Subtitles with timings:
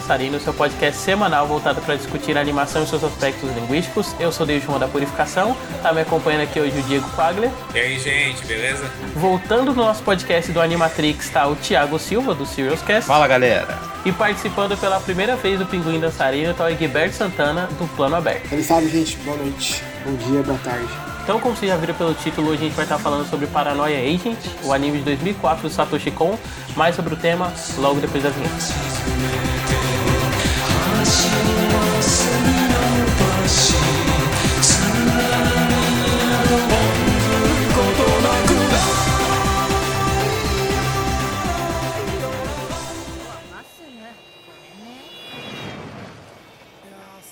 [0.00, 4.16] Dançarino, seu podcast semanal voltado para discutir a animação e seus aspectos linguísticos.
[4.18, 7.50] Eu sou Deus João da Purificação, tá me acompanhando aqui hoje o Diego Quagler.
[7.74, 8.90] E aí, gente, beleza?
[9.14, 13.06] Voltando no nosso podcast do Animatrix está o Thiago Silva, do Serialscast.
[13.06, 13.78] Fala, galera!
[14.04, 18.48] E participando pela primeira vez do Pinguim Dançarino está o Egberto Santana, do Plano Aberto.
[18.48, 19.16] Salve, salve, gente.
[19.18, 19.84] Boa noite.
[20.04, 20.88] Bom dia, boa tarde.
[21.22, 23.98] Então, como vocês já viram pelo título, hoje a gente vai estar falando sobre Paranoia
[23.98, 26.38] Agent, o anime de 2004 do Satoshi Kon.
[26.74, 29.49] Mais sobre o tema logo depois da vinheta.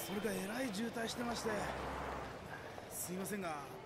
[0.08, 1.50] それがえらい渋滞してまして。
[2.90, 3.77] すいませんが。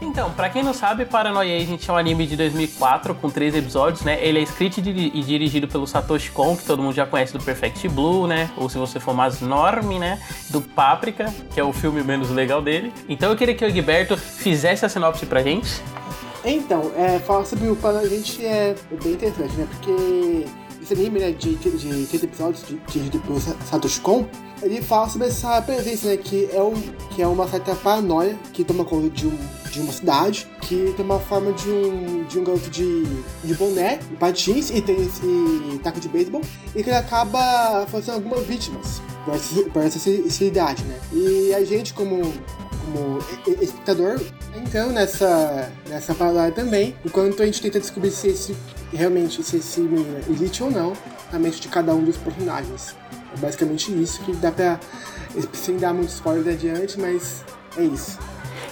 [0.00, 4.02] Então, pra quem não sabe, Paranoia Agent é um anime de 2004 com três episódios,
[4.02, 4.18] né?
[4.24, 7.42] Ele é escrito e diri- dirigido pelo Satoshi Kon, que todo mundo já conhece do
[7.42, 8.50] Perfect Blue, né?
[8.56, 10.20] Ou se você for mais norme, né?
[10.50, 12.92] Do Páprica, que é o filme menos legal dele.
[13.08, 15.82] Então eu queria que o Egberto fizesse a sinopse pra gente.
[16.44, 19.68] Então, é, falar sobre o plano a gente é bem interessante, né?
[19.70, 20.46] Porque
[20.92, 24.26] esse anime, né, de, de, de 30 episódios, de- pelo Sa- Satoshi Kon,
[24.62, 26.16] ele fala sobre essa presença, né?
[26.16, 26.74] Que é, um,
[27.14, 29.38] que é uma certa paranoia que toma conta de, um,
[29.70, 33.04] de uma cidade, que tem uma forma de um, de um garoto de,
[33.44, 36.40] de boné, patins e tênis e taco de beisebol,
[36.74, 39.00] e que ele acaba fazendo algumas vítimas
[39.72, 40.98] por essa, essa cidade, né?
[41.12, 42.32] E a gente, como
[42.88, 43.18] como
[43.60, 44.20] espectador
[44.56, 48.56] entrando nessa, nessa parada também, enquanto a gente tenta descobrir se esse
[48.92, 50.94] realmente se esse menino existe ou não
[51.30, 52.96] na mente de cada um dos personagens.
[53.36, 54.80] É basicamente isso que dá pra.
[55.52, 57.44] sem dar muito spoiler adiante, mas
[57.76, 58.18] é isso.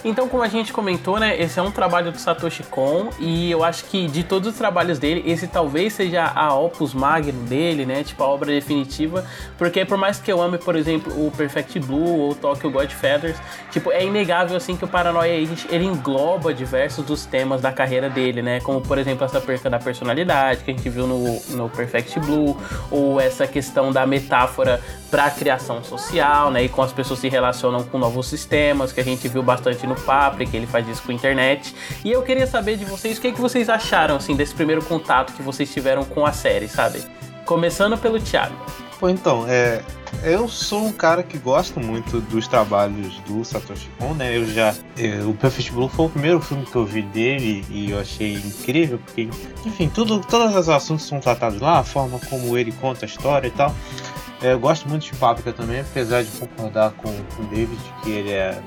[0.08, 3.64] Então, como a gente comentou, né, esse é um trabalho do Satoshi Kon e eu
[3.64, 8.04] acho que de todos os trabalhos dele, esse talvez seja a opus magnum dele, né,
[8.04, 9.26] tipo a obra definitiva,
[9.58, 13.36] porque por mais que eu ame, por exemplo, o Perfect Blue ou Tokyo Godfathers,
[13.72, 18.08] tipo, é inegável assim que o Paranoia Agent, ele engloba diversos dos temas da carreira
[18.08, 21.68] dele, né, como por exemplo essa perca da personalidade que a gente viu no, no
[21.68, 22.56] Perfect Blue,
[22.92, 27.28] ou essa questão da metáfora para a criação social, né, e como as pessoas se
[27.28, 31.12] relacionam com novos sistemas, que a gente viu bastante no Paprika, ele faz isso com
[31.12, 31.74] a internet.
[32.04, 35.32] E eu queria saber de vocês o que, que vocês acharam assim desse primeiro contato
[35.32, 37.02] que vocês tiveram com a série, sabe?
[37.44, 38.54] Começando pelo Thiago.
[38.98, 39.82] Pô, então, é,
[40.22, 44.36] eu sou um cara que gosta muito dos trabalhos do Satoshi Kon, né?
[44.36, 44.74] Eu já.
[44.96, 48.34] é, o Perfect Blue foi o primeiro filme que eu vi dele e eu achei
[48.34, 49.28] incrível, porque,
[49.64, 53.48] enfim, tudo, todos os assuntos são tratados lá, a forma como ele conta a história
[53.48, 53.74] e tal.
[54.42, 58.10] É, eu gosto muito de Páprica também, apesar de concordar com, com o David que
[58.10, 58.58] ele é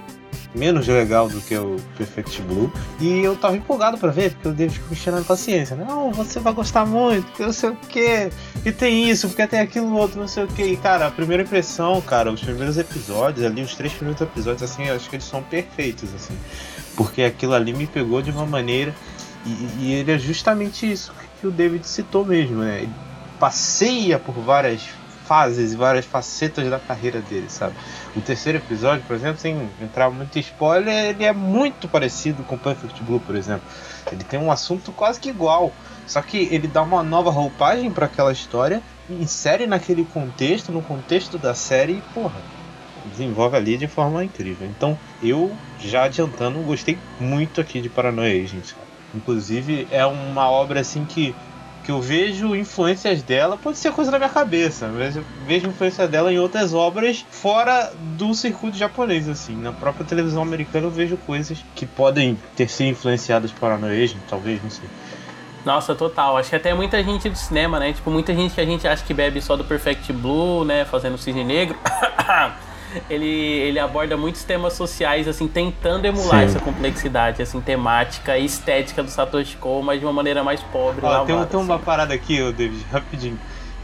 [0.53, 2.71] menos legal do que o Perfect Blue.
[2.99, 5.75] E eu tava empolgado pra ver, porque o David ficou me tirando paciência.
[5.75, 8.29] Não, você vai gostar muito, porque não sei o que,
[8.65, 10.63] e tem isso, porque tem aquilo outro, não sei o que.
[10.63, 14.85] E cara, a primeira impressão, cara, os primeiros episódios ali, os três primeiros episódios, assim,
[14.85, 16.37] eu acho que eles são perfeitos, assim.
[16.95, 18.93] Porque aquilo ali me pegou de uma maneira.
[19.45, 22.81] E, e ele é justamente isso que o David citou mesmo, né?
[22.81, 22.91] Ele
[23.39, 24.81] passeia por várias
[25.29, 27.75] fases e várias facetas da carreira dele, sabe?
[28.15, 32.57] O terceiro episódio, por exemplo, sem entrar muito em spoiler, ele é muito parecido com
[32.57, 33.61] Perfect Blue, por exemplo.
[34.11, 35.71] Ele tem um assunto quase que igual,
[36.07, 41.37] só que ele dá uma nova roupagem para aquela história, insere naquele contexto, no contexto
[41.37, 42.41] da série, e porra,
[43.05, 44.67] desenvolve ali de forma incrível.
[44.67, 48.89] Então, eu já adiantando, gostei muito aqui de Paranoia cara.
[49.13, 51.35] Inclusive, é uma obra assim que
[51.89, 56.07] que eu vejo influências dela, pode ser coisa da minha cabeça, mas eu vejo influência
[56.07, 59.55] dela em outras obras fora do circuito japonês, assim.
[59.55, 64.61] Na própria televisão americana eu vejo coisas que podem ter sido influenciadas por Agent, talvez,
[64.61, 64.87] não sei.
[65.65, 66.37] Nossa, total.
[66.37, 67.91] Acho que até muita gente do cinema, né?
[67.91, 70.85] Tipo, muita gente que a gente acha que bebe só do Perfect Blue, né?
[70.85, 71.75] Fazendo Cisne Negro.
[73.09, 76.45] ele, ele aborda muitos temas sociais, assim, tentando emular Sim.
[76.45, 81.01] essa complexidade, assim, temática e estética do Satoshi Kon, mas de uma maneira mais pobre.
[81.03, 81.83] Ó, lavada, tem, um- tem uma assim.
[81.83, 83.39] parada aqui, ô David, rapidinho.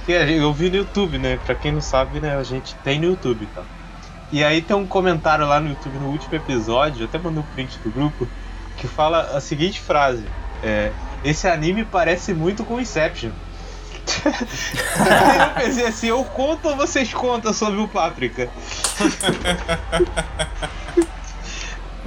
[0.06, 1.40] Que eu vi no YouTube, né?
[1.46, 2.36] Pra quem não sabe, né?
[2.38, 3.63] A gente tem no YouTube, tá?
[4.31, 7.46] E aí tem um comentário lá no YouTube no último episódio, eu até mandei um
[7.56, 8.28] print do grupo,
[8.78, 10.24] que fala a seguinte frase:
[10.63, 10.92] é,
[11.24, 13.31] Esse anime parece muito com Inception.
[14.25, 18.50] Eu pensei assim, eu conto ou vocês contam sobre o Páprica?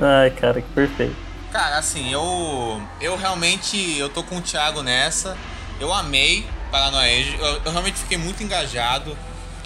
[0.01, 1.17] Ai, cara, que perfeito.
[1.51, 2.83] Cara, assim, eu.
[3.01, 3.99] Eu realmente.
[3.99, 5.37] Eu tô com o Thiago nessa.
[5.81, 7.21] Eu amei Paranoia.
[7.37, 9.17] Eu, eu realmente fiquei muito engajado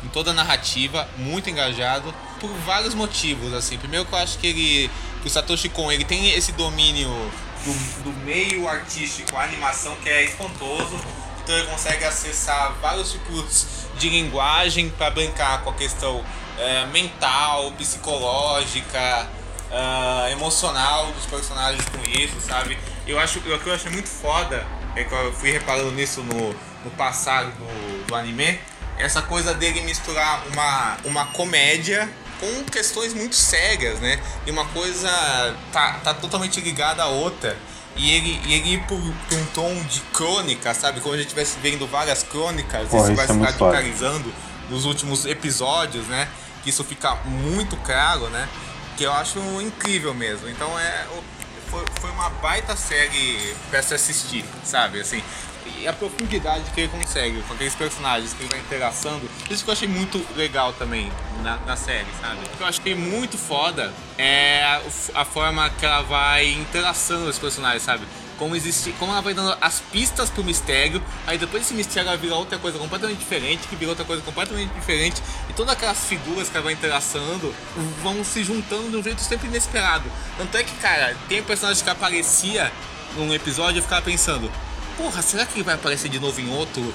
[0.05, 2.15] em toda a narrativa, muito engajado.
[2.41, 3.79] Por vários motivos, assim.
[3.79, 4.91] Primeiro que eu acho que ele.
[5.21, 7.09] Que o Satoshi Kon ele tem esse domínio
[7.65, 10.99] do, do meio artístico, a animação que é espantoso.
[11.43, 13.67] Autor consegue acessar vários tipos
[13.99, 16.25] de linguagem para brincar com a questão
[16.57, 19.29] é, mental, psicológica,
[19.71, 22.79] uh, emocional dos personagens com isso, sabe?
[23.07, 26.55] Eu acho o que eu achei muito foda é que eu fui reparando nisso no,
[26.85, 28.61] no passado do, do anime,
[28.99, 32.09] essa coisa dele misturar uma, uma comédia
[32.39, 34.21] com questões muito sérias, né?
[34.47, 35.09] E uma coisa
[35.73, 37.57] tá, tá totalmente ligada à outra.
[37.97, 41.01] E ele, e ele ir por, por um tom de crônica, sabe?
[41.01, 44.33] Como a gente estivesse vendo várias crônicas, Pô, isso vai é se muito radicalizando
[44.71, 46.29] nos últimos episódios, né?
[46.63, 48.49] Que isso fica muito claro, né?
[48.97, 50.49] Que eu acho incrível mesmo.
[50.49, 51.07] Então é.
[51.71, 55.01] Foi, foi uma baita série pra se assistir, sabe?
[55.01, 55.23] Assim,
[55.83, 59.29] e a profundidade que ele consegue com aqueles personagens que ele vai interaçando.
[59.51, 61.11] Isso que eu achei muito legal também
[61.43, 62.39] na, na série, sabe?
[62.47, 64.81] O que eu achei muito foda é a,
[65.21, 68.07] a forma que ela vai interação os personagens, sabe?
[68.39, 72.17] Como, existe, como ela vai dando as pistas pro mistério, aí depois esse mistério ela
[72.17, 76.49] vira outra coisa completamente diferente, que vira outra coisa completamente diferente, e todas aquelas figuras
[76.49, 77.55] que ela vai interaçando
[78.03, 80.11] vão se juntando de um jeito sempre inesperado.
[80.37, 82.73] Tanto é que, cara, tem personagem que aparecia
[83.17, 84.51] num episódio e eu ficava pensando,
[84.97, 86.95] porra, será que ele vai aparecer de novo em outro?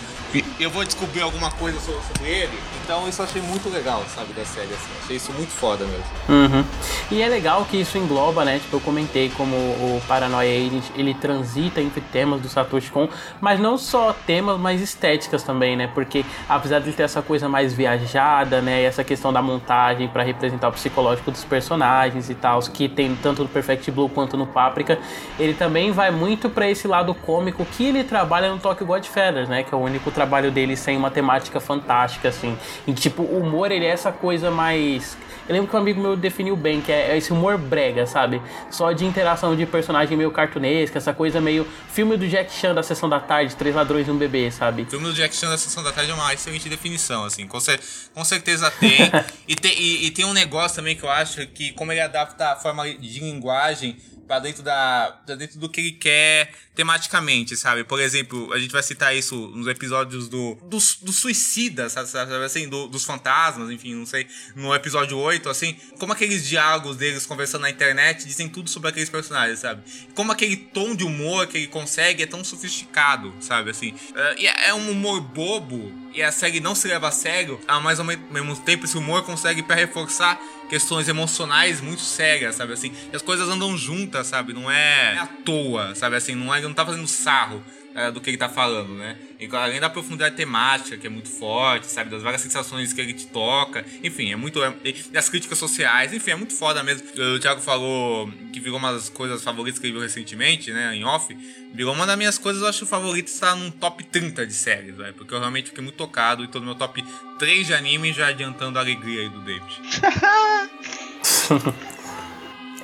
[0.59, 2.59] Eu vou descobrir alguma coisa sobre ele?
[2.88, 4.89] Então isso eu achei muito legal, sabe, da série, assim.
[5.04, 6.06] Achei isso muito foda mesmo.
[6.30, 6.63] Uhum.
[7.12, 8.60] E é legal que isso engloba, né?
[8.60, 13.10] Tipo, eu comentei como o Paranoia ele, ele transita entre temas do Satoshi Kon,
[13.42, 15.92] mas não só temas, mas estéticas também, né?
[15.94, 18.84] Porque apesar de ter essa coisa mais viajada, né?
[18.84, 23.13] E essa questão da montagem para representar o psicológico dos personagens e tal, que tem
[23.18, 24.98] tanto no Perfect Blue quanto no Paprika,
[25.38, 29.63] ele também vai muito para esse lado cômico que ele trabalha no Tokyo Godfathers, né?
[29.63, 32.57] Que é o único trabalho dele sem uma temática fantástica, assim.
[32.85, 35.18] E tipo, o humor, ele é essa coisa mais.
[35.47, 38.41] Eu lembro que um amigo meu definiu bem, que é esse humor brega, sabe?
[38.69, 42.83] Só de interação de personagem meio cartunesca, essa coisa meio filme do Jack Chan da
[42.83, 44.81] Sessão da Tarde, Três Ladrões e um Bebê, sabe?
[44.81, 47.59] O filme do Jack Chan da Sessão da Tarde é uma excelente definição, assim, com,
[47.62, 47.79] cer
[48.13, 48.91] com certeza tem.
[49.47, 52.51] e, tem e, e tem um negócio também que eu acho que, como ele adapta
[52.51, 53.95] a forma de linguagem
[54.27, 57.83] para dentro da pra dentro do que ele quer tematicamente, sabe?
[57.83, 62.33] Por exemplo, a gente vai citar isso nos episódios do dos, do suicida, sabe, sabe
[62.44, 67.25] assim, do, dos fantasmas, enfim, não sei, no episódio 8, assim, como aqueles diálogos deles
[67.25, 69.81] conversando na internet dizem tudo sobre aqueles personagens, sabe?
[70.13, 73.95] Como aquele tom de humor que ele consegue é tão sofisticado, sabe, assim.
[74.38, 78.00] E é um humor bobo e a série não se leva a sério, ao mais
[78.00, 82.92] ao mesmo tempo esse humor consegue para reforçar questões emocionais muito sérias, sabe assim?
[83.14, 84.52] E as coisas andam juntas, sabe?
[84.52, 86.34] Não é à toa, sabe assim?
[86.34, 87.64] Não é, não tá fazendo sarro
[87.97, 89.17] é, do que ele tá falando, né?
[89.39, 92.11] E além da profundidade temática, que é muito forte, sabe?
[92.11, 93.83] Das várias sensações que ele te toca.
[94.03, 94.63] Enfim, é muito.
[94.63, 94.71] É,
[95.11, 97.07] das críticas sociais, enfim, é muito foda mesmo.
[97.35, 100.95] O Thiago falou que virou uma das coisas favoritas que ele viu recentemente, né?
[100.95, 101.35] Em off.
[101.73, 105.15] Virou uma das minhas coisas, eu acho favorita está num top 30 de séries, velho.
[105.15, 107.03] Porque eu realmente fiquei muito tocado e tô no meu top
[107.39, 109.81] 3 de anime já adiantando a alegria aí do David.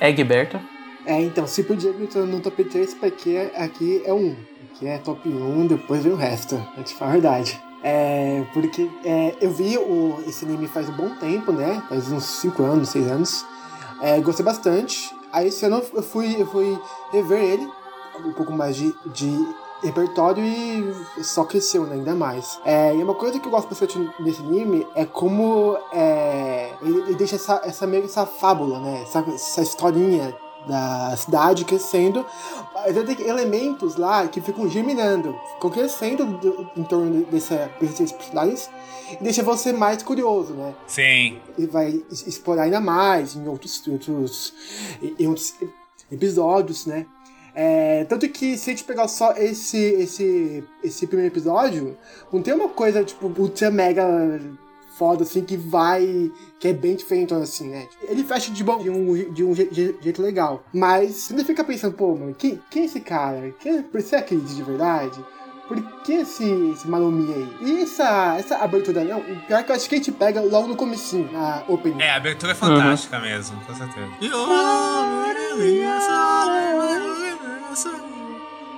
[0.00, 0.60] Egberto.
[1.06, 4.34] É, então, se podia Diego no top 3, porque aqui é um.
[4.74, 6.56] Aqui é top 1, depois vem o resto.
[6.56, 7.62] A gente fala a verdade.
[7.80, 11.80] É, porque é, eu vi o, esse anime faz um bom tempo, né?
[11.88, 13.46] Faz uns 5 anos, 6 anos.
[14.02, 15.14] É, gostei bastante.
[15.32, 16.76] Aí esse ano eu fui, eu fui
[17.12, 17.70] rever ele,
[18.24, 19.46] um pouco mais de, de
[19.80, 22.58] repertório e só cresceu né, ainda mais.
[22.64, 27.14] É, e uma coisa que eu gosto bastante desse anime é como é, ele, ele,
[27.14, 29.02] deixa essa, essa meio essa fábula, né?
[29.02, 32.24] Essa, essa historinha da cidade crescendo,
[32.74, 38.70] mas tem elementos lá que ficam germinando, ficam crescendo do, em torno dessa, desses personagens
[39.10, 40.74] e deixa você mais curioso, né?
[40.86, 41.38] Sim.
[41.58, 44.54] E vai explorar ainda mais em outros, outros,
[45.18, 45.54] em outros
[46.10, 47.06] episódios, né?
[47.54, 51.96] É, tanto que se a gente pegar só esse, esse, esse primeiro episódio,
[52.32, 54.04] não tem uma coisa tipo ultra mega
[54.98, 56.30] foda, assim, que vai.
[56.58, 57.86] que é bem diferente, assim, né?
[58.02, 60.64] Ele fecha de, bom, de um, de um jeito legal.
[60.72, 63.54] Mas você ainda fica pensando, pô, mano, quem, quem é esse cara?
[63.60, 65.18] Quem, será que ele de verdade?
[65.66, 67.56] Por que esse, esse Malumi aí?
[67.62, 69.20] E essa, essa abertura, não?
[69.20, 72.02] O pior é que eu acho que a gente pega logo no comecinho, na opening.
[72.02, 73.22] É, a abertura é fantástica uhum.
[73.22, 74.08] mesmo, com certeza.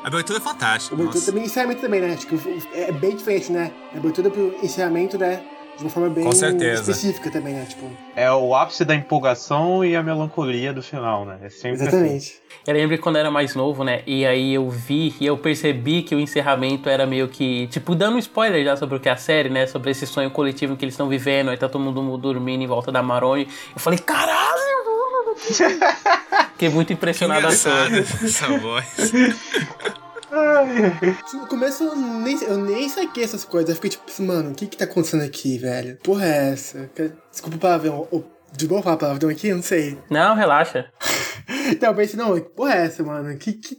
[0.05, 0.95] A abertura é fantástica.
[0.95, 2.15] A abertura também, encerramento também, né?
[2.15, 2.39] Acho que
[2.73, 3.73] é bem diferente, né?
[3.93, 5.43] A abertura pro encerramento, né?
[5.77, 7.67] De uma forma bem específica também, né?
[7.69, 7.91] Tipo...
[8.15, 11.39] É o ápice da empolgação e a melancolia do final, né?
[11.43, 12.17] É sempre Exatamente.
[12.17, 12.47] Assim.
[12.67, 14.03] Eu lembro quando eu era mais novo, né?
[14.07, 18.17] E aí eu vi e eu percebi que o encerramento era meio que, tipo, dando
[18.17, 19.67] um spoiler já sobre o que é a série, né?
[19.67, 22.91] Sobre esse sonho coletivo que eles estão vivendo, aí tá todo mundo dormindo em volta
[22.91, 23.47] da Maroni.
[23.73, 24.67] Eu falei, caralho!
[26.53, 28.87] Fiquei muito impressionado que essa voz.
[31.35, 33.71] No começo eu nem, eu nem saquei essas coisas.
[33.71, 35.99] Eu fiquei tipo, mano, o que que tá acontecendo aqui, velho?
[36.03, 36.91] Porra é essa?
[37.31, 38.09] Desculpa o palavrão.
[38.53, 39.49] De boa falar palavrão aqui?
[39.49, 39.99] Eu não sei.
[40.11, 40.91] Não, relaxa.
[41.81, 42.39] Talvez não.
[42.41, 43.37] Porra é essa, mano?
[43.37, 43.77] Que, que,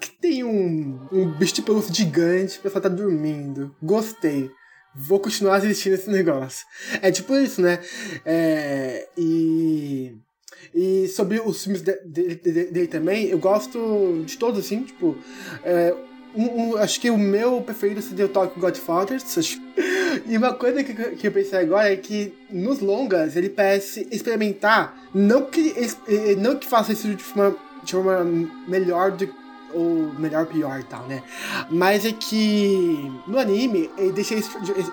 [0.00, 3.74] que tem um, um bicho de pelúcia gigante, o pessoal tá dormindo.
[3.82, 4.50] Gostei
[4.94, 6.64] vou continuar assistindo esse negócio.
[7.02, 7.80] É tipo isso, né?
[8.24, 10.16] É, e.
[10.74, 15.16] E sobre os filmes dele, de, de, também, eu gosto de todos, assim, tipo.
[15.62, 15.94] É,
[16.34, 19.24] um, um, acho que o meu preferido seria o Talk Godfathers.
[20.26, 24.96] E uma coisa que, que eu pensei agora é que nos longas ele parece experimentar,
[25.12, 25.74] não que,
[26.38, 29.28] não que faça isso de forma, de forma melhor do
[29.74, 31.22] ou melhor, pior e tal, né?
[31.68, 34.36] Mas é que no anime ele deixa,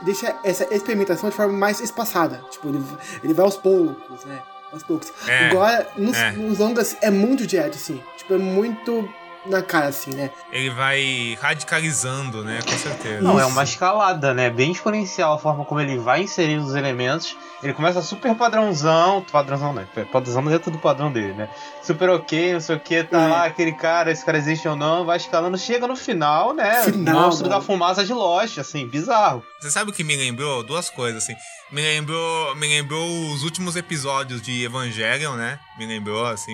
[0.04, 2.44] deixa essa experimentação de forma mais espaçada.
[2.50, 2.84] Tipo, ele,
[3.24, 4.42] ele vai aos poucos, né?
[4.72, 5.12] Aos poucos.
[5.28, 6.32] É, Agora, nos, é.
[6.32, 8.02] nos longas é muito direto, assim.
[8.18, 9.08] Tipo, é muito
[9.46, 10.30] na cara, assim, né?
[10.52, 12.60] Ele vai radicalizando, né?
[12.62, 13.22] Com certeza.
[13.22, 14.50] Não, é uma escalada, né?
[14.50, 17.36] Bem exponencial a forma como ele vai inserir os elementos.
[17.64, 19.88] Ele começa super padrãozão, padrãozão, né?
[20.12, 21.50] Padrãozão dentro do padrão dele, né?
[21.84, 23.28] Super ok, não sei o que, tá é.
[23.28, 26.84] lá aquele cara, esse cara existe ou não, vai escalando, chega no final, né?
[26.84, 27.60] Final, Monstro mano.
[27.60, 29.44] da fumaça de Lost, assim, bizarro.
[29.60, 30.64] Você sabe o que me lembrou?
[30.64, 31.36] Duas coisas, assim.
[31.72, 35.60] Me lembrou, me lembrou os últimos episódios de Evangelion, né?
[35.82, 36.54] Me lembrou, assim,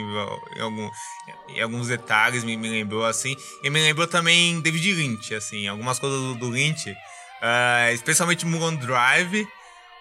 [0.55, 0.89] em, algum,
[1.49, 3.35] em alguns detalhes, me, me lembrou, assim.
[3.61, 6.89] E me lembrou também David Lynch, assim, algumas coisas do, do Lynch.
[6.89, 9.45] Uh, especialmente Mulholland Drive.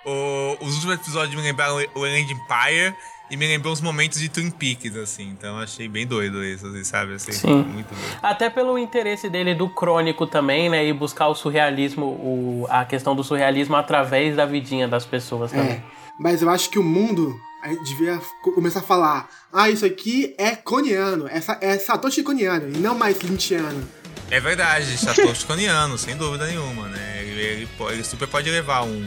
[0.05, 2.95] O, os últimos episódios me lembraram o Land Empire
[3.29, 5.25] e me lembrou os momentos de Twin Peaks, assim.
[5.25, 7.15] Então achei bem doido isso, assim, sabe?
[7.15, 7.65] Assim, Sim.
[7.65, 8.19] Muito doido.
[8.23, 10.87] Até pelo interesse dele do crônico também, né?
[10.87, 15.73] E buscar o surrealismo, o, a questão do surrealismo através da vidinha das pessoas também.
[15.73, 15.83] É,
[16.17, 20.35] mas eu acho que o mundo a gente devia começar a falar: ah, isso aqui
[20.39, 23.87] é coniano, essa é Satoshi coniano, e não mais lynchiano.
[24.31, 27.23] É verdade, Satoshi coniano, sem dúvida nenhuma, né?
[27.23, 29.05] Ele, ele, ele super pode levar um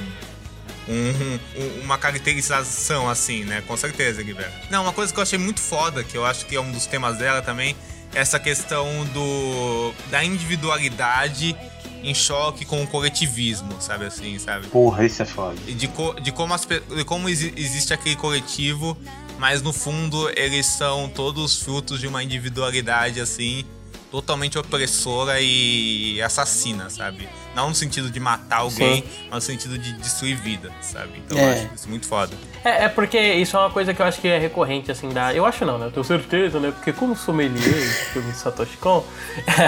[0.90, 3.64] um, um, uma caracterização assim, né?
[3.68, 4.56] Com certeza, Guilherme.
[4.72, 6.88] Não, uma coisa que eu achei muito foda, que eu acho que é um dos
[6.88, 7.76] temas dela também,
[8.14, 11.56] é essa questão do da individualidade
[12.04, 14.68] em choque com o coletivismo, sabe assim, sabe?
[14.68, 15.56] Porra, isso é foda.
[15.60, 18.98] De, co de como, as, de como existe aquele coletivo,
[19.38, 23.66] mas no fundo eles são todos frutos de uma individualidade assim
[24.12, 27.30] totalmente opressora e assassina, sabe?
[27.60, 29.04] Não no sentido de matar alguém, Sim.
[29.30, 31.22] mas no sentido de destruir vida, sabe?
[31.26, 31.44] Então é.
[31.44, 32.34] eu acho isso muito foda.
[32.64, 35.34] É, é, porque isso é uma coisa que eu acho que é recorrente, assim, da.
[35.34, 35.88] Eu acho não, né?
[35.88, 36.72] Eu tenho certeza, né?
[36.72, 37.62] Porque como sommelier,
[38.14, 39.04] filme de Satoshi Kon,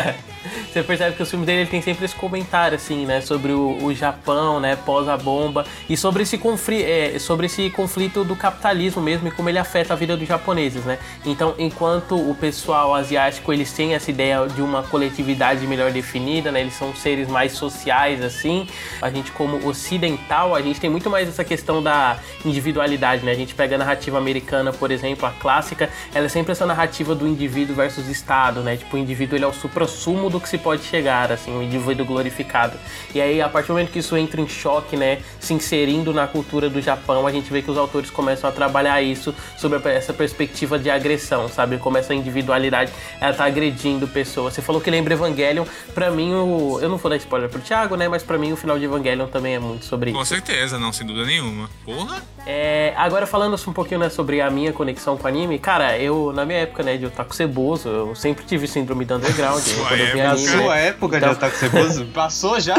[0.72, 3.20] você percebe que o filme dele ele tem sempre esse comentário, assim, né?
[3.20, 4.78] Sobre o, o Japão, né?
[4.78, 5.66] Pós a bomba.
[5.90, 9.94] E sobre esse, conflito, é, sobre esse conflito do capitalismo mesmo e como ele afeta
[9.94, 10.98] a vida dos japoneses, né?
[11.26, 16.62] Então, enquanto o pessoal asiático, eles têm essa ideia de uma coletividade melhor definida, né?
[16.62, 18.68] Eles são seres mais sociais, assim.
[19.02, 22.92] A gente, como ocidental, a gente tem muito mais essa questão da individualidade
[23.24, 23.32] né?
[23.32, 27.16] A gente pega a narrativa americana, por exemplo, a clássica, ela é sempre essa narrativa
[27.16, 28.78] do indivíduo versus Estado, né?
[28.78, 32.06] Tipo, o indivíduo ele é o supra-sumo do que se pode chegar, assim, o indivíduo
[32.06, 32.78] glorificado.
[33.14, 35.20] E aí, a partir do momento que isso entra em choque, né?
[35.40, 39.02] Se inserindo na cultura do Japão, a gente vê que os autores começam a trabalhar
[39.02, 41.78] isso sobre essa perspectiva de agressão, sabe?
[41.78, 44.54] Como essa individualidade, ela tá agredindo pessoas.
[44.54, 46.80] Você falou que lembra Evangelion, pra mim, o...
[46.82, 48.08] eu não vou dar spoiler Thiago, né?
[48.08, 50.34] Mas pra mim, o final de Evangelion também é muito sobre Com isso.
[50.34, 51.70] Com certeza, não, sem dúvida nenhuma.
[51.86, 52.22] Porra!
[52.46, 56.46] É, agora falando um pouquinho né, sobre a minha conexão com anime, cara, eu, na
[56.46, 59.62] minha época, né, de otaku ceboso, eu sempre tive síndrome do underground.
[59.62, 60.88] Sua quando eu vi anime, a sua né?
[60.88, 61.30] época então...
[61.30, 62.76] de otaku ceboso passou já?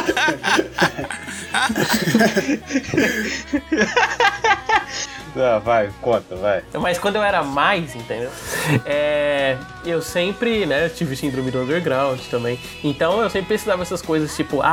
[5.35, 6.63] Ah, vai, conta, vai.
[6.75, 8.31] Mas quando eu era mais, entendeu?
[8.85, 12.61] É, eu sempre, né, tive síndrome do underground também.
[12.85, 14.72] Então eu sempre precisava essas coisas tipo, ah,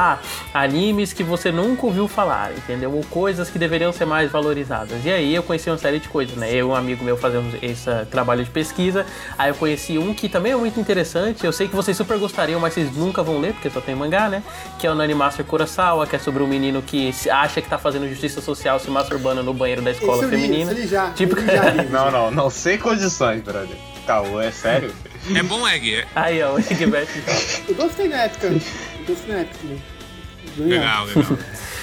[0.54, 2.94] animes que você nunca ouviu falar, entendeu?
[2.94, 5.04] Ou coisas que deveriam ser mais valorizadas.
[5.06, 6.52] E aí eu conheci uma série de coisas, né?
[6.52, 9.06] Eu e um amigo meu fazemos esse trabalho de pesquisa.
[9.38, 11.46] Aí eu conheci um que também é muito interessante.
[11.46, 14.30] Eu sei que vocês super gostariam, mas vocês nunca vão ler, porque só tem mangá,
[14.30, 14.44] né?
[14.78, 17.78] Que é o Nani Master Kurosawa, que é sobre um menino que acha que tá
[17.78, 20.72] fazendo justiça social se masturbando no banheiro da escola feminina menina.
[20.72, 21.38] Ele já, tipo...
[21.38, 23.78] ele já não, não, não, sem condições, brother.
[24.06, 24.92] Caô, é sério?
[25.36, 25.96] É bom Egg.
[25.96, 26.08] É.
[26.16, 27.08] Aí, ó, o Eggbert.
[27.68, 28.50] eu gostei na época.
[29.28, 29.82] Na também.
[30.58, 31.26] Legal, legal.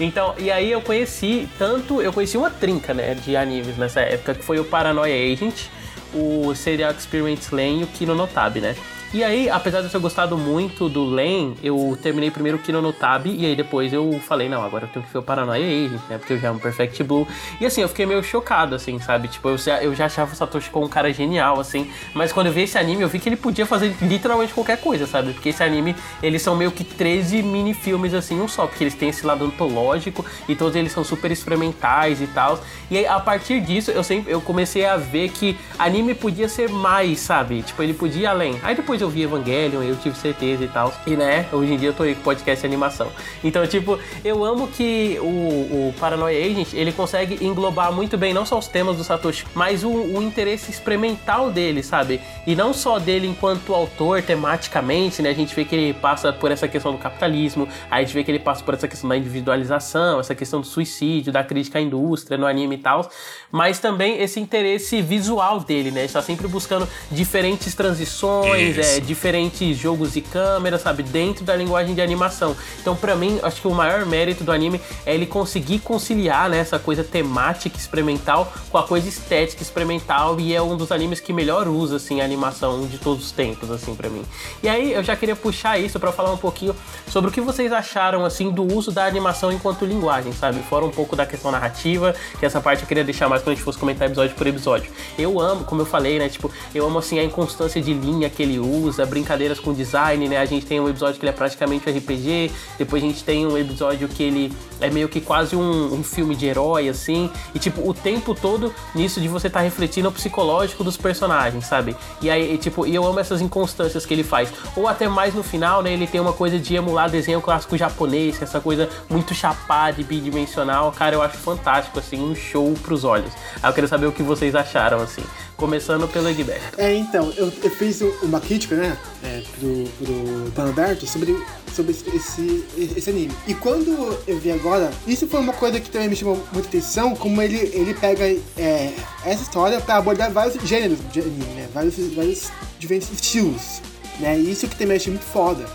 [0.00, 4.32] Então, e aí eu conheci tanto, eu conheci uma trinca, né, de animes nessa época,
[4.34, 5.66] que foi o Paranoia Agent,
[6.14, 8.76] o Serial Experience Lane e o Kino Notabe, né?
[9.14, 12.82] E aí, apesar de eu ter gostado muito do Len, eu terminei primeiro o Kino
[12.82, 15.64] no Tab, e aí depois eu falei, não, agora eu tenho que ver o Paranoia
[15.64, 16.18] Agent, né?
[16.18, 17.26] Porque eu já amo Perfect Blue.
[17.58, 19.28] E assim, eu fiquei meio chocado, assim, sabe?
[19.28, 21.90] Tipo, eu já, eu já achava o Satoshi como um cara genial, assim.
[22.12, 25.06] Mas quando eu vi esse anime, eu vi que ele podia fazer literalmente qualquer coisa,
[25.06, 25.32] sabe?
[25.32, 28.66] Porque esse anime, eles são meio que 13 mini-filmes, assim, um só.
[28.66, 32.60] Porque eles têm esse lado antológico e todos eles são super experimentais e tal.
[32.90, 36.68] E aí, a partir disso, eu sempre eu comecei a ver que anime podia ser
[36.68, 37.62] mais, sabe?
[37.62, 38.60] Tipo, ele podia ir além.
[38.62, 40.92] Aí depois eu vi Evangelion, eu tive certeza e tal.
[41.06, 43.10] E né, hoje em dia eu tô aí com podcast de animação.
[43.42, 48.44] Então, tipo, eu amo que o, o Paranoia Agent, ele consegue englobar muito bem não
[48.44, 52.20] só os temas do Satoshi, mas o, o interesse experimental dele, sabe?
[52.46, 55.30] E não só dele enquanto autor, tematicamente, né?
[55.30, 58.24] A gente vê que ele passa por essa questão do capitalismo, aí a gente vê
[58.24, 61.82] que ele passa por essa questão da individualização, essa questão do suicídio, da crítica à
[61.82, 63.08] indústria no anime e tal,
[63.50, 66.00] mas também esse interesse visual dele, né?
[66.00, 71.02] Ele está sempre buscando diferentes transições, é, diferentes jogos de câmera, sabe?
[71.02, 72.56] Dentro da linguagem de animação.
[72.80, 76.58] Então, para mim, acho que o maior mérito do anime é ele conseguir conciliar né,
[76.58, 81.32] essa coisa temática experimental com a coisa estética experimental e é um dos animes que
[81.32, 84.24] melhor usa assim a animação de todos os tempos assim para mim.
[84.62, 86.74] E aí eu já queria puxar isso para falar um pouquinho
[87.08, 90.60] sobre o que vocês acharam assim do uso da animação enquanto linguagem, sabe?
[90.62, 93.54] Fora um pouco da questão narrativa, que essa parte eu queria deixar mais quando a
[93.54, 94.90] gente fosse comentar episódio por episódio.
[95.18, 98.42] Eu amo, como eu falei, né, tipo, eu amo assim a inconstância de linha que
[98.42, 98.77] ele usa,
[99.08, 100.38] brincadeiras com design, né?
[100.38, 103.46] A gente tem um episódio que ele é praticamente um RPG, depois a gente tem
[103.46, 107.58] um episódio que ele é meio que quase um, um filme de herói, assim, e
[107.58, 111.96] tipo, o tempo todo nisso de você tá refletindo o psicológico dos personagens, sabe?
[112.20, 114.52] E aí, e, tipo, e eu amo essas inconstâncias que ele faz.
[114.76, 115.92] Ou até mais no final, né?
[115.92, 120.92] Ele tem uma coisa de emular desenho clássico japonês, essa coisa muito chapada e bidimensional.
[120.92, 123.32] Cara, eu acho fantástico, assim, um show pros olhos.
[123.62, 125.24] Aí eu quero saber o que vocês acharam, assim.
[125.58, 126.80] Começando pelo Egberto.
[126.80, 131.36] É, então, eu, eu fiz uma crítica, né, é, pro, pro Panaberto sobre,
[131.74, 132.64] sobre esse,
[132.96, 133.32] esse anime.
[133.44, 137.12] E quando eu vi agora, isso foi uma coisa que também me chamou muita atenção,
[137.16, 138.24] como ele, ele pega
[138.56, 143.82] é, essa história para abordar vários gêneros de anime, né, vários, vários diferentes estilos,
[144.20, 145.66] né, isso que também achei muito foda,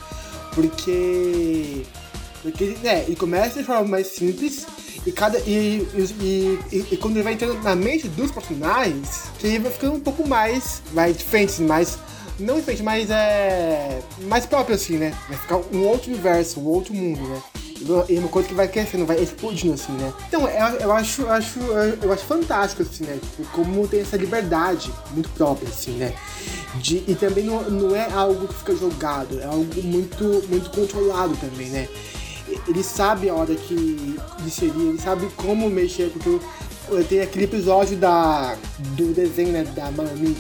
[0.55, 1.81] porque...
[2.41, 4.65] Porque, né, ele começa de forma mais simples
[5.05, 9.59] e, cada, e, e, e, e, quando ele vai entrando na mente dos personagens, ele
[9.59, 11.97] vai ficando um pouco mais, mais diferente, mais.
[12.39, 14.01] Não diferente, mas é.
[14.23, 15.13] mais próprio assim, né?
[15.27, 17.41] Vai ficar um outro universo, um outro mundo, né?
[18.07, 20.13] E uma coisa que vai crescendo, vai explodindo assim, né?
[20.29, 23.19] Então, eu, eu acho, eu acho, eu acho fantástico, assim, né?
[23.21, 26.13] Tipo, como tem essa liberdade muito própria, assim, né?
[26.75, 31.35] De, e também não, não é algo que fica jogado, é algo muito, muito controlado
[31.35, 31.89] também, né?
[32.67, 36.39] Ele sabe a hora que inserir, ele sabe como mexer, porque
[37.07, 38.55] tem aquele episódio da,
[38.95, 40.35] do desenho né, da Mami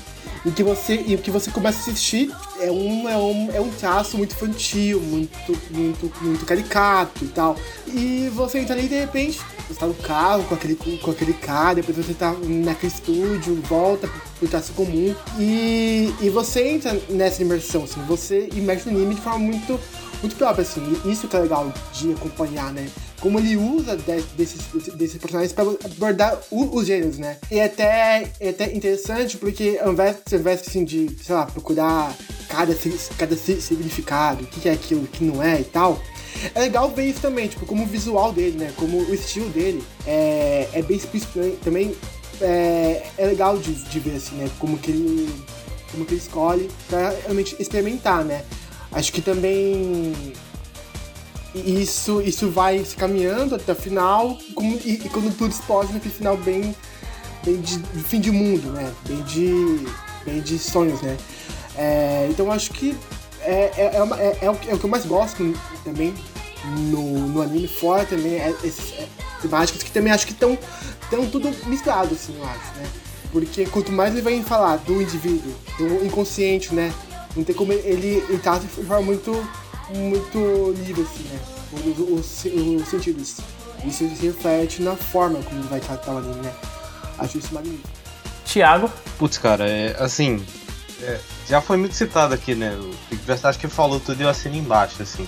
[0.45, 3.69] em que você em que você começa a assistir é um é um, é um
[3.69, 7.55] traço muito infantil, muito muito muito caricato e tal.
[7.87, 11.33] E você entra ali e de repente você tá no carro com aquele com, aquele
[11.33, 17.41] cara, depois você tá naquele estúdio, volta pro traço comum e, e você entra nessa
[17.41, 19.79] imersão, assim, você imerge no anime de forma muito
[20.23, 20.81] muito própria, assim.
[21.05, 22.89] Isso que é legal de acompanhar, né?
[23.19, 24.61] Como ele usa de, desses,
[24.95, 27.37] desses personagens para abordar o, os gêneros, né?
[27.51, 31.45] E é até, é até interessante porque ao invés, ao invés assim, de, sei lá,
[31.45, 32.15] procurar
[32.49, 32.75] cada,
[33.17, 36.01] cada significado, o que é aquilo, o que não é e tal,
[36.55, 38.73] é legal ver isso também, tipo, como o visual dele, né?
[38.77, 41.95] Como o estilo dele é, é bem explícito também.
[42.41, 44.49] É, é legal de, de ver, assim, né?
[44.59, 45.29] Como que ele,
[45.91, 48.43] como que ele escolhe pra realmente experimentar, né?
[48.93, 50.13] Acho que também
[51.55, 56.13] isso, isso vai se caminhando até o final, como, e, e, quando tudo explode naquele
[56.13, 56.75] final bem,
[57.43, 58.91] bem de, de, fim de mundo, né?
[59.07, 59.85] Bem de,
[60.25, 61.17] bem de sonhos, né?
[61.75, 62.95] É, então acho que
[63.41, 65.53] é, é, é, uma, é, é, o, é, o, que eu mais gosto
[65.83, 66.13] também
[66.89, 69.07] no, no anime, fora também é, esses é,
[69.41, 70.57] temáticas que também acho que estão
[71.31, 72.87] tudo misturado, assim, eu acho, né?
[73.31, 76.93] Porque quanto mais ele vai falar do indivíduo, do inconsciente, né?
[77.35, 79.31] Não tem como ele, ele tá de forma muito,
[79.89, 81.39] muito livre, assim, né?
[81.73, 83.37] Os, os, os sentidos.
[83.85, 86.53] Isso se reflete na forma como ele vai tratar o anime, né?
[87.17, 87.89] Acho isso magnífico.
[88.45, 88.89] Tiago?
[89.17, 90.45] Putz, cara, é, assim,
[91.01, 92.75] é, já foi muito citado aqui, né?
[92.75, 95.27] O acho que falou tudo e eu assino embaixo, assim.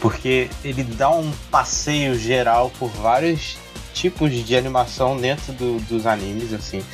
[0.00, 3.56] Porque ele dá um passeio geral por vários
[3.92, 6.84] tipos de animação dentro do, dos animes, assim.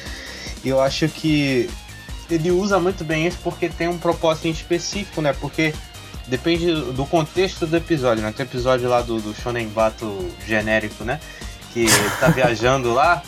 [0.64, 1.68] E eu acho que
[2.30, 5.32] ele usa muito bem isso porque tem um propósito específico, né?
[5.32, 5.74] Porque
[6.26, 8.32] depende do contexto do episódio, né?
[8.36, 11.20] Tem episódio lá do, do Shonen Bato genérico, né?
[11.72, 11.86] Que
[12.20, 13.22] tá viajando lá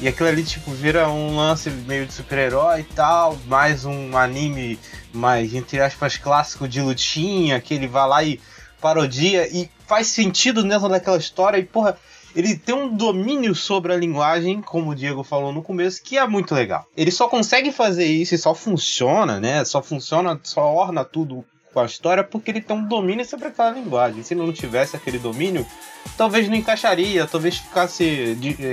[0.00, 4.78] E aquilo ali, tipo, vira um lance meio de super-herói e tal, mais um anime
[5.12, 8.40] mais, entre aspas, clássico de lutinha, que ele vai lá e
[8.80, 11.96] parodia e faz sentido dentro daquela história e, porra,
[12.36, 16.26] ele tem um domínio sobre a linguagem, como o Diego falou no começo, que é
[16.26, 16.86] muito legal.
[16.94, 19.64] Ele só consegue fazer isso e só funciona, né?
[19.64, 23.70] Só funciona, só orna tudo com a história porque ele tem um domínio sobre aquela
[23.70, 24.22] linguagem.
[24.22, 25.66] Se não tivesse aquele domínio,
[26.16, 28.04] talvez não encaixaria, talvez ficasse.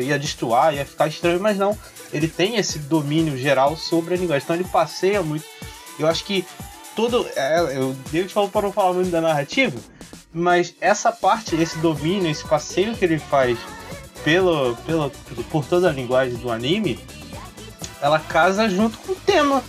[0.05, 1.77] ia destoar, ia ficar estranho, mas não.
[2.11, 4.43] Ele tem esse domínio geral sobre a linguagem.
[4.43, 5.45] Então ele passeia muito.
[5.97, 6.45] Eu acho que
[6.95, 7.25] todo.
[7.35, 9.79] É, eu, David falou para não falar muito da narrativa,
[10.33, 13.57] mas essa parte, esse domínio, esse passeio que ele faz
[14.23, 15.11] pelo, pelo,
[15.51, 16.99] por toda a linguagem do anime,
[18.01, 19.63] ela casa junto com o tema.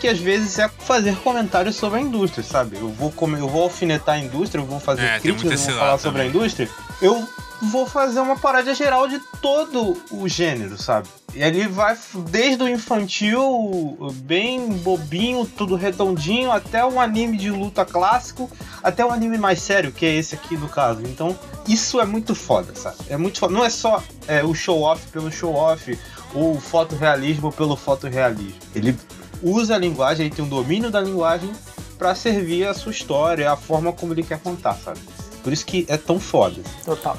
[0.00, 2.76] Que às vezes é fazer comentários sobre a indústria, sabe?
[2.76, 5.98] Eu vou, eu vou alfinetar a indústria, eu vou fazer é, críticas, eu vou falar
[5.98, 6.68] sobre a indústria.
[7.04, 7.28] Eu
[7.60, 11.06] vou fazer uma paródia geral de todo o gênero, sabe?
[11.34, 11.94] E ali vai
[12.30, 18.50] desde o infantil, bem bobinho, tudo redondinho, até um anime de luta clássico,
[18.82, 21.02] até um anime mais sério, que é esse aqui no caso.
[21.02, 21.38] Então,
[21.68, 22.96] isso é muito foda, sabe?
[23.10, 23.52] É muito foda.
[23.52, 25.98] Não é só é, o show-off pelo show-off,
[26.32, 28.60] ou o fotorrealismo pelo fotorrealismo.
[28.74, 28.96] Ele
[29.42, 31.52] usa a linguagem, ele tem um domínio da linguagem
[31.98, 35.00] para servir a sua história, a forma como ele quer contar, sabe?
[35.44, 36.60] Por isso que é tão foda.
[36.84, 37.16] Total.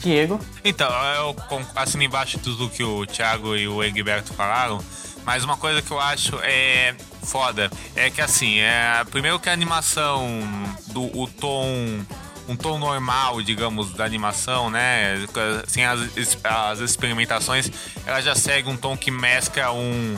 [0.00, 0.38] Diego?
[0.64, 1.36] Então, eu
[1.74, 4.78] assino embaixo tudo que o Thiago e o Egberto falaram,
[5.24, 9.52] mas uma coisa que eu acho é foda é que assim, é primeiro que a
[9.52, 10.28] animação
[10.88, 12.04] do o tom
[12.48, 15.14] um tom normal, digamos, da animação, né?
[15.66, 16.00] Sem as,
[16.42, 17.70] as experimentações,
[18.04, 20.16] ela já segue um tom que mescla um,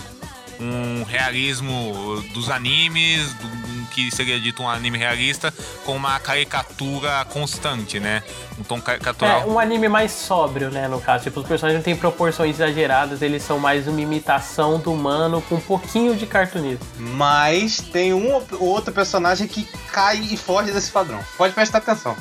[0.60, 8.00] um realismo dos animes, do, que seria dito um anime realista, com uma caricatura constante,
[8.00, 8.22] né?
[8.58, 9.42] Um tom caricatural.
[9.42, 11.24] É, um anime mais sóbrio, né, no caso.
[11.24, 15.56] Tipo, os personagens não têm proporções exageradas, eles são mais uma imitação do humano com
[15.56, 16.84] um pouquinho de cartunismo.
[16.98, 21.20] Mas tem um ou outro personagem que cai e foge desse padrão.
[21.36, 22.16] Pode prestar atenção.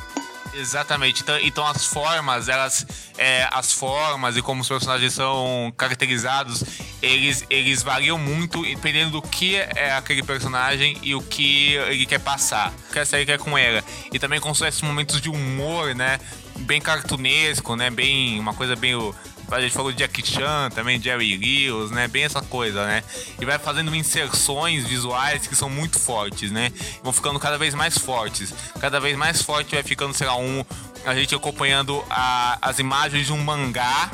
[0.55, 1.21] Exatamente.
[1.23, 2.85] Então, então as formas, elas.
[3.17, 6.63] É, as formas e como os personagens são caracterizados,
[7.01, 12.19] eles, eles variam muito dependendo do que é aquele personagem e o que ele quer
[12.19, 12.73] passar.
[12.89, 13.83] O que a série quer com ela.
[14.11, 16.19] E também com esses momentos de humor, né?
[16.59, 17.89] Bem cartunesco, né?
[17.89, 18.39] Bem.
[18.39, 18.95] Uma coisa bem
[19.53, 22.07] a gente falou de Jackie Chan também, Jerry Lewis, né?
[22.07, 23.03] Bem essa coisa, né?
[23.39, 26.71] E vai fazendo inserções visuais que são muito fortes, né?
[27.03, 28.53] Vão ficando cada vez mais fortes.
[28.79, 30.65] Cada vez mais forte vai ficando, sei lá, um.
[31.05, 34.09] A gente acompanhando a, as imagens de um mangá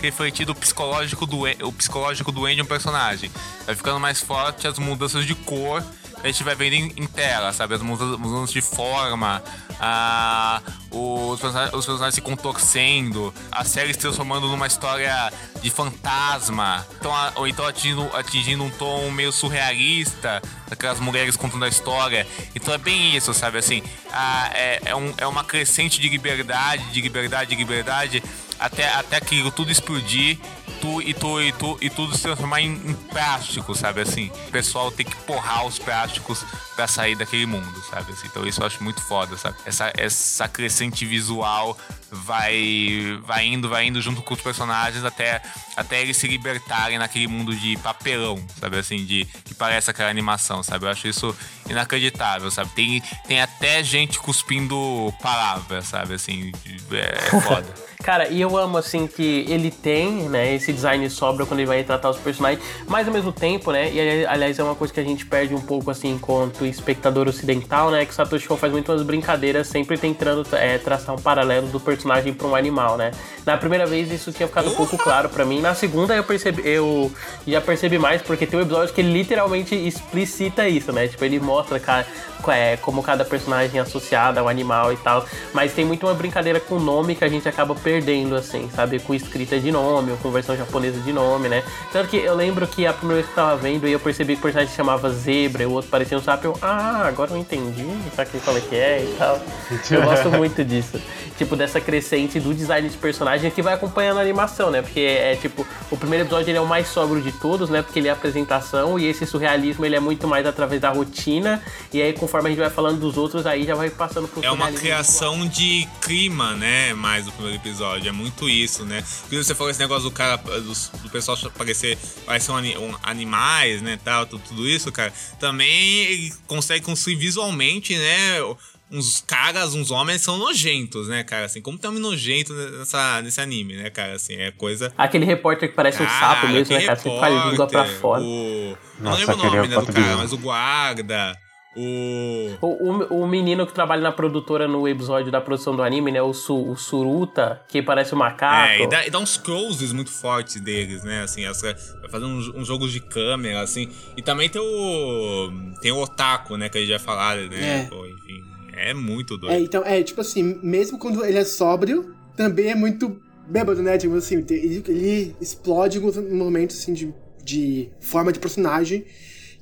[0.00, 3.30] refletido o psicológico do o psicológico do Andy um personagem.
[3.64, 5.82] Vai ficando mais forte as mudanças de cor
[6.22, 7.74] a gente vai vendo em, em tela, sabe?
[7.74, 9.42] As mudanças de forma,
[9.80, 16.86] a, os, personagens, os personagens se contorcendo, a série se transformando numa história de fantasma,
[16.98, 22.26] então, ou então atingindo, atingindo um tom meio surrealista, aquelas mulheres contando a história.
[22.54, 23.58] Então é bem isso, sabe?
[23.58, 28.22] Assim, a, é, é, um, é uma crescente de liberdade, de liberdade, de liberdade,
[28.58, 30.38] até, até aquilo tudo explodir
[30.80, 34.00] tu, e, tu, e, tu, e tudo se transformar em, em plástico, sabe?
[34.00, 38.12] Assim, o pessoal tem que porrar os plásticos para sair daquele mundo, sabe?
[38.12, 39.56] Assim, então isso eu acho muito foda, sabe?
[39.64, 41.76] Essa, essa crescente visual
[42.10, 45.42] vai, vai indo, vai indo junto com os personagens até,
[45.76, 48.78] até eles se libertarem naquele mundo de papelão, sabe?
[48.78, 50.84] Assim, de que parece aquela animação, sabe?
[50.84, 51.36] Eu acho isso
[51.68, 52.70] inacreditável, sabe?
[52.70, 56.14] Tem, tem até gente cuspindo palavras, sabe?
[56.14, 56.52] Assim,
[56.92, 57.86] é, é foda.
[58.02, 61.82] Cara, e eu amo, assim, que ele tem, né, esse design sobra quando ele vai
[61.82, 65.02] tratar os personagens, mas ao mesmo tempo, né, e aliás é uma coisa que a
[65.02, 69.02] gente perde um pouco, assim, enquanto espectador ocidental, né, que Satoshi Kon faz muito umas
[69.02, 73.12] brincadeiras, sempre tentando é, traçar um paralelo do personagem para um animal, né.
[73.44, 76.62] Na primeira vez isso tinha ficado um pouco claro para mim, na segunda eu percebi,
[76.64, 77.10] eu
[77.46, 81.40] já percebi mais, porque tem um episódio que ele literalmente explicita isso, né, tipo, ele
[81.40, 82.06] mostra, cara,
[82.48, 86.60] é, como cada personagem é associado ao animal e tal, mas tem muito uma brincadeira
[86.60, 88.98] com o nome que a gente acaba perdendo assim, sabe?
[88.98, 91.62] Com escrita de nome ou com versão japonesa de nome, né?
[91.92, 94.32] Tanto que eu lembro que a primeira vez que eu tava vendo e eu percebi
[94.32, 97.30] que o personagem se chamava Zebra e o outro parecia um sapo, eu, ah, agora
[97.30, 99.40] eu entendi, sabe como é que é e tal.
[99.88, 101.00] Eu gosto muito disso.
[101.38, 104.80] Tipo, dessa crescente do design de personagem que vai acompanhando a animação, né?
[104.82, 107.82] Porque é tipo, o primeiro episódio ele é o mais sóbrio de todos, né?
[107.82, 111.62] Porque ele é a apresentação e esse surrealismo ele é muito mais através da rotina.
[111.92, 114.50] E aí, conforme a gente vai falando dos outros, aí já vai passando pro É
[114.50, 116.94] uma criação de clima, né?
[116.94, 118.08] Mais do primeiro episódio episódio.
[118.08, 119.04] É muito isso, né?
[119.20, 123.82] Porque você falou esse negócio do cara, do, do pessoal parecer, parecer um, um, animais,
[123.82, 123.98] né?
[124.02, 125.12] Tal, tudo, tudo isso, cara.
[125.38, 128.40] Também ele consegue construir visualmente, né?
[128.88, 131.46] uns caras, uns homens são nojentos, né, cara?
[131.46, 134.14] Assim, como tem homem nojento nessa, nesse anime, né, cara?
[134.14, 134.92] Assim, é coisa.
[134.96, 136.96] Aquele repórter que parece cara, um sapo mesmo, né, cara?
[136.96, 138.22] Você com a língua pra fora.
[138.22, 138.78] O...
[139.00, 141.36] Nossa, não lembro o nome né, do cara, mas o guarda.
[141.76, 142.66] O...
[142.66, 143.22] o...
[143.22, 146.22] O, menino que trabalha na produtora no episódio da produção do anime, né?
[146.22, 148.70] O, Su, o Suruta, que parece um macaco.
[148.70, 151.22] É, e dá, e dá uns closes muito fortes deles, né?
[151.22, 153.90] Assim, essa, vai fazer uns, uns, jogos de câmera, assim.
[154.16, 155.50] E também tem o.
[155.82, 156.70] Tem o Otaku, né?
[156.70, 157.82] Que a gente já falaram, né?
[157.82, 157.84] É.
[157.84, 158.42] Pô, enfim.
[158.74, 159.54] É muito doido.
[159.54, 163.98] É, então, é, tipo assim, mesmo quando ele é sóbrio, também é muito bêbado, né?
[163.98, 169.04] Tipo assim, ele, ele explode em momentos, assim, de, de forma de personagem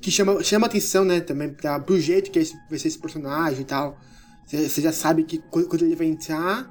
[0.05, 2.39] que chama, chama atenção, né, também pra, pro jeito que
[2.69, 3.97] vai ser esse personagem e tal.
[4.45, 6.69] Você já sabe que quando ele vai entrar,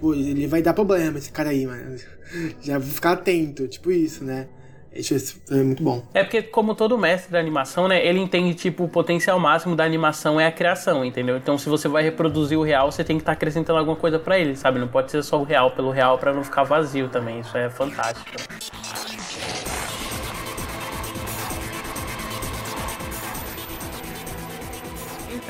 [0.00, 1.96] pô, ele vai dar problema, esse cara aí, mano.
[2.62, 4.48] Já vou ficar atento, tipo isso, né?
[4.94, 5.14] Isso
[5.50, 6.02] é muito bom.
[6.14, 9.84] É porque, como todo mestre da animação, né, ele entende, tipo, o potencial máximo da
[9.84, 11.36] animação é a criação, entendeu?
[11.36, 14.18] Então, se você vai reproduzir o real, você tem que estar tá acrescentando alguma coisa
[14.18, 14.78] para ele, sabe?
[14.78, 17.40] Não pode ser só o real pelo real para não ficar vazio também.
[17.40, 18.30] Isso é fantástico.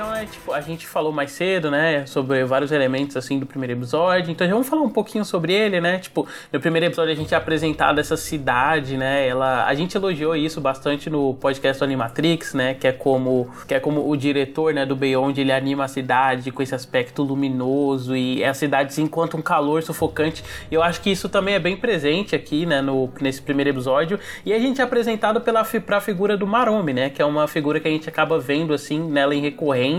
[0.00, 3.74] Então é tipo, a gente falou mais cedo, né, sobre vários elementos assim do primeiro
[3.74, 4.30] episódio.
[4.30, 5.98] Então já vamos falar um pouquinho sobre ele, né?
[5.98, 9.28] Tipo, no primeiro episódio a gente é apresentado essa cidade, né?
[9.28, 13.74] Ela, a gente elogiou isso bastante no podcast do Animatrix, né, que é como que
[13.74, 18.16] é como o diretor, né, do Beyond, ele anima a cidade com esse aspecto luminoso
[18.16, 20.42] e a cidade se encontra um calor sufocante.
[20.72, 24.18] Eu acho que isso também é bem presente aqui, né, no nesse primeiro episódio.
[24.46, 27.78] E a gente é apresentado pela pra figura do Maromi, né, que é uma figura
[27.78, 29.89] que a gente acaba vendo assim nela em recorrência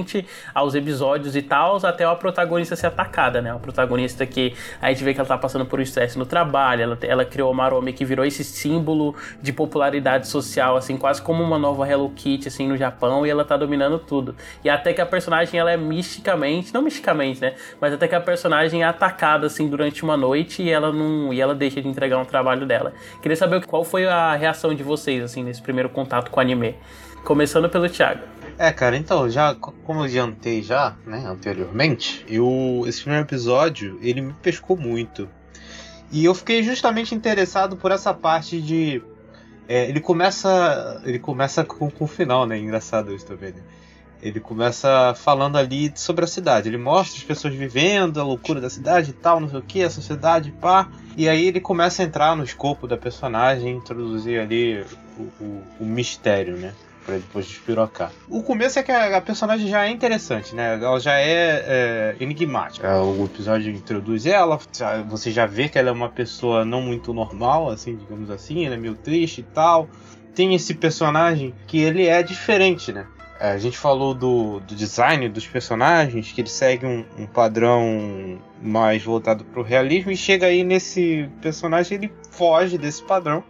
[0.54, 3.52] aos episódios e tal, até a protagonista ser atacada, né?
[3.52, 6.84] A protagonista que a gente vê que ela tá passando por um estresse no trabalho,
[6.84, 11.44] ela, ela criou uma Maromi que virou esse símbolo de popularidade social, assim, quase como
[11.44, 14.36] uma nova Hello Kitty, assim, no Japão, e ela tá dominando tudo.
[14.64, 17.54] E até que a personagem, ela é misticamente, não misticamente, né?
[17.80, 21.40] Mas até que a personagem é atacada, assim, durante uma noite e ela não, e
[21.40, 22.94] ela deixa de entregar um trabalho dela.
[23.22, 26.76] Queria saber qual foi a reação de vocês, assim, nesse primeiro contato com o anime.
[27.24, 28.41] Começando pelo Thiago.
[28.62, 34.22] É, cara, então, já como eu adiantei já, né, anteriormente, eu esse primeiro episódio, ele
[34.22, 35.28] me pescou muito.
[36.12, 39.02] E eu fiquei justamente interessado por essa parte de
[39.68, 42.56] é, ele começa ele começa com, com o final, né?
[42.60, 43.64] Engraçado isso também, né?
[44.22, 46.70] Ele começa falando ali sobre a cidade.
[46.70, 49.82] Ele mostra as pessoas vivendo, a loucura da cidade e tal, não sei o que,
[49.82, 50.88] a sociedade, pá.
[51.18, 54.86] E aí ele começa a entrar no escopo da personagem, introduzir ali
[55.18, 56.76] o, o, o mistério, né?
[57.06, 58.12] Para depois despirocar.
[58.30, 60.76] O começo é que a, a, personagem já é interessante, né?
[60.76, 62.88] Ela já é, é enigmática.
[62.88, 64.60] É, o episódio introduz ela,
[65.08, 68.76] você já vê que ela é uma pessoa não muito normal, assim, digamos assim, ela
[68.76, 69.90] é meio triste e tal.
[70.34, 73.06] Tem esse personagem que ele é diferente, né?
[73.40, 78.40] É, a gente falou do, do, design dos personagens, que ele segue um, um padrão
[78.62, 83.44] mais voltado para o realismo, e chega aí nesse personagem, ele foge desse padrão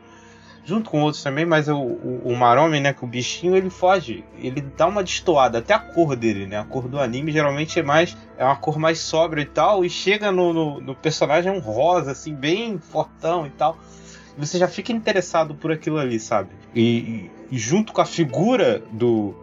[0.63, 4.62] junto com outros também, mas o, o, o né, que o bichinho, ele foge, ele
[4.62, 8.15] dá uma destoada, até a cor dele, né, a cor do anime geralmente é mais,
[8.38, 12.12] é uma cor mais sóbria e tal, e chega no, no, no personagem um rosa,
[12.12, 13.78] assim, bem fortão e tal,
[14.38, 18.84] e você já fica interessado por aquilo ali, sabe, e, e junto com a figura
[18.91, 19.36] do,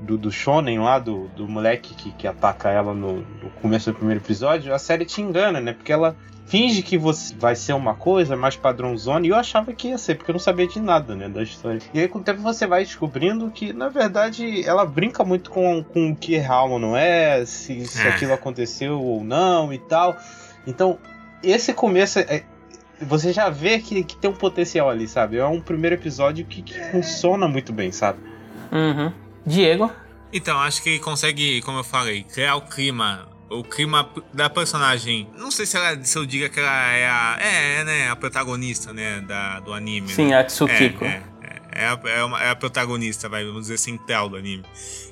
[0.00, 3.96] do, do Shonen lá, do, do moleque que, que ataca ela no, no começo do
[3.96, 5.72] primeiro episódio, a série te engana, né?
[5.72, 9.88] Porque ela finge que você vai ser uma coisa mais padrãozona e eu achava que
[9.88, 11.80] ia ser, porque eu não sabia de nada, né, da história.
[11.92, 15.82] E aí com o tempo você vai descobrindo que, na verdade, ela brinca muito com,
[15.82, 18.10] com o que é real ou não é, se, se é.
[18.10, 20.16] aquilo aconteceu ou não e tal.
[20.66, 20.98] Então,
[21.42, 22.44] esse começo é,
[23.00, 25.36] você já vê que, que tem um potencial ali, sabe?
[25.36, 28.18] É um primeiro episódio que, que funciona muito bem, sabe?
[28.72, 29.12] Uhum.
[29.44, 29.90] Diego?
[30.32, 35.28] Então, acho que consegue, como eu falei, criar o clima o clima da personagem.
[35.36, 37.38] Não sei se, ela, se eu diga que ela é a.
[37.40, 38.08] É, né?
[38.08, 39.20] A protagonista, né?
[39.20, 40.08] Da, do anime.
[40.08, 40.38] Sim, né?
[40.38, 41.04] a Tsukiko.
[41.04, 44.64] É, é, é, a, é, uma, é, a, protagonista, vai, vamos dizer, central do anime.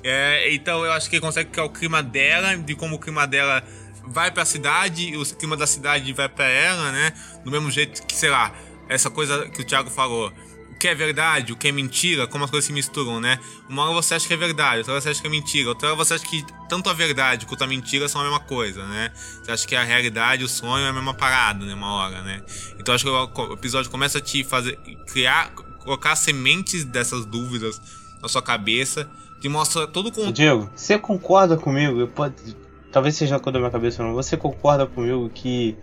[0.03, 3.25] É, então eu acho que ele consegue criar o clima dela, de como o clima
[3.25, 3.63] dela
[4.07, 7.13] vai pra cidade, e o clima da cidade vai pra ela, né?
[7.43, 8.51] Do mesmo jeito que, sei lá,
[8.89, 10.31] essa coisa que o Thiago falou
[10.75, 13.39] o que é verdade, o que é mentira, como as coisas se misturam, né?
[13.69, 15.87] Uma hora você acha que é verdade, outra hora você acha que é mentira, outra
[15.87, 19.11] hora você acha que tanto a verdade quanto a mentira são a mesma coisa, né?
[19.15, 21.73] Você acha que a realidade o sonho é a mesma parada, né?
[21.73, 22.43] Uma hora, né?
[22.77, 27.81] Então acho que o episódio começa a te fazer criar, colocar sementes dessas dúvidas
[28.21, 29.09] na sua cabeça,
[29.39, 32.01] te mostra todo o Diego, você concorda comigo?
[32.01, 32.35] Eu pode,
[32.91, 34.13] talvez seja coisa da minha cabeça, não.
[34.13, 35.77] Você concorda comigo que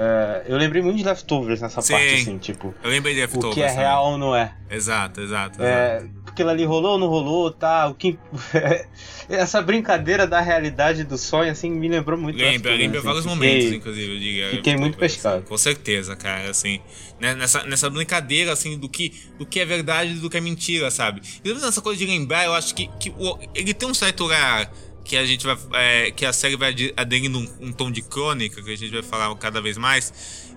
[0.00, 2.72] é, eu lembrei muito de Leftovers nessa Sim, parte, assim, tipo.
[2.84, 3.50] Eu lembrei de Leftovers.
[3.50, 4.54] O que é real ou não é.
[4.70, 5.60] Exato, exato.
[5.60, 7.88] É, aquilo ali rolou ou não rolou, tá?
[7.88, 8.16] O que
[9.28, 12.38] essa brincadeira da realidade do sonho assim me lembrou muito.
[12.38, 14.50] Lembra, lembra assim, vários fiquei, momentos, inclusive, eu diria.
[14.50, 15.42] Fiquei muito assim, pescado.
[15.42, 16.80] com certeza, cara, assim,
[17.18, 20.40] né, nessa, nessa brincadeira assim do que do que é verdade e do que é
[20.40, 21.22] mentira, sabe?
[21.44, 24.70] E nessa coisa de lembrar, eu acho que, que o, ele tem um certo lugar
[25.08, 28.62] que a gente vai é, que a série vai aderindo um, um tom de crônica
[28.62, 30.12] que a gente vai falar cada vez mais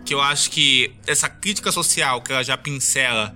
[0.05, 3.33] que eu acho que essa crítica social que ela já pincela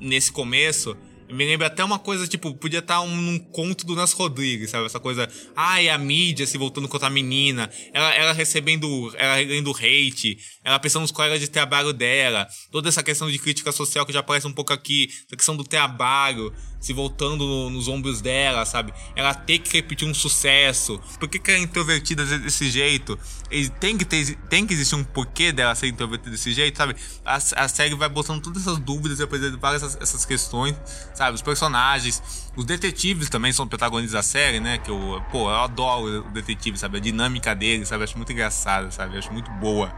[0.00, 0.96] nesse começo
[1.32, 4.86] me lembra até uma coisa, tipo, podia estar um, num conto do Nas Rodrigues, sabe?
[4.86, 9.70] Essa coisa, ai, a mídia se voltando contra a menina, ela, ela recebendo, ela recebendo
[9.72, 14.12] hate, ela pensando nos colegas de trabalho dela, toda essa questão de crítica social que
[14.12, 18.66] já aparece um pouco aqui, essa questão do trabalho, se voltando no, nos ombros dela,
[18.66, 18.92] sabe?
[19.14, 21.00] Ela tem que repetir um sucesso.
[21.18, 23.16] Por que, que ela é introvertida desse jeito?
[23.50, 26.96] E tem que, ter, tem que existir um porquê dela ser introvertida desse jeito, sabe?
[27.24, 30.74] A, a série vai botando todas essas dúvidas e apresentando várias essas, essas questões,
[31.14, 31.21] sabe?
[31.30, 34.78] Os personagens, os detetives também são protagonistas da série, né?
[34.78, 36.98] Que eu, pô, eu adoro o detetive, sabe?
[36.98, 38.02] A dinâmica deles, sabe?
[38.02, 39.14] Eu acho muito engraçada, sabe?
[39.14, 39.92] Eu acho muito boa.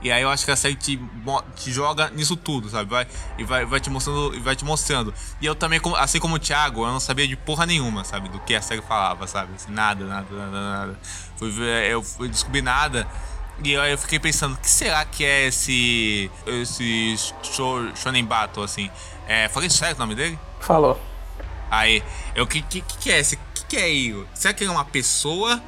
[0.00, 1.00] E aí eu acho que a série te,
[1.56, 2.88] te joga nisso tudo, sabe?
[2.88, 5.12] Vai, e vai, vai te mostrando e vai te mostrando.
[5.40, 8.28] E eu também, assim como o Thiago, eu não sabia de porra nenhuma, sabe?
[8.28, 9.54] Do que a série falava, sabe?
[9.56, 10.98] Assim, nada, nada, nada, nada.
[11.36, 13.08] Fui ver, eu fui descobrir nada.
[13.62, 16.30] E aí eu fiquei pensando, o que será que é esse.
[16.46, 17.16] esse
[17.96, 18.88] Shonen Battle, assim?
[19.26, 20.38] É, falei certo o nome dele?
[20.60, 21.00] Falou.
[21.70, 22.02] Aí,
[22.36, 23.36] o que, que, que é esse?
[23.36, 24.26] O que, que é Iro?
[24.34, 25.62] Será que ele é uma pessoa?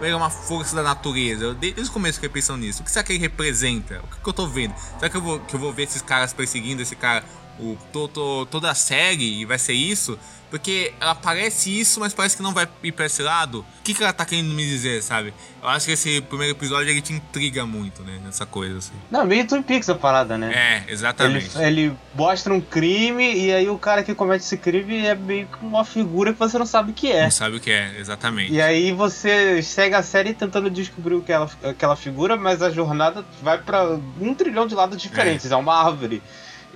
[0.00, 1.44] é uma força da natureza.
[1.44, 2.82] Eu, desde o começo fiquei pensando nisso.
[2.82, 4.00] O que será que ele representa?
[4.00, 4.74] O que, que eu tô vendo?
[4.98, 7.24] Será que eu, vou, que eu vou ver esses caras perseguindo esse cara
[7.58, 10.18] o, to, to, toda a série e vai ser isso?
[10.48, 13.60] Porque ela parece isso, mas parece que não vai ir pra esse lado.
[13.60, 15.34] O que, que ela tá querendo me dizer, sabe?
[15.60, 18.20] Eu acho que esse primeiro episódio ele te intriga muito, né?
[18.24, 18.92] Nessa coisa, assim.
[19.10, 20.84] Não, meio Twin Peaks a parada, né?
[20.86, 21.50] É, exatamente.
[21.58, 25.48] Ele, ele mostra um crime e aí o cara que comete esse crime é meio
[25.48, 27.24] que uma figura que você não sabe o que é.
[27.24, 28.52] Não sabe o que é, exatamente.
[28.52, 32.70] E aí você segue a série tentando descobrir o que é aquela figura, mas a
[32.70, 35.50] jornada vai para um trilhão de lados diferentes.
[35.50, 36.22] É, é uma árvore.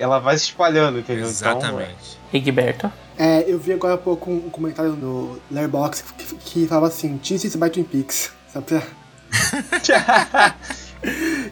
[0.00, 1.24] Ela vai se espalhando, entendeu?
[1.24, 1.92] Então, exatamente.
[1.92, 2.90] Então, Rigberto?
[3.18, 7.44] É, eu vi agora há pouco um comentário no Letterboxd que, que falava assim, This
[7.44, 8.32] is by Twin Peaks.
[8.50, 8.82] Sabe pra...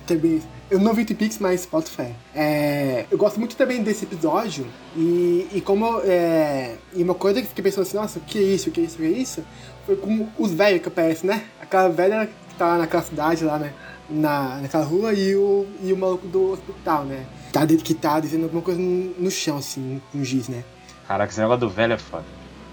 [0.06, 2.12] também, eu não vi Twin Peaks, mas boto fé.
[2.34, 6.00] É, eu gosto muito também desse episódio e, e como...
[6.04, 8.80] É, e uma coisa que fiquei pensando assim, nossa, o que é isso, o que
[8.80, 9.44] é isso, o que é isso?
[9.84, 11.44] Foi como os velhos que aparecem, né?
[11.61, 13.74] Aquela velha que tá lá naquela cidade lá, né?
[14.08, 17.26] Na, naquela rua e o, e o maluco do hospital, né?
[17.52, 20.64] Tá, que tá dizendo alguma coisa no, chão, assim, com giz, né?
[21.06, 22.24] Caraca, esse negócio do velho é foda.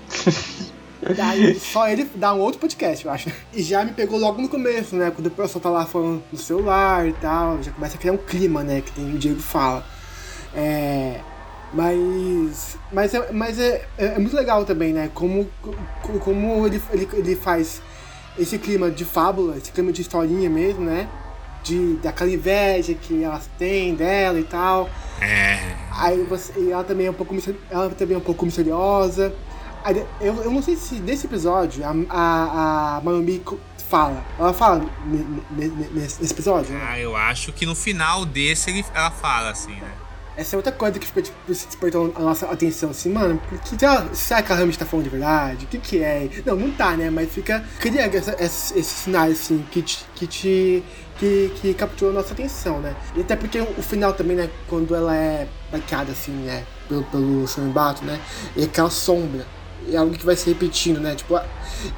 [1.15, 3.31] Daí, só ele dá um outro podcast, eu acho.
[3.53, 5.11] E já me pegou logo no começo, né?
[5.11, 8.17] Quando o pessoal tá lá falando no celular e tal, já começa a criar um
[8.17, 8.81] clima, né?
[8.81, 9.85] Que tem, o Diego fala.
[10.55, 11.19] É.
[11.73, 12.77] Mas.
[12.91, 15.11] Mas, é, mas é, é, é muito legal também, né?
[15.13, 15.47] Como,
[16.19, 17.81] como ele, ele, ele faz
[18.37, 21.07] esse clima de fábula, esse clima de historinha mesmo, né?
[21.65, 24.87] De, daquela inveja que elas têm dela e tal.
[25.19, 25.59] É.
[25.91, 27.35] Aí você, e ela também é um pouco
[27.71, 29.33] ela também é um pouco misteriosa.
[29.83, 33.43] Aí, eu, eu não sei se nesse episódio a, a, a Mayumi
[33.89, 34.23] fala.
[34.37, 34.85] Ela fala
[35.93, 36.73] nesse episódio?
[36.73, 36.87] Né?
[36.87, 39.91] Ah, eu acho que no final desse ele, ela fala assim, né?
[40.37, 44.05] Essa é outra coisa que fica tipo, despertando a nossa atenção, assim, mano, porque será,
[44.13, 45.63] será que a Rami tá falando de verdade?
[45.63, 46.29] O que que é?
[46.45, 47.09] Não, não tá, né?
[47.09, 47.63] Mas fica.
[47.79, 50.83] Cria essa, esse, esse sinal, assim, que te, que te
[51.17, 52.95] que, que capturou nossa atenção, né?
[53.15, 54.49] E até porque o final também, né?
[54.67, 56.63] Quando ela é baqueada, assim, né?
[56.87, 58.19] Pelo, pelo Shambato, né?
[58.55, 59.45] E aquela sombra.
[59.91, 61.13] É algo que vai se repetindo, né?
[61.13, 61.39] Tipo,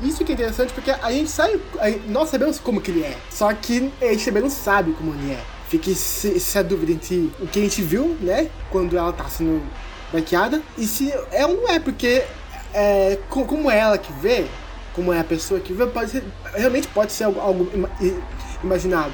[0.02, 1.60] isso que é interessante porque a gente sabe.
[2.08, 3.18] Nós sabemos como que ele é.
[3.30, 5.44] Só que a gente também não sabe como ele é.
[5.70, 8.50] Fica essa dúvida entre o que a gente viu, né?
[8.70, 9.62] Quando ela tá sendo
[10.12, 10.62] baqueada.
[10.78, 12.24] E se é ou não é, porque
[12.74, 14.46] é, como ela que vê,
[14.94, 17.70] como é a pessoa que vê, pode ser, realmente pode ser algo, algo
[18.63, 19.13] imaginado.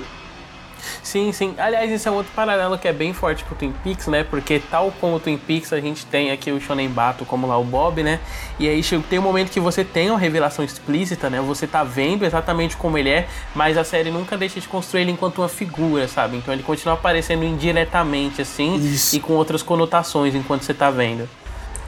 [1.01, 1.56] Sim, sim.
[1.58, 4.23] Aliás, isso é um outro paralelo que é bem forte com o Twin Peaks, né?
[4.23, 7.58] Porque tal como o Twin Peaks, a gente tem aqui o Shonen Bato como lá
[7.58, 8.19] o Bob, né?
[8.60, 11.39] E aí tem um momento que você tem uma revelação explícita, né?
[11.41, 15.12] Você tá vendo exatamente como ele é, mas a série nunca deixa de construir ele
[15.12, 16.38] enquanto uma figura, sabe?
[16.38, 19.15] Então ele continua aparecendo indiretamente, assim, isso.
[19.15, 21.29] e com outras conotações enquanto você tá vendo.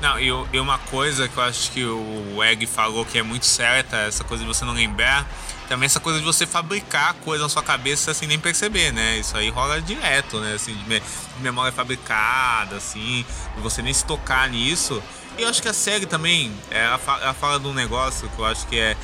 [0.02, 3.46] Não, e, e uma coisa que eu acho que o Egg falou que é muito
[3.46, 5.26] certa, essa coisa de você não lembrar
[5.68, 9.18] também essa coisa de você fabricar coisa na sua cabeça assim nem perceber, né?
[9.18, 10.54] Isso aí rola direto, né?
[10.54, 11.02] Assim, de,
[11.40, 13.26] memória fabricada, assim,
[13.58, 15.02] você nem se tocar nisso.
[15.38, 18.40] E eu acho que a série também, ela fala, ela fala de um negócio que
[18.40, 18.96] eu acho que é,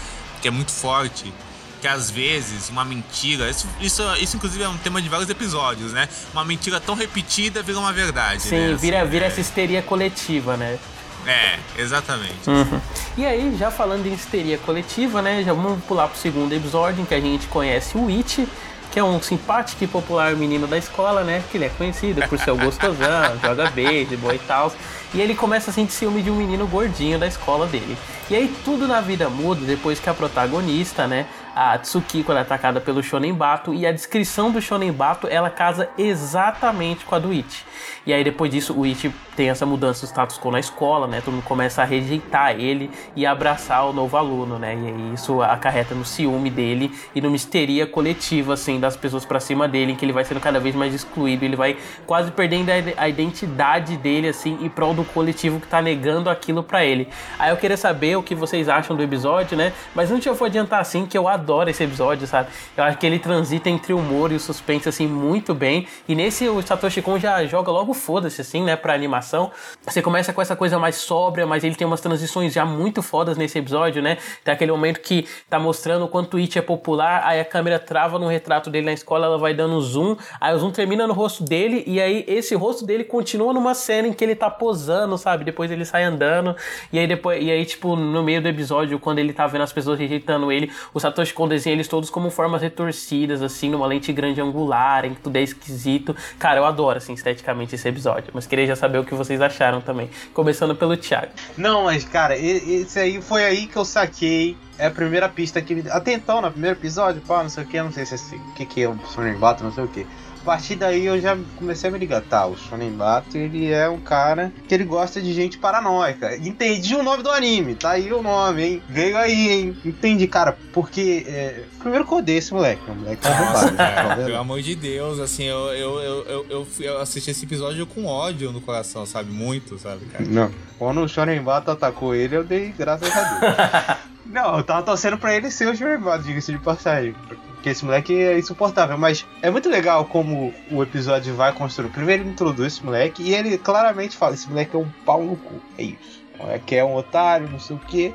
[0.41, 1.33] que é muito forte.
[1.81, 5.91] Que às vezes uma mentira, isso, isso, isso inclusive é um tema de vários episódios,
[5.91, 6.07] né?
[6.31, 8.43] Uma mentira tão repetida vira uma verdade.
[8.43, 8.75] Sim, né?
[8.75, 9.27] vira, assim, vira é...
[9.27, 10.77] essa histeria coletiva, né?
[11.25, 12.49] É, exatamente.
[12.49, 12.81] Uhum.
[13.17, 15.43] E aí, já falando em histeria coletiva, né?
[15.43, 18.47] Já vamos pular pro segundo episódio em que a gente conhece o It,
[18.91, 21.43] que é um simpático e popular menino da escola, né?
[21.51, 24.71] Que ele é conhecido por ser o gostosão, joga beisebol e tal.
[25.13, 27.97] E ele começa a sentir ciúme de um menino gordinho da escola dele.
[28.29, 31.25] E aí tudo na vida muda depois que a protagonista, né,
[31.55, 35.89] a Tsukiko é atacada pelo Shonen Bato e a descrição do Shonen Bato ela casa
[35.97, 37.65] exatamente com a do Ichi.
[38.05, 41.21] E aí depois disso o Ichi tem essa mudança de status quo na escola, né?
[41.23, 44.75] Todo mundo começa a rejeitar ele e abraçar o novo aluno, né?
[44.75, 49.39] E aí isso acarreta no ciúme dele e numa histeria coletiva assim das pessoas para
[49.39, 52.69] cima dele, em que ele vai sendo cada vez mais excluído, ele vai quase perdendo
[52.97, 57.07] a identidade dele assim em prol do coletivo que tá negando aquilo para ele.
[57.37, 59.73] Aí eu queria saber o que vocês acham do episódio, né?
[59.93, 62.49] Mas não eu vou adiantar assim que eu adoro esse episódio, sabe?
[62.75, 65.87] Eu acho que ele transita entre o humor e o suspense assim muito bem.
[66.07, 69.51] E nesse o Satoshi Kon já joga logo foda-se assim, né, pra animação.
[69.85, 73.37] Você começa com essa coisa mais sóbria, mas ele tem umas transições já muito fodas
[73.37, 74.17] nesse episódio, né?
[74.43, 78.17] Tem aquele momento que tá mostrando o quanto It é popular, aí a câmera trava
[78.17, 81.43] no retrato dele na escola, ela vai dando zoom, aí o zoom termina no rosto
[81.43, 85.43] dele e aí esse rosto dele continua numa cena em que ele tá posando, sabe?
[85.43, 86.55] Depois ele sai andando
[86.91, 89.73] e aí depois e aí tipo no meio do episódio quando ele tá vendo as
[89.73, 94.11] pessoas rejeitando ele, o Satoshi Kon desenha eles todos como formas retorcidas assim, numa lente
[94.11, 96.15] grande angular, em que tudo é esquisito.
[96.37, 99.81] Cara, eu adoro assim esteticamente esse episódio, mas queria já saber o que vocês acharam
[99.81, 101.31] também, começando pelo Thiago.
[101.57, 105.83] Não, mas cara, esse aí foi aí que eu saquei é a primeira pista que.
[105.91, 108.53] Até então, no primeiro episódio, pá, não sei o que, não sei se é o
[108.53, 110.07] que, que é o Sonnen Bato, não sei o que.
[110.41, 113.87] A partir daí eu já comecei a me ligar, tá, o Shonen Bato, ele é
[113.87, 116.35] um cara que ele gosta de gente paranoica.
[116.35, 118.83] Entendi o nome do anime, tá aí o nome, hein?
[118.89, 119.77] Veio aí, hein?
[119.85, 121.23] Entendi, cara, porque...
[121.27, 121.63] É...
[121.77, 123.71] Primeiro que eu odeio esse moleque, o moleque tá roubado.
[123.71, 124.25] Né?
[124.25, 128.51] Pelo amor de Deus, assim, eu, eu, eu, eu, eu assisti esse episódio com ódio
[128.51, 129.31] no coração, sabe?
[129.31, 130.25] Muito, sabe, cara?
[130.25, 133.97] Não, quando o Shonen Bato atacou ele, eu dei graças a Deus.
[134.25, 137.13] Não, eu tava torcendo pra ele ser o Shonen Bato, diga-se de passagem
[137.61, 138.97] porque esse moleque é insuportável.
[138.97, 141.89] Mas é muito legal como o episódio vai construir.
[141.89, 145.37] Primeiro ele introduz esse moleque e ele claramente fala: esse moleque é um pau no
[145.37, 145.61] cu.
[145.77, 146.21] É isso.
[146.39, 148.13] O moleque é um otário, não sei o que.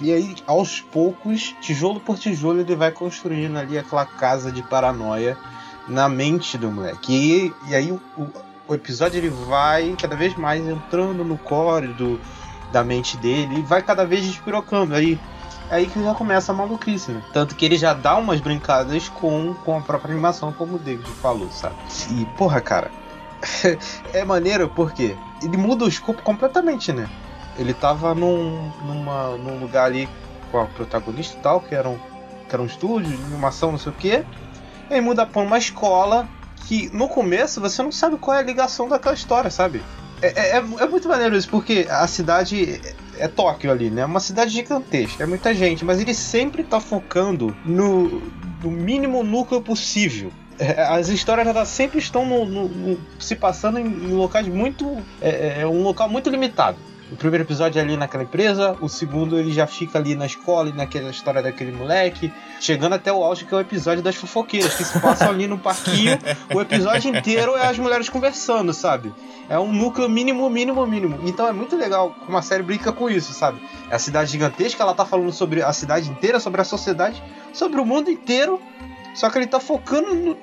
[0.00, 5.36] E aí, aos poucos, tijolo por tijolo, ele vai construindo ali aquela casa de paranoia
[5.86, 7.12] na mente do moleque.
[7.12, 8.00] E, e aí o,
[8.68, 12.20] o, episódio ele vai cada vez mais entrando no core do,
[12.72, 14.94] da mente dele e vai cada vez despirocando.
[14.94, 15.35] Aí é
[15.70, 17.22] aí que já começa a maluquice, né?
[17.32, 21.08] Tanto que ele já dá umas brincadas com, com a própria animação, como o David
[21.22, 21.76] falou, sabe?
[22.10, 22.90] E, porra, cara,
[24.12, 27.08] é maneiro porque ele muda o escopo completamente, né?
[27.58, 30.08] Ele tava num, numa, num lugar ali
[30.50, 31.98] com a protagonista e tal, que era um,
[32.48, 34.24] que era um estúdio animação, não sei o quê.
[34.90, 36.28] Aí muda pra uma escola
[36.66, 39.82] que no começo você não sabe qual é a ligação daquela história, sabe?
[40.20, 42.80] É, é, é, é muito maneiro isso, porque a cidade
[43.18, 44.02] é Tóquio ali, né?
[44.02, 48.22] É uma cidade gigantesca, é muita gente, mas ele sempre tá focando no,
[48.62, 50.32] no mínimo núcleo possível.
[50.58, 54.96] É, as histórias elas sempre estão no, no, no, se passando em, locais muito.
[55.20, 56.78] É, é, um local muito limitado.
[57.10, 60.70] O primeiro episódio é ali naquela empresa, o segundo ele já fica ali na escola
[60.70, 64.74] e naquela história daquele moleque, chegando até o auge que é o episódio das fofoqueiras,
[64.74, 66.18] que se passam ali no parquinho,
[66.52, 69.14] o episódio inteiro é as mulheres conversando, sabe?
[69.48, 71.20] É um núcleo mínimo, mínimo, mínimo.
[71.24, 73.60] Então é muito legal como a série brinca com isso, sabe?
[73.88, 77.80] É a cidade gigantesca, ela tá falando sobre a cidade inteira, sobre a sociedade, sobre
[77.80, 78.60] o mundo inteiro,
[79.14, 80.36] só que ele tá focando no,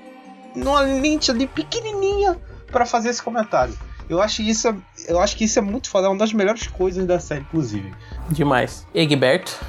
[0.55, 2.39] numa lente ali pequenininha
[2.71, 3.77] para fazer esse comentário.
[4.09, 4.75] Eu acho isso,
[5.07, 7.91] eu acho que isso é muito foda, é uma das melhores coisas da série, inclusive.
[8.29, 8.87] Demais.
[8.93, 9.59] Egberto?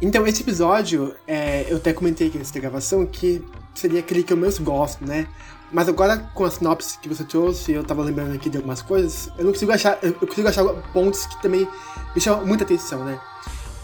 [0.00, 4.36] Então, esse episódio, é, eu até comentei aqui nessa gravação que seria aquele que eu
[4.36, 5.26] menos gosto, né?
[5.72, 9.28] Mas agora, com a sinopse que você trouxe, eu tava lembrando aqui de algumas coisas,
[9.36, 11.68] eu não consigo achar, eu consigo achar pontos que também
[12.14, 13.20] me chamam muita atenção, né?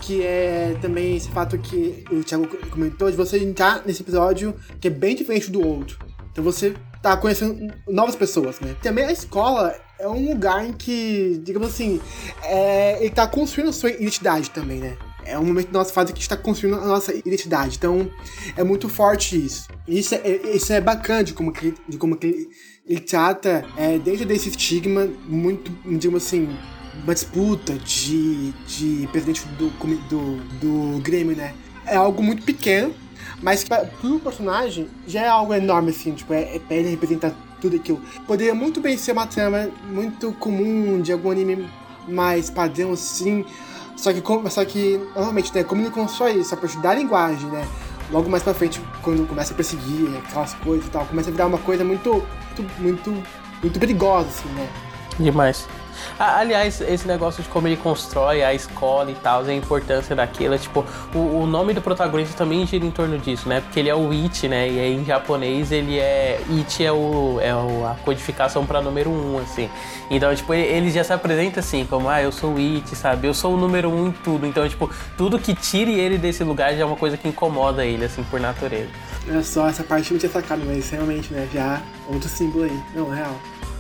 [0.01, 4.89] Que é também esse fato que o Thiago comentou de você entrar nesse episódio que
[4.89, 5.99] é bem diferente do outro.
[6.33, 6.75] Então você
[7.05, 8.75] tá conhecendo novas pessoas, né?
[8.83, 12.01] Também a escola é um lugar em que, digamos assim,
[12.43, 14.97] é, ele tá construindo a sua identidade também, né?
[15.27, 17.77] É um momento da nossa fase que a gente tá construindo a nossa identidade.
[17.77, 18.11] Então,
[18.57, 19.69] é muito forte isso.
[19.87, 22.49] Isso é, isso é bacana de como que, de como que ele,
[22.87, 26.57] ele trata, é, dentro desse estigma, muito, digamos assim,
[27.03, 29.69] uma disputa de, de presidente do,
[30.09, 31.55] do, do Grêmio, né?
[31.87, 32.95] É algo muito pequeno,
[33.45, 33.71] mas que
[34.01, 37.31] pro personagem já é algo enorme, assim, tipo, é, é pra ele representar
[37.61, 38.01] tudo aquilo.
[38.27, 41.69] Poderia muito bem ser uma trama muito comum de algum anime
[42.09, 43.45] mais padrão, assim.
[43.99, 47.69] Só que, só que normalmente, né, como ele constrói isso a partir da linguagem, né?
[48.11, 51.47] Logo mais pra frente, quando começa a perseguir aquelas coisas e tal, começa a virar
[51.47, 52.27] uma coisa muito,
[52.57, 53.23] muito, muito,
[53.63, 54.67] muito perigosa, assim, né?
[55.21, 55.69] Demais.
[56.19, 60.85] Aliás, esse negócio de como ele constrói a escola e tal, a importância daquilo, tipo,
[61.15, 63.61] o, o, nome do protagonista também gira em torno disso, né?
[63.61, 64.69] Porque ele é o It, né?
[64.69, 66.41] E aí em japonês ele é.
[66.51, 69.69] It é, o, é a codificação para número um, assim.
[70.11, 73.27] Então, tipo, ele já se apresenta assim, como, ah, eu sou o It, sabe?
[73.27, 74.47] Eu sou o número um em tudo.
[74.47, 78.05] Então, tipo, tudo que tire ele desse lugar já é uma coisa que incomoda ele,
[78.05, 78.89] assim, por natureza.
[79.29, 81.49] É só, essa parte não tinha sacado, mas realmente, né?
[81.53, 82.83] Já outro símbolo aí.
[82.95, 83.35] Não, é real.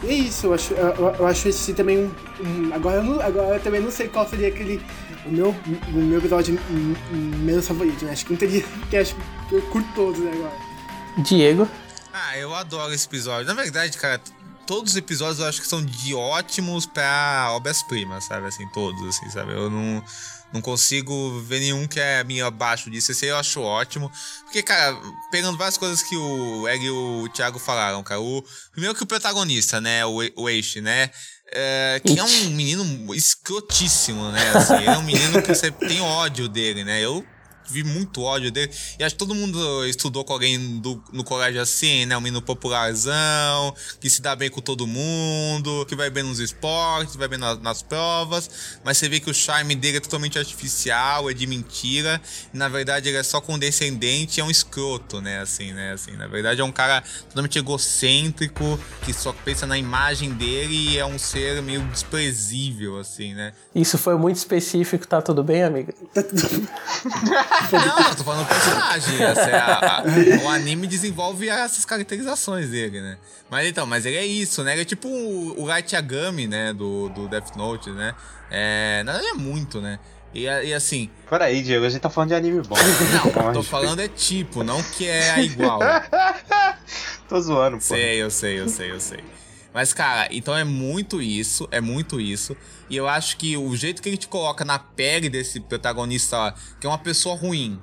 [0.04, 2.10] E é isso, eu acho, eu, eu acho esse também um.
[2.40, 4.80] um agora, eu não, agora eu também não sei qual seria aquele.
[5.24, 5.56] O meu,
[5.88, 6.58] o meu episódio
[7.10, 8.12] menos favorito, né?
[8.12, 8.62] Acho que não teria.
[8.90, 9.16] Que acho
[9.48, 10.52] que eu curto todos, né, agora.
[11.24, 11.68] Diego.
[12.12, 13.46] Ah, eu adoro esse episódio.
[13.46, 14.20] Na verdade, cara,
[14.66, 18.46] todos os episódios eu acho que são de ótimos pra obras-primas, sabe?
[18.46, 19.52] Assim, todos, assim, sabe?
[19.52, 20.02] Eu não.
[20.54, 23.10] Não consigo ver nenhum que é meio abaixo disso.
[23.10, 24.08] Esse aí eu acho ótimo.
[24.44, 24.96] Porque, cara,
[25.32, 28.20] pegando várias coisas que o Egg e o Thiago falaram, cara.
[28.20, 28.40] O,
[28.70, 30.06] primeiro que o protagonista, né?
[30.06, 30.48] O, o
[30.80, 31.10] né?
[31.52, 34.52] É, que é um menino escrotíssimo, né?
[34.54, 37.00] Assim, é um menino que você tem ódio dele, né?
[37.00, 37.26] Eu
[37.68, 38.70] vi muito ódio dele.
[38.98, 42.16] E acho que todo mundo estudou com alguém do, no colégio assim, né?
[42.16, 47.16] Um menino popularzão, que se dá bem com todo mundo, que vai bem nos esportes,
[47.16, 48.78] vai bem nas, nas provas.
[48.84, 52.20] Mas você vê que o charme dele é totalmente artificial, é de mentira.
[52.52, 55.40] E, na verdade, ele é só condescendente e é um escroto, né?
[55.40, 55.92] Assim, né?
[55.92, 60.98] Assim, na verdade, é um cara totalmente egocêntrico, que só pensa na imagem dele e
[60.98, 63.52] é um ser meio desprezível, assim, né?
[63.74, 65.94] Isso foi muito específico, tá tudo bem, amiga?
[67.72, 69.22] Não, eu tô falando do personagem.
[69.22, 73.18] É a, a, o anime desenvolve essas caracterizações dele, né?
[73.50, 74.72] Mas então, mas ele é isso, né?
[74.72, 76.72] Ele é tipo o, o Light Yagami, né?
[76.72, 78.14] Do, do Death Note, né?
[78.50, 79.98] É, na verdade é muito, né?
[80.34, 81.08] E, e assim.
[81.30, 82.76] Peraí, Diego, a gente tá falando de anime bom.
[83.34, 85.78] Não, tô falando é tipo, não que é igual.
[87.28, 87.82] tô zoando, pô.
[87.82, 89.22] Sei, eu sei, eu sei, eu sei.
[89.74, 92.56] Mas, cara, então é muito isso, é muito isso.
[92.88, 96.86] E eu acho que o jeito que ele te coloca na pele desse protagonista, que
[96.86, 97.80] é uma pessoa ruim,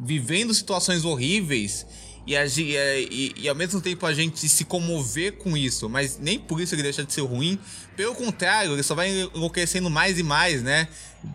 [0.00, 1.86] vivendo situações horríveis,
[2.26, 6.60] e, e, e, ao mesmo tempo a gente se comover com isso, mas nem por
[6.60, 7.58] isso ele deixa de ser ruim.
[7.98, 10.86] Pelo contrário, ele só vai enlouquecendo mais e mais, né?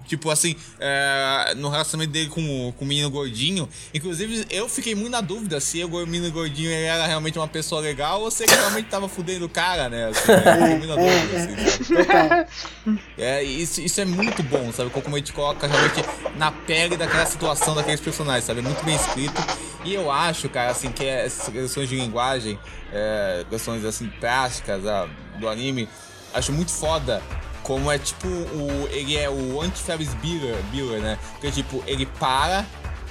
[0.07, 3.67] Tipo assim, é, no relacionamento dele com, com o menino gordinho.
[3.93, 8.21] Inclusive, eu fiquei muito na dúvida se o menino gordinho era realmente uma pessoa legal
[8.21, 10.05] ou se ele realmente tava fudendo o cara, né?
[10.05, 10.69] Assim, né?
[10.69, 14.89] muito na dúvida, assim, É, isso, isso é muito bom, sabe?
[14.89, 16.01] Como a gente coloca realmente
[16.37, 18.61] na pele daquela situação daqueles personagens, sabe?
[18.61, 19.41] É muito bem escrito.
[19.83, 22.57] E eu acho, cara, assim, que essas questões de linguagem,
[22.93, 25.89] é, questões assim, práticas ah, do anime,
[26.33, 27.21] acho muito foda
[27.63, 28.87] como é tipo o.
[28.91, 31.17] Ele é o anti-Ferris Bueller, né?
[31.31, 32.65] Porque tipo, ele para,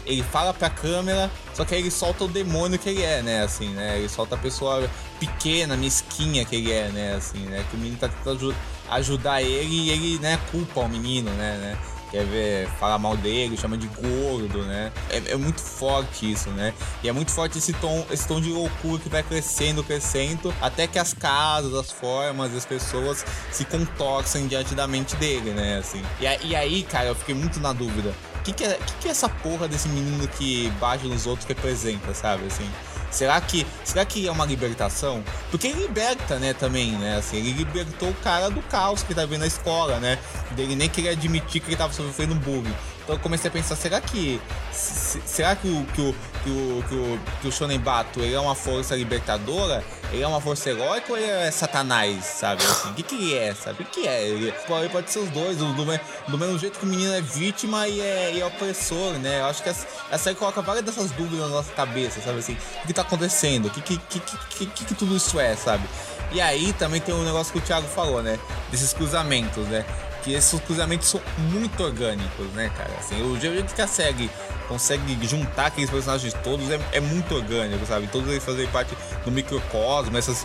[0.05, 3.43] ele fala pra câmera, só que aí ele solta o demônio que ele é, né?
[3.43, 3.99] Assim, né?
[3.99, 7.15] Ele solta a pessoa pequena, mesquinha que ele é, né?
[7.15, 7.65] Assim, né?
[7.71, 8.55] Que o menino tá tentando
[8.91, 11.57] ajudar ele e ele, né, culpa o menino, né?
[11.57, 11.79] né?
[12.13, 14.93] Quer ver, fala mal dele, chama de gordo, né?
[15.09, 16.75] É, é, muito forte isso, né?
[17.03, 20.87] E é muito forte esse tom, esse tom de loucura que vai crescendo, crescendo, até
[20.87, 25.79] que as casas, as formas, as pessoas se contorcem diante da mente dele, né?
[25.79, 26.03] Assim.
[26.21, 28.15] E, e aí, cara, eu fiquei muito na dúvida.
[28.37, 31.49] O que, que, é, que, que é essa porra desse menino que bate nos outros
[31.49, 32.45] representa, sabe?
[32.47, 32.69] Assim.
[33.13, 35.23] Será que, será que é uma libertação?
[35.51, 37.17] Porque ele liberta, né, também, né?
[37.19, 40.19] Assim, ele libertou o cara do caos que tá vendo na escola, né?
[40.57, 42.75] Ele nem queria admitir que ele tava sofrendo bullying.
[43.03, 44.41] Então eu comecei a pensar, será que.
[44.73, 48.41] Será que o, que o, que o, que o, que o Shonen Bato ele é
[48.41, 49.85] uma força libertadora?
[50.13, 52.63] Ele é uma força heróica ou ele é satanás, sabe?
[52.63, 53.83] Assim, o que, que ele é, sabe?
[53.83, 54.29] O que, é?
[54.29, 57.89] Ele pode, pode ser os dois, do, do, mesmo jeito que o menino é vítima
[57.89, 59.41] e é, e é opressor, né?
[59.41, 62.41] Eu acho que essa, essa série coloca várias dessas dúvidas na nossa cabeça, sabe?
[62.41, 63.67] Assim, o que tá acontecendo?
[63.67, 65.85] O que, que, que, que, que, que tudo isso é, sabe?
[66.31, 68.39] E aí também tem um negócio que o Thiago falou, né?
[68.71, 69.85] Desses cruzamentos, né?
[70.23, 72.93] Que esses cruzamentos são muito orgânicos, né, cara?
[72.99, 74.31] Assim, o jeito que a SEG
[74.69, 78.07] consegue juntar aqueles personagens todos é, é muito orgânico, sabe?
[78.07, 80.43] Todos eles fazem parte do microcosmo, essas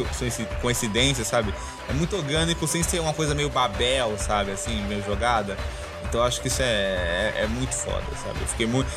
[0.62, 1.54] coincidências, sabe?
[1.90, 4.52] É muito orgânico sem ser uma coisa meio Babel, sabe?
[4.52, 5.58] Assim, meio jogada.
[6.04, 8.40] Então acho que isso é, é, é, muito foda, sabe?
[8.42, 8.90] Eu fiquei muito.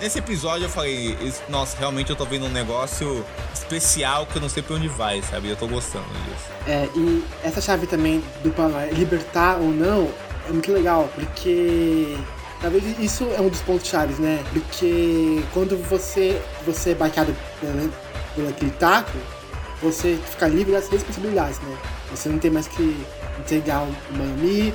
[0.00, 1.16] Nesse episódio eu falei,
[1.48, 5.20] nossa, realmente eu tô vendo um negócio especial que eu não sei pra onde vai,
[5.22, 5.50] sabe?
[5.50, 6.46] Eu tô gostando disso.
[6.66, 10.10] É, e essa chave também do Palmar, libertar ou não,
[10.48, 12.16] é muito legal, porque
[12.60, 14.42] Talvez isso é um dos pontos chaves, né?
[14.52, 17.92] Porque quando você, você é baixado pelo,
[18.34, 19.16] pelo aquele taco,
[19.80, 21.76] você fica livre das responsabilidades, né?
[22.10, 22.96] Você não tem mais que
[23.38, 24.74] entregar o Miami,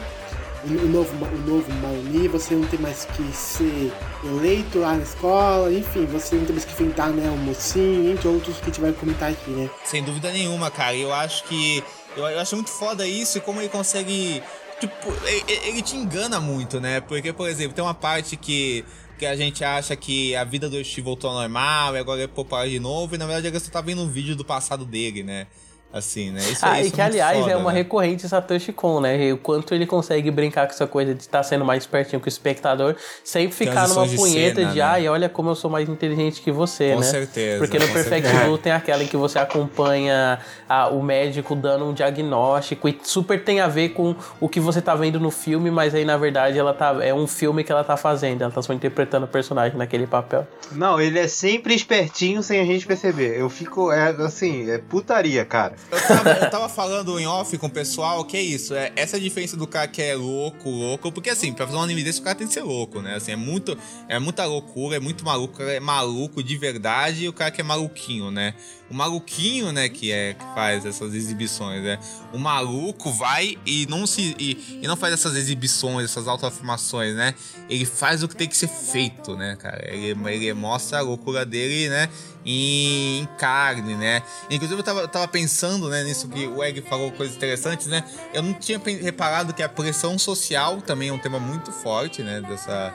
[0.66, 3.92] o novo, o novo Maoni, você não tem mais que ser
[4.24, 8.28] eleito lá na escola, enfim, você não tem mais que enfrentar né, o mocinho, entre
[8.28, 9.70] outros que a gente vai comentar aqui, né?
[9.84, 10.96] Sem dúvida nenhuma, cara.
[10.96, 11.84] Eu acho que
[12.16, 14.42] Eu, eu acho muito foda isso e como ele consegue.
[14.80, 17.02] Tipo, ele, ele te engana muito, né?
[17.02, 18.86] Porque, por exemplo, tem uma parte que
[19.18, 22.28] que a gente acha que a vida do Steve voltou ao normal e agora é
[22.28, 25.24] popular de novo, e na verdade ele só tá vendo um vídeo do passado dele,
[25.24, 25.48] né?
[25.94, 26.40] Assim, né?
[26.40, 27.78] Isso, ah, isso e que, é aliás, foda, é uma né?
[27.78, 29.32] recorrente Satoshi Kon, né?
[29.32, 32.26] O quanto ele consegue brincar com essa coisa de estar tá sendo mais pertinho com
[32.26, 34.82] o espectador, sempre ficar numa punheta de, cena, de né?
[34.82, 37.06] ai, olha como eu sou mais inteligente que você, com né?
[37.06, 37.60] Com certeza.
[37.60, 38.46] Porque no Perfect certeza.
[38.46, 43.44] Blue tem aquela em que você acompanha a, o médico dando um diagnóstico e super
[43.44, 46.58] tem a ver com o que você tá vendo no filme, mas aí na verdade
[46.58, 49.78] ela tá é um filme que ela tá fazendo, ela tá só interpretando o personagem
[49.78, 50.48] naquele papel.
[50.72, 53.40] Não, ele é sempre espertinho sem a gente perceber.
[53.40, 55.83] Eu fico, é assim, é putaria, cara.
[55.92, 59.18] Eu tava, eu tava falando em off com o pessoal que é isso, é essa
[59.18, 62.04] é a diferença do cara que é louco, louco, porque assim, pra fazer um anime
[62.04, 63.16] desse o cara tem que ser louco, né?
[63.16, 63.78] Assim, é muito,
[64.08, 67.64] é muita loucura, é muito maluco, é maluco de verdade e o cara que é
[67.64, 68.56] maluquinho, né?
[68.90, 71.98] O maluquinho, né, que é que faz essas exibições, né?
[72.32, 77.34] O maluco vai e não se e, e não faz essas exibições, essas autoafirmações, né?
[77.70, 79.84] Ele faz o que tem que ser feito, né, cara?
[79.88, 82.10] Ele, ele mostra a loucura dele, né?
[82.46, 84.22] Em, carne, né?
[84.50, 88.04] Inclusive eu tava, tava pensando, né, nisso que o Egg falou coisas interessantes, né?
[88.34, 92.42] Eu não tinha reparado que a pressão social também é um tema muito forte, né?
[92.42, 92.94] Dessa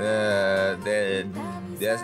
[0.00, 1.24] é, de,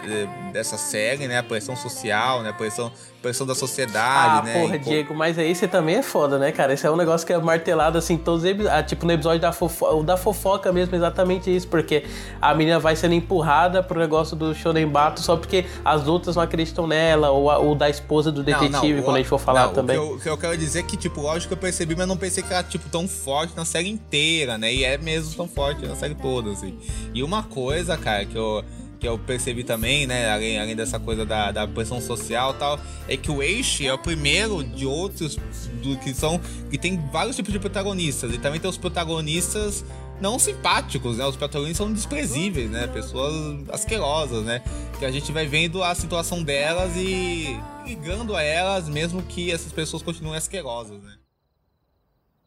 [0.01, 1.39] de, dessa série, né?
[1.39, 2.51] A pressão social, né?
[2.51, 2.93] A pressão,
[3.25, 4.61] pressão da sociedade, ah, né?
[4.61, 6.75] Porra, Diego, mas aí você também é foda, né, cara?
[6.75, 8.45] Esse é um negócio que é martelado assim, todos.
[8.71, 12.05] Ah, tipo, no episódio da fofoca, da fofoca mesmo, exatamente isso, porque
[12.39, 16.43] a menina vai sendo empurrada pro negócio do Shonen Bato só porque as outras não
[16.43, 19.41] acreditam nela, ou, a, ou da esposa do detetive, não, não, quando a gente for
[19.41, 19.97] falar não, também.
[19.97, 21.97] O que, eu, o que, eu, quero dizer é que, tipo, lógico que eu percebi,
[21.97, 24.73] mas não pensei que era, tipo, tão forte na série inteira, né?
[24.73, 26.79] E é mesmo tão forte na série toda, assim.
[27.15, 28.63] E uma coisa, cara, que eu
[29.05, 32.81] que eu percebi também, né, além, além dessa coisa da, da pressão social e tal,
[33.07, 35.37] é que o Eishi é o primeiro de outros
[35.83, 36.41] do, que são
[36.71, 39.85] que tem vários tipos de protagonistas e também tem os protagonistas
[40.23, 41.27] não simpáticos, né?
[41.27, 42.87] Os protagonistas são desprezíveis, né?
[42.87, 44.63] Pessoas asquerosas, né?
[44.99, 49.71] Que a gente vai vendo a situação delas e ligando a elas, mesmo que essas
[49.71, 51.15] pessoas continuem asquerosas, né?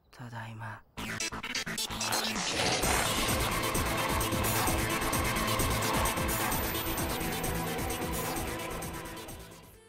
[0.09, 0.79] Tadaima.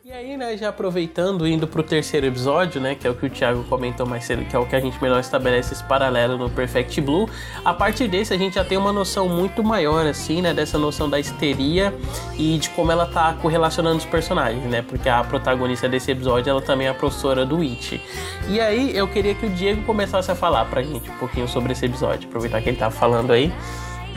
[0.09, 3.29] E aí, né, já aproveitando, indo pro terceiro episódio, né, que é o que o
[3.29, 6.49] Thiago comentou mais cedo, que é o que a gente melhor estabelece esse paralelo no
[6.49, 7.29] Perfect Blue,
[7.63, 11.11] a partir desse a gente já tem uma noção muito maior, assim, né, dessa noção
[11.11, 11.93] da histeria
[12.39, 16.63] e de como ela tá correlacionando os personagens, né, porque a protagonista desse episódio, ela
[16.63, 18.01] também é a professora do It.
[18.49, 21.73] E aí, eu queria que o Diego começasse a falar pra gente um pouquinho sobre
[21.73, 23.53] esse episódio, aproveitar que ele tá falando aí.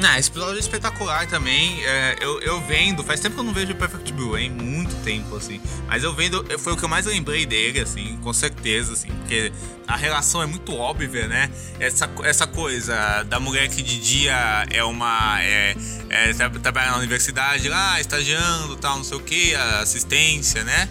[0.01, 1.85] Não, esse episódio é espetacular também.
[1.85, 4.49] É, eu, eu vendo, faz tempo que eu não vejo Perfect Blue, hein?
[4.49, 5.61] Muito tempo, assim.
[5.87, 9.09] Mas eu vendo, foi o que eu mais lembrei dele, assim, com certeza, assim.
[9.09, 9.51] Porque
[9.87, 11.51] a relação é muito óbvia, né?
[11.79, 15.39] Essa, essa coisa da mulher que de dia é uma.
[15.43, 15.75] É,
[16.09, 20.89] é, trabalha na universidade lá, estagiando tal, não sei o que, assistência, né?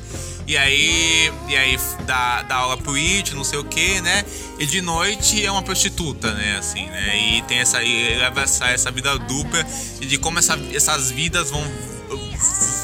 [0.51, 4.25] E aí, e aí dá, dá aula pro It, não sei o que, né?
[4.59, 6.57] E de noite é uma prostituta, né?
[6.59, 7.37] Assim, né?
[7.37, 7.79] E tem essa.
[7.85, 9.65] Essa, essa vida dupla
[10.01, 11.65] e de como essa, essas vidas vão,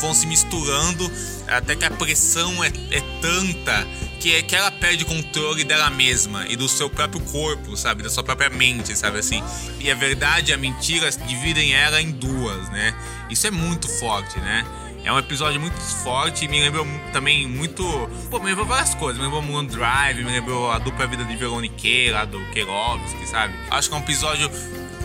[0.01, 1.11] vão se misturando
[1.49, 3.85] até que a pressão é, é tanta
[4.21, 8.05] que, que ela perde controle dela mesma e do seu próprio corpo, sabe?
[8.05, 9.43] Da sua própria mente, sabe assim?
[9.81, 12.95] E a verdade e a mentira dividem ela em duas, né?
[13.29, 14.65] Isso é muito forte, né?
[15.07, 17.85] É um episódio muito forte, me lembrou também muito.
[18.29, 19.17] Pô, me lembrou várias coisas.
[19.19, 23.55] Me lembrou Moon Drive, me lembrou a dupla vida de Veronique lá do Kerovski, sabe?
[23.71, 24.51] Acho que é um episódio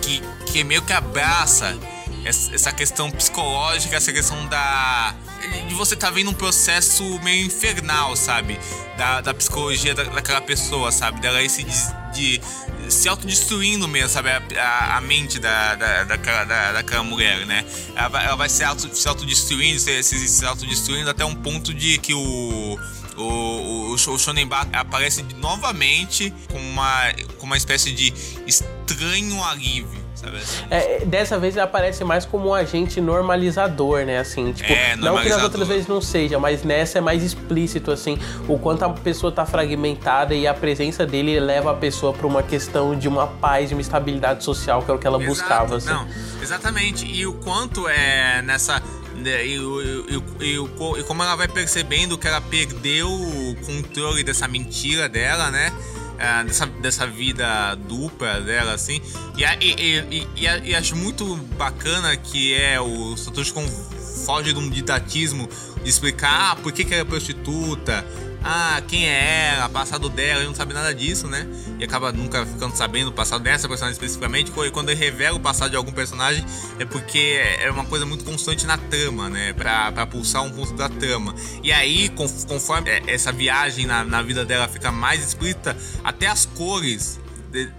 [0.02, 0.20] que,
[0.52, 1.78] que meio que abraça
[2.24, 5.16] essa questão psicológica, essa questão da.
[5.68, 8.60] de você tá vendo um processo meio infernal, sabe?
[8.98, 11.20] Da, da psicologia da, daquela pessoa, sabe?
[11.20, 11.66] Dela se
[12.14, 12.42] de,
[12.90, 14.30] se autodestruindo mesmo, sabe?
[14.30, 17.66] A, a, a mente da, da, daquela, da, daquela mulher, né?
[17.96, 21.74] Ela vai, ela vai se, auto, se autodestruindo, se, se, se autodestruindo até um ponto
[21.74, 22.80] de que o.
[23.18, 28.12] O, o, o Shonen aparece novamente com uma, com uma espécie de
[28.48, 30.38] estranho alívio sabe?
[30.38, 30.64] Assim?
[30.70, 34.20] É, dessa vez ele aparece mais como um agente normalizador, né?
[34.20, 37.92] Assim, tipo, é, não que nas outras vezes não seja, mas nessa é mais explícito,
[37.92, 38.18] assim,
[38.48, 42.44] o quanto a pessoa tá fragmentada e a presença dele leva a pessoa para uma
[42.44, 45.76] questão de uma paz, de uma estabilidade social, que é o que ela Exato, buscava,
[45.78, 45.90] assim.
[45.90, 46.08] Não,
[46.42, 47.06] exatamente.
[47.06, 48.82] E o quanto é nessa
[49.16, 54.48] né, e, e, e, e, como ela vai percebendo que ela perdeu o controle dessa
[54.48, 55.72] mentira dela, né?
[56.22, 59.02] É, dessa, dessa vida dupla dela, assim.
[59.36, 63.66] E, e, e, e, acho muito bacana que é o Satoshi Kon
[64.26, 65.50] foge de um ditatismo
[65.84, 68.06] de explicar ah, por que, que ela é prostituta,
[68.44, 71.48] ah, quem é ela, passado dela, ele não sabe nada disso, né?
[71.80, 74.52] E acaba nunca ficando sabendo o passado dessa personagem especificamente.
[74.52, 76.44] E quando ele revela o passado de algum personagem,
[76.80, 79.54] é porque é uma coisa muito constante na trama, né?
[79.54, 81.36] Pra, pra pulsar um ponto da trama.
[81.62, 86.46] E aí, conforme é, essa viagem na, na vida dela fica mais explícita, até as
[86.46, 87.20] cores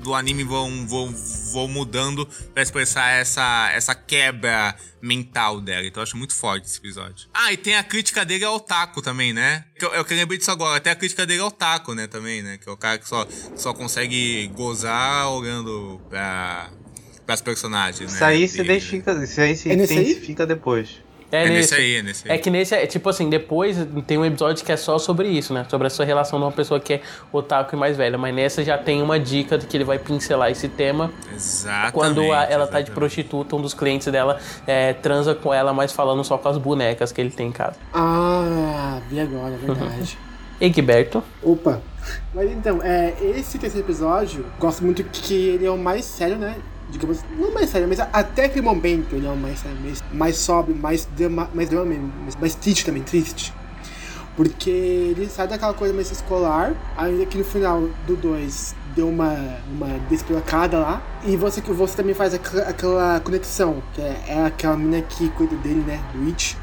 [0.01, 1.15] do anime vão, vão,
[1.53, 5.87] vão mudando para expressar essa, essa quebra mental dela.
[5.87, 7.29] Então eu acho muito forte esse episódio.
[7.35, 9.65] Ah, e tem a crítica dele ao taco também, né?
[9.79, 10.81] Que eu, eu lembrei disso agora.
[10.81, 12.07] Tem a crítica dele ao taco, né?
[12.07, 12.59] Também, né?
[12.59, 13.27] Que é o cara que só,
[13.57, 16.71] só consegue gozar olhando pra,
[17.27, 18.17] pras personagens, né?
[18.17, 21.03] Isso aí se identifica, isso aí se é intensifica depois.
[21.33, 22.37] É, é nesse, nesse aí, é nesse aí.
[22.37, 23.77] É que nesse, é, tipo assim, depois
[24.07, 25.65] tem um episódio que é só sobre isso, né?
[25.69, 27.01] Sobre a sua relação de uma pessoa que é
[27.33, 28.19] otaku e mais velha.
[28.19, 31.11] Mas nessa já tem uma dica de que ele vai pincelar esse tema.
[31.35, 31.93] Exatamente.
[31.95, 32.71] Quando a, ela exatamente.
[32.71, 36.51] tá de prostituta, um dos clientes dela é, transa com ela, mas falando só com
[36.51, 37.77] as bonecas que ele tem em casa.
[37.95, 40.19] Ah, vi agora, é verdade.
[40.61, 41.25] Egberto.
[41.43, 41.81] Opa.
[42.35, 46.57] Mas então, é, esse terceiro episódio, gosto muito que ele é o mais sério, né?
[46.91, 50.77] Digamos, não mais sério, mas até aquele momento ele é mais sério mesmo, mais sóbrio,
[50.77, 53.53] mais drama, mais drama mesmo, mais triste também, triste.
[54.37, 59.37] Porque ele sai daquela coisa mais escolar, ainda que no final do 2 deu uma,
[59.71, 61.03] uma despirocada lá.
[61.25, 65.55] E você, você também faz aquela, aquela conexão, que é, é, aquela menina que cuida
[65.57, 66.01] dele, né?
[66.15, 66.57] Do It.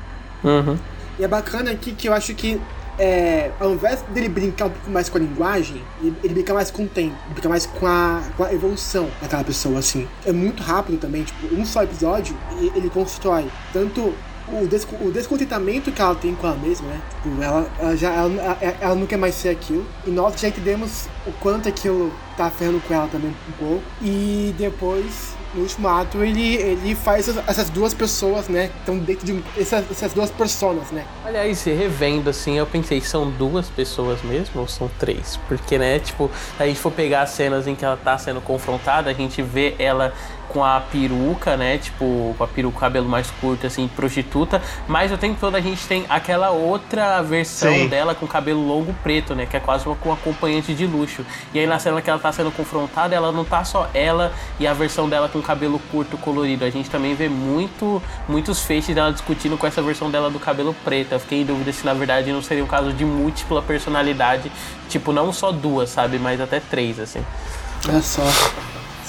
[0.43, 0.77] Uhum.
[1.19, 2.59] E é bacana aqui que eu acho que
[2.99, 6.69] é, ao invés dele brincar um pouco mais com a linguagem, ele, ele brinca mais
[6.69, 10.07] com o tempo, brinca mais com a, com a evolução daquela pessoa, assim.
[10.25, 12.35] É muito rápido também, tipo, um só episódio,
[12.75, 14.13] ele constrói tanto
[14.51, 17.01] o, o descontentamento que ela tem com ela mesma, né?
[17.23, 19.85] Tipo, ela, ela já ela, ela, ela, não quer mais ser aquilo.
[20.05, 23.83] E nós já entendemos o quanto aquilo tá ferrando com ela também um pouco.
[24.01, 28.69] E depois no último ato ele, ele faz essas, essas duas pessoas, né?
[28.79, 31.05] Estão dentro de essas, essas duas personas, né?
[31.25, 35.39] Aliás, revendo assim, eu pensei, são duas pessoas mesmo ou são três?
[35.47, 38.41] Porque, né, tipo, se a gente for pegar as cenas em que ela tá sendo
[38.41, 40.13] confrontada, a gente vê ela
[40.49, 41.77] com a peruca, né?
[41.77, 44.61] Tipo, com a peruca, cabelo mais curto, assim, prostituta.
[44.87, 47.87] Mas o tempo todo a gente tem aquela outra versão Sim.
[47.87, 49.45] dela com cabelo longo preto, né?
[49.45, 51.23] Que é quase uma, uma acompanhante de luxo.
[51.53, 54.67] E aí na cena que ela tá sendo confrontada, ela não tá só ela e
[54.67, 56.65] a versão dela com cabelo curto colorido.
[56.65, 60.75] A gente também vê muito, muitos feixes dela discutindo com essa versão dela do cabelo
[60.83, 61.13] preto.
[61.13, 64.51] Eu fiquei em dúvida se na verdade não seria um caso de múltipla personalidade.
[64.89, 66.17] Tipo, não só duas, sabe?
[66.17, 67.23] Mas até três, assim.
[67.87, 68.23] Olha só.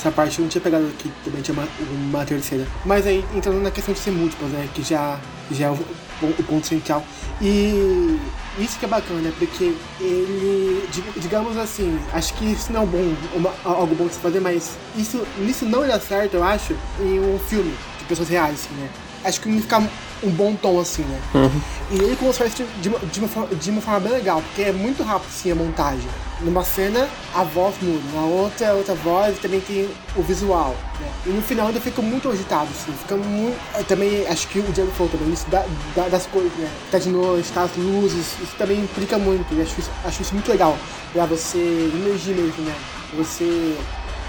[0.00, 1.68] Essa parte eu não tinha pegado aqui, também tinha uma,
[2.08, 2.66] uma terceira.
[2.86, 4.66] Mas aí, entrando na questão de ser múltiplas, né?
[4.72, 5.20] Que já,
[5.50, 5.74] já é o,
[6.22, 7.04] o ponto central.
[7.38, 8.18] E
[8.58, 9.32] isso que é bacana, né?
[9.38, 10.88] Porque ele,
[11.18, 14.40] digamos assim, acho que isso não é um bom, uma, algo bom de se fazer,
[14.40, 18.80] mas isso, isso não ia certo, eu acho, em um filme de pessoas reais, assim,
[18.80, 18.88] né?
[19.22, 19.86] Acho que não ficar
[20.22, 21.20] um bom tom assim, né?
[21.34, 21.60] Uhum.
[21.90, 24.72] E ele constrói isso de uma, de, uma, de uma forma bem legal, porque é
[24.72, 26.08] muito rápido assim a montagem.
[26.42, 30.74] Numa cena, a voz muda, na outra, outra voz também tem o visual.
[30.98, 31.12] Né?
[31.26, 33.58] E no final ainda fica muito agitado, assim, fica muito.
[33.86, 36.70] Também acho que o Diego falou também, isso da, da, das cores, né?
[36.90, 39.52] Tá de noite, tá as luzes, isso também implica muito.
[39.54, 40.78] E acho isso, acho isso muito legal
[41.12, 41.58] pra você
[41.94, 42.74] emergir mesmo, né?
[43.18, 43.76] Você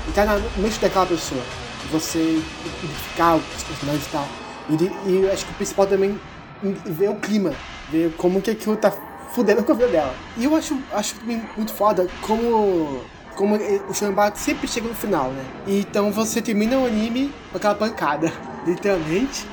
[0.09, 1.41] entrar na mente daquela pessoa,
[1.91, 2.41] você
[2.83, 4.27] identificar os personagens e tal.
[4.69, 6.19] E, e acho que o principal também
[6.61, 7.53] ver o clima,
[7.89, 8.91] ver como que aquilo tá
[9.33, 10.15] fudendo com a vida dela.
[10.37, 11.15] E eu acho, acho
[11.55, 13.01] muito foda como,
[13.35, 13.55] como
[13.89, 15.43] o Shambhat sempre chega no final, né?
[15.67, 18.31] Então você termina o anime com aquela pancada,
[18.65, 19.47] literalmente.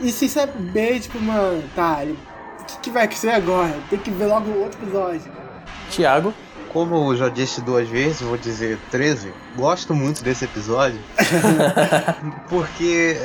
[0.00, 2.02] E sem saber, tipo, mano, tá,
[2.60, 3.74] o que, que vai acontecer agora?
[3.90, 5.32] Tem que ver logo outro episódio.
[5.90, 6.32] Tiago?
[6.72, 11.00] Como eu já disse duas vezes, vou dizer 13, gosto muito desse episódio.
[12.48, 13.16] porque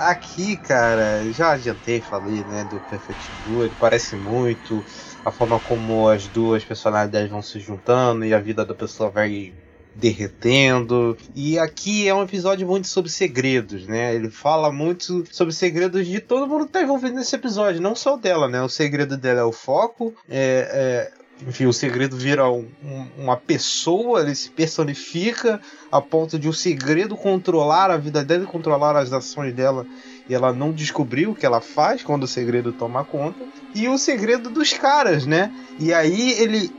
[0.00, 4.82] Aqui, cara, já adiantei, falei, né, do Perfect Blue, ele parece muito
[5.24, 9.52] a forma como as duas personalidades vão se juntando e a vida da pessoa vai
[9.94, 11.16] derretendo.
[11.34, 14.14] E aqui é um episódio muito sobre segredos, né?
[14.14, 18.16] Ele fala muito sobre segredos de todo mundo que tá envolvido nesse episódio, não só
[18.16, 18.62] dela, né?
[18.62, 23.36] O segredo dela é o foco, é, é enfim, o segredo vira um, um, uma
[23.36, 25.60] pessoa, ele se personifica
[25.90, 29.86] a ponto de o segredo controlar a vida dela, controlar as ações dela,
[30.28, 33.42] e ela não descobriu o que ela faz quando o segredo toma conta.
[33.74, 35.52] E o segredo dos caras, né?
[35.78, 36.70] E aí ele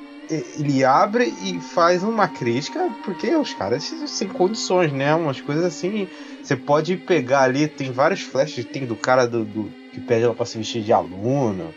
[0.58, 5.14] ele abre e faz uma crítica, porque os caras sem condições, né?
[5.14, 6.08] Umas coisas assim.
[6.42, 10.34] Você pode pegar ali, tem vários flashes, tem do cara do, do que pede ela
[10.34, 11.74] pra se vestir de aluno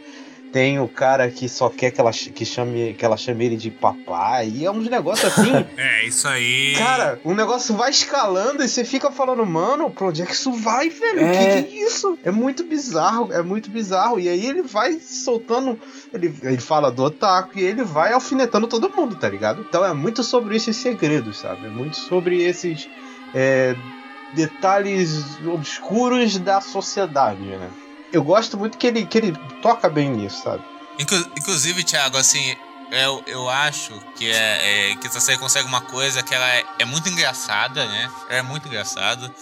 [0.55, 3.73] tem o cara que só quer que ela, que chame, que ela chame ele de
[3.73, 4.49] papai.
[4.55, 5.51] E é uns negócios assim.
[5.77, 6.77] é, isso aí.
[6.79, 10.53] Cara, o negócio vai escalando e você fica falando, mano, pra onde é que isso
[10.53, 11.23] vai, velho?
[11.23, 11.33] O é...
[11.33, 12.17] que, que é isso?
[12.23, 14.21] É muito bizarro, é muito bizarro.
[14.21, 15.77] E aí ele vai soltando.
[16.13, 19.67] Ele, ele fala do otaku e ele vai alfinetando todo mundo, tá ligado?
[19.69, 21.67] Então é muito sobre esses segredos, sabe?
[21.67, 22.89] É muito sobre esses.
[23.35, 23.75] É,
[24.35, 27.71] detalhes obscuros da sociedade, né?
[28.15, 30.63] Eu gosto muito que ele, que ele toca bem nisso, sabe?
[30.99, 32.57] Inclusive, Thiago, assim,
[32.93, 36.65] eu, eu acho que, é, é, que essa série consegue uma coisa que ela é,
[36.79, 38.11] é muito engraçada, né?
[38.29, 39.35] É muito engraçada.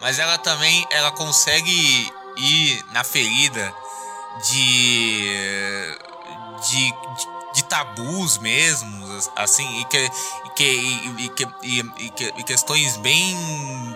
[0.00, 3.72] Mas ela também ela consegue ir na ferida
[4.50, 5.24] de,
[6.68, 6.94] de, de,
[7.54, 9.06] de tabus mesmo,
[9.36, 10.10] assim, e que,
[10.44, 13.36] e que, e, e, e questões bem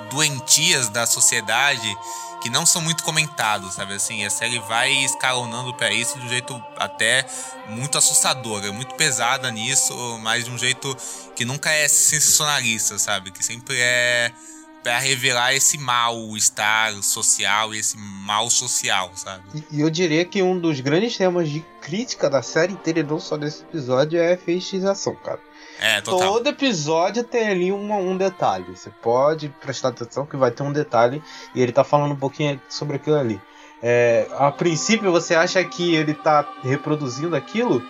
[0.08, 1.96] doentias da sociedade
[2.40, 3.94] que não são muito comentados, sabe?
[3.94, 7.26] Assim, a série vai escalonando para isso de um jeito até
[7.68, 10.96] muito assustador, é muito pesada nisso, mas de um jeito
[11.36, 13.30] que nunca é sensacionalista, sabe?
[13.30, 14.32] Que sempre é
[14.82, 19.42] para revelar esse mal-estar social esse mal social, sabe?
[19.54, 23.20] E, e eu diria que um dos grandes temas de crítica da série inteira, não
[23.20, 25.40] só desse episódio, é a feixização, cara.
[25.80, 26.34] É, total.
[26.34, 28.76] Todo episódio tem ali uma, um detalhe.
[28.76, 31.22] Você pode prestar atenção que vai ter um detalhe
[31.54, 33.40] e ele tá falando um pouquinho sobre aquilo ali.
[33.82, 37.82] É, a princípio você acha que ele tá reproduzindo aquilo,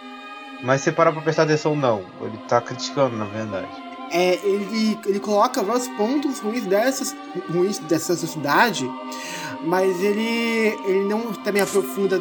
[0.62, 2.04] mas você para pra prestar atenção, não.
[2.20, 3.89] Ele tá criticando, na verdade.
[4.10, 7.14] É, ele, ele coloca vários pontos ruins dessas,
[7.52, 8.90] ruins dessa sociedade,
[9.62, 12.20] mas ele, ele não também aprofunda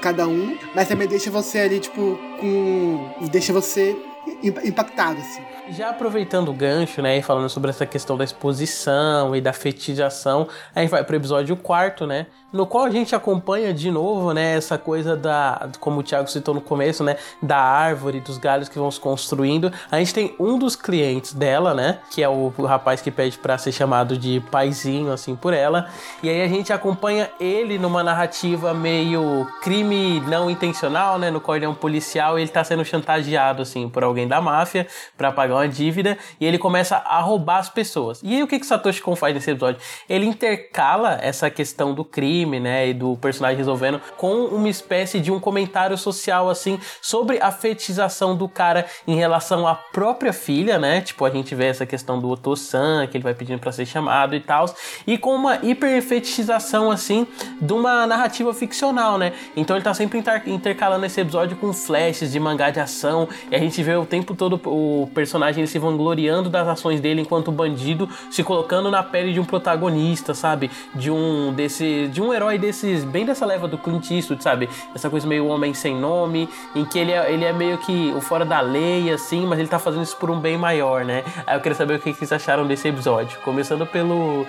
[0.00, 3.28] cada um, mas também deixa você ali, tipo, com.
[3.30, 3.96] deixa você
[4.42, 5.42] impactado, assim.
[5.70, 10.48] Já aproveitando o gancho, né, e falando sobre essa questão da exposição e da fetichização,
[10.74, 14.56] a gente vai pro episódio quarto, né, no qual a gente acompanha de novo, né,
[14.56, 18.78] essa coisa da, como o Thiago citou no começo, né, da árvore, dos galhos que
[18.78, 19.70] vão se construindo.
[19.90, 23.38] A gente tem um dos clientes dela, né, que é o, o rapaz que pede
[23.38, 25.88] para ser chamado de paizinho, assim, por ela.
[26.22, 31.56] E aí a gente acompanha ele numa narrativa meio crime não intencional, né, no qual
[31.56, 34.86] ele é um policial e ele tá sendo chantageado, assim, por alguém da máfia
[35.16, 38.20] para pagar uma dívida e ele começa a roubar as pessoas.
[38.22, 39.80] E aí o que que Satoshi Kon faz nesse episódio?
[40.08, 45.20] Ele intercala essa questão do crime crime, né, e do personagem resolvendo com uma espécie
[45.20, 50.78] de um comentário social assim sobre a fetichização do cara em relação à própria filha,
[50.78, 51.00] né?
[51.00, 54.34] Tipo, a gente vê essa questão do Oto-san, que ele vai pedindo para ser chamado
[54.34, 54.66] e tal,
[55.06, 57.26] e com uma hiperfetichização assim
[57.60, 59.32] de uma narrativa ficcional, né?
[59.56, 63.58] Então ele tá sempre intercalando esse episódio com flashes de mangá de ação, e a
[63.58, 68.44] gente vê o tempo todo o personagem se vangloriando das ações dele enquanto bandido, se
[68.44, 70.70] colocando na pele de um protagonista, sabe?
[70.94, 74.68] De um desse de um um herói desses, bem dessa leva do Clint Eastwood, sabe?
[74.94, 78.20] Essa coisa meio homem sem nome, em que ele é, ele é meio que o
[78.20, 81.24] fora da lei, assim, mas ele tá fazendo isso por um bem maior, né?
[81.46, 83.38] Aí eu queria saber o que vocês acharam desse episódio.
[83.40, 84.46] Começando pelo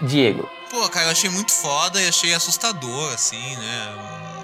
[0.00, 0.48] Diego.
[0.70, 3.94] Pô, cara, eu achei muito foda e achei assustador, assim, né?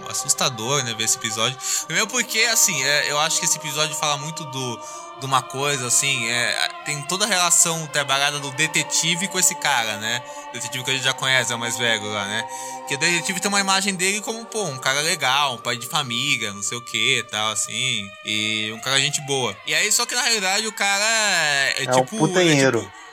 [0.08, 1.56] Assustador, né, ver esse episódio.
[1.86, 4.80] Primeiro porque, assim, é, eu acho que esse episódio fala muito do
[5.20, 9.96] de uma coisa, assim, é, tem toda a relação trabalhada do detetive com esse cara,
[9.98, 10.22] né?
[10.54, 12.44] detetive que a gente já conhece, é o mais velho lá, né?
[12.86, 15.86] Que o detetive tem uma imagem dele como, pô, um cara legal, um pai de
[15.86, 18.08] família, não sei o que tal, assim.
[18.24, 19.56] E um cara gente boa.
[19.66, 22.16] E aí, só que na realidade o cara é, é tipo.
[22.16, 22.78] Um putanheiro.
[22.78, 23.03] É, tipo,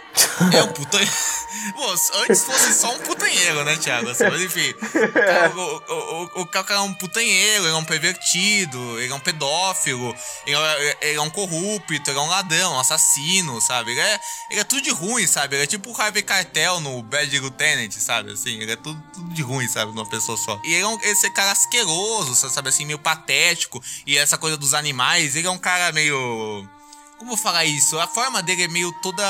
[0.54, 1.12] é um putanheiro.
[1.76, 1.92] Pô,
[2.24, 4.10] antes fosse só um putanheiro, né, Thiago?
[4.10, 4.74] Assim, mas enfim.
[6.36, 10.98] O o, é um putanheiro, ele é um pervertido, ele é um pedófilo, ele é,
[11.02, 13.92] ele é um corrupto, ele é um ladrão, um assassino, sabe?
[13.92, 15.56] Ele é, ele é tudo de ruim, sabe?
[15.56, 18.32] Ele é tipo o Harvey Cartel no Bad Lieutenant, sabe?
[18.32, 19.92] Assim, ele é tudo, tudo de ruim, sabe?
[19.92, 20.60] Numa pessoa só.
[20.64, 22.70] E ele é um, esse cara asqueroso, sabe?
[22.70, 23.82] Assim, meio patético.
[24.06, 26.68] E essa coisa dos animais, ele é um cara meio
[27.22, 28.00] como falar isso?
[28.00, 29.24] A forma dele é meio toda.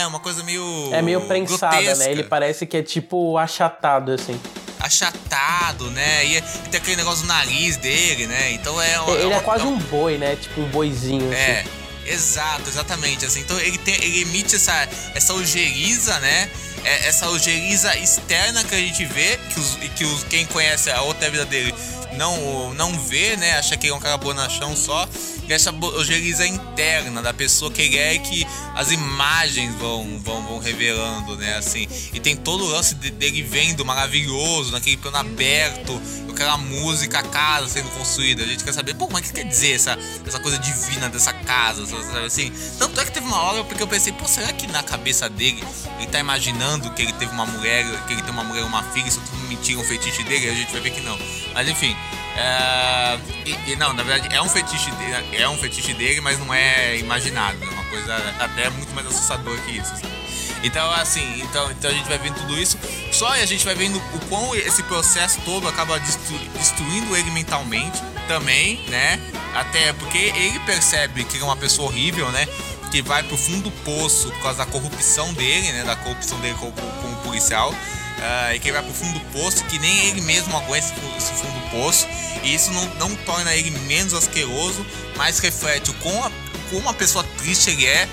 [0.00, 0.92] É uma coisa meio.
[0.92, 1.82] É meio prensada, né?
[1.82, 2.04] grotesca.
[2.04, 2.10] né?
[2.10, 4.38] Ele parece que é tipo achatado, assim.
[4.80, 6.26] Achatado, né?
[6.26, 8.50] E, tem aquele negócio no nariz dele, né?
[8.52, 9.00] Então é.
[9.00, 10.34] Uma, ele é, é quase é um boi, né?
[10.34, 11.32] Tipo um boizinho.
[11.32, 11.60] É.
[11.60, 11.70] Assim.
[12.06, 13.24] Exato, exatamente.
[13.24, 16.50] Assim, então ele, tem, ele emite essa, essa ojeriza, né?
[16.82, 21.02] É, essa ojeriza externa que a gente vê, que, os, que os, quem conhece a
[21.02, 21.72] outra vida dele
[22.16, 23.58] não, não vê, né?
[23.58, 25.08] Acha que é um cara bonachão só
[25.48, 31.36] essa ojeriza interna da pessoa que ele é que as imagens vão, vão, vão revelando,
[31.36, 31.56] né?
[31.56, 36.00] Assim, e tem todo o lance dele vendo maravilhoso, naquele plano aberto,
[36.40, 38.42] aquela música, a casa sendo construída.
[38.42, 41.32] A gente quer saber, pô, mas o que quer dizer essa, essa coisa divina dessa
[41.32, 42.50] casa, sabe assim?
[42.78, 45.62] Tanto é que teve uma hora porque eu pensei, pô, será que na cabeça dele
[45.98, 49.06] ele tá imaginando que ele teve uma mulher, que ele tem uma mulher uma filha,
[49.06, 50.48] isso tudo mentira, um fetiche dele?
[50.48, 51.18] A gente vai ver que não.
[51.52, 51.94] Mas enfim,
[52.36, 56.38] É, e, e, não, na verdade é um fetiche dele, é um fetiche dele, mas
[56.38, 60.20] não é imaginado, é uma coisa até muito mais assustadora que isso, sabe?
[60.62, 62.78] Então, assim, então, então a gente vai vendo tudo isso.
[63.12, 68.00] Só a gente vai vendo o quão esse processo todo acaba destru destruindo ele mentalmente
[68.28, 69.18] também, né?
[69.54, 72.46] Até porque ele percebe que é uma pessoa horrível, né?
[72.90, 75.82] Que vai pro fundo do poço por causa da corrupção dele, né?
[75.84, 77.74] Da corrupção dele como, como policial.
[78.20, 81.54] Uh, e que vai pro fundo do poço, que nem ele mesmo aguenta esse fundo
[81.58, 82.06] do poço.
[82.42, 84.84] E isso não, não torna ele menos asqueroso,
[85.16, 86.30] mas reflete o quão, a,
[86.68, 88.06] como uma pessoa triste ele é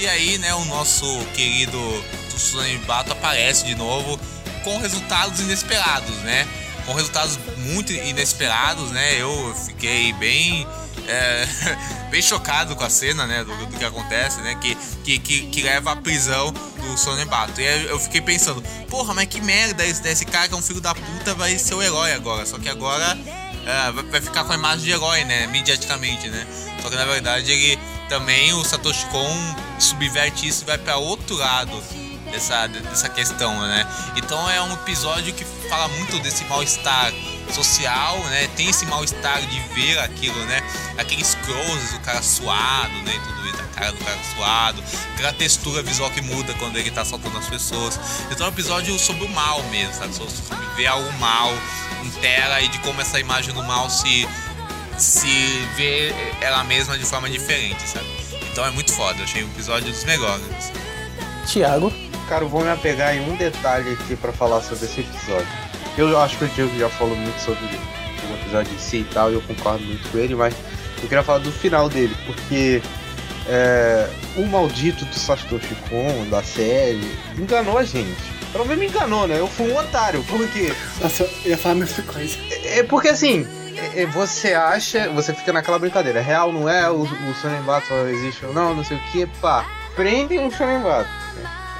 [0.00, 1.04] e aí, né, o nosso
[1.34, 1.78] querido
[2.34, 4.18] Tsunami Bato aparece de novo
[4.64, 6.48] com resultados inesperados, né?
[6.86, 9.20] Com resultados muito inesperados, né?
[9.20, 10.66] Eu fiquei bem
[11.10, 11.48] é,
[12.10, 15.62] bem chocado com a cena, né, do, do que acontece, né, que, que, que, que,
[15.62, 17.60] leva à prisão do Sonebato.
[17.60, 20.62] E aí eu fiquei pensando, porra, mas que merda esse, esse cara que é um
[20.62, 22.46] filho da puta vai ser o herói agora.
[22.46, 23.18] Só que agora
[23.66, 26.46] é, vai ficar com a imagem de herói, né, mediaticamente, né.
[26.80, 29.36] Só que na verdade ele também o Satoshi Kon
[29.78, 31.82] subverte isso e vai para outro lado
[32.30, 33.86] dessa, dessa questão, né?
[34.16, 37.12] Então é um episódio que fala muito desse mal-estar
[37.52, 38.48] social, né?
[38.56, 40.62] Tem esse mal-estar de ver aquilo, né?
[40.98, 43.12] Aqueles closes, o cara suado, né?
[43.24, 47.04] Tudo isso, a cara do cara suado, aquela textura visual que muda quando ele tá
[47.04, 47.98] soltando as pessoas.
[48.30, 50.14] Então é um episódio sobre o mal mesmo, sabe?
[50.14, 51.52] Sobre ver algo mal
[52.02, 54.26] em tela e de como essa imagem do mal se
[54.96, 56.12] se vê
[56.42, 58.06] ela mesma de forma diferente, sabe?
[58.52, 60.72] Então é muito foda, achei um episódio dos melhores.
[61.46, 61.90] Tiago?
[62.30, 65.48] Cara, eu vou me apegar em um detalhe aqui para falar sobre esse episódio.
[65.98, 69.32] Eu acho que o Diego já falou muito sobre o episódio em si e tal,
[69.32, 70.54] e eu concordo muito com ele, mas
[71.02, 72.80] eu queria falar do final dele, porque
[73.48, 78.22] é, o maldito do Satoshi Kon, da série, enganou a gente.
[78.52, 79.36] Pelo menos me enganou, né?
[79.36, 80.72] Eu fui um otário, porque.
[81.00, 82.38] Nossa, eu ia falar a mesma coisa.
[82.48, 83.44] É, é porque assim,
[83.96, 88.54] é, você acha, você fica naquela brincadeira, real não é, o, o Battle existe ou
[88.54, 89.66] não, não sei o que, pá,
[89.96, 91.19] prendem um Shonen Battle.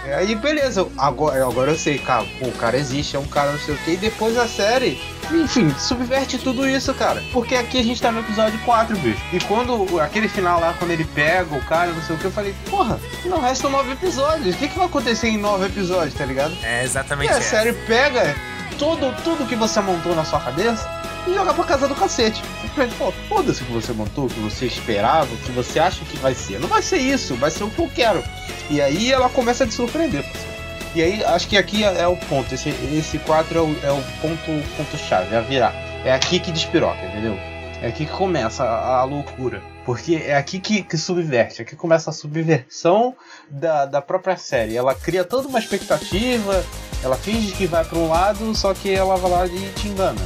[0.04, 3.58] Aí beleza, agora, agora eu sei, cara, pô, o cara existe, é um cara não
[3.58, 7.22] sei o que, e depois a série, enfim, subverte tudo isso, cara.
[7.32, 9.20] Porque aqui a gente tá no episódio 4, bicho.
[9.32, 12.30] E quando aquele final lá, quando ele pega o cara, não sei o que, eu
[12.30, 14.54] falei, porra, não restam nove episódios.
[14.54, 16.54] O que, que vai acontecer em nove episódios, tá ligado?
[16.62, 17.30] É exatamente.
[17.30, 18.34] E a série pega
[18.78, 20.99] tudo, tudo que você montou na sua cabeça
[21.30, 22.42] e jogar pra casa do cacete.
[23.28, 26.34] Foda-se o que você montou, o que você esperava, o que você acha que vai
[26.34, 26.58] ser.
[26.60, 28.22] Não vai ser isso, vai ser o que eu quero.
[28.68, 30.24] E aí ela começa a te surpreender,
[30.94, 32.54] E aí, acho que aqui é, é o ponto.
[32.54, 35.74] Esse, esse quadro é o, é o ponto, ponto chave, é a virar.
[36.04, 37.36] É aqui que despiroca, entendeu?
[37.82, 39.62] É aqui que começa a, a loucura.
[39.84, 43.16] Porque é aqui que, que subverte, é aqui começa a subversão
[43.48, 44.76] da, da própria série.
[44.76, 46.64] Ela cria toda uma expectativa,
[47.02, 50.20] ela finge que vai para um lado, só que ela vai lá e te engana.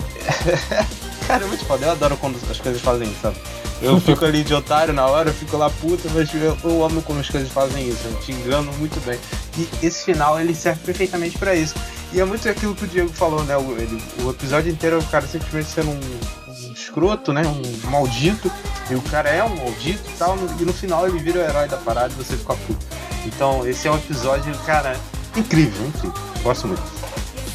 [1.26, 1.86] Cara, é muito foda.
[1.86, 3.36] Eu adoro quando as coisas fazem isso, sabe?
[3.80, 7.02] Eu fico ali de otário na hora, eu fico lá puta, mas eu, eu amo
[7.02, 8.00] como as coisas fazem isso.
[8.04, 9.18] Eu te engano muito bem.
[9.56, 11.74] E esse final, ele serve perfeitamente para isso.
[12.12, 13.56] E é muito aquilo que o Diego falou, né?
[13.56, 17.42] O, ele, o episódio inteiro é o cara simplesmente sendo um, um escroto, né?
[17.46, 18.50] Um maldito.
[18.90, 20.36] E o cara é um maldito e tal.
[20.60, 22.86] E no final ele vira o herói da parada e você fica puto.
[23.24, 24.96] Então, esse é um episódio, cara,
[25.36, 26.14] incrível, incrível.
[26.42, 26.82] Gosto muito.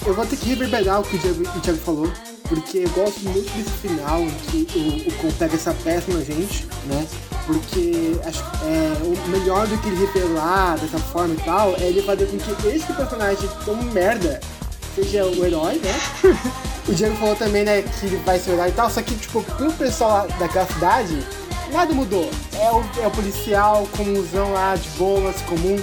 [0.07, 2.09] Eu vou ter que reverberar o que o Diego, o Diego falou
[2.47, 6.65] porque eu gosto muito desse final que o, o Cole pega essa peça na gente,
[6.85, 7.05] né?
[7.45, 12.01] Porque acho é, o melhor do que ele revelar dessa forma e tal é ele
[12.01, 14.39] fazer com que esse personagem tão merda
[14.95, 15.93] seja o herói, né?
[16.87, 19.13] o Diego falou também, né, que ele vai ser o herói e tal, só que,
[19.13, 21.21] tipo, pro pessoal daquela cidade,
[21.73, 22.31] nada mudou.
[22.53, 25.77] É o, é o policial comunzão lá, de boas, comum,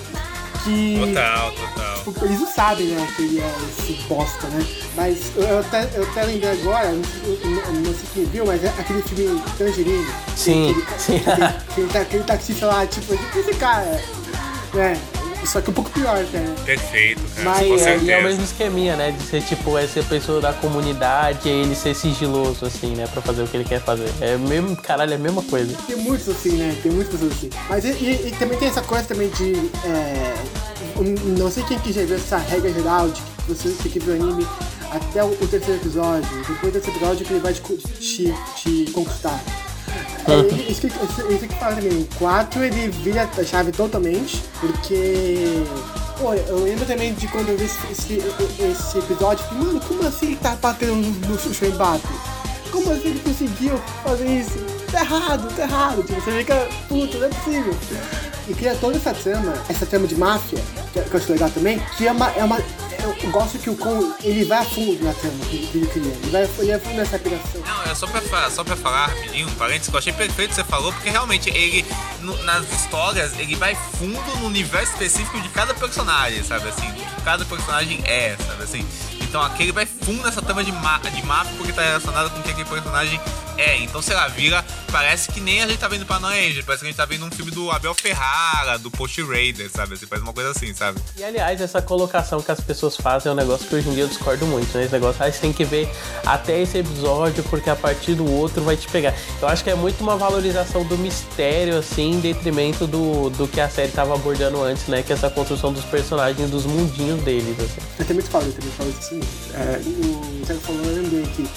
[0.65, 0.99] que.
[0.99, 2.05] Total, total.
[2.05, 4.67] Tipo, eles não sabem, né, que ele é esse bosta, né?
[4.97, 9.03] Mas eu até, eu até lembrei agora, não, não sei quem viu, mas é aquele
[9.03, 10.07] filme Tangerine.
[10.37, 10.71] Sim.
[10.71, 11.17] Aquele, sim.
[11.17, 14.03] Aquele, aquele, aquele taxista lá, tipo, esse cara.
[14.75, 15.01] Né?
[15.47, 16.55] Só que um pouco pior até, né?
[16.65, 17.51] Perfeito, cara.
[17.51, 18.05] Mas com é, certeza.
[18.05, 19.11] e é o mesmo esqueminha, né?
[19.13, 23.07] De ser tipo essa pessoa da comunidade e ele ser sigiloso, assim, né?
[23.07, 24.11] Pra fazer o que ele quer fazer.
[24.21, 25.77] É mesmo, caralho, é a mesma coisa.
[25.87, 26.77] Tem muitos assim, né?
[26.83, 27.51] Tem muitas pessoas assim.
[27.69, 29.53] Mas e, e, e também tem essa coisa também de.
[29.87, 30.35] É,
[30.97, 33.99] um- não sei quem que já viu essa regra geral de que você tem que
[33.99, 34.47] ver o anime
[34.91, 36.29] até o, o terceiro episódio.
[36.49, 39.41] Depois desse episódio que ele vai te, te, te conquistar.
[40.27, 42.01] É, isso, que, isso, que fala também.
[42.01, 45.65] O 4 ele vira a chave totalmente, porque.
[46.19, 48.15] Pô, eu lembro também de quando eu vi esse, esse,
[48.63, 52.09] esse episódio, falei, mano, como assim ele tá batendo no, Shushembato?
[52.71, 54.59] Como assim ele conseguiu fazer isso?
[54.93, 56.05] Tá errado, tá errado.
[56.05, 57.75] Tipo, você fica, puto, não é possível.
[58.49, 60.59] E cria toda essa trama, essa trama de máfia,
[60.93, 62.59] que, que eu acho legal também, que é uma, é uma,
[63.05, 66.13] eu gosto que o Kon, ele vai a fundo na trama que ele cria.
[66.13, 67.61] Ele vai, ele vai a fundo nessa apelação.
[67.61, 70.51] Não, é só pra, falar, só pra falar rapidinho, um parênteses, que eu achei perfeito
[70.51, 71.85] que você falou, porque realmente ele,
[72.21, 76.93] no, nas histórias, ele vai fundo no universo específico de cada personagem, sabe assim?
[77.25, 78.87] Cada personagem é, sabe assim?
[79.35, 82.43] Então aquele vai fundo nessa trama de, ma de máfia porque tá relacionado com o
[82.45, 83.21] que aquele personagem
[83.59, 83.79] é.
[83.79, 84.65] Então, sei lá, vira.
[84.91, 87.25] Parece que nem a gente tá vendo Paranoia Angel, parece que a gente tá vendo
[87.25, 89.95] um filme do Abel Ferrara, do Post Raider, sabe?
[89.95, 91.01] Assim, parece uma coisa assim, sabe?
[91.17, 94.05] E aliás, essa colocação que as pessoas fazem é um negócio que hoje em dia
[94.05, 94.85] eu discordo muito, né?
[94.85, 95.91] Esse negócio, ah, você tem que ver
[96.25, 99.13] até esse episódio, porque a partir do outro vai te pegar.
[99.43, 103.61] Eu acho que é muito uma valorização do mistério, assim, em detrimento do, do que
[103.61, 105.03] a série tava abordando antes, né?
[105.03, 107.81] Que é essa construção dos personagens, dos mundinhos deles, assim.
[107.99, 109.24] Eu também falo, eu também falo isso assim.
[109.55, 111.49] É, o Thiago falou, eu lembrei aqui.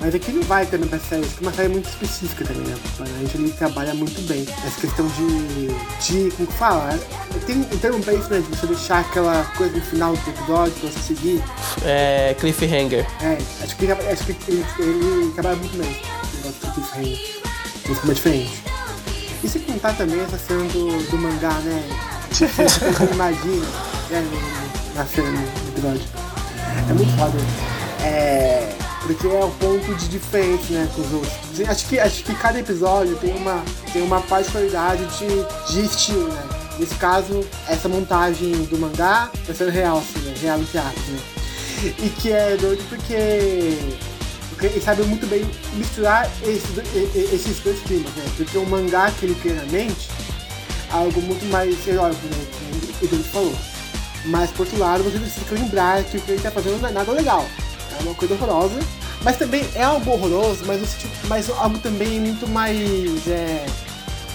[0.00, 2.74] Mas aqui não vai também pra série, isso é uma série muito específica também, né?
[3.00, 4.46] A gente ele trabalha muito bem.
[4.66, 5.66] Essa questão de.
[6.00, 6.94] de como que fala?
[6.94, 8.38] É, tem um termo pra isso, né?
[8.38, 11.42] De você deixar aquela coisa no final do episódio pra você seguir.
[11.84, 12.34] É.
[12.40, 13.06] Cliffhanger.
[13.22, 15.90] É, acho que, acho que ele, ele trabalha muito bem.
[15.90, 17.40] O negócio do cliffhanger.
[17.84, 18.64] Isso fica diferente.
[19.44, 21.82] E se contar também essa cena do, do mangá, né?
[22.30, 23.66] Você imagina,
[24.08, 24.24] né?
[24.94, 26.29] Na cena do episódio.
[26.88, 27.38] É muito foda.
[28.04, 28.68] É.
[29.02, 31.68] Porque é o ponto de diferente, né, com os outros.
[31.68, 36.42] Acho que, acho que cada episódio tem uma, tem uma particularidade de, de estilo, né?
[36.78, 40.34] Nesse caso, essa montagem do mangá tá sendo real, assim, né?
[40.40, 41.20] Real aspas, né?
[41.98, 43.14] E que é doido porque,
[44.62, 45.44] ele sabe muito bem
[45.74, 46.70] misturar esses,
[47.32, 48.24] esses dois climas, né?
[48.36, 50.08] Porque o mangá que ele cria na mente
[50.90, 52.46] é algo muito mais heróico, né?
[53.08, 53.69] Como o falou.
[54.24, 56.92] Mas, por outro lado, você precisa lembrar que o que ele tá fazendo não é
[56.92, 57.44] nada legal.
[57.98, 58.78] É uma coisa horrorosa.
[59.22, 60.96] Mas também é algo horroroso, mas,
[61.28, 63.66] mas algo também muito mais é,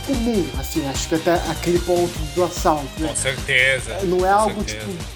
[0.06, 3.08] comum, assim, acho que até aquele ponto do assalto, né?
[3.08, 3.98] Com certeza.
[4.04, 4.86] Não é algo certeza.
[4.86, 5.16] tipo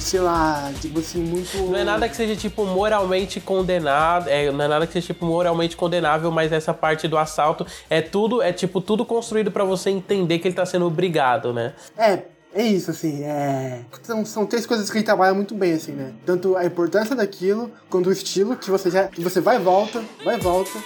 [0.00, 1.56] sei lá, tipo assim, muito.
[1.56, 4.28] Não é nada que seja, tipo, moralmente condenado.
[4.28, 8.00] É, não é nada que seja, tipo, moralmente condenável, mas essa parte do assalto é
[8.00, 11.74] tudo, é tipo, tudo construído para você entender que ele tá sendo obrigado, né?
[11.96, 12.22] É,
[12.54, 13.80] é isso, assim, é.
[14.02, 16.12] São, são três coisas que ele trabalha muito bem, assim, né?
[16.24, 19.08] Tanto a importância daquilo, quanto o estilo, que você já.
[19.08, 20.78] Que você vai e volta, vai e volta.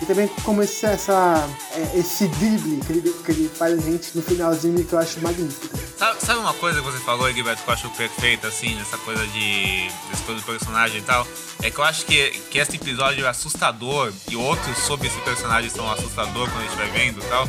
[0.00, 4.10] E também como esse, essa, é, esse drible que ele, que ele faz a gente
[4.14, 5.76] no finalzinho que eu acho magnífico.
[5.96, 9.26] Sabe, sabe uma coisa que você falou, Gilberto, que eu acho perfeita, assim, nessa coisa
[9.26, 9.88] de.
[10.10, 11.26] dessa coisa do personagem e tal?
[11.62, 15.68] É que eu acho que, que esse episódio é assustador e outros sobre esse personagem
[15.68, 17.48] são assustador quando a gente vai vendo e tal.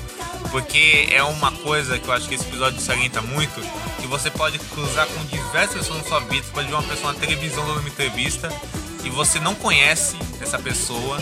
[0.49, 3.61] Porque é uma coisa que eu acho que esse episódio salienta muito,
[4.01, 7.13] que você pode cruzar com diversas pessoas na sua vida, você pode ver uma pessoa
[7.13, 8.51] na televisão dando uma entrevista
[9.03, 11.19] e você não conhece essa pessoa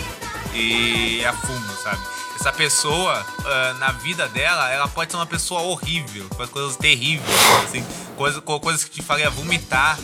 [0.54, 2.00] e é a fundo, sabe?
[2.38, 7.36] Essa pessoa, uh, na vida dela, ela pode ser uma pessoa horrível, faz coisas terríveis,
[7.64, 7.84] assim,
[8.16, 9.98] coisa, coisas que te faria vomitar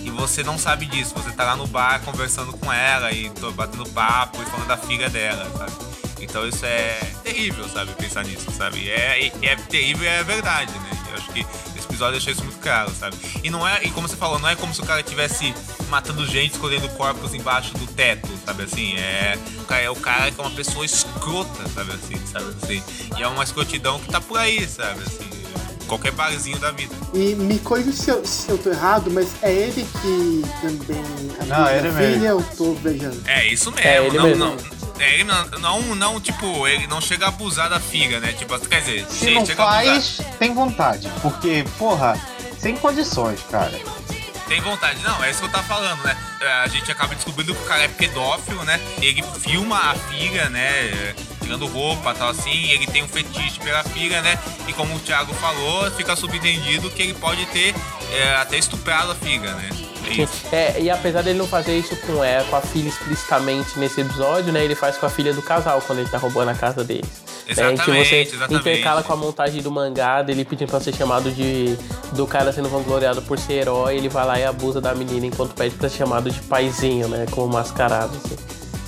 [0.00, 1.14] e você não sabe disso.
[1.14, 4.76] Você tá lá no bar conversando com ela e tô batendo papo e falando da
[4.76, 5.72] filha dela, sabe?
[6.20, 7.92] Então isso é terrível, sabe?
[7.94, 8.88] Pensar nisso, sabe?
[8.88, 10.90] É, é terrível e é verdade, né?
[11.10, 11.46] Eu acho que
[11.96, 13.16] episódio deixou isso muito claro, sabe?
[13.42, 15.54] E não é, e como você falou, não é como se o cara estivesse
[15.88, 18.96] matando gente, escolhendo corpos embaixo do teto, sabe assim?
[18.96, 19.38] É,
[19.82, 22.16] é o cara que é uma pessoa escrota, sabe assim?
[22.26, 22.82] Sabe assim?
[23.16, 25.36] E é uma escrotidão que tá por aí, sabe assim?
[25.86, 26.94] Qualquer barzinho da vida.
[27.14, 31.02] E me corrija se eu, se eu tô errado, mas é ele que também.
[31.46, 32.26] Não, é ele filha, mesmo.
[32.26, 33.22] eu tô beijando.
[33.24, 33.88] É isso mesmo.
[33.88, 34.44] É, ele não, mesmo.
[34.44, 34.85] não.
[34.98, 38.32] É, ele não, não, não, tipo, ele não chega a abusar da figa, né?
[38.32, 41.10] Tipo, quer dizer, Se che- não chega faz, tem vontade.
[41.20, 42.18] Porque, porra,
[42.58, 43.78] sem condições, cara.
[44.48, 45.02] Tem vontade.
[45.02, 46.16] Não, é isso que eu tava falando, né?
[46.40, 48.80] É, A gente acaba descobrindo que o cara é pedófilo, né?
[49.02, 51.14] Ele filma a filha, né?
[51.42, 54.38] Tirando roupa e tal assim, ele tem um fetiche pela filha, né?
[54.68, 57.74] E como o Thiago falou, fica subentendido que ele pode ter
[58.12, 59.68] é, até estuprado a filha, né?
[60.52, 64.52] É e apesar dele não fazer isso com, é, com a filha explicitamente nesse episódio,
[64.52, 64.64] né?
[64.64, 67.06] Ele faz com a filha do casal quando ele tá roubando a casa deles.
[67.46, 68.60] né, Exatamente, que você exatamente.
[68.60, 71.76] intercala com a montagem do mangá dele pedindo pra ser chamado de.
[72.12, 75.54] do cara sendo vangloriado por ser herói, ele vai lá e abusa da menina enquanto
[75.54, 77.26] pede pra ser chamado de paizinho, né?
[77.30, 78.36] Como mascarado, assim.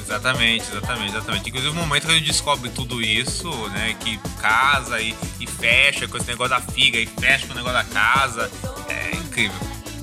[0.08, 1.48] Exatamente, exatamente, exatamente.
[1.50, 3.94] Inclusive o momento que ele descobre tudo isso, né?
[4.00, 7.76] Que casa e, e fecha com esse negócio da figa e fecha com o negócio
[7.78, 8.50] da casa.
[8.88, 9.54] É incrível.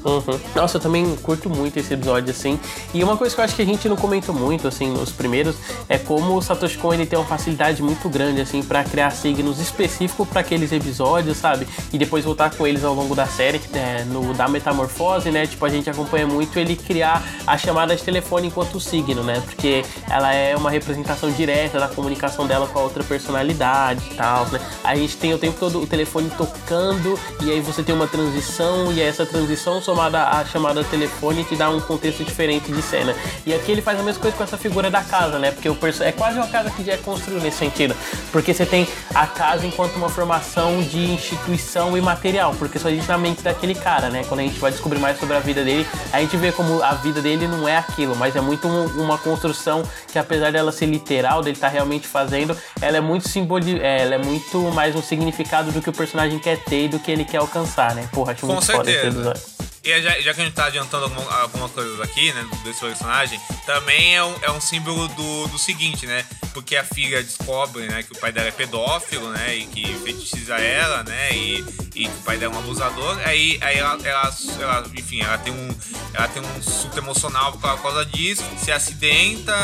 [0.06, 0.40] Uhum.
[0.56, 2.60] Nossa, eu também curto muito esse episódio, assim.
[2.94, 5.56] E uma coisa que eu acho que a gente não comentou muito, assim, nos primeiros,
[5.90, 9.60] é como o Satoshi Kon ele tem uma facilidade muito grande, assim, pra criar signos
[9.60, 11.68] específicos para aqueles episódios, sabe?
[11.92, 15.48] E depois voltar com eles ao longo da série, é, no da Metamorfose, né?
[15.48, 19.42] Tipo, a gente acompanha muito ele criar a chamada de telefone enquanto signo, né?
[19.44, 24.46] Porque ela é uma representação direta da comunicação dela com a outra personalidade e tal,
[24.50, 24.60] né?
[24.84, 28.94] A gente tem o tempo todo o telefone tocando, e aí você tem uma transição,
[28.94, 33.16] e essa transição só acostumado a chamada telefone te dá um contexto diferente de cena.
[33.46, 35.52] E aqui ele faz a mesma coisa com essa figura da casa, né?
[35.52, 37.96] Porque o é quase uma casa que já é construída nesse sentido.
[38.32, 43.08] Porque você tem a casa enquanto uma formação de instituição e material, porque só existe
[43.08, 44.24] na mente daquele cara, né?
[44.28, 46.94] Quando a gente vai descobrir mais sobre a vida dele, a gente vê como a
[46.96, 51.42] vida dele não é aquilo, mas é muito uma construção que apesar dela ser literal,
[51.42, 55.02] dele estar tá realmente fazendo, ela é muito simboli é, ela é muito mais um
[55.02, 58.08] significado do que o personagem quer ter e do que ele quer alcançar, né?
[58.12, 59.34] Porra, acho Com muito certeza.
[59.34, 59.55] foda.
[59.86, 63.40] E já, já, que a gente tá adiantando alguma, alguma coisa aqui, né, desse personagem,
[63.68, 66.26] também é um, é um símbolo do, do seguinte, né?
[66.56, 70.56] Porque a filha descobre, né, que o pai dela é pedófilo, né, e que fetichiza
[70.56, 71.64] ela, né, e,
[71.94, 73.20] e que o pai dela é um abusador.
[73.26, 75.70] Aí, aí ela, ela, ela, enfim, ela tem um,
[76.16, 79.56] ela tem um surto emocional por causa disso, se acidenta,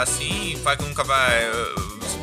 [0.00, 1.50] assim, fala que nunca vai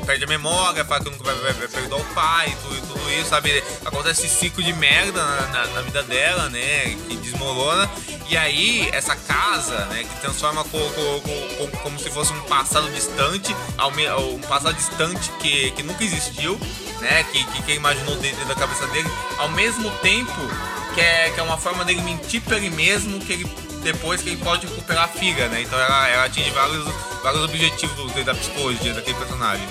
[0.05, 3.11] perde a memória, fala que nunca vai, vai, vai perdoar o pai e tudo, tudo,
[3.11, 3.63] isso, sabe?
[3.85, 6.95] Acontece esse ciclo de merda na, na, na, vida dela, né?
[7.07, 7.89] Que desmorona.
[8.27, 10.03] E aí, essa casa, né?
[10.03, 13.55] Que transforma co, co, co, como se fosse um passado distante,
[14.33, 16.59] um passado distante que, que nunca existiu,
[16.99, 17.23] né?
[17.31, 20.41] Que, que, que imaginou dentro da cabeça dele, ao mesmo tempo
[20.93, 23.45] que é, que é uma forma dele mentir pra ele mesmo, que ele
[23.85, 25.61] depois que ele pode recuperar a figa, né?
[25.61, 26.85] Então ela, ela atinge vários,
[27.21, 29.67] vários objetivos da psicologia daquele personagem.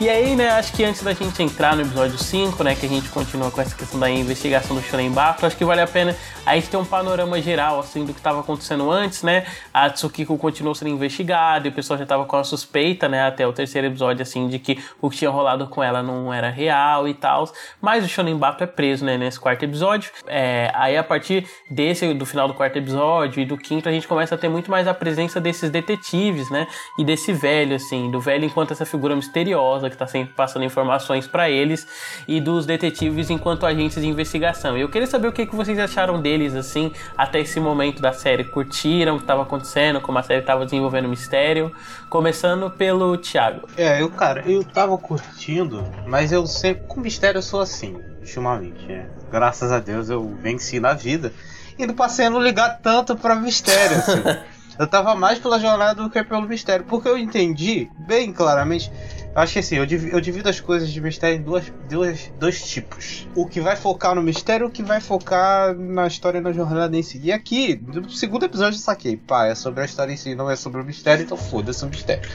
[0.00, 2.88] E aí, né, acho que antes da gente entrar no episódio 5, né, que a
[2.88, 6.16] gente continua com essa questão da investigação do Shonen Bato, acho que vale a pena
[6.44, 9.46] a gente ter um panorama geral, assim, do que estava acontecendo antes, né?
[9.72, 13.46] A Tsukiko continuou sendo investigada e o pessoal já estava com a suspeita, né, até
[13.46, 17.06] o terceiro episódio, assim, de que o que tinha rolado com ela não era real
[17.06, 17.50] e tal.
[17.80, 20.10] Mas o Shonen Bato é preso, né, nesse quarto episódio.
[20.26, 24.08] É, aí, a partir desse, do final do quarto episódio e do quinto, a gente
[24.08, 26.66] começa a ter muito mais a presença desses detetives, né?
[26.98, 31.26] E desse velho, assim, do velho enquanto essa figura misteriosa que está sempre passando informações
[31.26, 31.86] para eles,
[32.26, 34.76] e dos detetives enquanto agentes de investigação.
[34.76, 38.44] Eu queria saber o que, que vocês acharam deles, assim, até esse momento da série.
[38.44, 41.72] Curtiram o que estava acontecendo, como a série estava desenvolvendo o mistério?
[42.08, 43.66] Começando pelo Thiago.
[43.76, 48.86] É, eu, cara, eu tava curtindo, mas eu sempre, com mistério, eu sou assim, ultimamente.
[48.86, 49.06] Né?
[49.30, 51.32] Graças a Deus eu venci na vida.
[51.78, 54.22] E não passei a não ligar tanto pra mistério, assim.
[54.78, 56.86] Eu tava mais pela jornada do que pelo mistério.
[56.86, 58.90] Porque eu entendi bem claramente.
[59.34, 62.68] Acho que assim, eu divido, eu divido as coisas de mistério em duas, duas, dois
[62.68, 63.28] tipos.
[63.34, 66.96] O que vai focar no mistério o que vai focar na história e na jornada
[66.96, 67.20] em si.
[67.22, 69.16] E aqui, no segundo episódio eu saquei.
[69.16, 71.88] Pá, é sobre a história em si, não é sobre o mistério, então foda-se o
[71.88, 72.28] mistério.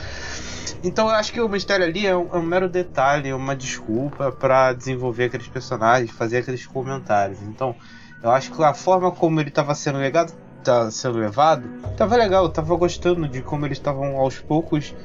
[0.83, 4.31] Então eu acho que o mistério ali é um, é um mero detalhe, uma desculpa
[4.31, 7.41] para desenvolver aqueles personagens, fazer aqueles comentários.
[7.41, 7.75] Então
[8.23, 12.49] eu acho que a forma como ele estava sendo legado tá sendo levado, tava legal,
[12.49, 14.95] tava gostando de como eles estavam aos poucos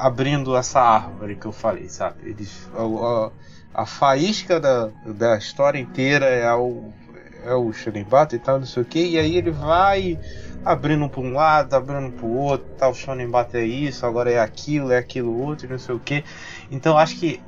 [0.00, 2.30] abrindo essa árvore que eu falei, sabe?
[2.30, 6.92] Eles, a, a, a faísca da, da história inteira é o,
[7.44, 10.18] é o Shonenbata e tal, não sei o que, e aí ele vai
[10.64, 14.38] abrindo para um lado, abrindo para o outro, tal, tá, o é isso, agora é
[14.38, 16.24] aquilo, é aquilo outro, não sei o que.
[16.70, 17.40] Então acho que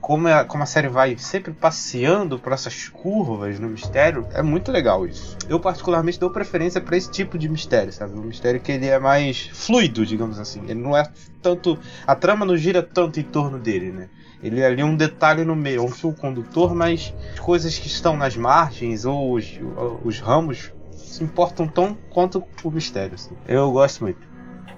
[0.00, 4.70] como, a, como a série vai sempre passeando por essas curvas no mistério, é muito
[4.70, 5.36] legal isso.
[5.48, 8.18] Eu particularmente dou preferência para esse tipo de mistério, sabe?
[8.18, 10.62] Um mistério que ele é mais fluido, digamos assim.
[10.64, 11.06] Ele não é
[11.40, 11.78] tanto.
[12.06, 14.08] A trama não gira tanto em torno dele, né?
[14.42, 18.16] Ele é ali um detalhe no meio, um fio condutor, mas as coisas que estão
[18.16, 19.58] nas margens ou os,
[20.04, 23.14] os ramos se importam tão quanto o mistério.
[23.14, 23.34] Assim.
[23.48, 24.33] Eu gosto muito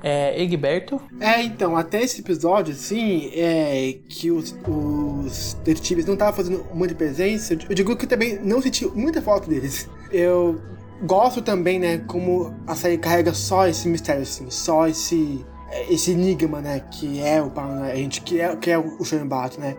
[0.06, 1.00] é, Egberto.
[1.18, 6.94] É, então, até esse episódio, assim, é que os, os detetives não estavam fazendo muita
[6.94, 9.90] presença, eu digo que também não senti muita falta deles.
[10.12, 10.60] Eu
[11.02, 15.44] gosto também, né, como a série carrega só esse mistério, assim, só esse
[15.88, 17.50] esse enigma, né, que é o
[17.94, 19.76] gente que é, que é o Shanbato, né.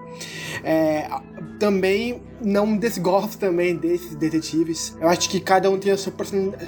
[0.64, 1.08] É,
[1.60, 4.96] também não desgosto também desses detetives.
[5.00, 6.14] Eu acho que cada um tem a sua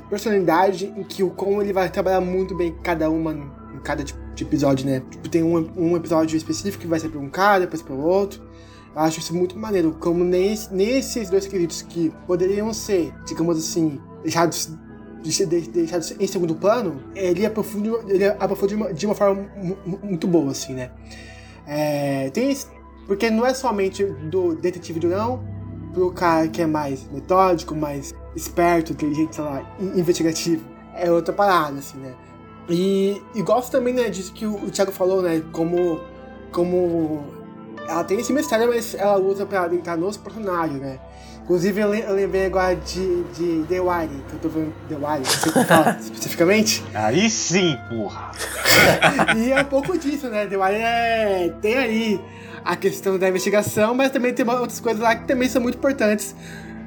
[0.10, 4.20] personalidade em que o como ele vai trabalhar muito bem cada uma em cada tipo
[4.34, 5.02] de episódio, né.
[5.10, 8.02] Tipo, tem um, um episódio específico que vai ser para um cara, depois para o
[8.02, 8.48] outro.
[8.96, 14.00] Eu acho isso muito maneiro, como nesse, nesses dois queridos que poderiam ser, digamos assim,
[14.24, 14.72] deixados
[15.22, 19.50] de deixado em segundo plano, ele aprofunda, ele aprofunda de, uma, de uma forma
[20.04, 20.91] muito boa, assim, né?
[21.68, 22.56] É, tem
[23.06, 25.44] porque não é somente do detetive do não,
[25.94, 30.64] pro cara que é mais metódico, mais esperto, inteligente, sei lá, investigativo.
[30.96, 32.14] É outra parada, assim, né?
[32.70, 35.41] E, e gosto também, né, disso que o, o Thiago falou, né?
[35.52, 36.00] Como,
[36.52, 37.24] como
[37.88, 41.00] ela tem esse mistério, mas ela usa pra adentrar nos personagens, né?
[41.50, 45.24] Inclusive, eu, lembrei agora de, de The Wire, que eu tô vendo The Wire,
[46.00, 46.84] especificamente.
[46.94, 48.30] Aí sim, porra!
[49.36, 50.46] e é um pouco disso, né?
[50.46, 52.22] The Wire é, tem aí
[52.64, 56.36] a questão da investigação, mas também tem outras coisas lá que também são muito importantes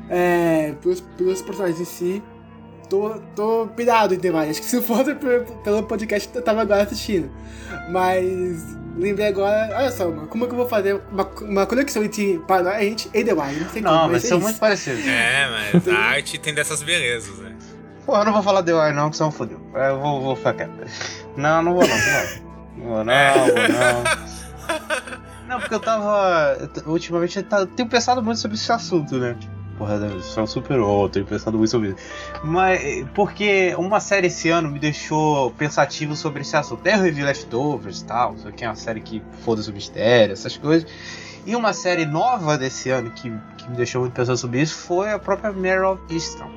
[0.09, 2.23] é, pros, pros personagens em si.
[2.89, 4.51] Tô, tô pirado em The Wire.
[4.51, 5.13] Acho que se fosse
[5.65, 7.29] pelo podcast eu tava agora assistindo.
[7.91, 8.63] Mas
[8.97, 12.39] lembrei agora, olha só, mano, como é que eu vou fazer uma, uma conexão entre
[12.47, 13.60] Paranoid e The Wire?
[13.60, 15.06] Não sei não, como, mas são muito parecidos.
[15.06, 17.55] É, mas a arte tem dessas belezas, né?
[18.05, 19.60] Pô, eu não vou falar The Wire não, que são fodeu.
[19.74, 20.73] Eu vou, vou ficar quieto.
[21.36, 22.52] Não, não vou não, não.
[22.77, 24.32] Não vou não, vou não.
[25.52, 26.56] Não, porque eu tava.
[26.86, 29.36] Ultimamente eu tenho pensado muito sobre esse assunto, né?
[29.78, 31.97] Porra, só super eu tenho pensado muito sobre isso.
[32.44, 36.86] Mas porque uma série esse ano me deixou pensativo sobre esse assunto.
[36.86, 40.57] Eu revi Leftovers e tal, isso aqui é uma série que foda-se o mistério, essas
[40.57, 40.89] coisas.
[41.44, 45.11] E uma série nova desse ano que, que me deixou muito pensando sobre isso foi
[45.11, 45.51] a própria
[45.90, 46.51] of Easton,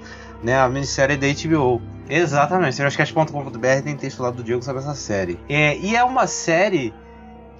[0.43, 0.59] né?
[0.59, 1.81] A minissérie da HBO.
[2.07, 5.39] Exatamente, serioscast.com.br tem texto lá do Diego sobre essa série.
[5.49, 6.93] É, e é uma série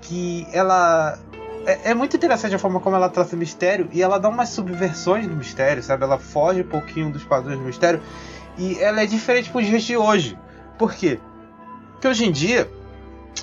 [0.01, 1.17] que ela
[1.65, 4.49] é, é, muito interessante a forma como ela trata o mistério e ela dá umas
[4.49, 6.03] subversões do mistério, sabe?
[6.03, 8.01] Ela foge um pouquinho dos padrões do mistério
[8.57, 10.37] e ela é diferente para os dias de hoje.
[10.77, 11.19] Por quê?
[11.93, 12.69] Porque hoje em dia,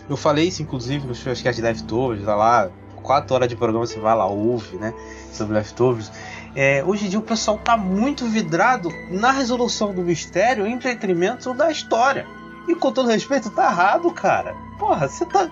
[0.09, 2.71] eu falei isso inclusive nos podcasts de Leftovers, tá lá,
[3.03, 4.95] 4 horas de programa você vai lá, ouve, né?
[5.33, 6.11] Sobre Leftovers.
[6.55, 11.55] É, hoje em dia o pessoal tá muito vidrado na resolução do mistério em detrimento
[11.55, 12.27] da história.
[12.69, 14.55] E com todo respeito, tá errado, cara.
[14.79, 15.49] Porra, você tá.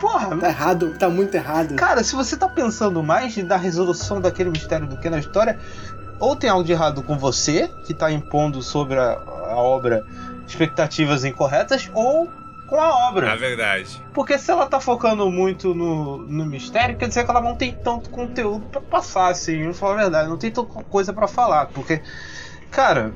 [0.00, 0.36] Porra.
[0.36, 1.74] Tá errado, tá muito errado.
[1.74, 5.58] Cara, se você tá pensando mais na resolução daquele mistério do que na história,
[6.20, 9.12] ou tem algo de errado com você, que tá impondo sobre a,
[9.50, 10.06] a obra
[10.46, 12.28] expectativas incorretas, ou
[12.72, 13.28] com a obra.
[13.28, 14.02] É verdade.
[14.14, 17.74] Porque se ela tá focando muito no, no mistério, quer dizer que ela não tem
[17.74, 21.66] tanto conteúdo para passar, assim, vou falar a verdade, não tem tanta coisa para falar.
[21.66, 22.00] Porque,
[22.70, 23.12] cara,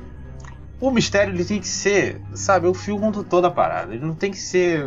[0.79, 3.93] o mistério ele tem que ser, sabe, o fio condutor da parada.
[3.93, 4.85] Ele não tem que ser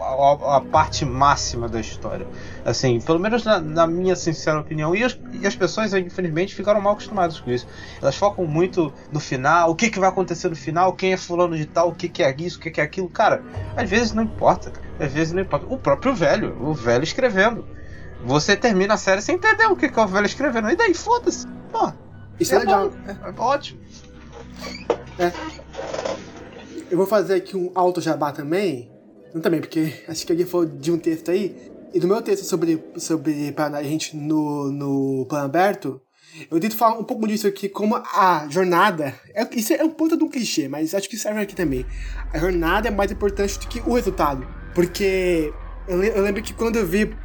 [0.00, 2.26] a, a, parte máxima da história.
[2.64, 4.94] Assim, pelo menos na, na minha sincera opinião.
[4.94, 7.66] E, os, e, as pessoas, infelizmente, ficaram mal acostumadas com isso.
[8.02, 11.56] Elas focam muito no final, o que, que vai acontecer no final, quem é fulano
[11.56, 13.08] de tal, o que, que é isso, o que, que é aquilo.
[13.08, 13.42] Cara,
[13.76, 14.72] às vezes não importa.
[14.98, 15.66] Às vezes não importa.
[15.68, 17.64] O próprio velho, o velho escrevendo.
[18.24, 20.68] Você termina a série sem entender o que, que é o velho escrevendo.
[20.68, 21.46] E daí, foda-se.
[21.70, 21.92] Pô,
[22.40, 22.90] isso é, é legal.
[22.90, 23.80] Bom, é, é ótimo.
[25.18, 25.32] É.
[26.90, 28.90] Eu vou fazer aqui um alto jabá também.
[29.34, 31.56] Não também, porque acho que alguém falou de um texto aí.
[31.94, 36.00] E do meu texto sobre, sobre a gente no, no plano aberto,
[36.50, 39.14] eu tento falar um pouco disso aqui, como a jornada.
[39.34, 41.86] É, isso é um ponto de um clichê, mas acho que serve aqui também.
[42.32, 44.46] A jornada é mais importante do que o resultado.
[44.74, 45.52] Porque
[45.88, 47.16] eu, eu lembro que quando eu vi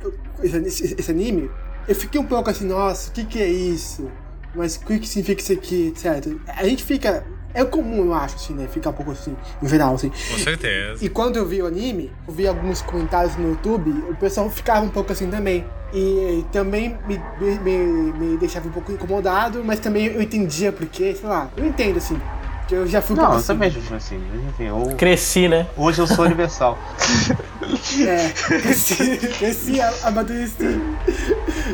[0.42, 1.52] esse, esse, anime,
[1.88, 4.10] eu fiquei um pouco assim, nossa, o que, que é isso?
[4.56, 6.40] Mas o que significa isso aqui, certo?
[6.48, 7.24] A gente fica
[7.54, 8.68] é comum, eu acho, assim, né?
[8.68, 10.10] Ficar um pouco assim, em geral, assim.
[10.10, 11.04] Com certeza.
[11.04, 14.86] E quando eu vi o anime, eu vi alguns comentários no YouTube, o pessoal ficava
[14.86, 15.66] um pouco assim também.
[15.94, 21.14] E, e também me, me, me, deixava um pouco incomodado, mas também eu entendia porque,
[21.14, 22.20] sei lá, eu entendo, assim.
[22.68, 23.48] Que eu já fui um Não, eu assim.
[23.48, 24.96] também, assim, enfim, eu...
[24.96, 25.68] Cresci, né?
[25.76, 26.80] Hoje eu sou universal.
[28.08, 30.80] é, cresci, cresci, amadureci.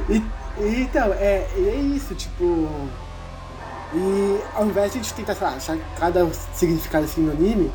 [0.09, 0.23] E,
[0.59, 2.67] então, é, é isso, tipo
[3.93, 7.71] e ao invés de a gente tentar, sei lá, achar cada significado assim no anime,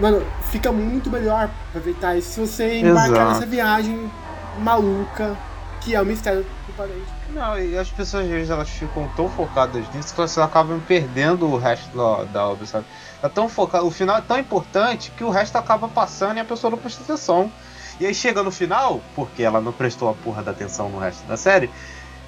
[0.00, 3.32] mano, fica muito melhor aproveitar isso se você embarcar Exato.
[3.34, 4.10] nessa viagem
[4.58, 5.36] maluca
[5.80, 7.06] que é o mistério do parente.
[7.30, 11.46] Não, e as pessoas às vezes elas ficam tão focadas nisso que elas acabam perdendo
[11.46, 12.84] o resto da, da obra, sabe?
[13.22, 16.44] É tão focado, o final é tão importante que o resto acaba passando e a
[16.44, 17.50] pessoa não presta atenção.
[18.00, 21.26] E aí chega no final, porque ela não prestou a porra da atenção no resto
[21.26, 21.70] da série,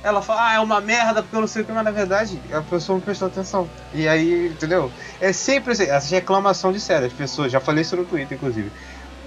[0.02, 2.40] ela fala, ah, é uma merda porque eu não sei o que, mas na verdade
[2.52, 3.68] a pessoa não prestou atenção.
[3.92, 4.90] E aí, entendeu?
[5.20, 7.06] É sempre assim, essa reclamação de série.
[7.06, 8.72] As pessoas, já falei isso no Twitter, inclusive.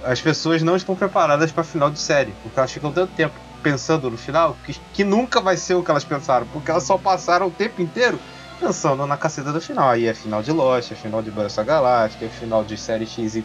[0.02, 4.10] As pessoas não estão preparadas para final de série, porque elas ficam tanto tempo pensando
[4.10, 7.46] no final que, que nunca vai ser o que elas pensaram, porque elas só passaram
[7.46, 8.20] o tempo inteiro
[8.60, 9.88] pensando na caceta do final.
[9.88, 13.44] Aí é final de Lost, é final de Battlestar Galáctica, é final de série XYZ.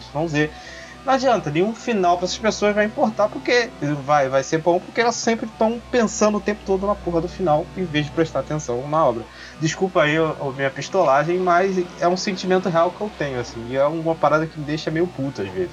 [1.04, 3.70] Não adianta, nenhum final para essas pessoas vai importar porque
[4.04, 7.28] vai, vai ser bom porque elas sempre estão pensando o tempo todo na porra do
[7.28, 9.24] final em vez de prestar atenção na obra.
[9.60, 13.76] Desculpa aí a, minha pistolagem, mas é um sentimento real que eu tenho, assim, e
[13.76, 15.72] é uma parada que me deixa meio puto às vezes.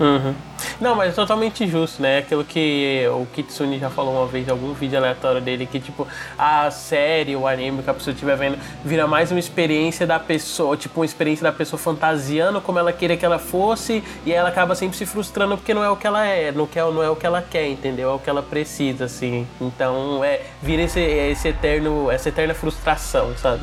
[0.00, 0.34] Uhum.
[0.80, 2.18] Não, mas é totalmente justo, né?
[2.18, 6.06] Aquilo que o Kitsune já falou uma vez em algum vídeo aleatório dele, que tipo,
[6.38, 10.76] a série, o anime que a pessoa estiver vendo, vira mais uma experiência da pessoa,
[10.76, 14.74] tipo, uma experiência da pessoa fantasiando como ela queria que ela fosse, e ela acaba
[14.74, 17.16] sempre se frustrando porque não é o que ela é, não, quer, não é o
[17.16, 18.10] que ela quer, entendeu?
[18.10, 19.46] É o que ela precisa, assim.
[19.60, 23.62] Então, é, vira esse, esse eterno, essa eterna frustração, sabe?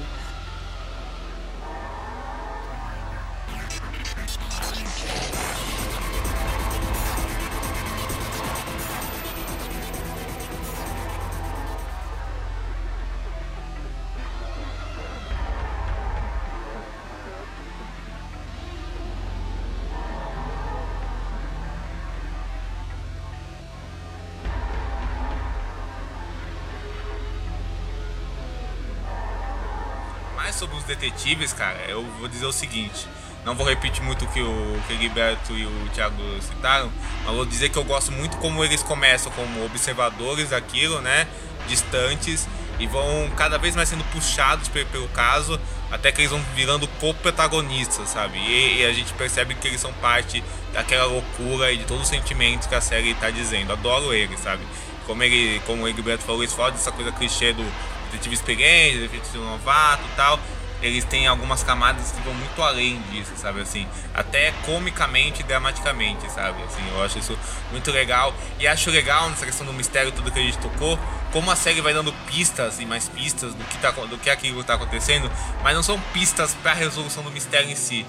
[31.30, 33.08] Detetives, cara, eu vou dizer o seguinte.
[33.46, 36.92] Não vou repetir muito o, que o Gilberto e o Thiago citaram,
[37.24, 41.28] mas vou dizer que eu gosto muito como eles começam como observadores daquilo, né?
[41.68, 42.48] Distantes
[42.78, 45.60] e vão cada vez mais sendo puxados pelo caso,
[45.92, 48.38] até que eles vão virando co-protagonistas, sabe?
[48.38, 50.42] E, e, a gente percebe que eles são parte
[50.72, 53.74] daquela loucura e de todos os sentimentos que a série está dizendo.
[53.74, 54.64] Adoro eles, sabe?
[55.06, 57.66] Como ele, como o Gilberto falou, eles falam dessa coisa clichê do
[58.12, 60.40] detetive experiente, detetive novato e tal.
[60.82, 63.88] Eles têm algumas camadas que vão muito além disso, sabe assim?
[64.14, 66.62] Até comicamente e dramaticamente, sabe?
[66.64, 67.38] Assim, eu acho isso
[67.72, 68.34] muito legal.
[68.60, 70.98] E acho legal nessa questão do mistério, tudo que a gente tocou,
[71.32, 74.62] como a série vai dando pistas e mais pistas do que, tá, do que aquilo
[74.62, 75.30] está acontecendo,
[75.62, 78.06] mas não são pistas para a resolução do mistério em si.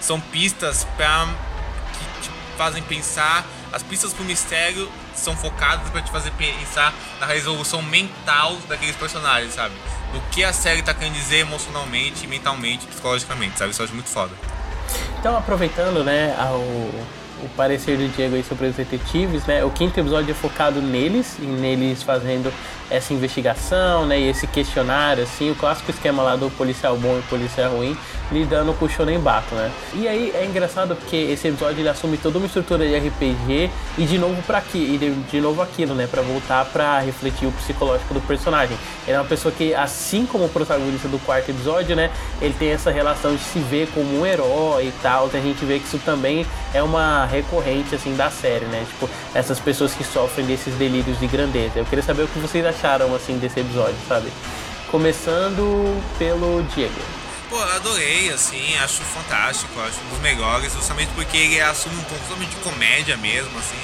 [0.00, 1.28] São pistas para
[2.60, 7.80] fazem pensar, as pistas para o mistério são focadas para te fazer pensar na resolução
[7.80, 9.74] mental daqueles personagens, sabe?
[10.12, 13.70] Do que a série tá querendo dizer emocionalmente, mentalmente, psicologicamente, sabe?
[13.70, 14.34] Isso eu acho muito foda.
[15.18, 16.62] Então, aproveitando, né, ao,
[17.42, 19.64] o parecer do Diego aí sobre os detetives, né?
[19.64, 22.52] O quinto episódio é focado neles, e neles fazendo
[22.90, 24.18] essa investigação, né?
[24.18, 27.96] E esse questionário, assim, o clássico esquema lá do policial bom e policial ruim,
[28.32, 29.70] lidando com o Shonen Bato, né?
[29.94, 34.04] E aí é engraçado porque esse episódio ele assume toda uma estrutura de RPG e
[34.04, 36.08] de novo para aqui, e de, novo aquilo, né?
[36.10, 38.76] Para voltar para refletir o psicológico do personagem.
[39.06, 42.10] Ele é uma pessoa que, assim como o protagonista do quarto episódio, né?
[42.40, 45.30] Ele tem essa relação de se ver como um herói e tal.
[45.32, 46.44] A gente vê que isso também
[46.74, 48.84] é uma recorrente, assim, da série, né?
[48.88, 51.78] Tipo, essas pessoas que sofrem desses delírios de grandeza.
[51.78, 54.32] Eu queria saber o que vocês acharam, assim, desse episódio, sabe?
[54.90, 57.00] Começando pelo Diego.
[57.48, 62.14] Pô, adorei, assim, acho fantástico, acho um dos melhores, justamente porque ele assume um tom
[62.16, 63.78] totalmente de comédia mesmo, assim,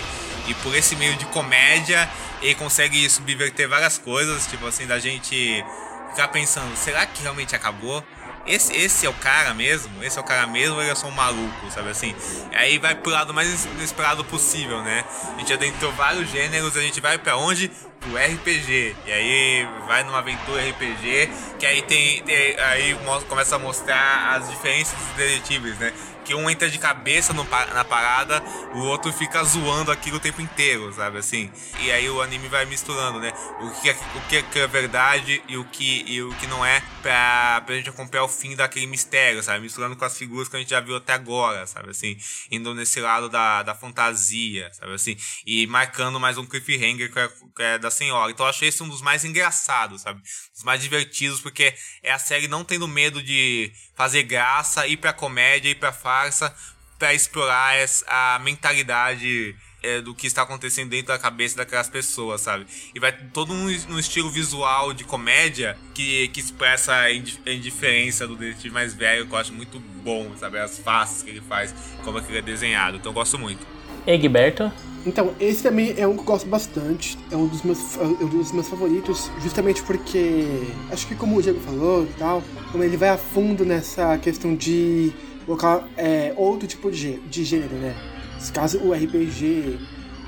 [0.47, 2.09] e por esse meio de comédia
[2.40, 5.64] ele consegue subverter várias coisas, tipo assim, da gente
[6.10, 8.05] ficar pensando, será que realmente acabou?
[8.47, 10.02] Esse, esse é o cara mesmo?
[10.02, 12.14] Esse é o cara mesmo ou ele é só um maluco, sabe assim?
[12.52, 15.05] Aí vai pro lado mais inesperado possível, né?
[15.35, 17.70] A gente adentrou vários gêneros, a gente vai para onde?
[18.06, 18.97] pro RPG.
[19.06, 21.28] E aí vai numa aventura RPG,
[21.59, 22.23] que aí tem.
[22.23, 22.97] tem aí
[23.28, 25.93] começa a mostrar as diferenças dos detetives, né?
[26.27, 28.43] Que um entra de cabeça no, na parada,
[28.74, 31.51] o outro fica zoando aquilo o tempo inteiro, sabe assim?
[31.81, 33.32] E aí o anime vai misturando, né?
[33.61, 36.66] O que é, o que é, é verdade e o que, e o que não
[36.66, 39.61] é pra, pra gente acompanhar o fim daquele mistério, sabe?
[39.61, 42.16] Misturando com as figuras que a gente já viu até agora, sabe assim?
[42.51, 45.16] Indo nesse lado da, da fantasia, sabe assim?
[45.47, 48.32] E marcando mais um cliffhanger que é, que é da senhora.
[48.32, 50.20] Então eu achei esse um dos mais engraçados, sabe?
[50.64, 55.68] Mais divertidos, porque é a série não tendo medo de fazer graça, ir pra comédia,
[55.68, 56.54] ir pra farsa,
[56.98, 57.74] para explorar
[58.06, 62.66] a mentalidade é, do que está acontecendo dentro da cabeça daquelas pessoas, sabe?
[62.94, 68.36] E vai todo um, um estilo visual de comédia que, que expressa a, indiferença do
[68.36, 70.58] detetive mais velho, que eu acho muito bom, sabe?
[70.58, 72.96] As faces que ele faz, como aquilo é desenhado.
[72.96, 73.64] Então eu gosto muito.
[74.06, 74.72] Egberto?
[75.06, 77.16] Então, esse também é um que eu gosto bastante.
[77.30, 80.44] É um dos meus, é um dos meus favoritos, justamente porque
[80.90, 82.42] acho que como o Diego falou e tal,
[82.72, 85.12] como ele vai a fundo nessa questão de
[85.46, 87.94] colocar é, outro tipo de, de gênero, né?
[88.34, 89.78] Nesse caso, o RPG,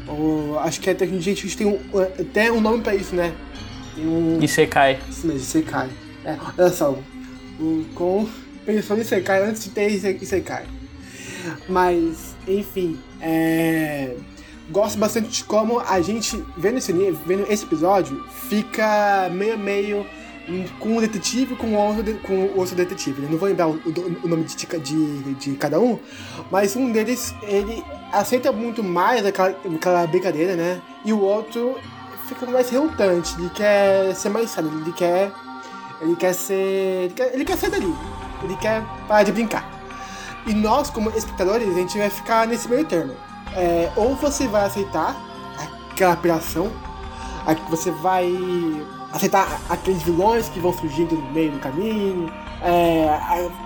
[0.07, 3.35] ou acho que até a gente tem um, até um nome pra isso, né?
[3.97, 4.39] Tem um.
[4.41, 5.01] Isekai.
[5.11, 5.91] Isso mesmo, Isekai.
[6.25, 6.97] É, olha só,
[7.59, 8.29] o, com
[8.65, 10.67] pensou em Isekai antes de ter Isekai.
[11.69, 14.15] Mas, enfim, é
[14.71, 20.07] gosto bastante de como a gente, vendo esse, vendo esse episódio, fica meio meio
[20.79, 23.23] com um detetive com outro, com outro detetive.
[23.23, 23.81] Eu não vou lembrar o,
[24.25, 25.99] o nome de, de, de, cada um,
[26.51, 30.81] mas um deles, ele aceita muito mais aquela, aquela brincadeira, né?
[31.05, 31.79] E o outro
[32.27, 35.31] fica mais relutante, ele quer ser mais sério, ele quer.
[36.01, 36.55] Ele quer ser.
[36.55, 37.93] Ele quer, ele quer ser dali.
[38.45, 39.69] Ele quer parar de brincar.
[40.47, 43.17] E nós, como espectadores, a gente vai ficar nesse meio termo
[43.57, 45.17] é, ou você vai aceitar
[45.91, 46.71] aquela operação,
[47.69, 48.31] você vai
[49.13, 53.09] aceitar aqueles vilões que vão surgindo no meio do caminho, é,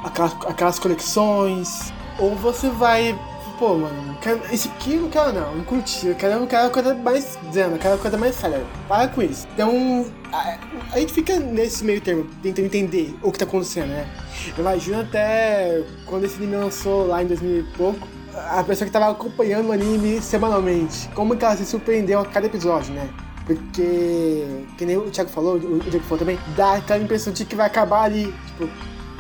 [0.05, 3.19] aquelas, aquelas conexões, ou você vai
[3.63, 6.71] pô, mano, quero, esse aqui eu não quero não, não curti, eu quero, eu quero
[6.71, 8.67] coisa mais dizendo, eu quero coisa mais séria.
[8.89, 9.47] Para com isso.
[9.55, 10.59] Então, a,
[10.93, 14.09] a, gente fica nesse meio termo, tentando entender o que tá acontecendo, né?
[14.57, 18.93] Eu imagino até quando esse anime lançou lá em 2000 e pouco, a pessoa que
[18.93, 23.09] tava acompanhando o anime semanalmente, como que ela se surpreendeu a cada episódio, né?
[23.47, 27.57] Porque, que nem o Thiago falou, o Diego falou também, dá aquela impressão de que
[27.57, 28.69] vai acabar ali, tipo,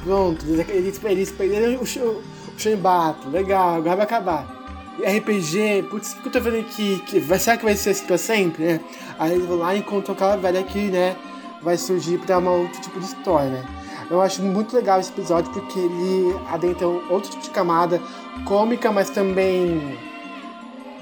[0.04, 2.22] pronto, eles, eles perderam o, o,
[2.56, 4.62] Shenbato, legal, agora vai acabar.
[4.98, 7.02] RPG, putz, o que eu tô vendo aqui?
[7.06, 8.80] Que, vai, será que vai ser assim pra sempre, né?
[9.18, 11.16] Aí eles vão lá e encontram aquela velha que, né,
[11.60, 13.81] vai surgir pra uma outro tipo de história, né?
[14.12, 17.98] Eu acho muito legal esse episódio porque ele adentra outro tipo de camada
[18.44, 19.98] cômica, mas também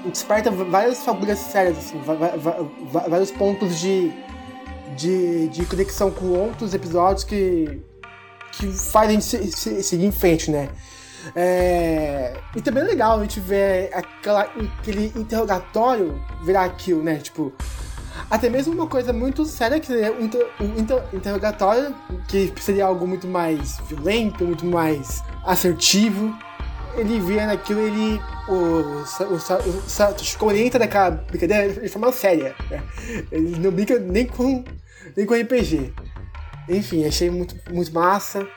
[0.05, 1.99] desperta várias figuras sérias, assim,
[2.89, 4.13] vários pontos de,
[4.95, 7.81] de, de conexão com outros episódios que,
[8.53, 10.69] que fazem seguir em frente, né?
[11.35, 12.39] É...
[12.55, 17.17] E também é legal a gente ver aquela, aquele interrogatório virar aquilo, né?
[17.17, 17.51] Tipo,
[18.31, 21.93] até mesmo uma coisa muito séria que seria um, inter, um inter, interrogatório,
[22.29, 26.33] que seria algo muito mais violento, muito mais assertivo.
[26.95, 28.21] Ele via naquilo, ele.
[28.47, 32.55] O, o, o naquela brincadeira de forma séria.
[32.69, 32.81] Né?
[33.31, 34.63] Ele não brinca nem com,
[35.15, 35.93] nem com RPG.
[36.69, 38.47] Enfim, achei muito, muito massa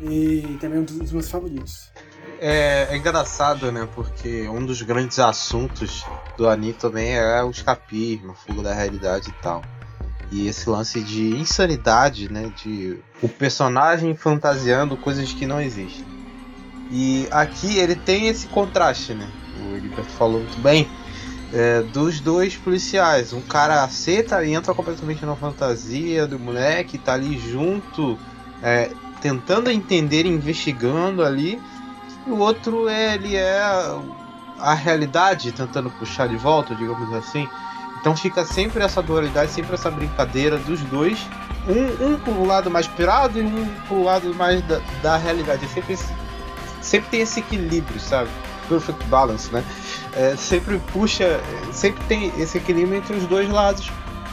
[0.00, 1.91] e também um dos meus favoritos.
[2.44, 3.88] É, é, engraçado, né?
[3.94, 6.04] Porque um dos grandes assuntos
[6.36, 9.62] do anime também é o escapismo, fuga da realidade e tal.
[10.28, 12.52] E esse lance de insanidade, né?
[12.60, 16.04] De o personagem fantasiando coisas que não existem.
[16.90, 19.30] E aqui ele tem esse contraste, né?
[19.60, 20.90] O Heriberto falou muito bem.
[21.52, 23.32] É, dos dois policiais.
[23.32, 28.18] Um cara aceita e entra completamente na fantasia do moleque, tá ali junto,
[28.60, 28.90] é,
[29.20, 31.60] tentando entender, investigando ali
[32.26, 33.60] e o outro é, ele é
[34.58, 37.48] a realidade tentando puxar de volta, digamos assim.
[38.00, 41.18] Então fica sempre essa dualidade, sempre essa brincadeira dos dois.
[41.68, 45.66] Um, um pro lado mais pirado e um pro lado mais da, da realidade.
[45.68, 45.98] Sempre,
[46.80, 48.28] sempre tem esse equilíbrio, sabe?
[48.68, 49.64] Perfect balance, né?
[50.14, 51.40] É, sempre puxa,
[51.72, 53.90] sempre tem esse equilíbrio entre os dois lados.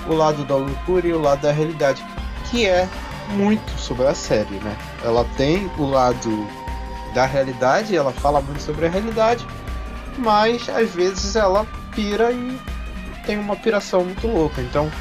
[0.08, 2.04] O lado da loucura e o lado da realidade.
[2.50, 2.90] Que é
[3.30, 4.76] muito sobre a série, né?
[5.04, 6.48] Ela tem o lado
[7.14, 9.46] da realidade, ela fala muito sobre a realidade,
[10.18, 11.66] mas às vezes ela
[11.96, 12.60] pira e
[13.26, 14.62] tem uma piração muito louca.
[14.62, 14.92] Então,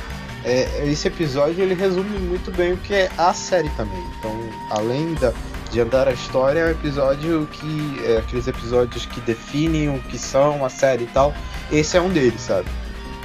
[0.44, 4.02] é, esse episódio ele resume muito bem o que é a série também.
[4.18, 4.32] Então,
[4.70, 5.32] além da,
[5.70, 8.01] de andar a história, é um episódio que.
[8.05, 11.35] É, aqueles episódios que definem o que são a série e tal.
[11.70, 12.68] Esse é um deles, sabe?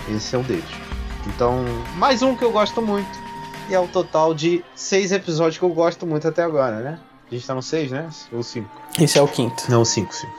[0.10, 0.65] Esse é um deles.
[1.27, 1.64] Então,
[1.95, 3.23] mais um que eu gosto muito.
[3.69, 6.99] E é o um total de seis episódios que eu gosto muito até agora, né?
[7.34, 8.07] A gente tá no 6, né?
[8.31, 8.69] Ou 5?
[9.01, 9.64] Esse é o quinto.
[9.68, 10.31] Não, 5, 5.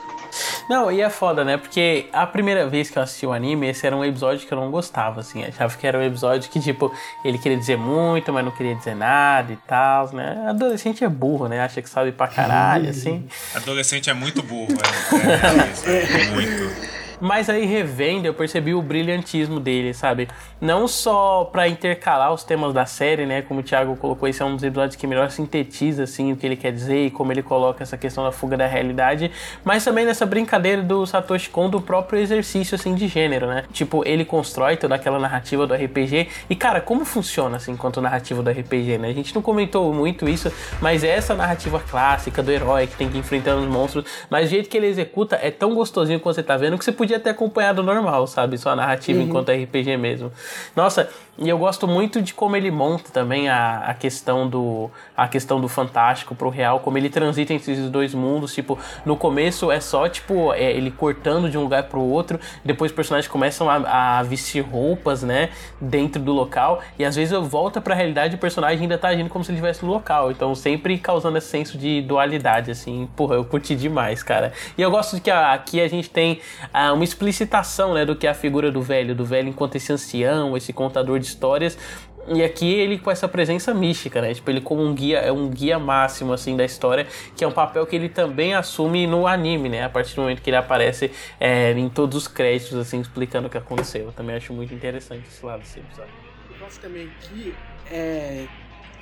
[0.70, 1.56] Não, e é foda, né?
[1.56, 4.60] Porque a primeira vez que eu assisti o anime, esse era um episódio que eu
[4.60, 5.42] não gostava, assim.
[5.42, 6.92] Eu achava que era um episódio que, tipo,
[7.24, 10.46] ele queria dizer muito, mas não queria dizer nada e tal, né?
[10.48, 11.62] Adolescente é burro, né?
[11.62, 13.26] Acha que sabe pra caralho, assim.
[13.56, 16.94] Adolescente é muito burro, é, é, é, é muito.
[17.20, 20.28] Mas aí revendo, eu percebi o brilhantismo dele, sabe?
[20.64, 23.42] Não só para intercalar os temas da série, né?
[23.42, 26.46] Como o Thiago colocou, esse é um dos episódios que melhor sintetiza assim o que
[26.46, 29.30] ele quer dizer e como ele coloca essa questão da fuga da realidade,
[29.62, 33.64] mas também nessa brincadeira do Satoshi Kon do próprio exercício assim de gênero, né?
[33.74, 38.42] Tipo, ele constrói toda aquela narrativa do RPG e cara, como funciona assim enquanto narrativa
[38.42, 39.10] do RPG, né?
[39.10, 40.50] A gente não comentou muito isso,
[40.80, 44.48] mas é essa narrativa clássica do herói que tem que enfrentar os monstros, mas o
[44.48, 47.28] jeito que ele executa é tão gostosinho quando você tá vendo que você podia ter
[47.28, 48.56] acompanhado normal, sabe?
[48.56, 49.26] Só a narrativa uhum.
[49.26, 50.32] enquanto RPG mesmo.
[50.76, 55.26] Nossa, e eu gosto muito de como ele monta também a, a questão do a
[55.26, 59.70] questão do fantástico pro real, como ele transita entre esses dois mundos, tipo, no começo
[59.70, 63.68] é só tipo é, ele cortando de um lugar pro outro, depois os personagens começam
[63.68, 65.50] a, a, vestir roupas, né,
[65.80, 69.08] dentro do local, e às vezes eu volto pra realidade e o personagem ainda tá
[69.08, 73.08] agindo como se ele estivesse no local, então sempre causando esse senso de dualidade, assim,
[73.16, 74.52] porra, eu curti demais, cara.
[74.78, 76.40] E eu gosto de que aqui a gente tem
[76.72, 79.92] ah, uma explicitação, né, do que é a figura do velho, do velho enquanto esse
[79.92, 81.78] ancião, esse contador histórias.
[82.26, 84.32] E aqui ele com essa presença mística, né?
[84.32, 87.06] Tipo, ele como um guia, é um guia máximo, assim, da história,
[87.36, 89.84] que é um papel que ele também assume no anime, né?
[89.84, 93.50] A partir do momento que ele aparece é, em todos os créditos, assim, explicando o
[93.50, 94.06] que aconteceu.
[94.06, 96.12] Eu também acho muito interessante esse lado desse episódio.
[96.50, 97.54] Eu gosto também que,
[97.90, 98.46] é,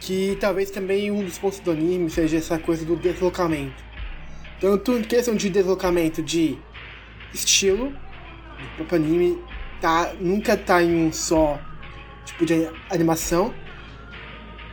[0.00, 3.84] que talvez também um dos pontos do anime seja essa coisa do deslocamento.
[4.60, 6.58] Tanto em questão de deslocamento de
[7.32, 7.92] estilo,
[8.72, 9.38] O próprio anime
[9.80, 11.58] tá, nunca tá em um só
[12.24, 13.52] tipo de animação,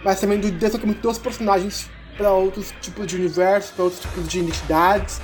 [0.04, 4.40] mas também do deslocamento dos personagens para outros tipos de universos, para outros tipos de
[4.40, 5.22] identidades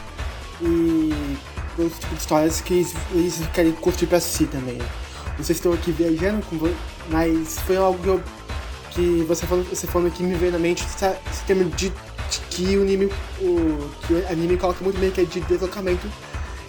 [0.62, 1.12] e
[1.78, 4.80] outros tipos de histórias que eles, querem construir para si também.
[5.42, 6.42] Se estou aqui viajando,
[7.10, 8.22] mas foi algo
[8.92, 12.78] que você falou, você falou que me veio na mente esse termo de, de que
[12.78, 13.06] o anime,
[13.42, 16.08] o, que o anime coloca muito bem que é de deslocamento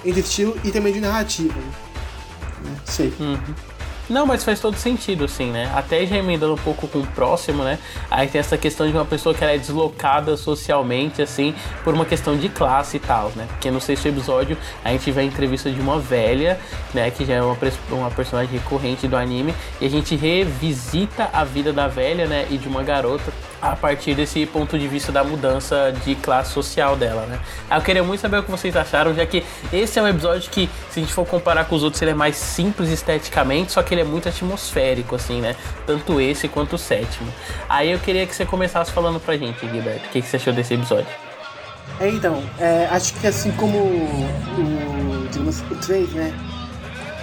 [0.05, 1.55] entre estilo e também de narrativa.
[1.55, 2.77] Né?
[2.85, 3.13] Sei.
[3.21, 3.76] Uhum.
[4.09, 5.71] Não, mas faz todo sentido, sim, né?
[5.75, 7.79] Até já emendando um pouco com o próximo, né?
[8.09, 11.53] Aí tem essa questão de uma pessoa que ela é deslocada socialmente, assim,
[11.83, 13.47] por uma questão de classe e tal, né?
[13.49, 16.59] Porque no sexto episódio a gente vê a entrevista de uma velha,
[16.95, 17.11] né?
[17.11, 17.57] Que já é uma,
[17.91, 22.47] uma personagem recorrente do anime, e a gente revisita a vida da velha, né?
[22.49, 23.33] E de uma garota
[23.73, 27.41] a partir desse ponto de vista da mudança de classe social dela, né?
[27.71, 30.71] Eu queria muito saber o que vocês acharam, já que esse é um episódio que,
[30.91, 33.95] se a gente for comparar com os outros, ele é mais simples esteticamente, só que
[33.95, 35.57] ele é muito atmosférico, assim, né?
[35.87, 37.33] Tanto esse quanto o sétimo.
[37.69, 40.75] Aí eu queria que você começasse falando pra gente, Gilberto, o que, você achou desse
[40.75, 41.09] episódio?
[41.99, 46.35] É, então, é, acho que assim como o, digamos, o 3, né?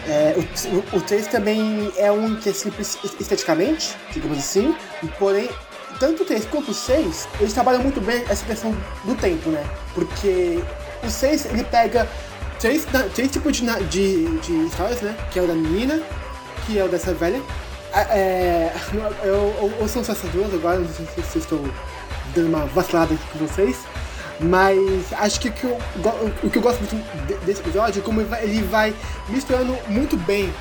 [0.06, 4.76] É, o, o 3 também é um que é simples esteticamente, digamos assim,
[5.18, 5.50] porém
[6.04, 8.76] tanto o 3 quanto o 6, eles trabalham muito bem essa questão
[9.06, 9.64] do tempo, né?
[9.96, 10.62] Porque
[11.02, 12.06] o 6, ele pega
[12.60, 12.86] três,
[13.16, 15.16] três tipos de, de, de histórias, né?
[15.32, 16.04] Que é o da menina,
[16.66, 17.42] que é o dessa velha.
[17.94, 18.74] É,
[19.24, 21.64] eu, eu, eu sou essas duas agora, não sei se estou
[22.36, 23.78] dando uma vacilada aqui com vocês.
[24.42, 25.78] Mas acho que o que eu,
[26.44, 28.94] o que eu gosto muito desse episódio é como ele vai
[29.30, 30.54] misturando muito bem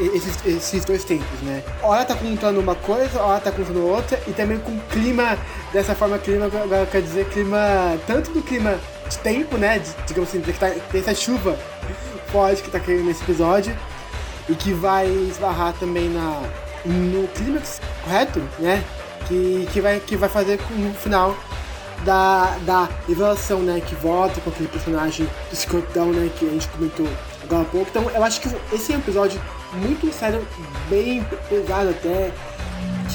[0.00, 1.62] esses, esses dois tempos, né?
[1.82, 5.36] Hora tá contando uma coisa, hora tá contando outra, e também com clima,
[5.72, 9.78] dessa forma, clima, agora quer dizer clima, tanto do clima de tempo, né?
[9.78, 11.58] De, digamos assim, que tá, tem essa chuva
[12.30, 13.76] forte que tá caindo nesse episódio,
[14.48, 16.42] e que vai esbarrar também na,
[16.84, 18.40] no clímax, correto?
[18.58, 18.82] Né?
[19.26, 21.36] Que, que, vai, que vai fazer no final
[22.04, 23.80] da, da revelação, né?
[23.80, 26.30] Que volta com aquele personagem do escrotão, né?
[26.38, 27.06] Que a gente comentou
[27.42, 27.88] agora há pouco.
[27.90, 29.40] Então eu acho que esse é episódio
[29.74, 30.46] muito sério,
[30.88, 32.32] bem pesado até,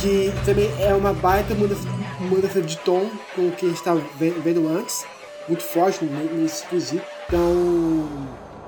[0.01, 1.87] que também é uma baita mudança,
[2.19, 5.05] mudança de tom com o que a gente estava vendo antes,
[5.47, 7.05] muito forte nesse quesito.
[7.27, 8.07] Então,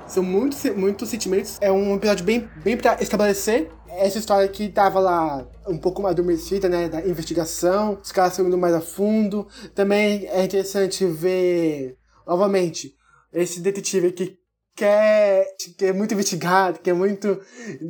[0.06, 1.58] são muitos, muitos sentimentos.
[1.60, 6.12] É um episódio bem, bem para estabelecer essa história que tava lá um pouco mais
[6.12, 9.46] adormecida, né, da investigação, os caras indo mais a fundo.
[9.74, 11.96] Também é interessante ver,
[12.26, 12.94] novamente,
[13.32, 14.38] esse detetive que
[14.76, 17.40] quer, quer muito investigar, quer muito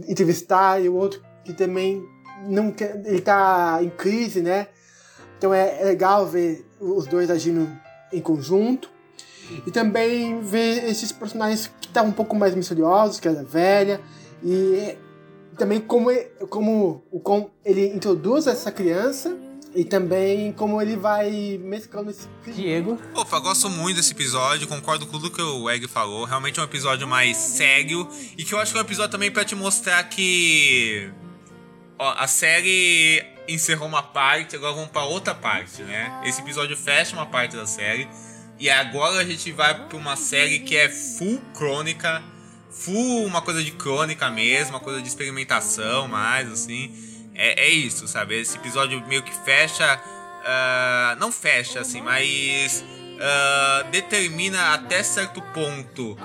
[0.09, 2.03] entrevistar, e o outro que também
[2.47, 4.69] não quer, ele tá em crise, né?
[5.37, 7.69] Então é, é legal ver os dois agindo
[8.13, 8.91] em conjunto.
[9.65, 14.01] E também ver esses personagens que estavam um pouco mais misteriosos, que era velha,
[14.43, 14.97] e
[15.57, 16.11] também como,
[16.49, 19.37] como, como ele introduz essa criança
[19.77, 22.27] e também como ele vai mesclando esse.
[22.47, 22.99] Diego.
[23.15, 26.25] Opa, gosto muito desse episódio, concordo com tudo que o Egg falou.
[26.25, 28.09] Realmente é um episódio mais sério
[28.39, 31.11] e que eu acho que é um episódio também para te mostrar que.
[31.99, 36.23] Ó, a série encerrou uma parte, agora vamos para outra parte, né?
[36.25, 38.09] Esse episódio fecha uma parte da série
[38.59, 42.23] e agora a gente vai para uma série que é full crônica,
[42.71, 48.07] full uma coisa de crônica mesmo, uma coisa de experimentação mais assim é, é isso,
[48.09, 48.41] sabe?
[48.41, 50.01] Esse episódio meio que fecha.
[50.43, 52.85] Uh, não fecha, assim, mas
[53.17, 56.17] uh, determina até certo ponto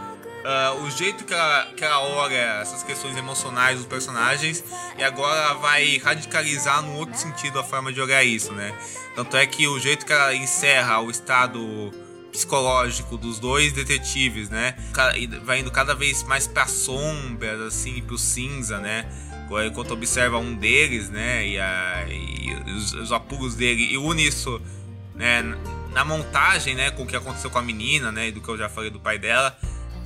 [0.42, 4.64] uh, o jeito que ela, que ela essas questões emocionais dos personagens
[4.98, 8.74] e agora ela vai radicalizar no outro sentido a forma de olhar isso, né?
[9.16, 11.92] Tanto é que o jeito que ela encerra o estado
[12.32, 14.76] psicológico dos dois detetives, né?
[15.44, 19.06] Vai indo cada vez mais pra sombra, assim, pro cinza, né?
[19.66, 24.62] Enquanto observa um deles, né, e, a, e os, os, apuros dele e une isso,
[25.16, 25.42] né,
[25.94, 28.58] na montagem, né, com o que aconteceu com a menina, né, e do que eu
[28.58, 29.58] já falei do pai dela,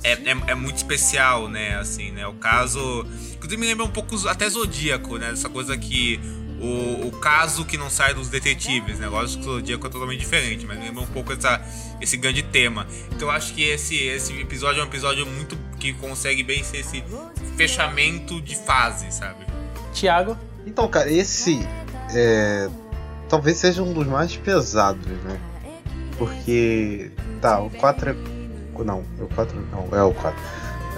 [0.02, 4.16] é, é, é muito especial, né, assim, né, o caso, inclusive me lembra um pouco
[4.28, 6.20] até Zodíaco, né, essa coisa que
[6.60, 10.20] o, o caso que não sai dos detetives, né, lógico que o Zodíaco é totalmente
[10.20, 11.60] diferente, mas lembra um pouco essa,
[12.00, 12.86] esse grande tema.
[13.12, 16.78] Então eu acho que esse, esse episódio é um episódio muito que consegue bem ser
[16.78, 17.04] esse
[17.56, 19.46] fechamento de fase, sabe?
[19.92, 20.36] Tiago?
[20.66, 21.60] Então, cara, esse
[22.14, 22.68] é,
[23.28, 25.38] talvez seja um dos mais pesados, né?
[26.18, 27.10] Porque,
[27.40, 28.14] tá, o 4 é.
[28.84, 30.40] Não, o 4 não, é o 4.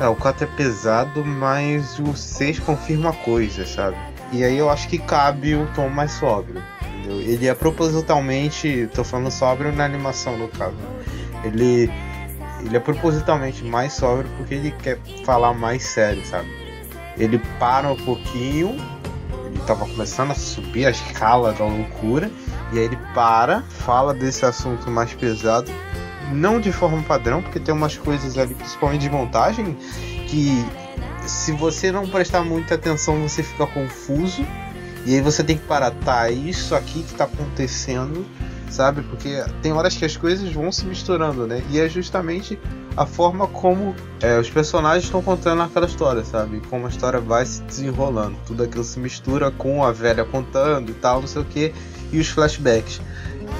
[0.00, 3.96] É, o 4 é pesado, mas o 6 confirma coisas, sabe?
[4.32, 6.62] E aí eu acho que cabe o tom mais sóbrio.
[6.82, 7.20] Entendeu?
[7.20, 10.76] Ele é propositalmente, tô falando sóbrio na animação no caso.
[11.44, 11.90] Ele
[12.64, 16.48] ele é propositalmente mais sóbrio porque ele quer falar mais sério, sabe?
[17.16, 18.76] Ele para um pouquinho,
[19.46, 22.30] ele tava começando a subir a escala da loucura,
[22.72, 25.70] e aí ele para, fala desse assunto mais pesado,
[26.32, 29.76] não de forma padrão, porque tem umas coisas ali, principalmente de montagem,
[30.26, 30.64] que
[31.28, 34.44] se você não prestar muita atenção, você fica confuso.
[35.06, 38.26] E aí você tem que parar, tá, é isso aqui que tá acontecendo,
[38.68, 39.02] sabe?
[39.02, 41.62] Porque tem horas que as coisas vão se misturando, né?
[41.70, 42.58] E é justamente
[42.96, 46.60] a forma como é, os personagens estão contando aquela história, sabe?
[46.68, 48.36] Como a história vai se desenrolando.
[48.46, 51.72] Tudo aquilo se mistura com a velha contando e tal, não sei o que,
[52.12, 53.00] e os flashbacks.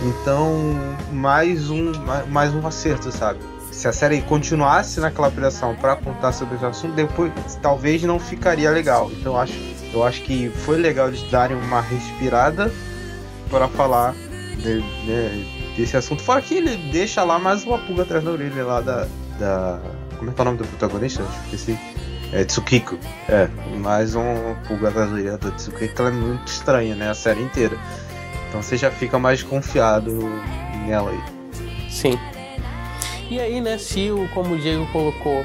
[0.03, 0.75] Então,
[1.13, 1.93] mais um,
[2.29, 3.39] mais um acerto, sabe?
[3.79, 7.33] Se a série continuasse naquela pressão para contar sobre esse assunto, depois
[7.63, 9.09] talvez não ficaria legal.
[9.13, 9.55] Então, eu acho,
[9.95, 12.73] eu acho que foi legal eles darem uma respirada
[13.49, 14.17] para falar
[14.57, 16.21] de, de, desse assunto.
[16.25, 19.07] Fora que ele deixa lá mais uma pulga atrás da orelha lá da.
[19.39, 19.81] da
[20.19, 21.23] como é que é o nome do protagonista?
[21.45, 21.79] Esqueci.
[22.33, 22.99] É Tsukiko.
[23.29, 23.47] É,
[23.79, 26.03] mais uma pulga atrás da orelha da Tsukiko.
[26.03, 27.11] Ela é muito estranha, né?
[27.11, 27.79] A série inteira.
[28.49, 30.19] Então você já fica mais confiado
[30.85, 31.23] nela aí.
[31.89, 32.19] Sim.
[33.31, 35.45] E aí, né, se o, como o Diego colocou,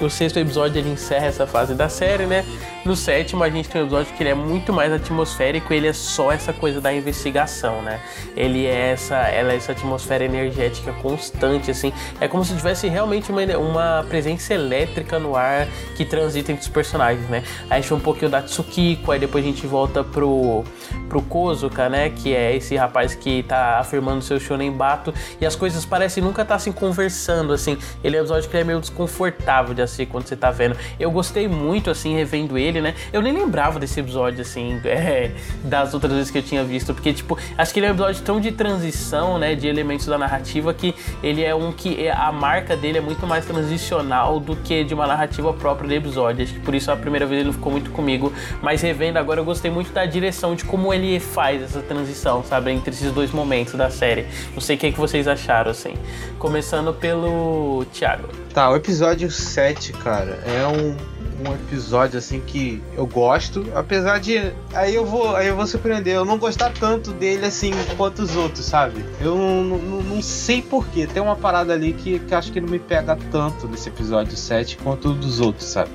[0.00, 2.44] o sexto episódio ele encerra essa fase da série, né?
[2.84, 5.92] No sétimo, a gente tem um episódio que ele é muito mais atmosférico, ele é
[5.92, 8.00] só essa coisa da investigação, né?
[8.36, 11.92] Ele é essa, ela é essa atmosfera energética constante, assim.
[12.20, 16.68] É como se tivesse realmente uma, uma presença elétrica no ar que transita entre os
[16.68, 17.42] personagens, né?
[17.68, 20.62] Aí a gente um pouquinho da Tsukiko, aí depois a gente volta pro,
[21.08, 22.10] pro Kozuka, né?
[22.10, 26.42] Que é esse rapaz que tá afirmando seu shonen bato e as coisas parecem nunca
[26.42, 27.76] estar tá, assim conversando, assim.
[28.04, 30.76] Ele é um episódio que é meio desconfortável de assistir quando você tá vendo.
[30.98, 32.94] Eu gostei muito, assim, revendo ele dele, né?
[33.12, 35.30] Eu nem lembrava desse episódio, assim, é,
[35.64, 38.22] das outras vezes que eu tinha visto, porque, tipo, acho que ele é um episódio
[38.22, 42.30] tão de transição, né, de elementos da narrativa, que ele é um que é, a
[42.30, 46.44] marca dele é muito mais transicional do que de uma narrativa própria do episódio.
[46.44, 48.32] Acho que por isso a primeira vez ele não ficou muito comigo,
[48.62, 52.70] mas revendo agora eu gostei muito da direção, de como ele faz essa transição, sabe,
[52.70, 54.26] entre esses dois momentos da série.
[54.52, 55.94] Não sei o que, é que vocês acharam, assim.
[56.38, 58.28] Começando pelo Thiago.
[58.52, 60.96] Tá, o episódio 7, cara, é um
[61.40, 66.14] um episódio assim que eu gosto, apesar de aí eu vou aí eu vou surpreender,
[66.14, 69.04] eu não gostar tanto dele assim quanto os outros, sabe?
[69.20, 72.68] Eu não, não, não sei porquê, tem uma parada ali que, que acho que não
[72.68, 75.90] me pega tanto nesse episódio 7 quanto dos outros, sabe?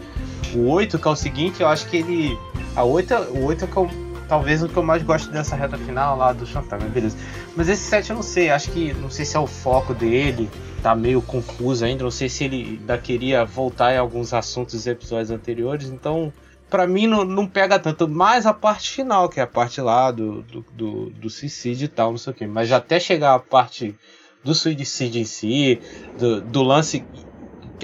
[0.56, 2.38] O 8, que é o seguinte, eu acho que ele
[2.76, 3.90] a 8, o 8 é que eu,
[4.34, 7.16] talvez o que eu mais gosto dessa reta final lá do Chantal, mas beleza.
[7.56, 10.50] Mas esse 7 eu não sei, acho que não sei se é o foco dele
[10.82, 12.04] tá meio confuso ainda.
[12.04, 15.88] Não sei se ele ainda queria voltar em alguns assuntos dos episódios anteriores.
[15.90, 16.34] Então,
[16.68, 18.08] para mim, não, não pega tanto.
[18.08, 21.90] Mais a parte final, que é a parte lá do, do, do, do suicídio e
[21.90, 22.48] tal, não sei o que.
[22.48, 23.96] Mas já até chegar a parte
[24.44, 25.80] do suicídio em si,
[26.18, 27.06] do, do lance.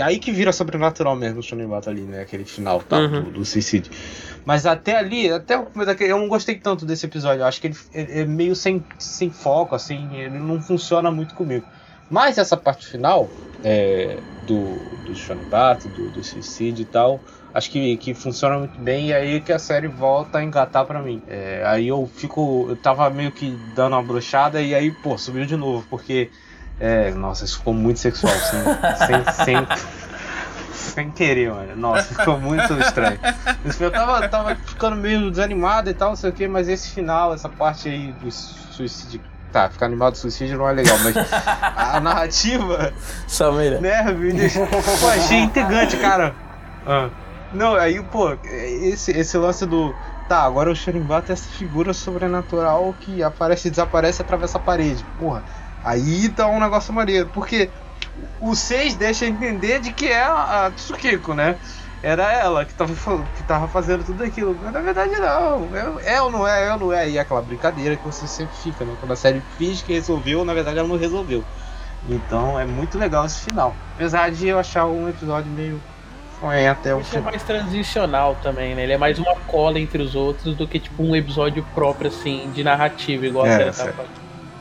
[0.02, 2.22] Aí que vira sobrenatural mesmo o Shonen Battle ali, né?
[2.22, 3.24] Aquele final tá, uhum.
[3.26, 3.92] do, do suicídio.
[4.50, 5.64] Mas até ali, até
[6.00, 7.42] eu não gostei tanto desse episódio.
[7.42, 11.36] Eu acho que ele, ele é meio sem, sem foco, assim, ele não funciona muito
[11.36, 11.64] comigo.
[12.10, 13.30] Mas essa parte final
[13.64, 14.18] é,
[14.48, 17.20] do, do Shonibato, do, do suicídio e tal,
[17.54, 21.00] acho que, que funciona muito bem e aí que a série volta a engatar para
[21.00, 21.22] mim.
[21.28, 22.66] É, aí eu fico.
[22.70, 26.32] Eu tava meio que dando uma brochada e aí, pô, subiu de novo, porque.
[26.80, 28.34] É, nossa, isso ficou muito sexual,
[28.98, 29.68] sem, sem, sem,
[30.80, 31.76] sem querer, mano.
[31.76, 33.20] Nossa, ficou muito estranho.
[33.80, 37.34] Eu tava, tava ficando meio desanimado e tal, não sei o que, mas esse final,
[37.34, 41.16] essa parte aí do suicídio Tá, ficar animado do suicídio não é legal, mas
[41.76, 42.94] a narrativa.
[43.28, 43.82] Sameira.
[43.82, 44.32] Né, me.
[45.02, 46.36] Pô, achei intrigante, cara.
[46.86, 47.10] Ah.
[47.52, 49.94] Não, aí, pô, esse, esse lance do.
[50.28, 54.62] Tá, agora o Shurimbata é essa figura sobrenatural que aparece e desaparece e atravessa a
[54.62, 55.04] parede.
[55.18, 55.44] Porra,
[55.84, 57.28] aí tá um negócio maneiro.
[57.34, 57.72] Porque
[58.42, 61.58] o 6 deixa entender de que é a Tsukiko, né?
[62.02, 62.94] era ela que tava,
[63.36, 64.58] que tava fazendo tudo aquilo.
[64.62, 65.68] Mas na verdade não.
[65.76, 67.10] É, é ou não é, é ou não é.
[67.10, 68.96] E é aquela brincadeira que você sempre fica, né?
[69.00, 71.44] Quando a série finge que resolveu, na verdade ela não resolveu.
[72.08, 73.76] Então é muito legal esse final.
[73.96, 75.82] Apesar de eu achar um episódio meio.
[76.42, 78.84] É, até o Isso é mais transicional também, né?
[78.84, 82.50] Ele é mais uma cola entre os outros do que tipo um episódio próprio, assim,
[82.54, 84.08] de narrativa, igual é, a série tava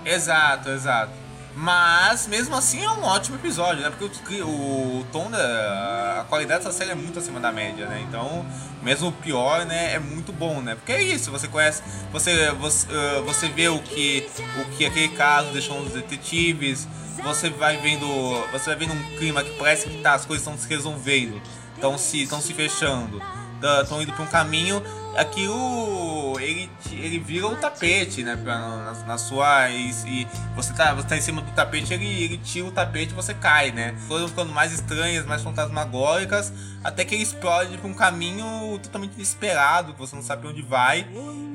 [0.05, 1.13] Exato, exato.
[1.55, 3.91] Mas, mesmo assim, é um ótimo episódio, né?
[3.91, 4.47] Porque o,
[5.01, 6.21] o tom da.
[6.21, 8.05] A qualidade dessa série é muito acima da média, né?
[8.09, 8.47] Então,
[8.83, 9.95] mesmo o pior, né?
[9.95, 10.75] É muito bom, né?
[10.75, 11.83] Porque é isso, você conhece.
[12.13, 14.29] Você, você, uh, você vê o que,
[14.61, 16.87] o que aquele caso deixou os detetives.
[17.23, 18.07] Você vai vendo.
[18.53, 21.41] Você vai vendo um clima que parece que tá, as coisas estão se resolvendo.
[21.75, 23.21] Estão se, estão se fechando.
[23.83, 24.83] Estão indo pra um caminho,
[25.17, 28.37] aquilo ele, ele vira o tapete, né?
[28.37, 29.69] Pra, na, na, sua.
[29.71, 33.15] E, e, você, tá, você tá em cima do tapete, ele, ele tira o tapete
[33.15, 33.95] você cai, né?
[34.07, 36.53] Foram ficando mais estranhas, mais fantasmagóricas,
[36.83, 41.07] até que ele explode pra um caminho totalmente inesperado, que você não sabe onde vai,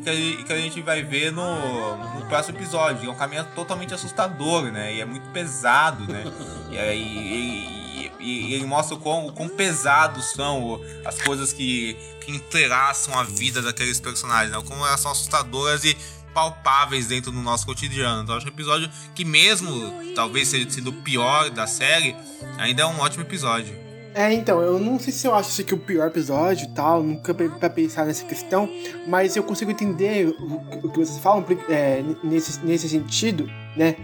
[0.03, 3.09] que a, que a gente vai ver no, no próximo episódio.
[3.09, 4.93] É um caminho totalmente assustador, né?
[4.93, 6.23] E é muito pesado, né?
[6.71, 7.82] E aí
[8.19, 13.23] e, ele mostra o quão, o quão pesados são as coisas que, que entrelaçam a
[13.23, 14.61] vida daqueles personagens, né?
[14.67, 15.95] Como elas são assustadoras e
[16.33, 18.23] palpáveis dentro do nosso cotidiano.
[18.23, 22.15] Então acho um episódio que mesmo talvez seja sido o pior da série,
[22.57, 23.83] ainda é um ótimo episódio.
[24.15, 27.01] É, então, eu não sei se eu acho esse aqui o pior episódio e tal,
[27.01, 28.69] nunca pra pensar nessa questão,
[29.07, 33.95] mas eu consigo entender o, o que vocês falam é, nesse, nesse sentido, né?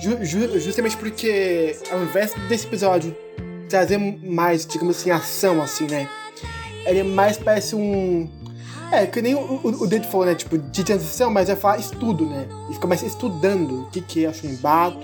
[0.00, 3.14] Ju, ju, justamente porque ao invés desse episódio
[3.68, 6.08] trazer mais, digamos assim, ação, assim, né?
[6.84, 8.28] Ele mais parece um.
[8.90, 10.34] É, que nem o, o, o Dede falou, né?
[10.34, 12.46] Tipo, de transição, mas vai falar estudo, né?
[12.66, 14.98] Ele fica mais estudando o que, que é chumbato,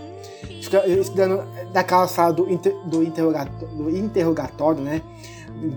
[0.60, 1.42] fica estudando
[1.72, 5.00] daquela sala do, inter, do, interrogatório, do interrogatório, né?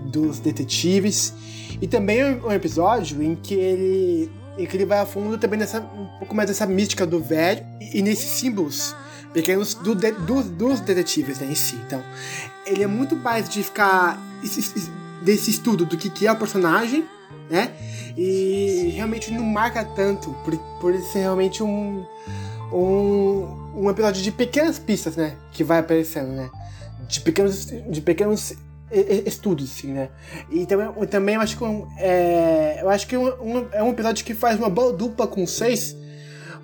[0.06, 1.32] Dos detetives.
[1.80, 4.30] E também é um episódio em que ele.
[4.58, 5.80] Em que ele vai a fundo também nessa.
[5.80, 8.94] um pouco mais dessa mística do velho e, e nesses símbolos
[9.32, 11.76] pequenos do, do, dos detetives né, em si.
[11.86, 12.02] Então,
[12.66, 14.20] ele é muito mais de ficar
[15.22, 17.04] desse estudo do que, que é o personagem,
[17.48, 17.72] né?
[18.16, 22.04] E realmente não marca tanto por, por ser realmente um,
[22.72, 25.36] um, um episódio de pequenas pistas, né?
[25.50, 26.50] Que vai aparecendo, né?
[27.08, 28.54] De pequenos, de pequenos
[29.26, 30.10] estudos, assim, né?
[30.50, 31.64] E também, também eu acho que,
[31.98, 35.46] é, eu acho que um, um, é um episódio que faz uma boa dupla com
[35.46, 35.96] seis,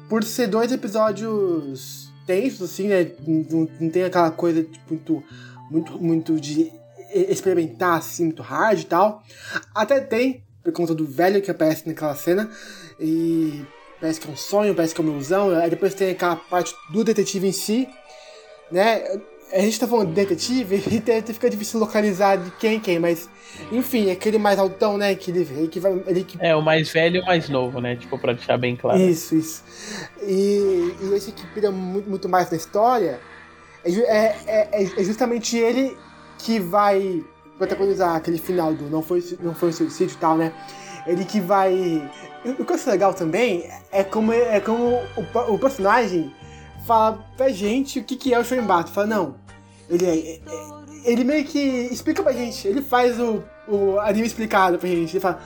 [0.08, 3.10] por ser dois episódios tensos, assim, né?
[3.26, 5.24] Não, não tem aquela coisa tipo, muito
[5.70, 6.72] muito, muito de
[7.10, 9.22] experimentar, assim, muito hard e tal.
[9.74, 12.50] Até tem, por conta do velho que aparece naquela cena,
[13.00, 13.64] e
[14.00, 15.50] parece que é um sonho, parece que é uma ilusão.
[15.50, 17.88] Aí depois tem aquela parte do detetive em si,
[18.70, 19.02] né?
[19.52, 23.28] A gente tá falando de detetive e fica difícil localizar de quem é quem, mas
[23.72, 25.14] enfim, aquele mais altão, né?
[25.14, 25.92] Que ele, ele que vai.
[26.06, 26.38] Ele que...
[26.40, 27.96] É, o mais velho e o mais novo, né?
[27.96, 29.00] Tipo, pra deixar bem claro.
[29.00, 29.64] Isso, isso.
[30.22, 33.20] E, e esse que pira muito, muito mais na história
[33.84, 35.96] é, é, é, é, justamente ele
[36.38, 37.24] que vai
[37.56, 40.52] protagonizar aquele final do Não Foi, não foi um Suicídio e tal, né?
[41.06, 42.08] Ele que vai.
[42.44, 46.32] O que eu acho legal também é como, é como o, o personagem
[46.88, 48.90] fala pra gente o que, que é o Shoinbato.
[48.90, 49.34] Fala, não,
[49.90, 50.40] ele é, é,
[51.04, 55.12] Ele meio que explica pra gente, ele faz o, o anime explicado pra gente.
[55.12, 55.40] Ele fala,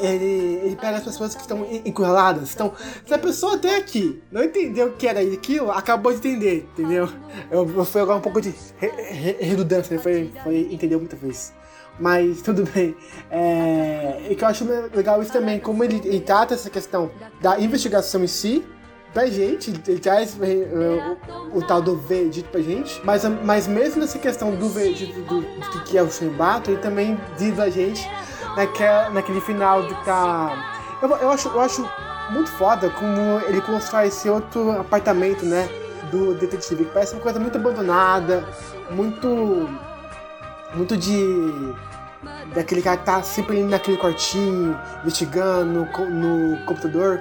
[0.00, 2.52] ele, ele pega as pessoas que estão encurraladas.
[2.52, 2.72] Então,
[3.06, 7.08] se a pessoa até aqui não entendeu o que era aquilo, acabou de entender, entendeu?
[7.50, 8.52] Eu, foi agora um pouco de
[9.38, 10.02] redundância, né?
[10.02, 11.52] foi, foi entendeu muita vez.
[11.98, 12.96] Mas tudo bem.
[13.30, 14.64] É, e que eu acho
[14.94, 17.10] legal isso também, como ele, ele trata essa questão
[17.40, 18.64] da investigação em si,
[19.12, 21.18] pra gente, ele traz uh,
[21.52, 25.40] o, o, tal do verdito pra gente, mas, mas mesmo nessa questão do verdito do,
[25.40, 28.08] do, que é o Shembato, ele também diz a gente
[28.56, 30.98] naquela, naquele final de tá.
[31.02, 31.88] Eu, eu, acho, eu acho
[32.30, 35.68] muito foda como ele constrói esse outro apartamento, né?
[36.10, 38.44] Do detetive, que parece uma coisa muito abandonada,
[38.90, 39.68] muito.
[40.74, 41.74] Muito de.
[42.54, 47.20] Daquele cara que tá sempre naquele quartinho, investigando no, no computador.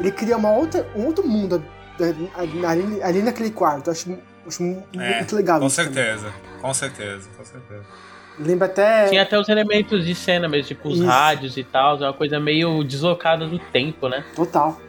[0.00, 1.62] Ele cria uma outra, um outro mundo
[2.34, 3.88] ali, ali naquele quarto.
[3.88, 6.60] Eu acho, acho é, muito legal com certeza, também.
[6.60, 7.84] com certeza, com certeza.
[8.38, 9.08] Lembra até.
[9.08, 11.06] Tinha até os elementos de cena mesmo, tipo os Isso.
[11.06, 14.24] rádios e tal, é uma coisa meio deslocada do tempo, né?
[14.34, 14.80] Total.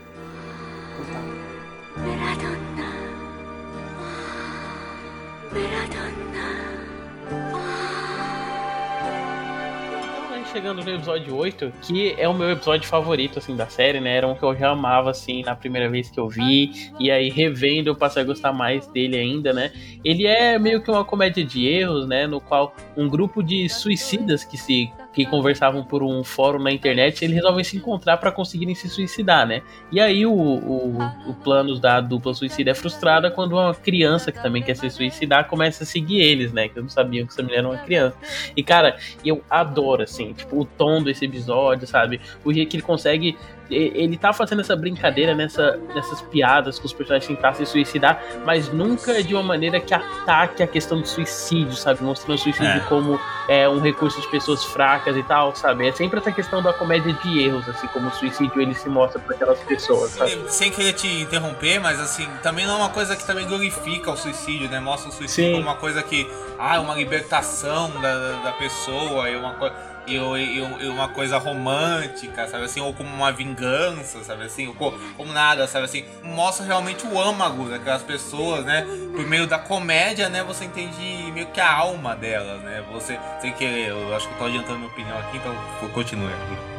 [10.52, 14.18] Chegando no episódio 8, que é o meu episódio favorito, assim, da série, né?
[14.18, 16.91] Era um que eu já amava, assim, na primeira vez que eu vi.
[16.99, 19.72] E aí, revendo, eu passei a gostar mais dele ainda, né?
[20.03, 22.28] Ele é meio que uma comédia de erros, né?
[22.28, 27.23] No qual um grupo de suicidas que se que conversavam por um fórum na internet,
[27.23, 29.61] eles resolvem se encontrar para conseguirem se suicidar, né?
[29.91, 30.97] E aí o, o,
[31.27, 35.47] o plano da dupla suicida é frustrada quando uma criança que também quer se suicidar
[35.47, 36.69] começa a seguir eles, né?
[36.69, 38.17] Que eu não sabia que essa mulher era uma criança.
[38.55, 42.21] E cara, eu adoro, assim, tipo, o tom desse episódio, sabe?
[42.43, 43.38] O jeito que ele consegue
[43.72, 48.72] ele tá fazendo essa brincadeira nessa, nessas piadas com os personagens tentar se suicidar, mas
[48.72, 52.03] nunca de uma maneira que ataque a questão do suicídio, sabe?
[52.03, 52.80] Mostrando o suicídio é.
[52.81, 55.88] como é, um recurso de pessoas fracas e tal, sabe?
[55.88, 59.19] É sempre essa questão da comédia de erros, assim, como o suicídio ele se mostra
[59.19, 60.38] para aquelas pessoas, sabe?
[60.48, 64.18] Sem querer te interromper, mas assim, também não é uma coisa que também glorifica o
[64.18, 64.80] suicídio, né?
[64.80, 65.52] Mostra o suicídio Sim.
[65.53, 66.30] como uma coisa que,
[66.60, 71.38] ah, é uma libertação da, da pessoa, é uma coisa e, e, e, uma coisa
[71.38, 76.65] romântica, sabe assim, ou como uma vingança, sabe assim, ou como nada, sabe assim, mostra
[76.65, 78.86] realmente o âmago daquelas pessoas, né?
[79.15, 80.44] Por meio da comédia, né?
[80.44, 82.84] Você entende meio que a alma delas, né?
[82.91, 85.56] Você, sei que eu acho que eu tô adiantando minha opinião aqui, então
[85.94, 86.70] continue aqui.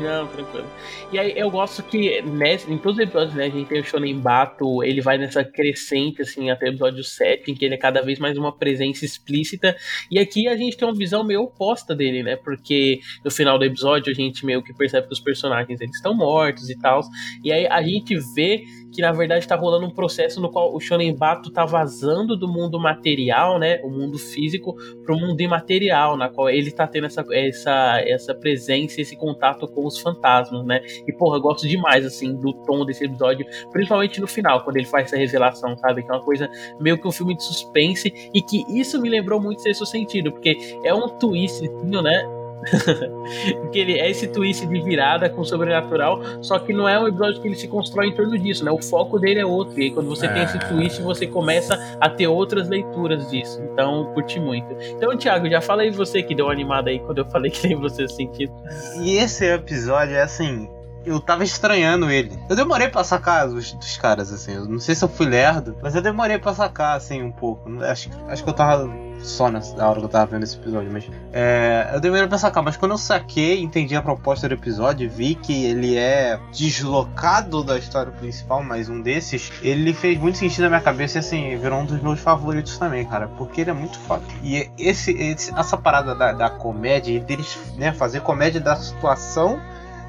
[0.00, 0.66] Não, tranquilo.
[1.12, 3.84] E aí eu gosto que nesse, em todos os episódios, né, a gente tem o
[3.84, 7.78] Shonen Bato, ele vai nessa crescente, assim, até o episódio 7, em que ele é
[7.78, 9.76] cada vez mais uma presença explícita.
[10.10, 12.36] E aqui a gente tem uma visão meio oposta dele, né?
[12.36, 16.14] Porque no final do episódio a gente meio que percebe que os personagens eles estão
[16.14, 17.00] mortos e tal.
[17.42, 20.80] E aí a gente vê que na verdade está rolando um processo no qual o
[20.80, 24.74] Shonen Bato tá vazando do mundo material, né, o mundo físico,
[25.04, 29.66] para o mundo imaterial, na qual ele tá tendo essa, essa, essa presença, esse contato
[29.68, 30.80] com os fantasmas, né?
[31.06, 34.86] E porra, eu gosto demais assim do tom desse episódio, principalmente no final, quando ele
[34.86, 36.02] faz essa revelação, sabe?
[36.02, 36.48] Que é uma coisa
[36.80, 40.56] meio que um filme de suspense e que isso me lembrou muito Sexto Sentido, porque
[40.84, 42.37] é um twistzinho, né?
[43.62, 47.08] Porque ele é esse twist de virada com o sobrenatural, só que não é um
[47.08, 48.70] episódio que ele se constrói em torno disso, né?
[48.70, 49.78] O foco dele é outro.
[49.78, 50.28] E aí, quando você é...
[50.32, 50.60] tem esse é.
[50.60, 53.62] twist, você começa a ter outras leituras disso.
[53.72, 54.68] Então, curti muito.
[54.90, 57.76] Então, Thiago, já falei você que deu uma animada aí quando eu falei que tem
[57.76, 58.52] você sentido.
[59.00, 60.68] E esse episódio é assim.
[61.04, 62.38] Eu tava estranhando ele.
[62.48, 64.52] Eu demorei pra sacar dos, dos caras, assim.
[64.52, 67.70] Eu não sei se eu fui lerdo, mas eu demorei pra sacar, assim, um pouco.
[67.82, 68.88] Acho, acho que eu tava
[69.22, 72.62] só na hora que eu tava vendo esse episódio, mas é, eu demorei pra sacar,
[72.62, 77.78] mas quando eu saquei, entendi a proposta do episódio, vi que ele é deslocado da
[77.78, 81.80] história principal, mas um desses, ele fez muito sentido na minha cabeça e assim, virou
[81.80, 84.22] um dos meus favoritos também, cara, porque ele é muito foda.
[84.42, 89.60] E esse, esse essa parada da, da comédia, deles né, fazer comédia da situação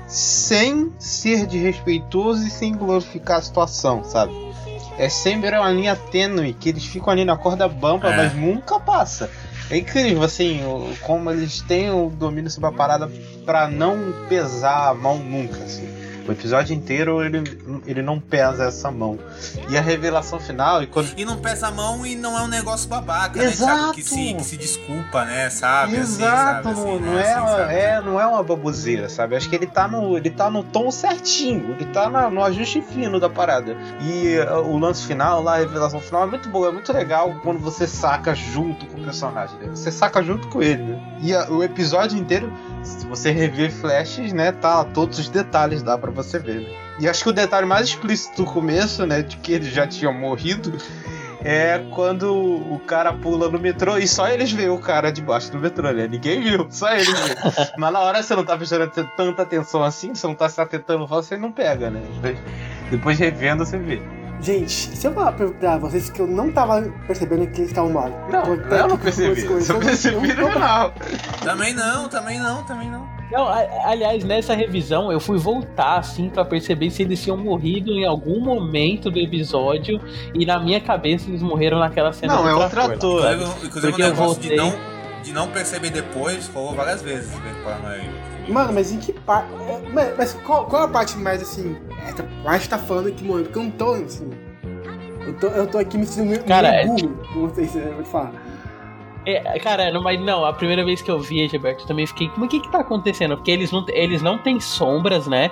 [0.10, 4.50] sem ser desrespeitoso e sem glorificar a situação, sabe?
[5.00, 8.18] é sempre uma linha tênue que eles ficam ali na corda bamba, é.
[8.18, 9.32] mas nunca passa.
[9.70, 10.60] É incrível, assim,
[11.02, 13.10] como eles têm o domínio sobre a parada
[13.46, 15.88] pra não pesar a mão nunca, assim.
[16.30, 17.42] O episódio inteiro ele,
[17.88, 19.18] ele não pesa essa mão.
[19.68, 20.84] E a revelação final.
[20.84, 21.12] E, quando...
[21.18, 23.88] e não pesa a mão e não é um negócio babaca, Exato.
[23.88, 23.94] né?
[23.96, 25.50] Que se, que se desculpa, né?
[25.50, 25.96] Sabe?
[25.96, 26.90] Exato, assim, sabe?
[26.92, 27.22] Assim, não, né?
[27.26, 29.36] é, assim, é, não é uma baboseira, sabe?
[29.36, 31.72] Acho que ele tá no, ele tá no tom certinho.
[31.72, 33.76] Ele tá na, no ajuste fino da parada.
[34.00, 37.40] E uh, o lance final lá, a revelação final é muito boa, é muito legal
[37.42, 39.58] quando você saca junto com o personagem.
[39.58, 39.70] Né?
[39.74, 41.18] Você saca junto com ele, né?
[41.24, 42.54] E a, o episódio inteiro
[42.84, 46.62] se você rever flashes, né, tá todos os detalhes dá para você ver.
[46.62, 46.70] Né?
[47.00, 50.14] E acho que o detalhe mais explícito do começo, né, de que eles já tinham
[50.14, 50.78] morrido,
[51.44, 55.58] é quando o cara pula no metrô e só eles veem o cara debaixo do
[55.58, 56.08] metrô, né?
[56.08, 57.36] Ninguém viu, só eles viram.
[57.78, 61.08] Mas na hora você não tá prestando tanta atenção assim, você não tá se atentando,
[61.08, 62.02] você não pega, né?
[62.92, 64.02] Depois revendo você vê.
[64.42, 68.10] Gente, se eu falar pra vocês que eu não tava percebendo que eles estavam mal.
[68.32, 69.44] Não, eu não percebi.
[69.44, 70.94] Eu percebi no final.
[71.44, 73.20] Também não, também não, também não.
[73.32, 73.48] Não,
[73.86, 78.40] aliás, nessa revisão eu fui voltar assim para perceber se eles tinham morrido em algum
[78.40, 80.02] momento do episódio
[80.34, 83.26] e na minha cabeça eles morreram naquela cena não, é outro ator.
[83.64, 84.50] Inclusive, Porque um eu voltei...
[84.50, 84.74] de não,
[85.22, 87.40] de não perceber depois, rolou várias vezes do
[88.50, 89.48] Mano, mas em que parte.
[89.54, 91.78] É, mas, mas qual, qual, a parte mais assim.
[92.08, 93.46] Essa parte tá falando que morreu?
[93.46, 94.30] Porque eu não tô assim.
[95.26, 97.62] Eu tô, eu tô aqui me sentindo meio, Cara, meio é burro, é...
[97.62, 98.34] eu vou te falar.
[99.26, 102.32] É, cara, não, mas não, a primeira vez que eu vi, Gilberto, eu também fiquei.
[102.36, 103.36] Mas o que que tá acontecendo?
[103.36, 105.52] Porque eles não, eles não têm sombras, né?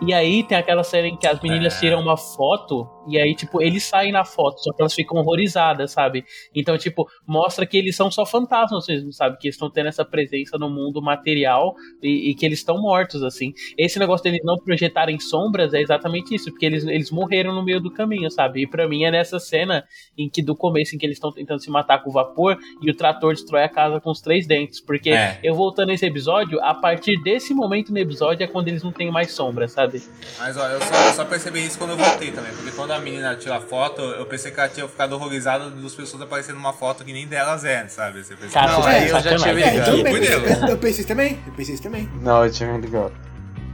[0.00, 1.80] E aí tem aquela cena em que as meninas é.
[1.80, 5.92] tiram uma foto e aí, tipo, eles saem na foto, só que elas ficam horrorizadas,
[5.92, 6.24] sabe?
[6.54, 9.38] Então, tipo, mostra que eles são só fantasmas mesmo, sabe?
[9.38, 13.22] Que eles estão tendo essa presença no mundo material e, e que eles estão mortos,
[13.22, 13.52] assim.
[13.78, 17.80] Esse negócio deles não projetarem sombras é exatamente isso, porque eles, eles morreram no meio
[17.80, 18.62] do caminho, sabe?
[18.62, 19.84] E pra mim é nessa cena
[20.16, 22.90] em que, do começo, em que eles estão tentando se matar com o vapor e
[22.90, 24.80] o trator destrói a casa com os três dentes.
[24.80, 25.38] Porque é.
[25.42, 29.10] eu voltando nesse episódio, a partir desse momento no episódio é quando eles não têm
[29.10, 30.02] mais sombra, sabe?
[30.38, 32.95] Mas, ó, eu só, eu só percebi isso quando eu voltei também, porque quando a
[32.98, 36.72] menina tira a foto, eu pensei que ela tinha ficado horrorizada das pessoas aparecendo numa
[36.72, 38.24] foto que nem delas é, sabe?
[38.24, 40.64] Você pensa, Cara, não, aí eu já tinha me ligado.
[40.64, 42.08] Eu, eu pensei também, eu pensei também.
[42.20, 43.12] Não, eu tinha me ligado.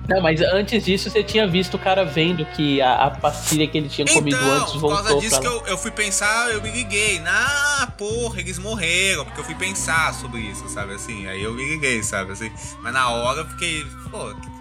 [0.08, 3.78] Não, mas antes disso você tinha visto o cara vendo que a, a pastilha que
[3.78, 4.98] ele tinha então, comido antes voltou.
[4.98, 7.22] Por causa disso que eu, eu fui pensar, eu me liguei.
[7.24, 9.24] Ah, porra, eles morreram.
[9.24, 11.26] Porque eu fui pensar sobre isso, sabe assim?
[11.28, 12.50] Aí eu me liguei, sabe assim?
[12.80, 14.51] Mas na hora eu fiquei, pô, que,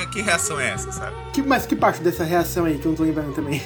[0.00, 1.16] que, que reação é essa, sabe?
[1.32, 3.62] Que, mas que parte dessa reação aí que eu não tô lembrando também?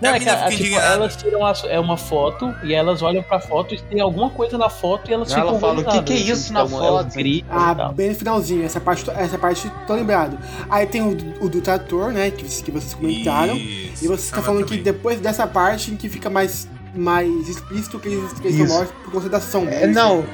[0.00, 3.40] Não, é que a, tipo, elas tiram a, é uma foto e elas olham pra
[3.40, 6.12] foto e tem alguma coisa na foto e elas Ela ficam fala, o que, que
[6.12, 7.14] é isso então, na foto?
[7.14, 10.38] Gritam, ah, bem no finalzinho, essa parte, essa parte tô lembrado.
[10.70, 13.56] Aí tem o, o do trator, né, que, que vocês comentaram.
[13.56, 14.78] Isso, e você tá falando também.
[14.78, 18.76] que depois dessa parte em que fica mais, mais explícito que eles, que eles são
[18.76, 19.74] mortos por conta da sombra.
[19.74, 20.24] É, não,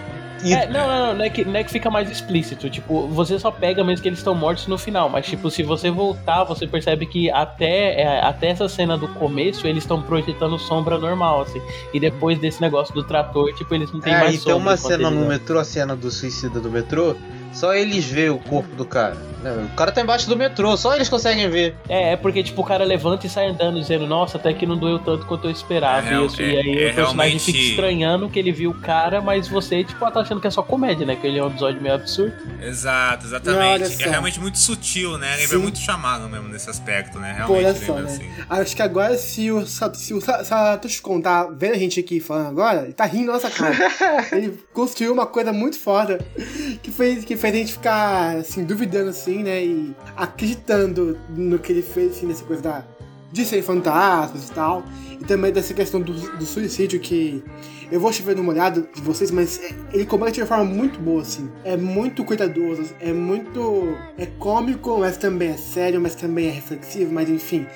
[0.44, 0.52] E...
[0.52, 2.68] É, não, não, não, não é, que, não é que fica mais explícito.
[2.68, 5.08] Tipo, você só pega mesmo que eles estão mortos no final.
[5.08, 9.66] Mas, tipo, se você voltar, você percebe que até, é, até essa cena do começo,
[9.66, 11.60] eles estão projetando sombra normal, assim.
[11.92, 14.52] E depois desse negócio do trator, tipo, eles não têm é, mais e sombra.
[14.52, 17.16] tem uma cena no metrô, a cena do suicida do metrô,
[17.54, 19.16] só eles vê o corpo do cara.
[19.72, 21.76] O cara tá embaixo do metrô, só eles conseguem ver.
[21.88, 24.76] É, é porque, tipo, o cara levanta e sai andando, dizendo, nossa, até que não
[24.76, 26.08] doeu tanto quanto eu esperava.
[26.08, 26.40] É, isso.
[26.40, 27.44] é, e aí é, o personagem realmente...
[27.44, 30.62] fica estranhando que ele viu o cara, mas você, tipo, tá achando que é só
[30.62, 31.16] comédia, né?
[31.16, 32.34] Que ele é um episódio meio absurdo.
[32.60, 34.02] Exato, exatamente.
[34.02, 35.36] É realmente muito sutil, né?
[35.36, 37.34] Lembra muito chamado mesmo nesse aspecto, né?
[37.36, 38.10] Realmente olha só, né?
[38.10, 38.30] Assim.
[38.48, 42.48] Acho que agora, se o, se o Satoshi Kon tá vendo a gente aqui falando
[42.48, 43.76] agora, ele tá rindo nossa cara.
[44.32, 46.18] ele construiu uma coisa muito foda
[46.82, 49.62] que fez, que fez a gente ficar, assim, duvidando, assim, né?
[49.62, 52.84] E acreditando no que ele fez, assim, nessa coisa da,
[53.30, 54.82] de ser fantasmas e tal.
[55.20, 57.44] E também dessa questão do, do suicídio que
[57.92, 59.60] eu vou chover no molhado de vocês, mas
[59.92, 61.50] ele comete de uma forma muito boa, assim.
[61.64, 63.94] É muito cuidadoso, é muito.
[64.16, 67.66] É cômico, mas também é sério, mas também é reflexivo, mas enfim.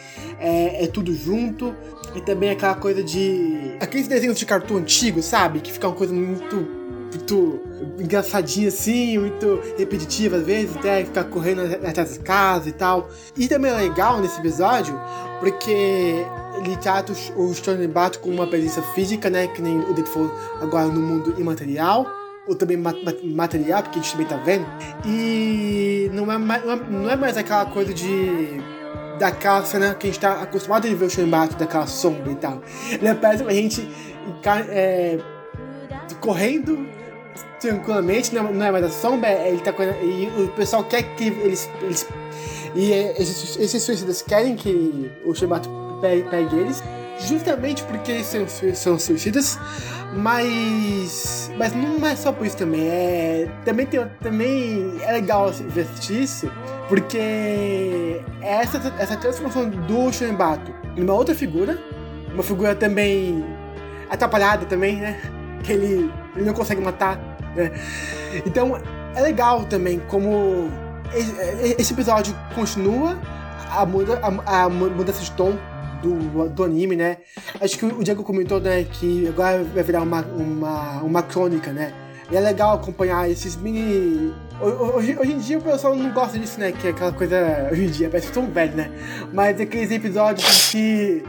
[0.40, 1.74] É, é tudo junto.
[2.16, 3.76] E também aquela coisa de.
[3.80, 5.60] Aqueles desenhos de cartoon antigo, sabe?
[5.60, 6.78] Que fica uma coisa muito
[7.12, 7.60] muito
[7.98, 13.08] engraçadinha assim, muito repetitiva às vezes, até ficar correndo atrás das casas e tal.
[13.36, 14.98] E também é legal nesse episódio,
[15.40, 16.24] porque
[16.58, 19.46] ele trata o Stone Bato com uma presença física, né?
[19.48, 22.06] Que nem o falou agora no mundo imaterial.
[22.46, 24.66] Ou também material, porque a gente também tá vendo.
[25.04, 28.58] E não é mais, não é mais aquela coisa de
[29.18, 32.62] daquela cena que a gente tá acostumado a ver o Shunbato, daquela sombra e tal.
[32.90, 33.86] Ele aparece pra gente
[34.70, 35.18] é,
[36.20, 36.88] correndo
[37.60, 39.72] tranquilamente, não, não é mais a sombra, é, ele tá
[40.02, 41.68] e o pessoal quer que eles.
[41.82, 42.06] eles
[42.74, 45.68] e é, esses, esses suicidas querem que o Shibato
[46.00, 46.82] pegue, eles,
[47.20, 49.58] justamente porque eles são, são suicidas,
[50.14, 51.50] mas.
[51.56, 52.88] Mas não é só por isso também.
[52.88, 56.50] É, também, tem, também é legal ver isso,
[56.88, 61.78] porque essa, essa transformação do Shenbato em uma outra figura,
[62.32, 63.44] uma figura também
[64.08, 65.20] atrapalhada também, né?
[65.64, 67.72] Que ele, ele não consegue matar né?
[68.46, 68.80] Então
[69.14, 70.70] é legal também como
[71.78, 73.18] esse episódio continua
[73.70, 75.56] a, muda, a, a mudança de tom
[76.02, 77.18] do, do anime, né?
[77.60, 81.92] Acho que o Diego comentou, né, que agora vai virar uma, uma, uma crônica, né?
[82.30, 84.34] E é legal acompanhar esses mini.
[84.60, 86.72] Hoje, hoje em dia o pessoal não gosta disso, né?
[86.72, 87.68] Que é aquela coisa.
[87.72, 88.90] Hoje em dia, parece que sou um velho, né?
[89.32, 91.22] Mas aqueles episódios que.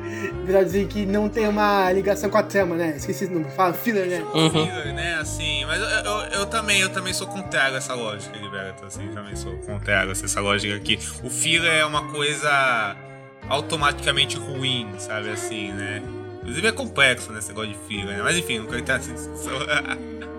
[0.44, 2.96] Episódios em que não tem uma ligação com a trama, né?
[2.98, 4.26] Esqueci o nome, fala filler, né?
[4.34, 4.50] Uhum.
[4.50, 5.16] Filler, né?
[5.22, 8.86] Assim, mas eu, eu, eu, também, eu também sou contrário a essa lógica, Liberto.
[8.86, 11.00] Assim, também sou contrário a essa lógica aqui.
[11.24, 12.98] O filler é uma coisa
[13.48, 16.02] automaticamente ruim, sabe assim, né?
[16.42, 18.22] Inclusive é complexo, né, esse negócio de filler, né?
[18.24, 19.54] Mas enfim, não quero entrar nessa discussão.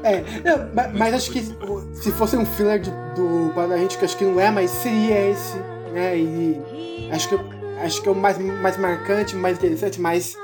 [0.03, 4.17] É, não, mas, mas, acho que se fosse um filler de, do Banahint, que acho
[4.17, 5.59] que não é, mas seria esse,
[5.93, 6.17] né?
[6.17, 7.39] E acho que,
[7.85, 10.37] acho que é o mais, mais marcante, mais interessante, mais,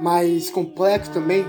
[0.00, 1.44] mais complexo também.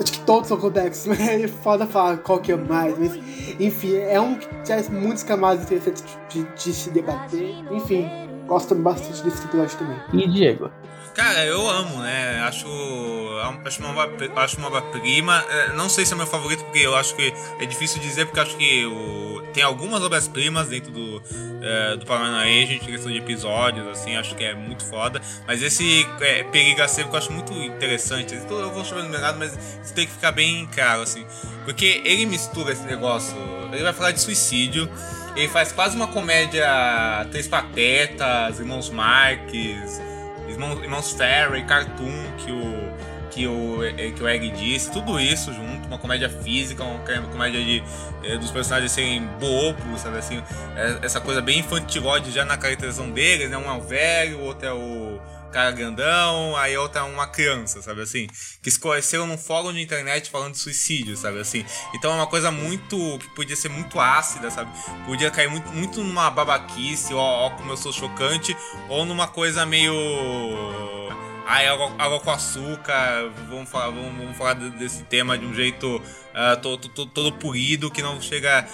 [0.00, 2.98] Acho que todos são complexos, mas é foda falar qual que é mais.
[2.98, 3.16] Mas,
[3.60, 7.54] enfim, é um que traz muitas camadas interessantes de, de se debater.
[7.70, 8.08] Enfim,
[8.46, 9.96] gosto bastante desse episódio também.
[10.14, 10.70] E Diego?
[11.18, 12.40] Cara, eu amo, né?
[12.42, 12.68] Acho,
[13.64, 13.92] acho uma
[14.36, 15.44] acho uma obra-prima.
[15.50, 18.38] É, não sei se é meu favorito, porque eu acho que é difícil dizer, porque
[18.38, 21.20] acho que o, tem algumas obras-primas dentro do,
[21.60, 25.20] é, do Paramount Agent, questão de episódios, assim, acho que é muito foda.
[25.44, 28.36] Mas esse é, Periga Seco eu acho muito interessante.
[28.36, 31.26] Então, eu vou chamar numerado, mas isso tem que ficar bem claro, assim.
[31.64, 33.36] Porque ele mistura esse negócio.
[33.72, 34.88] Ele vai falar de suicídio.
[35.34, 36.64] Ele faz quase uma comédia
[37.32, 40.00] Três Patetas, Irmãos Marques
[40.48, 42.92] irmãos, irmãos Ferry, Cartoon, que o,
[43.30, 46.98] que o, eh, que o Egg disse, tudo isso junto, uma comédia física, uma
[47.30, 47.82] comédia de,
[48.24, 50.42] é, dos personagens serem bobos, sabe assim,
[50.76, 53.56] é, essa coisa bem infantilóide já na caracterização deles, né?
[53.56, 57.82] Um é o velho, o outro é o cara grandão, aí outra é uma criança,
[57.82, 58.26] sabe assim?
[58.62, 61.64] Que se conheceram num fórum de internet falando de suicídio, sabe assim?
[61.94, 63.18] Então é uma coisa muito.
[63.18, 64.70] que podia ser muito ácida, sabe?
[65.06, 68.56] Podia cair muito, muito numa babaquice, ó, ó como eu sou chocante,
[68.88, 69.92] ou numa coisa meio
[71.50, 75.96] Ai, água, água com açúcar, vamos falar, vamos, vamos falar desse tema de um jeito
[75.96, 78.68] uh, todo, todo, todo, polido, que não chega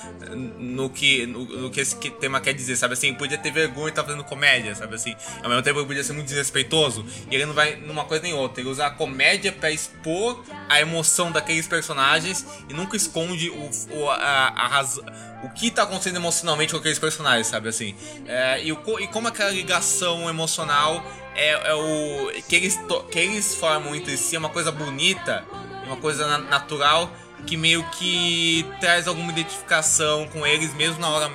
[0.59, 3.15] no que, no, no, que esse tema quer dizer, sabe assim?
[3.15, 5.15] Podia ter vergonha e tá fazendo comédia, sabe assim?
[5.41, 8.61] Ao mesmo tempo podia ser muito desrespeitoso, e ele não vai numa coisa nem outra,
[8.61, 14.11] ele usa a comédia para expor a emoção daqueles personagens e nunca esconde o, o,
[14.11, 15.05] a, a razão
[15.45, 17.95] o que tá acontecendo emocionalmente com aqueles personagens, sabe assim?
[18.27, 22.32] É, e, o, e como aquela ligação emocional é, é o.
[22.48, 22.78] Que eles,
[23.11, 25.44] que eles formam entre si é uma coisa bonita,
[25.86, 27.11] uma coisa natural
[27.47, 31.31] que meio que traz alguma identificação com eles, mesmo na hora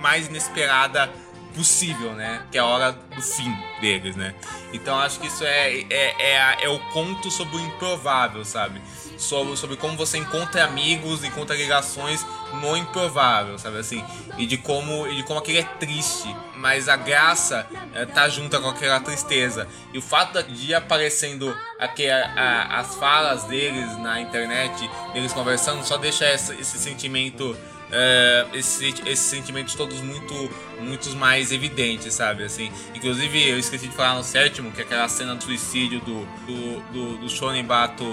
[0.00, 1.10] mais inesperada
[1.54, 2.42] possível, né?
[2.50, 4.34] Que é a hora do fim deles, né?
[4.72, 8.80] Então acho que isso é, é, é, é o conto sobre o improvável, sabe?
[9.16, 12.24] Sobre, sobre como você encontra amigos, encontra ligações
[12.60, 14.04] no improvável, sabe assim?
[14.36, 18.60] E de como, e de como aquilo é triste, mas a graça é, tá junto
[18.60, 19.66] com aquela tristeza.
[19.92, 25.84] E o fato de aparecendo aqui, a, a, as falas deles na internet, eles conversando,
[25.84, 27.56] só deixa esse, esse sentimento
[27.90, 30.34] é, esses, esses sentimentos todos muito
[30.80, 32.44] muitos mais evidentes, sabe?
[32.44, 36.80] Assim, inclusive eu esqueci de falar no sétimo que aquela cena do suicídio do do,
[36.92, 38.04] do, do Shonen Bato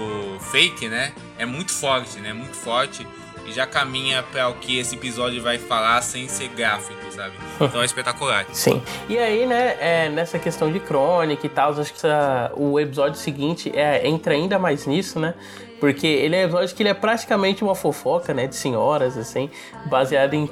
[0.50, 1.12] fake, né?
[1.38, 2.32] É muito forte, né?
[2.32, 3.06] Muito forte
[3.46, 7.34] e já caminha para o que esse episódio vai falar sem ser gráfico, sabe?
[7.60, 8.46] Então é espetacular.
[8.52, 8.82] Sim.
[9.08, 13.18] E aí, né, é, nessa questão de crônica e tal, acho que essa, o episódio
[13.18, 15.34] seguinte é, entra ainda mais nisso, né?
[15.80, 19.50] Porque ele é episódio que ele é praticamente uma fofoca, né, de senhoras, assim,
[19.86, 20.48] baseado em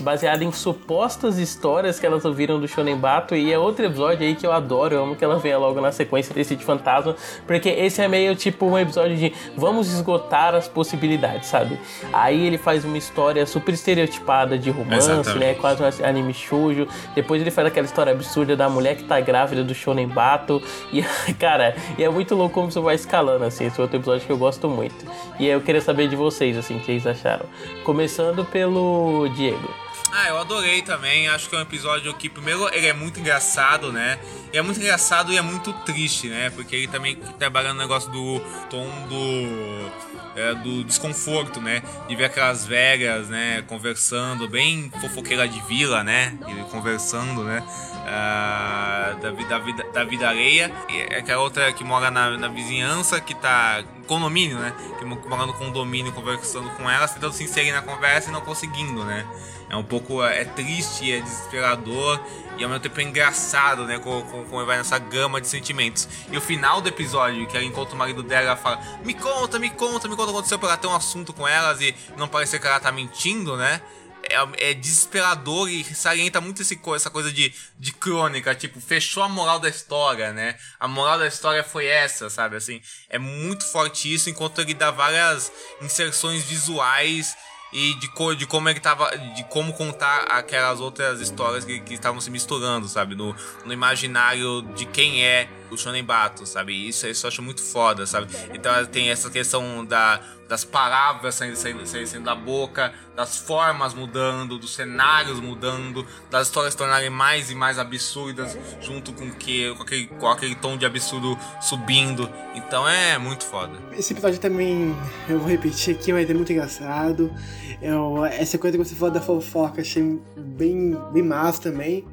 [0.00, 4.34] baseada em supostas histórias que elas ouviram do Shonen Bato e é outro episódio aí
[4.34, 7.16] que eu adoro, eu amo que ela venha logo na sequência desse de fantasma,
[7.46, 11.78] porque esse é meio tipo um episódio de vamos esgotar as possibilidades, sabe?
[12.12, 15.38] Aí ele faz uma história super estereotipada de romance, Exatamente.
[15.38, 15.54] né?
[15.54, 16.86] Quase um anime shoujo.
[17.14, 20.62] Depois ele faz aquela história absurda da mulher que tá grávida do Shonen Bato
[20.92, 21.02] e
[21.38, 24.32] cara, e é muito louco como isso vai escalando assim, esse é outro episódio que
[24.32, 25.04] eu gosto muito.
[25.38, 27.46] E eu queria saber de vocês assim, o que vocês acharam.
[27.84, 29.81] Começando pelo Diego.
[30.14, 31.26] Ah, eu adorei também.
[31.26, 34.18] Acho que é um episódio que, primeiro, ele é muito engraçado, né?
[34.52, 36.50] E é muito engraçado e é muito triste, né?
[36.50, 40.12] Porque ele também trabalha no negócio do tom do.
[40.34, 41.82] É, do desconforto, né?
[42.08, 43.62] De ver aquelas velhas, né?
[43.66, 46.36] Conversando, bem fofoqueira de vila, né?
[46.46, 47.62] Ele conversando, né?
[48.02, 50.70] Uh, da, da, vida, da vida alheia.
[50.90, 53.82] E é aquela outra que mora na, na vizinhança, que tá.
[54.12, 54.74] Condomínio, né?
[54.98, 59.06] Que mora no condomínio conversando com elas, tentando se inserir na conversa e não conseguindo,
[59.06, 59.26] né?
[59.70, 62.20] É um pouco é triste, é desesperador
[62.58, 63.98] e ao mesmo tempo é engraçado, né?
[63.98, 66.06] Como, como vai nessa gama de sentimentos.
[66.30, 69.58] E o final do episódio, que ela encontra o marido dela, ela fala: Me conta,
[69.58, 71.94] me conta, me conta o que aconteceu pra ela ter um assunto com elas e
[72.18, 73.80] não parecer que ela tá mentindo, né?
[74.28, 79.28] É, é, desesperador e salienta muito esse, essa coisa de, de crônica, tipo, fechou a
[79.28, 80.56] moral da história, né?
[80.78, 82.56] A moral da história foi essa, sabe?
[82.56, 87.36] Assim, é muito forte isso, enquanto ele dá várias inserções visuais
[87.72, 89.10] e de, co, de como é que tava.
[89.16, 93.14] de como contar aquelas outras histórias que, que estavam se misturando, sabe?
[93.14, 93.34] No,
[93.64, 96.88] no imaginário de quem é o Shonen Bato, sabe?
[96.88, 98.30] Isso, isso eu acho muito foda, sabe?
[98.52, 100.20] Então tem essa questão da
[100.52, 106.74] das palavras saindo, saindo, saindo da boca, das formas mudando, dos cenários mudando, das histórias
[106.74, 110.84] se tornarem mais e mais absurdas, junto com, que, com, aquele, com aquele tom de
[110.84, 112.28] absurdo subindo.
[112.54, 113.72] Então é muito foda.
[113.92, 114.94] Esse episódio também,
[115.26, 117.32] eu vou repetir aqui, mas é muito engraçado.
[117.80, 122.04] Eu, essa coisa que você falou da fofoca, achei bem, bem massa também.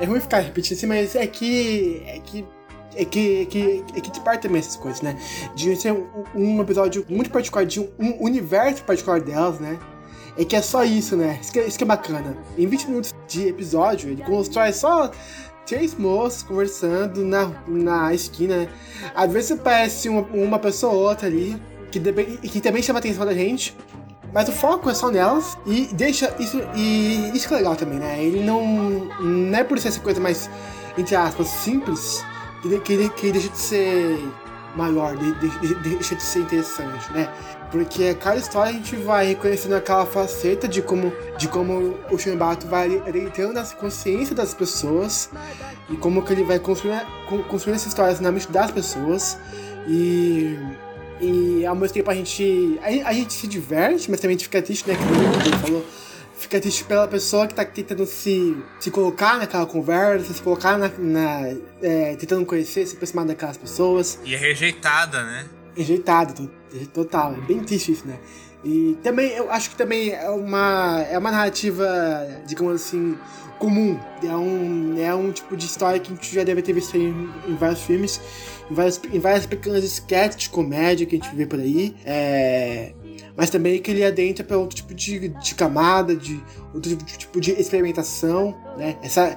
[0.00, 2.02] É ruim ficar repetindo assim, mas é que.
[2.06, 2.42] É que
[2.94, 5.16] é que, que, é que te parte também essas coisas, né?
[5.54, 9.78] De ser um, um, episódio muito particular, de um, universo particular delas, né?
[10.36, 11.38] É que é só isso, né?
[11.40, 12.36] Isso que, é, isso que é bacana.
[12.56, 15.10] Em 20 minutos de episódio, ele constrói só
[15.66, 18.68] três moços conversando na, na esquina.
[19.14, 21.60] Às vezes parece uma, uma pessoa ou outra ali,
[21.90, 22.00] que,
[22.48, 23.76] que também chama a atenção da gente.
[24.32, 26.58] Mas o foco é só nelas e deixa isso.
[26.74, 28.22] E isso que é legal também, né?
[28.22, 28.64] Ele não.
[29.20, 30.48] Não é por ser essa coisa mais,
[30.96, 32.24] entre aspas, simples
[32.62, 34.18] que, que, que deixa de ser
[34.76, 37.28] maior, de, de, deixa de ser interessante, né?
[37.70, 42.18] Porque a cada história a gente vai reconhecendo aquela faceta de como, de como o
[42.18, 45.30] Shinbato vai entrando na consciência das pessoas
[45.90, 47.02] e como que ele vai construindo,
[47.48, 49.38] construindo essas histórias na mente das pessoas
[49.86, 50.56] e
[51.20, 54.44] e ao mesmo tempo a gente a, a gente se diverte, mas também a gente
[54.44, 54.96] fica triste, né?
[54.96, 55.84] Que ele falou
[56.42, 60.88] fica triste pela pessoa que tá tentando se, se colocar naquela conversa, se colocar na.
[60.98, 64.18] na é, tentando conhecer, se aproximar daquelas pessoas.
[64.24, 65.46] E é rejeitada, né?
[65.76, 66.34] Rejeitada,
[66.92, 67.34] total.
[67.34, 68.18] É bem triste isso, né?
[68.64, 71.84] E também, eu acho que também é uma, é uma narrativa,
[72.46, 73.18] digamos assim,
[73.58, 73.98] comum.
[74.22, 77.28] É um, é um tipo de história que a gente já deve ter visto em,
[77.46, 78.20] em vários filmes,
[78.72, 81.94] em várias, em várias pequenas sketches de comédia que a gente vê por aí.
[82.04, 82.92] É,
[83.36, 86.42] mas também que ele adentra para outro tipo de, de camada, de
[86.74, 88.96] outro tipo de, tipo de experimentação, né?
[89.02, 89.36] Essa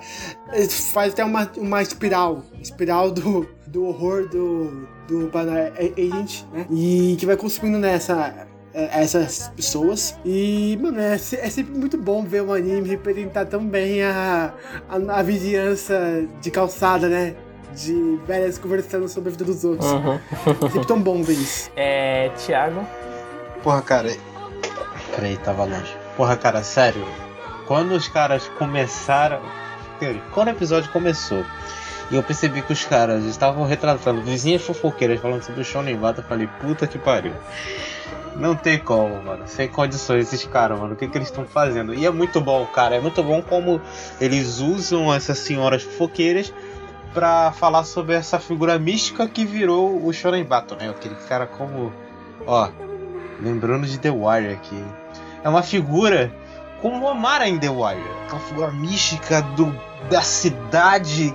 [0.93, 6.65] faz até uma, uma espiral, espiral do, do horror do do Banner Agent, né?
[6.71, 10.17] E que vai consumindo nessa é, essas pessoas.
[10.25, 14.53] E, mano, é, é, sempre muito bom ver um anime representar tão bem a,
[14.89, 17.35] a, a vizinhança de calçada, né?
[17.73, 19.89] De velhas conversando sobre a vida dos outros.
[19.89, 20.19] Uhum.
[20.69, 21.71] sempre tão bom ver isso.
[21.75, 22.85] É, Thiago?
[23.63, 24.15] Porra, cara.
[25.15, 25.95] Peraí, tava longe.
[26.17, 27.05] Porra, cara, sério.
[27.67, 29.41] Quando os caras começaram.
[30.33, 31.45] Quando o episódio começou
[32.11, 36.21] e eu percebi que os caras estavam retratando vizinhas fofoqueiras falando sobre o Shonen Bata,
[36.21, 37.33] eu falei, puta que pariu.
[38.35, 39.47] Não tem como, mano.
[39.47, 40.93] Sem condições esses caras, mano.
[40.93, 41.93] O que, que eles estão fazendo?
[41.93, 42.95] E é muito bom, cara.
[42.95, 43.81] É muito bom como
[44.19, 46.53] eles usam essas senhoras fofoqueiras
[47.15, 50.89] para falar sobre essa figura mística que virou o Shonen né?
[50.89, 51.93] Aquele cara como.
[52.45, 52.67] Ó,
[53.41, 54.83] lembrando de The Wire aqui.
[55.41, 56.31] É uma figura
[56.81, 58.03] como o Amara em The Wire.
[58.25, 59.73] Aquela figura mística do,
[60.09, 61.33] da cidade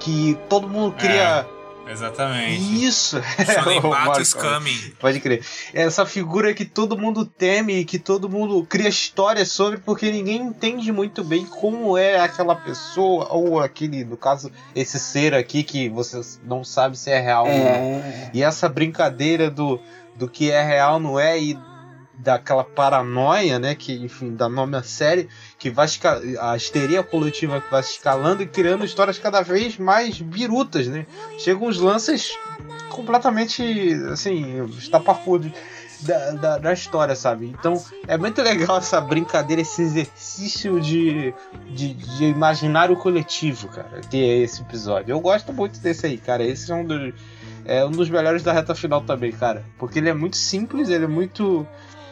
[0.00, 1.46] que todo mundo queria.
[1.46, 1.59] É
[1.90, 2.84] Exatamente.
[2.84, 3.20] Isso!
[3.22, 4.92] Shonen is coming.
[4.98, 5.44] Pode crer.
[5.74, 10.92] Essa figura que todo mundo teme, que todo mundo cria histórias sobre, porque ninguém entende
[10.92, 16.20] muito bem como é aquela pessoa, ou aquele, no caso, esse ser aqui que você
[16.44, 17.50] não sabe se é real é.
[17.50, 18.30] ou não.
[18.32, 19.80] E essa brincadeira do,
[20.14, 21.58] do que é real, não é, e
[22.22, 25.28] daquela paranoia, né, que enfim dá nome à série,
[25.60, 25.86] que vai
[26.40, 31.06] a histeria coletiva que vai se escalando e criando histórias cada vez mais birutas, né?
[31.38, 32.32] Chegam uns lances
[32.88, 33.62] completamente
[34.10, 35.52] assim estapafúrdios
[36.00, 37.46] da, da, da, história, sabe?
[37.46, 37.74] Então
[38.08, 41.34] é muito legal essa brincadeira, esse exercício de,
[41.74, 45.12] de, de, imaginário coletivo, cara, que é esse episódio.
[45.12, 46.42] Eu gosto muito desse aí, cara.
[46.42, 47.12] Esse é um dos,
[47.66, 49.62] é um dos melhores da reta final também, cara.
[49.78, 51.66] Porque ele é muito simples, ele é muito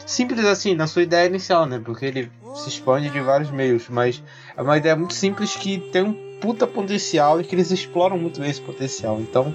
[0.05, 1.81] simples assim, na sua ideia inicial, né?
[1.83, 4.23] Porque ele se expande de vários meios, mas
[4.55, 8.39] é uma ideia muito simples que tem um puta potencial e que eles exploram muito
[8.39, 9.19] bem esse potencial.
[9.19, 9.53] Então,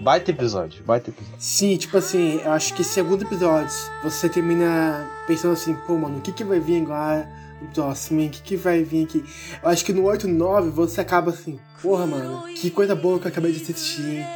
[0.00, 1.36] baita episódio, baita episódio.
[1.38, 6.20] Sim, tipo assim, eu acho que segundo episódio você termina pensando assim, pô, mano, o
[6.20, 7.28] que que vai vir agora
[7.60, 8.24] no próximo?
[8.24, 9.24] O que que vai vir aqui?
[9.62, 13.26] Eu acho que no 8 9 você acaba assim, porra, mano, que coisa boa que
[13.26, 14.26] eu acabei de assistir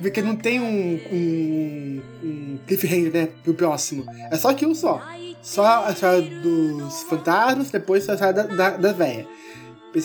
[0.00, 3.28] porque não tem um, um, um cliffhanger, né?
[3.42, 4.06] Pro próximo.
[4.30, 5.02] É só aquilo só.
[5.48, 9.26] Só a história dos fantasmas, depois a história da, da, da véia.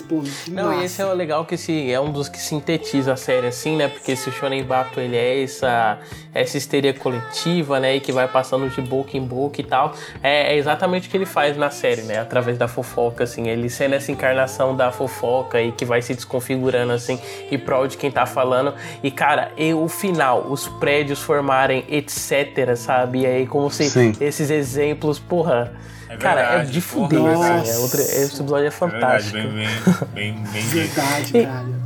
[0.07, 3.15] Pô, não, e esse é o legal que esse é um dos que sintetiza a
[3.17, 3.89] série, assim, né?
[3.89, 5.99] Porque esse Shonen Bato, ele é essa,
[6.33, 7.97] essa histeria coletiva, né?
[7.97, 9.93] E que vai passando de boca em boca e tal.
[10.23, 12.17] É, é, exatamente o que ele faz na série, né?
[12.17, 13.49] Através da fofoca, assim.
[13.49, 17.19] Ele sendo essa encarnação da fofoca e que vai se desconfigurando, assim,
[17.51, 18.73] em prol de quem tá falando.
[19.03, 23.21] E, cara, e o final, os prédios formarem etc, sabe?
[23.21, 24.13] E aí, como se Sim.
[24.21, 25.73] esses exemplos, porra
[26.13, 27.71] é cara, é de fuder, assim.
[27.71, 29.37] É outro, esse episódio é fantástico.
[29.37, 31.83] É verdade, bem, bem, bem, bem Verdade, cara.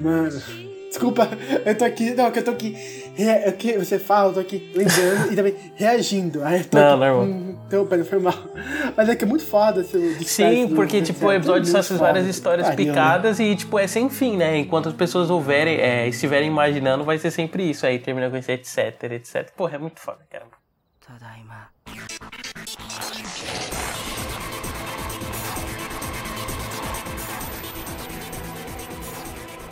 [0.00, 0.42] Mano,
[0.88, 1.28] desculpa,
[1.64, 2.76] eu tô aqui, não, que eu tô aqui,
[3.18, 6.44] é que você fala, eu tô aqui lembrando e também reagindo.
[6.44, 8.34] Aí tô não, aqui, não, então, pera, foi mal.
[8.96, 12.26] Mas é que é muito foda esse Sim, porque, tipo, o episódio são essas várias
[12.26, 14.56] histórias picadas e, tipo, é sem fim, né?
[14.56, 17.84] Enquanto as pessoas houverem, é, estiverem imaginando, vai ser sempre isso.
[17.84, 19.50] Aí termina com esse etc, etc.
[19.56, 20.46] Porra, é muito foda, cara.
[21.04, 21.68] Tadaima.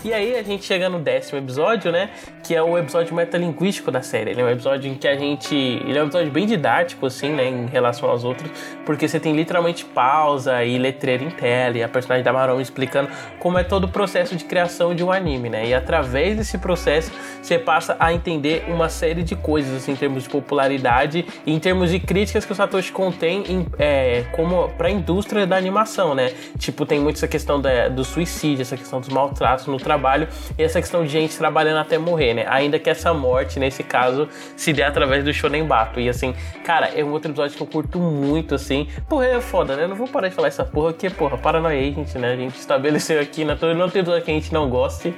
[0.06, 2.10] E aí a gente chega no décimo episódio, né?
[2.46, 4.30] Que é o episódio metalinguístico da série.
[4.30, 5.52] Ele é um episódio em que a gente.
[5.52, 7.48] Ele é um episódio bem didático, assim, né?
[7.48, 8.48] Em relação aos outros.
[8.84, 11.76] Porque você tem literalmente pausa e letreiro em tela.
[11.76, 13.10] E a personagem da Maron explicando
[13.40, 15.66] como é todo o processo de criação de um anime, né?
[15.66, 17.10] E através desse processo
[17.42, 21.58] você passa a entender uma série de coisas, assim, em termos de popularidade e em
[21.58, 26.32] termos de críticas que o Satoshi contém em, é, como pra indústria da animação, né?
[26.58, 30.62] Tipo, tem muito essa questão da, do suicídio, essa questão dos maltratos no trabalho e
[30.62, 32.46] essa questão de gente trabalhando até morrer, né?
[32.48, 35.98] Ainda que essa morte, nesse caso, se dê através do Shonen Bato.
[35.98, 36.34] E assim,
[36.64, 38.88] cara, é um outro episódio que eu curto muito, assim.
[39.08, 39.84] Porra, é foda, né?
[39.84, 42.32] Eu não vou parar de falar essa porra, porque, porra, Paranoia gente, né?
[42.32, 43.56] A gente estabeleceu aqui, né?
[43.76, 45.14] Não tem episódio que a gente não goste,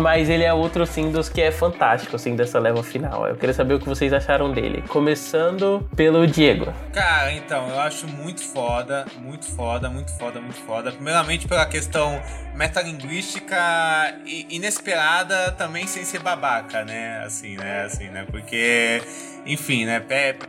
[0.00, 3.26] mas ele é outro, assim, dos que é fantástico, assim, dessa leva final.
[3.26, 4.82] Eu queria saber o que vocês acharam dele.
[4.88, 6.72] Começando pelo Diego.
[6.92, 10.92] Cara, então, eu acho muito foda, muito foda, muito foda, muito foda.
[10.92, 12.20] Primeiramente pela questão
[12.54, 13.56] metalinguística
[14.48, 17.22] inesperada também sem ser babaca, né?
[17.24, 17.84] Assim, né?
[17.84, 18.26] Assim, né?
[18.30, 19.02] Porque,
[19.44, 20.00] enfim, né?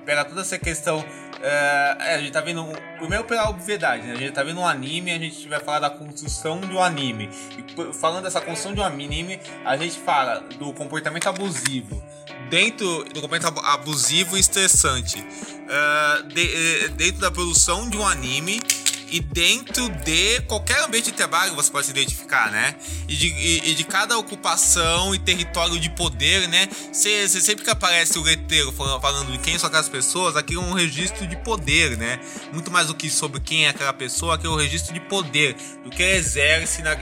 [0.05, 0.99] Pela toda essa questão.
[0.99, 2.65] Uh, a gente tá vendo.
[2.97, 4.13] Primeiro pela obviedade, né?
[4.13, 7.29] A gente tá vendo um anime, a gente vai falar da construção de um anime.
[7.57, 12.03] E falando dessa construção de um anime, a gente fala do comportamento abusivo.
[12.49, 15.19] Dentro do comportamento abusivo e estressante.
[15.19, 18.59] Uh, de, dentro da produção de um anime
[19.09, 22.75] e dentro de qualquer ambiente de trabalho você pode se identificar, né?
[23.07, 26.67] E de, e, e de cada ocupação e território de poder, né?
[26.91, 30.73] Sempre que aparece o letreiro falando, falando de quem são aquelas pessoas, aqui é um
[30.73, 32.19] registro de poder, né?
[32.51, 35.55] Muito mais do que sobre quem é aquela pessoa, aqui é um registro de poder,
[35.83, 36.95] do que exerce na,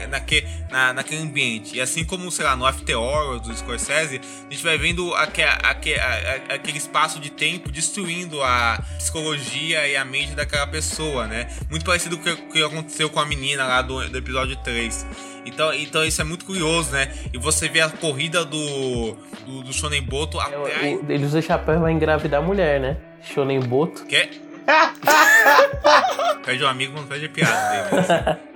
[0.70, 1.76] na, naquele ambiente.
[1.76, 5.42] E assim como, sei lá, no After Hours do Scorsese, a gente vai vendo aque,
[5.42, 11.48] aquele espaço de tempo destruindo a psicologia e a mente daquela pessoa, né?
[11.70, 15.06] Muito parecido com o que aconteceu com a menina lá do, do episódio 3.
[15.46, 17.10] Então, então isso é muito curioso, né?
[17.32, 19.16] E você vê a corrida do,
[19.46, 22.98] do, do Shonen Boto é, o, Ele usa chapéu vai engravidar a mulher, né?
[23.22, 24.04] Shonen Boto.
[24.04, 24.28] Que?
[26.44, 28.40] perde um amigo, não perde a piada.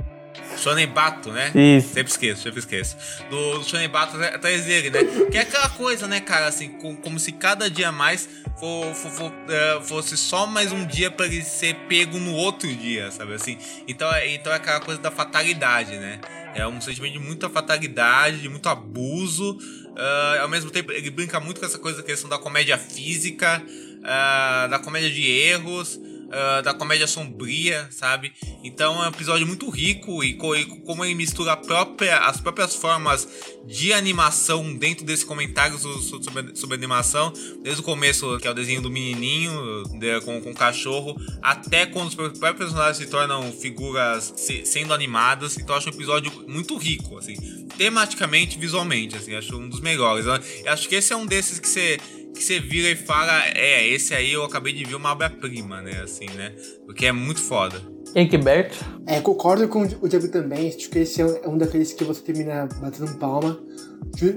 [0.61, 1.51] Shonen Bato, né?
[1.55, 1.95] Isso.
[1.95, 2.97] Sempre esqueço, sempre esqueço.
[3.31, 5.01] Do, do Shonen Bato atrás dele, né?
[5.31, 8.29] Que é aquela coisa, né, cara, assim, com, como se cada dia mais
[8.59, 12.69] for, for, for, uh, fosse só mais um dia para ele ser pego no outro
[12.69, 13.57] dia, sabe assim?
[13.89, 16.21] Então, é, então é aquela coisa da fatalidade, né?
[16.55, 19.53] É um sentimento de muita fatalidade, de muito abuso.
[19.53, 23.63] Uh, ao mesmo tempo, ele brinca muito com essa coisa, a questão da comédia física,
[23.65, 25.99] uh, da comédia de erros
[26.31, 28.33] uh, da comédia sombria, sabe?
[28.63, 32.75] Então é um episódio muito rico e, co e como ele mistura própria, as próprias
[32.75, 33.29] formas
[33.67, 37.33] de animação dentro desse comentário sobre, sobre animação,
[37.63, 41.87] desde o começo, que é o desenho do menininho de, com, com o cachorro, até
[41.87, 45.57] quando os próprios personagens se tornam figuras se, sendo animadas.
[45.59, 47.37] Então acho um episódio muito rico, assim,
[47.77, 50.27] tematicamente, visualmente, assim, acho um dos melhores.
[50.27, 51.99] Eu acho que esse é um desses que você
[52.35, 56.01] que você vira e fala, é, esse aí eu acabei de ver uma obra-prima, né?
[56.03, 56.55] Assim, né?
[56.87, 57.81] Porque é muito foda.
[58.15, 58.77] Egberto?
[59.07, 60.69] É, concordo com o Diego também.
[60.69, 63.61] Acho que esse é um daqueles que você termina batendo palma.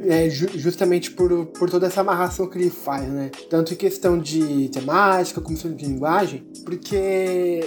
[0.07, 3.31] É, justamente por, por toda essa amarração que ele faz, né?
[3.49, 6.45] Tanto em questão de temática, como de linguagem.
[6.63, 7.61] Porque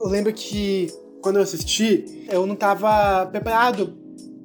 [0.00, 0.92] eu lembro que
[1.22, 3.96] quando eu assisti, eu não tava preparado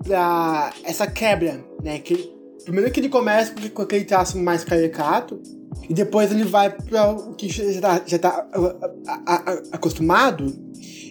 [0.03, 1.99] pra essa quebra, né?
[1.99, 2.33] Que
[2.63, 5.41] Primeiro que ele começa com aquele traço mais caricato,
[5.89, 8.47] e depois ele vai para o que já tá, já tá
[9.71, 10.53] acostumado,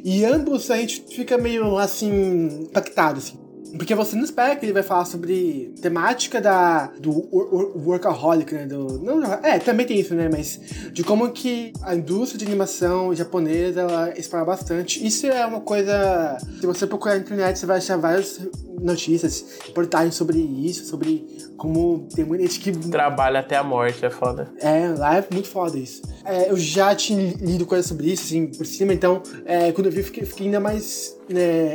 [0.05, 3.39] e ambos a gente fica meio assim, impactado, assim.
[3.77, 7.11] Porque você não espera que ele vai falar sobre temática da, do
[7.87, 8.67] workaholic, né?
[8.67, 10.29] Do, não, é, também tem isso, né?
[10.29, 10.59] Mas
[10.93, 15.07] de como que a indústria de animação japonesa, ela espera bastante.
[15.07, 16.39] Isso é uma coisa...
[16.61, 18.41] Se você procurar na internet, você vai achar várias
[18.81, 21.27] notícias, reportagens sobre isso, sobre
[21.57, 22.73] como tem muita gente que...
[22.73, 24.51] Trabalha até a morte, é foda.
[24.61, 26.03] É, lá é muito foda isso.
[26.25, 29.93] É, eu já tinha lido coisas sobre isso, assim, por cima, então, é, quando eu
[29.93, 31.75] vi, fiquei, fiquei ainda mais né,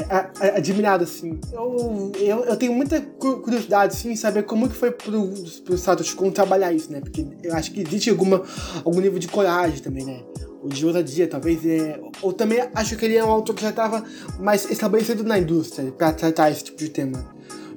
[0.55, 1.39] admirado, assim.
[1.51, 5.33] Eu, eu, eu, tenho muita curiosidade, assim, em saber como que foi pro,
[5.63, 6.99] pro Satoshi Kon trabalhar isso, né?
[6.99, 8.43] Porque eu acho que existe alguma,
[8.83, 10.21] algum nível de coragem também, né?
[10.65, 11.63] Ou de ousadia, talvez.
[11.63, 14.03] É, ou também acho que ele é um autor que já estava
[14.39, 17.23] mais estabelecido na indústria para tratar esse tipo de tema.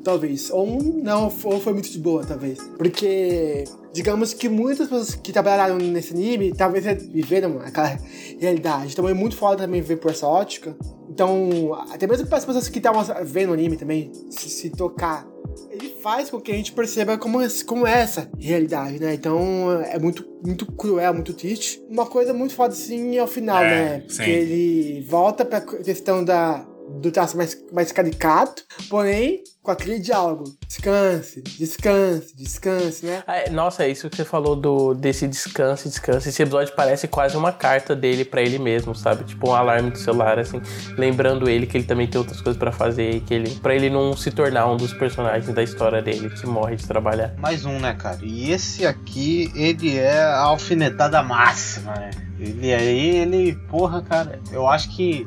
[0.03, 0.51] Talvez.
[0.51, 2.59] Ou não, ou foi muito de boa, talvez.
[2.79, 7.99] Porque digamos que muitas pessoas que trabalharam nesse anime talvez viveram aquela
[8.41, 8.93] realidade.
[8.93, 10.75] Então é muito foda também ver por essa ótica.
[11.11, 15.27] Então, até mesmo para as pessoas que estavam vendo o anime também se, se, tocar,
[15.71, 19.15] ele faz com que a gente perceba como, como é essa realidade, né?
[19.15, 21.83] Então é muito, muito cruel, muito triste.
[21.89, 24.01] Uma coisa muito foda assim ao final, é, né?
[24.01, 24.31] Porque sim.
[24.31, 30.45] ele volta pra questão da do traço mais, mais caricato, porém com aquele diálogo.
[30.67, 33.23] Descanse, descanse, descanse, né?
[33.27, 36.31] É, nossa, é isso que você falou do, desse descanse, descanse.
[36.31, 39.25] Esse episódio parece quase uma carta dele para ele mesmo, sabe?
[39.25, 40.63] Tipo um alarme do celular, assim,
[40.97, 43.91] lembrando ele que ele também tem outras coisas para fazer e que ele, para ele
[43.91, 47.35] não se tornar um dos personagens da história dele que morre de trabalhar.
[47.37, 48.21] Mais um, né, cara?
[48.23, 52.11] E esse aqui, ele é a alfinetada máxima, né?
[52.41, 55.27] Ele aí, ele, porra, cara, eu acho que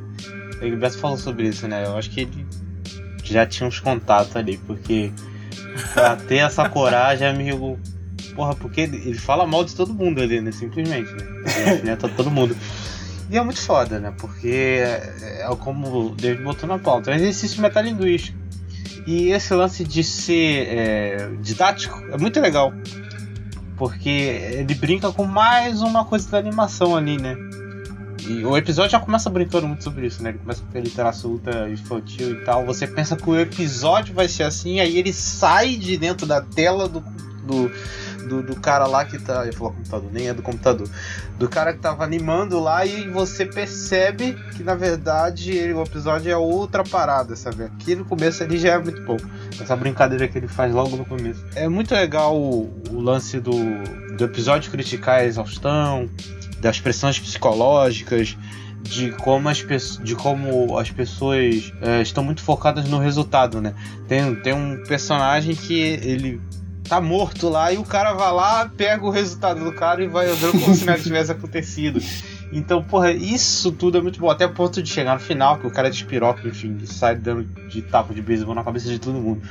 [0.67, 1.85] o Gilberto falou sobre isso, né?
[1.85, 2.45] Eu acho que ele
[3.23, 5.11] já tinha uns contatos ali, porque
[5.93, 7.79] pra ter essa coragem, amigo.
[8.35, 10.51] Porra, porque ele, fala mal de todo mundo ali, né?
[10.51, 11.79] Simplesmente, né?
[11.83, 12.55] Ele todo mundo.
[13.29, 14.13] E é muito foda, né?
[14.17, 18.38] Porque é, é como o David botou na pauta, é um exercício metalinguístico.
[19.07, 22.73] E esse lance de ser é, didático é muito legal.
[23.77, 27.35] Porque ele brinca com mais uma coisa da animação ali, né?
[28.45, 30.30] O episódio já começa brincando muito sobre isso, né?
[30.30, 32.66] Ele começa com aquele traço ultra infantil e tal.
[32.66, 36.88] Você pensa que o episódio vai ser assim, aí ele sai de dentro da tela
[36.88, 37.02] do,
[37.44, 37.72] do,
[38.28, 39.45] do, do cara lá que tá.
[39.45, 40.90] Eu falar computador, nem é do computador.
[41.38, 46.32] Do cara que tava animando lá e você percebe que na verdade ele, o episódio
[46.32, 47.64] é outra parada, sabe?
[47.64, 49.18] Aqui no começo ele já é muito bom.
[49.60, 51.44] Essa brincadeira que ele faz logo no começo.
[51.56, 53.52] É muito legal o, o lance do,
[54.16, 56.10] do episódio criticar a exaustão
[56.61, 58.38] das pressões psicológicas,
[58.81, 59.65] de como as,
[60.03, 63.73] de como as pessoas é, estão muito focadas no resultado, né?
[64.07, 66.41] Tem, tem um personagem que ele
[66.88, 70.27] tá morto lá e o cara vai lá, pega o resultado do cara e vai
[70.29, 72.01] andando como se nada tivesse acontecido.
[72.51, 74.29] Então, porra, isso tudo é muito bom.
[74.29, 77.45] Até o ponto de chegar no final, que o cara é despiroca, enfim, sai dando
[77.69, 79.41] de tapa de beisebol na cabeça de todo mundo.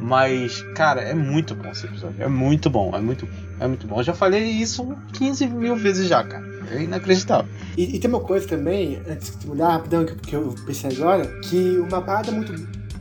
[0.00, 2.16] Mas, cara, é muito bom esse episódio.
[2.18, 3.28] É muito bom, é muito,
[3.60, 3.98] é muito bom.
[3.98, 6.55] Eu já falei isso 15 mil vezes já, cara.
[6.70, 7.50] É inacreditável.
[7.76, 11.26] E, e tem uma coisa também, antes de mudar rapidão, que, que eu pensei agora,
[11.40, 12.52] que uma parada muito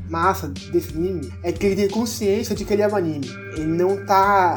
[0.09, 3.27] massa desse anime é que ele tem consciência de que ele é um anime.
[3.55, 4.55] Ele não tá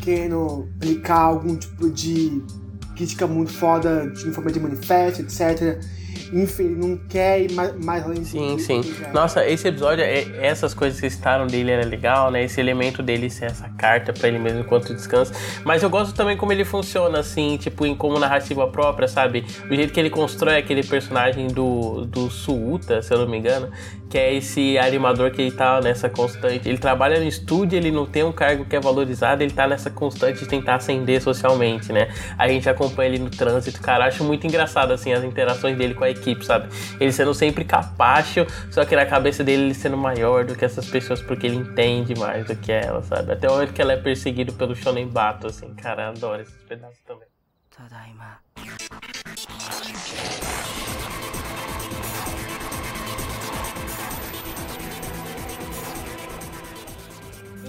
[0.00, 2.42] querendo aplicar algum tipo de
[2.96, 5.78] crítica muito foda de, em forma de manifesto, etc
[6.32, 8.82] enfim, não quer ir mais, mais além Sim, sim.
[9.12, 12.44] Nossa, esse episódio, é, essas coisas que citaram dele era legal, né?
[12.44, 15.34] Esse elemento dele ser essa carta para ele mesmo enquanto descansa.
[15.64, 19.44] Mas eu gosto também como ele funciona, assim, tipo, em como narrativa própria, sabe?
[19.70, 23.70] O jeito que ele constrói aquele personagem do, do Suuta, se eu não me engano,
[24.08, 26.68] que é esse animador que ele tá nessa constante.
[26.68, 29.90] Ele trabalha no estúdio, ele não tem um cargo que é valorizado, ele tá nessa
[29.90, 32.08] constante de tentar ascender socialmente, né?
[32.36, 36.04] A gente acompanha ele no trânsito, cara, acho muito engraçado, assim, as interações dele com
[36.04, 36.68] a equipe, sabe?
[37.00, 40.86] Ele sendo sempre capacho, só que na cabeça dele ele sendo maior do que essas
[40.86, 43.32] pessoas porque ele entende mais do que ela, sabe?
[43.32, 46.98] Até o momento que ela é perseguido pelo Shonen Bato, assim, cara, adoro esses pedaços
[47.06, 47.28] também.
[47.70, 48.38] Tadaima.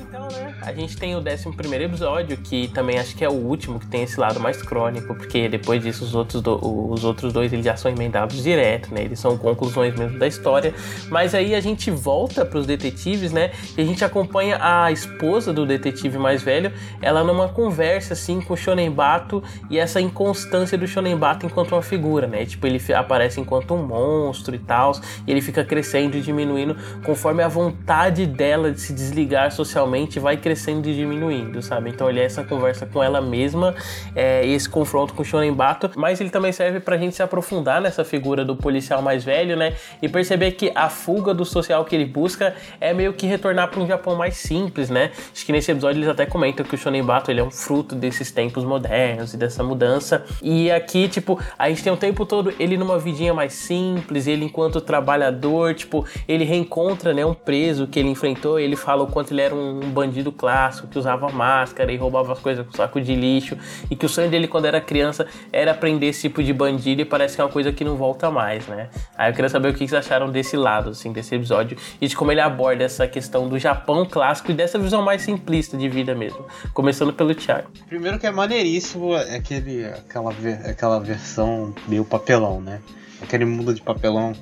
[0.10, 0.56] Então, né?
[0.64, 4.02] A gente tem o 11 episódio, que também acho que é o último que tem
[4.02, 6.60] esse lado mais crônico, porque depois disso os outros, do,
[6.92, 9.04] os outros dois eles já são emendados direto, né?
[9.04, 10.74] Eles são conclusões mesmo da história.
[11.10, 13.52] Mas aí a gente volta para os detetives, né?
[13.78, 16.74] E a gente acompanha a esposa do detetive mais velho,
[17.04, 22.26] ela numa conversa assim com o Shonenbato e essa inconstância do Shonenbato enquanto uma figura,
[22.26, 22.48] né?
[22.48, 24.94] Tipo, ele aparece enquanto um monstro e tal,
[25.28, 26.76] e ele fica crescendo e diminuindo
[27.06, 31.90] conforme a vontade dela de se desligar socialmente vai crescendo e diminuindo, sabe?
[31.90, 33.76] Então ele é essa conversa com ela mesma,
[34.16, 37.82] é, esse confronto com o Shonen Bato, mas ele também serve pra gente se aprofundar
[37.82, 39.74] nessa figura do policial mais velho, né?
[40.02, 43.80] E perceber que a fuga do social que ele busca é meio que retornar para
[43.80, 45.12] um Japão mais simples, né?
[45.34, 47.96] Acho que nesse episódio eles até comentam que o Shonen Bato ele é um fruto
[47.96, 50.24] desses tempos modernos e dessa mudança.
[50.42, 54.46] E aqui, tipo, a gente tem o tempo todo ele numa vidinha mais simples, ele
[54.46, 59.34] enquanto trabalhador, tipo, ele reencontra, né, um preso que ele enfrentou, ele fala o quanto
[59.34, 63.02] ele era um um bandido clássico que usava máscara e roubava as coisas com saco
[63.02, 63.58] de lixo
[63.90, 67.06] e que o sonho dele quando era criança era aprender esse tipo de bandido e
[67.06, 68.90] parece que é uma coisa que não volta mais, né?
[69.18, 72.16] Aí eu queria saber o que vocês acharam desse lado, assim, desse episódio e de
[72.16, 76.14] como ele aborda essa questão do Japão clássico e dessa visão mais simplista de vida
[76.14, 76.46] mesmo.
[76.74, 77.70] Começando pelo Thiago.
[77.88, 80.32] Primeiro que é maneiríssimo aquele, aquela,
[80.66, 82.80] aquela versão meio papelão, né?
[83.22, 84.34] Aquele mundo de papelão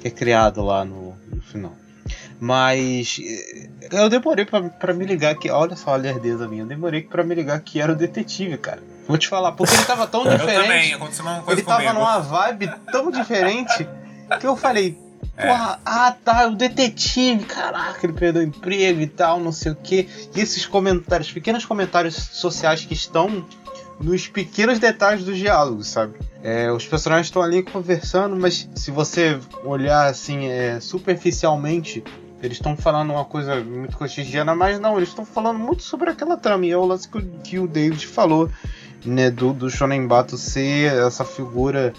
[0.00, 1.72] que é criado lá no, no final.
[2.38, 5.50] Mas eh, eu demorei para me ligar que.
[5.50, 6.62] Olha só a lerdeza minha.
[6.62, 8.82] Eu demorei para me ligar que era o detetive, cara.
[9.08, 10.54] Vou te falar, porque ele tava tão diferente.
[10.54, 11.98] Eu também, aconteceu uma coisa Ele tava comigo.
[11.98, 13.88] numa vibe tão diferente
[14.40, 14.98] que eu falei,
[15.36, 15.46] é.
[15.46, 19.76] Porra, ah tá, o detetive, caraca, ele perdeu o emprego e tal, não sei o
[19.76, 20.08] que.
[20.34, 23.44] E esses comentários, pequenos comentários sociais que estão
[24.00, 26.14] nos pequenos detalhes dos diálogos, sabe?
[26.42, 32.02] É, os personagens estão ali conversando, mas se você olhar assim é, superficialmente,
[32.46, 36.36] eles estão falando uma coisa muito cotidiana, mas não, eles estão falando muito sobre aquela
[36.36, 36.64] trama.
[36.66, 38.48] E é o lance que, que o David falou,
[39.04, 39.30] né?
[39.30, 41.92] Do, do Shonen Bato ser essa figura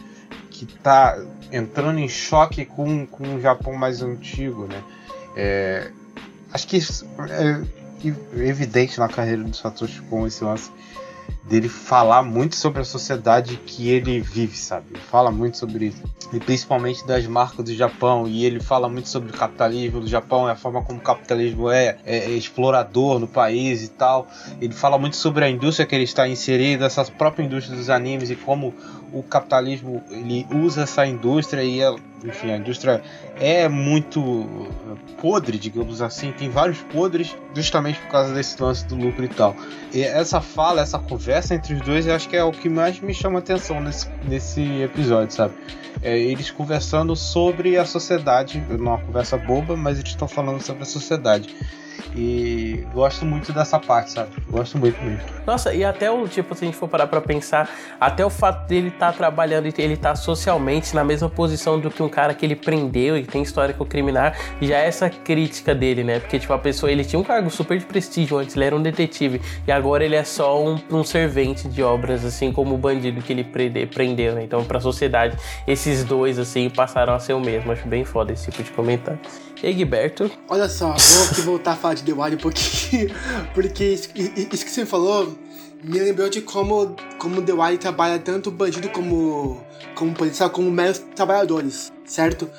[0.49, 1.17] que tá
[1.51, 4.81] entrando em choque com, com o Japão mais antigo, né?
[5.35, 5.91] É,
[6.51, 6.77] acho que
[7.29, 10.71] é evidente na carreira do Satoshi Kon esse lance
[11.47, 14.87] dele falar muito sobre a sociedade que ele vive, sabe?
[14.91, 15.93] Ele fala muito sobre
[16.33, 20.45] e principalmente das marcas do Japão e ele fala muito sobre o capitalismo do Japão,
[20.45, 24.27] a forma como o capitalismo é, é, é explorador no país e tal.
[24.59, 28.29] Ele fala muito sobre a indústria que ele está inserido, essa própria indústria dos animes
[28.29, 28.73] e como
[29.13, 33.01] o capitalismo ele usa essa indústria e ela, enfim, a indústria
[33.39, 34.67] é muito
[35.21, 39.55] podre, digamos assim, tem vários podres justamente por causa desse lance do lucro e tal.
[39.93, 42.99] E essa fala, essa conversa entre os dois, eu acho que é o que mais
[42.99, 45.53] me chama atenção nesse, nesse episódio, sabe?
[46.01, 50.85] É, eles conversando sobre a sociedade, numa conversa boba, mas eles estão falando sobre a
[50.85, 51.55] sociedade.
[52.15, 54.31] E gosto muito dessa parte, sabe?
[54.49, 55.21] Gosto muito mesmo.
[55.45, 57.69] Nossa, e até o tipo, se a gente for parar pra pensar,
[57.99, 61.89] até o fato dele estar tá trabalhando e ele tá socialmente na mesma posição do
[61.89, 64.31] que um cara que ele prendeu e tem história com criminal,
[64.61, 66.19] já é essa crítica dele, né?
[66.19, 68.81] Porque, tipo, a pessoa, ele tinha um cargo super de prestígio antes, ele era um
[68.81, 73.21] detetive, e agora ele é só um, um servente de obras, assim como o bandido
[73.21, 74.43] que ele prendeu, né?
[74.43, 77.71] Então, pra sociedade, esses dois, assim, passaram a ser o mesmo.
[77.71, 79.19] Acho bem foda esse tipo de comentário.
[79.63, 80.29] Egberto.
[80.49, 83.09] Olha só, vou aqui voltar a falar de The Wire um pouquinho,
[83.53, 85.37] porque isso, isso que você falou
[85.83, 89.63] me lembrou de como, como The Wire trabalha tanto bandido como,
[89.95, 92.49] como policial, como meros trabalhadores, certo?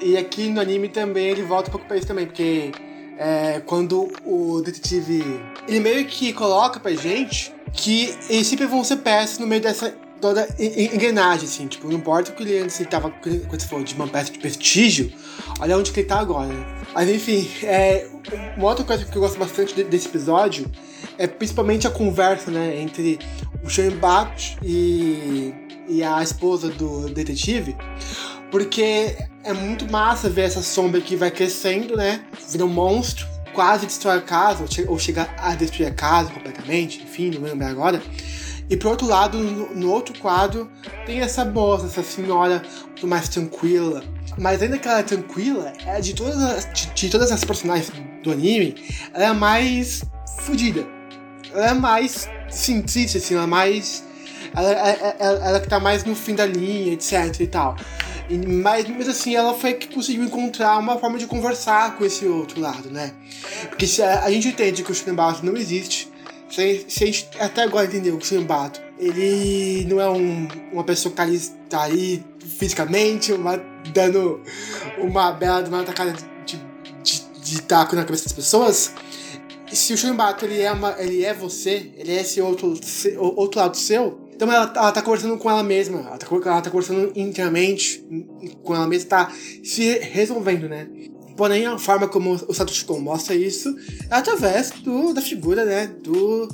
[0.00, 2.72] E aqui no anime também ele volta um pouco pra isso também, porque
[3.18, 5.22] é, quando o detetive.
[5.68, 9.94] Ele meio que coloca pra gente que eles sempre vão ser peças no meio dessa
[10.20, 13.94] toda engrenagem, assim, tipo, não importa que ele antes ele tava, quando você falou de
[13.94, 15.12] uma peça de prestígio,
[15.58, 16.66] olha onde que ele tá agora, né?
[16.94, 18.06] Mas enfim, é,
[18.56, 20.70] uma outra coisa que eu gosto bastante de, desse episódio
[21.16, 23.18] é principalmente a conversa, né, entre
[23.62, 25.54] o Bat e,
[25.88, 27.76] e a esposa do detetive,
[28.50, 33.86] porque é muito massa ver essa sombra que vai crescendo, né, vira um monstro, quase
[33.86, 38.02] destrói a casa, ou chega a destruir a casa completamente, enfim, não lembro agora.
[38.70, 40.70] E por outro lado, no, outro quadro,
[41.04, 42.62] tem essa moça, essa senhora
[43.02, 44.04] mais tranquila.
[44.38, 47.90] Mas ainda que ela é tranquila, é de todas as, de, de todas as personagens
[48.22, 48.76] do anime,
[49.12, 50.04] ela é a mais
[50.42, 50.86] fodida.
[51.52, 54.04] Ela é mais, sim, triste, assim, ela é mais.
[54.54, 57.76] Ela, ela, ela, ela, que tá mais no fim da linha, etc e tal.
[58.28, 62.24] E, mas mesmo assim, ela foi que conseguiu encontrar uma forma de conversar com esse
[62.24, 63.12] outro lado, né?
[63.68, 66.08] Porque se a, a gente entende que o Shinbato não existe,
[66.50, 71.82] gente até agora entendeu que o Shinbato, ele não é um, uma pessoa que tá
[71.82, 72.24] ali
[72.58, 73.56] fisicamente, uma,
[73.92, 74.42] dando
[74.98, 76.12] uma bela uma atacada
[76.44, 76.60] de,
[77.02, 78.92] de, de taco na cabeça das pessoas.
[79.72, 82.74] Se o Shinbato ele é, ele é você, ele é esse outro,
[83.20, 86.70] outro lado seu, então ela, ela tá conversando com ela mesma, ela tá, ela tá
[86.70, 88.04] conversando internamente
[88.64, 89.32] com ela mesma, tá
[89.62, 90.88] se resolvendo, né?
[91.40, 93.74] Porém, a forma como o Kon mostra isso
[94.10, 96.46] é através do, da figura, né, do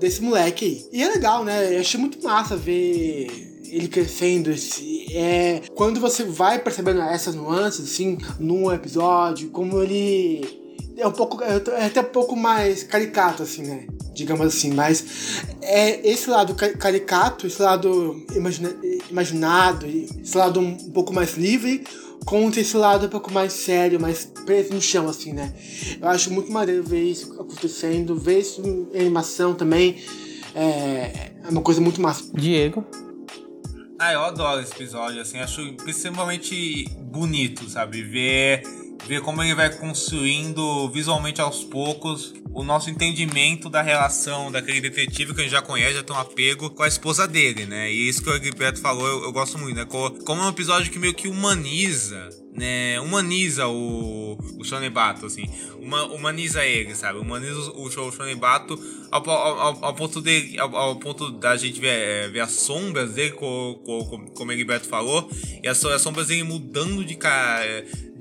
[0.00, 0.86] desse moleque aí.
[0.92, 1.76] E é legal, né?
[1.76, 3.28] Eu achei muito massa ver
[3.62, 4.50] ele crescendo.
[4.50, 10.42] Esse, é, quando você vai percebendo essas nuances, assim, num episódio, como ele
[10.96, 11.40] é um pouco.
[11.44, 13.86] É, é até um pouco mais caricato, assim, né?
[14.12, 15.04] Digamos assim, mas
[15.62, 18.74] é esse lado caricato, esse lado imagina,
[19.08, 21.84] imaginado, esse lado um pouco mais livre,
[22.24, 25.54] contra esse lado um pouco mais sério, mais preso no chão, assim, né?
[26.00, 29.96] Eu acho muito maneiro ver isso acontecendo, ver isso em animação também.
[30.54, 32.24] É, é uma coisa muito massa.
[32.34, 32.84] Diego.
[33.98, 38.02] Ah, eu adoro esse episódio, assim, acho extremamente bonito, sabe?
[38.02, 38.62] Ver
[39.06, 45.34] ver como ele vai construindo visualmente aos poucos o nosso entendimento da relação daquele detetive
[45.34, 47.92] que a gente já conhece, já tem um apego com a esposa dele, né?
[47.92, 49.84] E isso que o Egberto falou, eu, eu, gosto muito, né?
[49.84, 55.44] Como é um episódio que meio que humaniza né, humaniza o, o Shonebato, assim,
[55.78, 57.18] uma, humaniza ele, sabe?
[57.18, 61.88] Humaniza o, o Shonebato ao, ao, ao, ponto de, ao, ao, ponto da gente ver,
[61.88, 65.30] é, ver as sombras dele, como, como, como o Egberto falou,
[65.62, 67.18] e as, as sombras dele mudando de,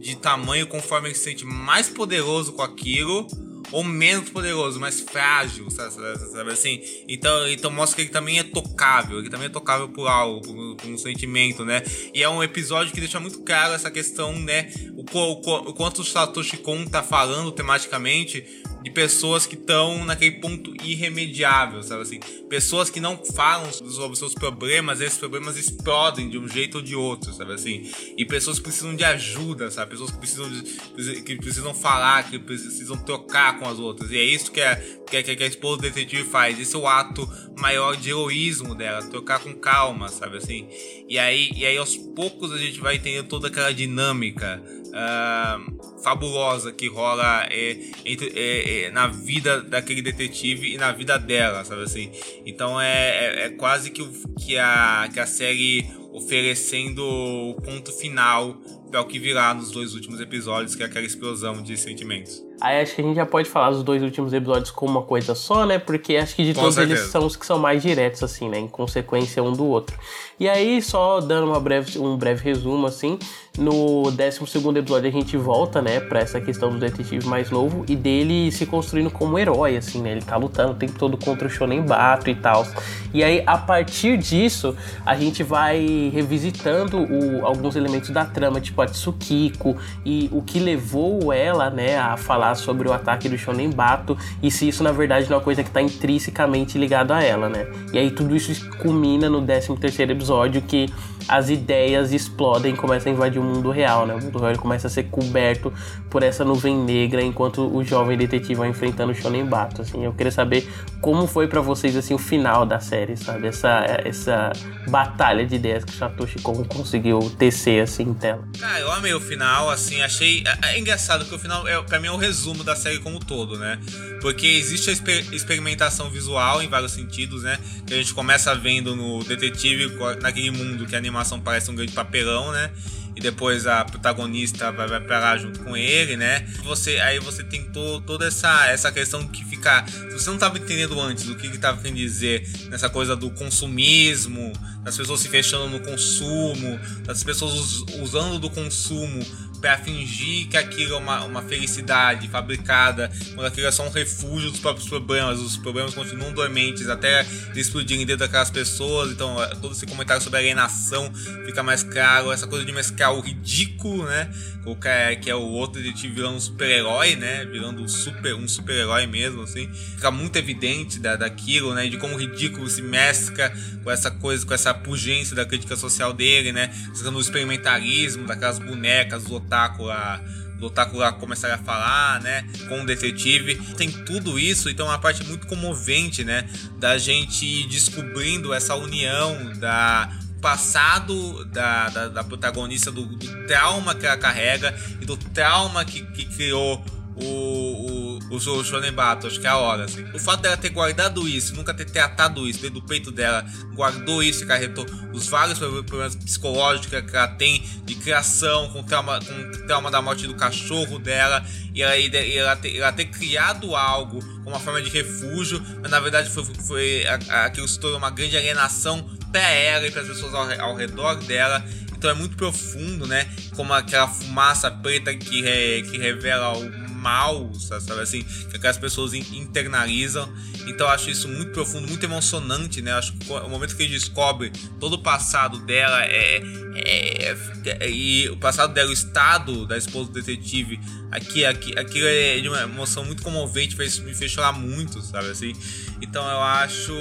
[0.06, 3.28] de tamanho conforme ele se sente mais poderoso com aquilo
[3.72, 6.80] ou menos poderoso, mais frágil, sabe, sabe, assim?
[7.10, 10.76] Então, então mostra que ele também é tocável, ele também é tocável por algo, por,
[10.76, 11.82] por um sentimento, né?
[12.14, 14.72] E é um episódio que deixa muito claro essa questão, né?
[14.96, 15.32] O, o,
[15.70, 18.46] o quanto o Satoshi Kon tá falando tematicamente
[18.86, 22.20] de pessoas que estão naquele ponto irremediável, sabe assim?
[22.48, 26.96] Pessoas que não falam sobre seus problemas, esses problemas explodem de um jeito ou de
[26.96, 27.92] outro, sabe assim?
[28.16, 29.90] E pessoas que precisam de ajuda, sabe?
[29.90, 34.12] Pessoas que precisam, de, que precisam falar, que precisam trocar com as outras.
[34.12, 36.60] E é isso que a, que a, que a esposa do detetive faz.
[36.60, 40.68] Esse é o ato maior de heroísmo dela, trocar com calma, sabe assim?
[41.10, 44.62] E aí, e aí aos poucos a gente vai entender toda aquela dinâmica
[44.96, 51.20] uh, fabulosa que rola é, entre, é, é, na vida daquele detetive e na vida
[51.20, 52.12] dela, sabe assim?
[52.46, 54.08] Então é, é, é quase que,
[54.40, 58.56] que, a, que a série oferecendo o ponto final
[58.90, 62.44] para o que virá nos dois últimos episódios, que é aquela explosão de sentimentos.
[62.62, 65.36] Aí acho que a gente já pode falar dos dois últimos episódios como uma coisa
[65.36, 65.78] só, né?
[65.78, 67.02] Porque acho que de Com todos certeza.
[67.02, 68.58] eles são os que são mais diretos, assim, né?
[68.58, 69.98] Em consequência um do outro.
[70.40, 73.18] E aí, só dando uma breve, um breve resumo, assim,
[73.58, 77.96] no 12 episódio a gente volta, né, pra essa questão do detetive mais novo e
[77.96, 80.12] dele se construindo como herói, assim, né?
[80.12, 82.66] Ele tá lutando o tempo todo contra o Shonen Bato e tal.
[83.14, 88.75] E aí, a partir disso, a gente vai revisitando o, alguns elementos da trama, tipo
[88.76, 93.38] tipo a Tsukiko e o que levou ela, né, a falar sobre o ataque do
[93.38, 97.12] Shonen Bato e se isso na verdade não é uma coisa que está intrinsecamente ligado
[97.12, 97.66] a ela, né?
[97.94, 100.88] E aí tudo isso culmina no 13 terceiro episódio que
[101.28, 104.14] as ideias explodem começam a invadir o mundo real, né?
[104.14, 105.74] O mundo real começa a ser coberto
[106.10, 110.04] por essa nuvem negra enquanto o jovem detetive vai enfrentando o Shonen Bato, assim.
[110.04, 110.68] Eu queria saber
[111.02, 113.48] como foi para vocês, assim, o final da série, sabe?
[113.48, 114.52] Essa, essa
[114.88, 118.48] batalha de ideias que Satoshi Kon conseguiu tecer, assim, em tela.
[118.60, 120.44] Cara, eu amei o final, assim, achei...
[120.64, 123.18] É, é engraçado que o final, é, pra mim, é o resumo da série como
[123.18, 123.80] um todo, né?
[124.22, 127.60] Porque existe a exper experimentação visual em vários sentidos, né?
[127.86, 131.94] Que a gente começa vendo no detetive, naquele mundo que a animação parece um grande
[131.94, 132.72] papelão, né?
[133.16, 136.46] E depois a protagonista vai, vai pra lá junto com ele, né?
[136.66, 139.86] Você, aí você tem to, toda essa, essa questão que fica.
[139.88, 143.32] Se você não estava entendendo antes o que ele estava querendo dizer nessa coisa do
[143.32, 144.52] consumismo,
[144.84, 149.26] das pessoas se fechando no consumo, das pessoas usando do consumo
[149.66, 154.52] para fingir que aquilo é uma, uma felicidade fabricada, quando aquilo é só um refúgio
[154.52, 159.12] dos próprios problemas, os problemas continuam dormentes até explodirem dentro daquelas pessoas.
[159.12, 161.12] Então, é, todo esse comentário sobre alienação
[161.48, 162.32] fica mais claro.
[162.32, 164.30] Essa coisa de mesclar o ridículo, né?
[164.68, 167.46] O que é o outro detetive virando um super-herói, né?
[167.46, 169.68] Virando um super um super-herói mesmo, assim.
[169.96, 171.88] Fica muito evidente da, daquilo, né?
[171.88, 173.52] De como o ridículo se mescla
[173.84, 176.72] com essa coisa, com essa pugência da crítica social dele, né?
[177.04, 180.22] No experimentalismo, daquelas bonecas, os otaku lá
[180.60, 183.56] do lá começar a falar, né, com o detetive.
[183.76, 189.54] Tem tudo isso, então é uma parte muito comovente, né, da gente descobrindo essa união
[189.60, 190.10] da
[190.42, 196.04] passado da, da, da protagonista, do, do, trauma que ela carrega e do trauma que,
[196.12, 196.84] que criou
[197.16, 200.04] o, o, o Shonen acho que é a hora, assim.
[200.14, 204.22] O fato dela ter guardado isso, nunca ter tratado isso dentro do peito dela, guardou
[204.22, 209.66] isso e carretou os vários problemas psicológicos que ela tem de criação, com trauma, com
[209.66, 214.20] trauma da morte do cachorro dela, e ela, e ela, ter, ela ter criado algo
[214.20, 218.36] como uma forma de refúgio, mas na verdade foi, foi aquilo se tornou uma grande
[218.36, 221.64] alienação para ela e para as pessoas ao, ao redor dela
[222.06, 223.28] então é muito profundo, né?
[223.56, 229.14] Como aquela fumaça preta que, re, que revela o mal, sabe assim, que aquelas pessoas
[229.14, 230.28] internalizam.
[230.66, 232.92] Então eu acho isso muito profundo, muito emocionante, né?
[232.92, 236.42] Eu acho que o momento que ele descobre todo o passado dela é,
[236.74, 240.80] é, é, e o passado dela, o estado da esposa do detetive,
[241.12, 245.30] aqui, aqui, aquilo é de uma emoção muito comovente, fez, me fez chorar muito, sabe
[245.30, 245.54] assim?
[246.02, 246.94] Então eu acho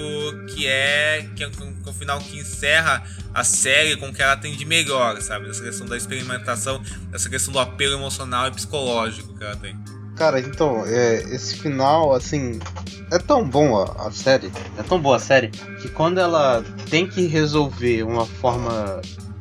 [0.55, 3.03] que é que é um final que encerra
[3.33, 5.49] a série com o que ela tem de melhor, sabe?
[5.49, 9.94] Essa questão da experimentação, essa questão do apelo emocional e psicológico que ela tem.
[10.17, 12.61] Cara, então, é, esse final, assim,
[13.11, 17.07] é tão bom a, a, série, é tão boa a série, que quando ela tem
[17.07, 19.01] que resolver uma forma.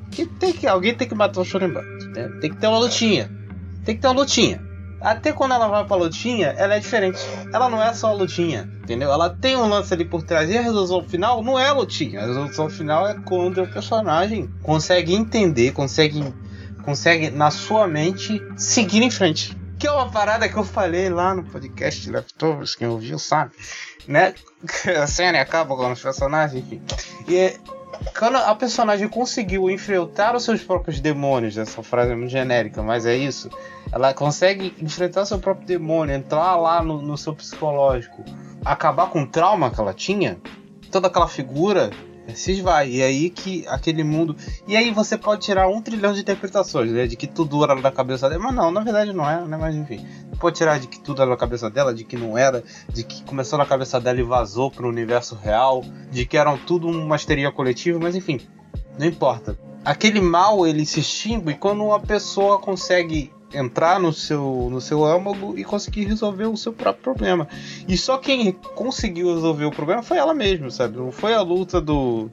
[0.10, 0.66] que tem que.
[0.66, 1.85] Alguém tem que matar o Shorenbat,
[2.16, 2.27] né?
[2.42, 3.32] Tem que ter uma lutinha.
[3.85, 4.61] Tem que ter uma lutinha.
[5.00, 7.19] Até quando ela vai pra lutinha, ela é diferente.
[7.53, 9.11] Ela não é só a lutinha, entendeu?
[9.11, 10.50] Ela tem um lance ali por trás.
[10.50, 12.22] E a resolução final não é a lutinha.
[12.22, 16.34] A resolução final é quando o personagem consegue entender, consegue,
[16.84, 21.36] consegue na sua mente seguir em frente que é uma parada que eu falei lá
[21.36, 23.52] no podcast Leftovers, quem ouviu sabe,
[24.08, 24.34] né?
[24.98, 26.82] A série acaba com os personagens, enfim.
[27.28, 27.60] E
[28.18, 33.06] quando a personagem conseguiu enfrentar os seus próprios demônios, essa frase é muito genérica, mas
[33.06, 33.50] é isso.
[33.92, 38.24] Ela consegue enfrentar seu próprio demônio, entrar lá no, no seu psicológico,
[38.64, 40.38] acabar com o trauma que ela tinha,
[40.90, 41.92] toda aquela figura
[42.34, 42.90] se esvai.
[42.90, 44.35] E aí que aquele mundo.
[44.68, 47.08] E aí você pode tirar um trilhão de interpretações, né?
[47.08, 48.42] De que tudo era da cabeça dela.
[48.42, 49.58] Mas não, na verdade não é, né?
[49.58, 50.06] Mas enfim.
[50.30, 53.03] Você pode tirar de que tudo era da cabeça dela, de que não era, de
[53.03, 57.16] que começou na cabeça dela e vazou pro universo real, de que eram tudo uma
[57.16, 58.40] histeria coletiva, mas enfim.
[58.98, 59.58] Não importa.
[59.84, 65.58] Aquele mal ele se extingue quando uma pessoa consegue entrar no seu, no seu âmago
[65.58, 67.48] e conseguir resolver o seu próprio problema.
[67.88, 70.98] E só quem conseguiu resolver o problema foi ela mesma, sabe?
[70.98, 72.30] Não foi a luta do,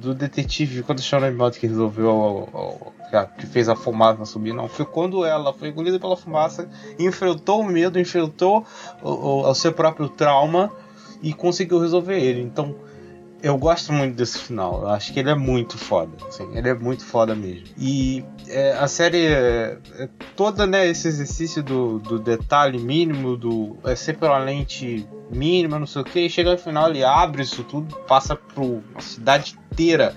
[0.00, 2.92] do detetive quando Sharon Mott que resolveu
[3.38, 4.68] que fez a fumaça subir, não.
[4.68, 8.64] Foi quando ela foi engolida pela fumaça, enfrentou o medo, enfrentou
[9.02, 10.70] o, o, o seu próprio trauma
[11.22, 12.40] e conseguiu resolver ele.
[12.40, 12.76] Então
[13.42, 14.82] eu gosto muito desse final.
[14.82, 16.12] Eu acho que ele é muito foda.
[16.28, 17.66] Assim, ele é muito foda mesmo.
[17.78, 23.76] E é, a série é, é toda, né, esse exercício do, do detalhe mínimo, do
[23.84, 27.42] é sempre uma lente mínima, não sei o que, e chega no final ele abre
[27.42, 30.14] isso tudo, passa por uma cidade inteira.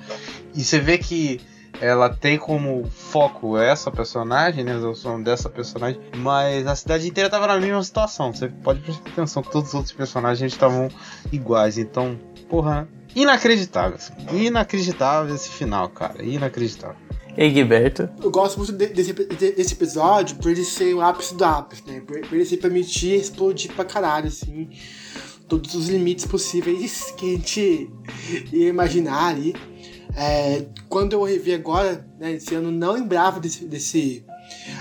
[0.56, 1.40] E você vê que
[1.82, 7.30] ela tem como foco essa personagem, né, a resolução dessa personagem, mas a cidade inteira
[7.30, 8.34] tava na mesma situação.
[8.34, 10.90] Você pode prestar atenção que todos os outros personagens estavam
[11.32, 11.78] iguais.
[11.78, 12.18] Então,
[12.50, 13.96] porra, inacreditável.
[13.96, 14.14] Assim.
[14.46, 16.24] Inacreditável esse final, cara.
[16.24, 16.98] Inacreditável.
[17.38, 18.10] Egberto.
[18.22, 21.84] Eu gosto muito de, desse, de, desse episódio por ele ser o ápice do ápice,
[21.86, 22.02] né?
[22.02, 24.70] Por, por ele se permitir explodir pra caralho, assim.
[25.48, 27.92] Todos os limites possíveis que a gente
[28.52, 29.56] ia imaginar ali.
[30.16, 34.24] É, quando eu revi agora, né, esse ano, não lembrava desse, desse,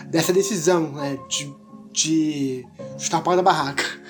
[0.07, 1.19] dessa decisão, né?
[1.28, 1.55] De,
[1.91, 2.67] de
[2.99, 3.85] chutar a pau da barraca.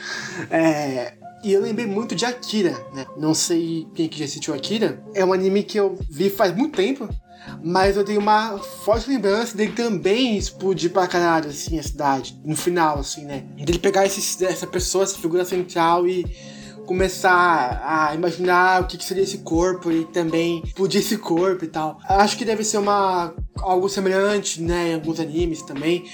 [0.50, 1.12] É,
[1.42, 3.06] e eu lembrei muito de Akira, né?
[3.16, 5.02] Não sei quem que já assistiu Akira.
[5.14, 7.08] É um anime que eu vi faz muito tempo.
[7.62, 12.40] Mas eu tenho uma forte lembrança dele também explodir pra caralho, assim, a cidade.
[12.44, 13.44] No final, assim, né?
[13.56, 16.24] Dele pegar esse, essa pessoa, essa figura central e
[16.86, 21.68] começar a imaginar o que, que seria esse corpo e também explodir esse corpo e
[21.68, 21.98] tal.
[22.06, 26.04] Acho que deve ser uma algo semelhante, né, em alguns animes também.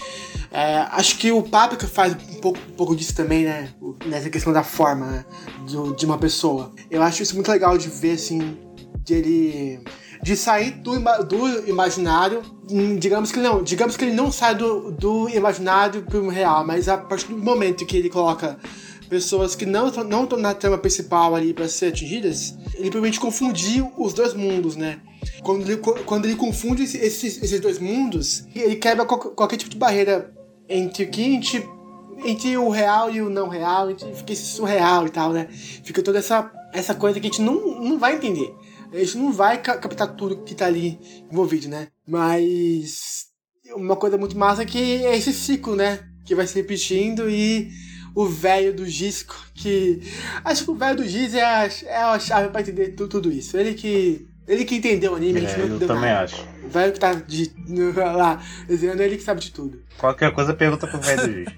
[0.50, 3.68] É, acho que o Paprika faz um pouco, um pouco disso também, né,
[4.06, 5.24] nessa questão da forma né,
[5.66, 6.72] de, de uma pessoa.
[6.90, 8.56] Eu acho isso muito legal de ver, assim,
[9.04, 9.80] de ele
[10.22, 12.42] de sair do, do imaginário.
[12.70, 16.88] Hum, digamos que não, digamos que ele não sai do, do imaginário pro real, mas
[16.88, 18.58] a partir do momento que ele coloca
[19.08, 23.90] pessoas que não não estão na trama principal ali para ser atingidas, ele provavelmente confundiu
[23.96, 25.00] os dois mundos, né?
[25.42, 30.30] Quando ele, quando ele confunde esses, esses dois mundos, ele quebra qualquer tipo de barreira
[30.68, 31.68] entre o que a gente
[32.24, 35.46] entre o real e o não real, a gente fica surreal e tal, né?
[35.50, 38.52] Fica toda essa, essa coisa que a gente não, não vai entender
[38.92, 40.98] a gente não vai captar tudo que tá ali
[41.30, 41.88] envolvido, né?
[42.06, 43.26] Mas
[43.74, 46.08] uma coisa muito massa é que é esse ciclo, né?
[46.24, 47.70] Que vai se repetindo e
[48.14, 50.00] o velho do Gisco, que.
[50.44, 53.56] Acho que o velho do Giz é a, é a chave pra entender tudo isso.
[53.56, 54.26] Ele que.
[54.48, 56.24] Ele que entendeu o anime, é, a gente não eu também nada.
[56.24, 56.44] acho.
[56.64, 57.52] O velho que tá de,
[57.94, 59.82] lá desenhando, ele que sabe de tudo.
[59.98, 61.48] Qualquer coisa pergunta pro velho do juiz.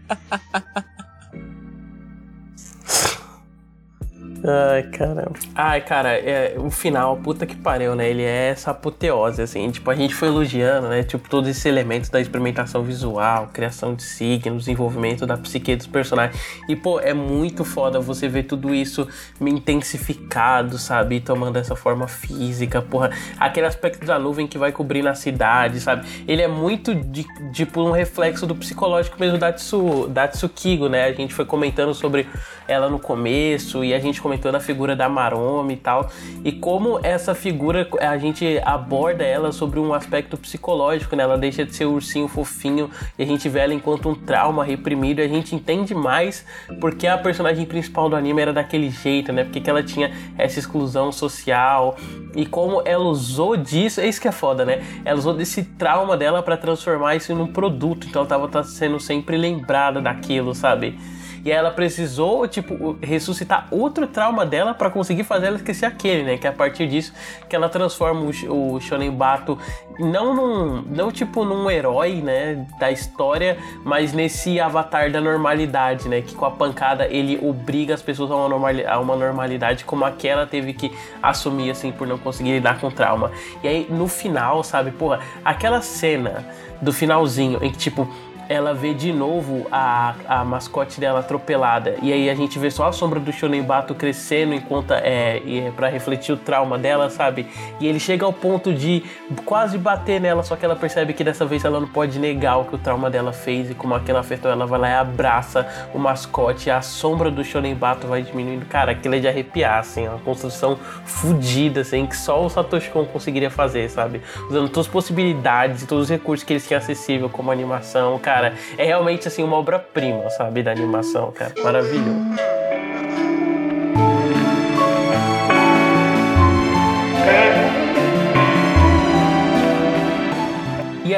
[4.43, 5.33] Ai, caramba.
[5.55, 8.09] Ai, cara, é, o final, puta que pariu, né?
[8.09, 9.71] Ele é essa apoteose, assim.
[9.71, 11.03] Tipo, a gente foi elogiando, né?
[11.03, 16.41] Tipo, todos esses elementos da experimentação visual, criação de signos, desenvolvimento da psique dos personagens.
[16.67, 19.07] E, pô, é muito foda você ver tudo isso
[19.41, 21.17] intensificado, sabe?
[21.17, 23.11] E tomando essa forma física, porra.
[23.39, 26.07] Aquele aspecto da nuvem que vai cobrir na cidade, sabe?
[26.27, 31.05] Ele é muito, de, tipo, um reflexo do psicológico mesmo da, Tsu, da Tsukigo, né?
[31.05, 32.27] A gente foi comentando sobre
[32.67, 36.09] ela no começo e a gente comentou na figura da Maromi e tal,
[36.45, 41.25] e como essa figura a gente aborda ela sobre um aspecto psicológico, né?
[41.25, 44.65] Ela deixa de ser o ursinho fofinho e a gente vê ela enquanto um trauma
[44.65, 46.47] reprimido, e a gente entende mais
[46.81, 49.43] porque a personagem principal do anime era daquele jeito, né?
[49.43, 51.97] Porque que ela tinha essa exclusão social
[52.37, 54.81] e como ela usou disso, é isso que é foda, né?
[55.05, 59.01] Ela usou desse trauma dela para transformar isso num produto, então ela tava tá sendo
[59.01, 60.97] sempre lembrada daquilo, sabe?
[61.45, 66.39] E ela precisou, tipo, ressuscitar outro trauma dela para conseguir fazer ela esquecer aquele, né?
[66.39, 67.13] Que é a partir disso
[67.49, 69.59] que ela transforma o, Shonen Bato
[69.99, 76.23] não num, não tipo num herói, né, da história, mas nesse avatar da normalidade, né,
[76.23, 80.47] que com a pancada ele obriga as pessoas a uma, a uma normalidade como aquela
[80.47, 80.91] teve que
[81.23, 83.31] assumir assim por não conseguir lidar com o trauma.
[83.63, 86.47] E aí no final, sabe, porra, aquela cena
[86.81, 88.09] do finalzinho em que tipo
[88.51, 91.95] ela vê de novo a, a mascote dela atropelada.
[92.03, 95.71] E aí a gente vê só a sombra do Shonen Bato crescendo enquanto é, é
[95.71, 97.47] para refletir o trauma dela, sabe?
[97.79, 99.05] E ele chega ao ponto de
[99.45, 102.65] quase bater nela, só que ela percebe que dessa vez ela não pode negar o
[102.65, 104.67] que o trauma dela fez e como aquilo afetou ela.
[104.67, 108.67] Vai lá e abraça o mascote, a sombra do Shonen Bato vai diminuindo.
[108.67, 113.05] Cara, aquilo é de arrepiar, assim, uma construção fodida, assim, que só o Satoshi Kon
[113.05, 114.21] conseguiria fazer, sabe?
[114.49, 118.40] Usando todas as possibilidades e todos os recursos que eles tinham acessível, como animação, cara
[118.41, 118.55] cara.
[118.79, 121.53] É realmente assim uma obra-prima, sabe, da animação, cara.
[121.63, 122.60] Maravilhoso.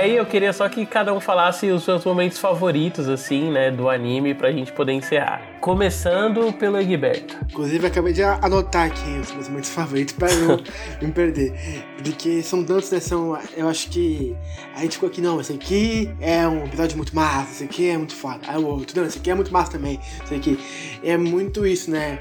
[0.02, 3.88] Aí eu queria só que cada um falasse os seus momentos favoritos, assim, né, do
[3.88, 5.40] anime pra gente poder encerrar.
[5.60, 7.36] Começando pelo Egberto.
[7.44, 10.58] Inclusive, acabei de anotar aqui os meus momentos favoritos pra não
[11.00, 11.54] me perder.
[12.02, 13.00] Porque são tantos, né?
[13.00, 14.36] São, eu acho que
[14.74, 17.96] a gente ficou aqui, não, esse aqui é um episódio muito massa, esse aqui é
[17.96, 18.40] muito foda.
[18.48, 20.00] Aí o outro, não, esse aqui é muito massa também.
[20.24, 20.58] Esse aqui
[21.02, 22.18] é muito isso, né?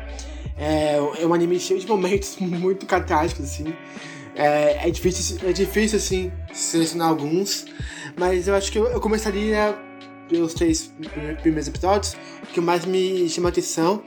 [0.57, 3.73] É, é um anime cheio de momentos muito catárticos, assim.
[4.35, 7.65] É, é, difícil, é difícil, assim, selecionar alguns,
[8.17, 9.77] mas eu acho que eu, eu começaria
[10.31, 10.93] pelos três
[11.41, 12.15] primeiros episódios.
[12.43, 14.01] O que mais me chama atenção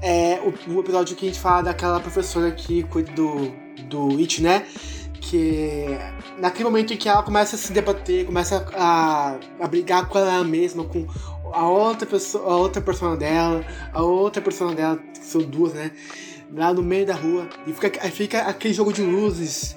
[0.00, 3.52] é o, o episódio que a gente fala daquela professora que cuida do,
[3.84, 4.66] do It, né?
[5.20, 5.98] Que
[6.38, 10.42] naquele momento em que ela começa a se debater, começa a, a brigar com ela
[10.42, 11.06] mesma, com
[11.52, 15.90] a outra pessoa, a outra persona dela, a outra persona dela, que são duas, né?
[16.52, 17.48] Lá no meio da rua.
[17.66, 19.76] E fica, fica aquele jogo de luzes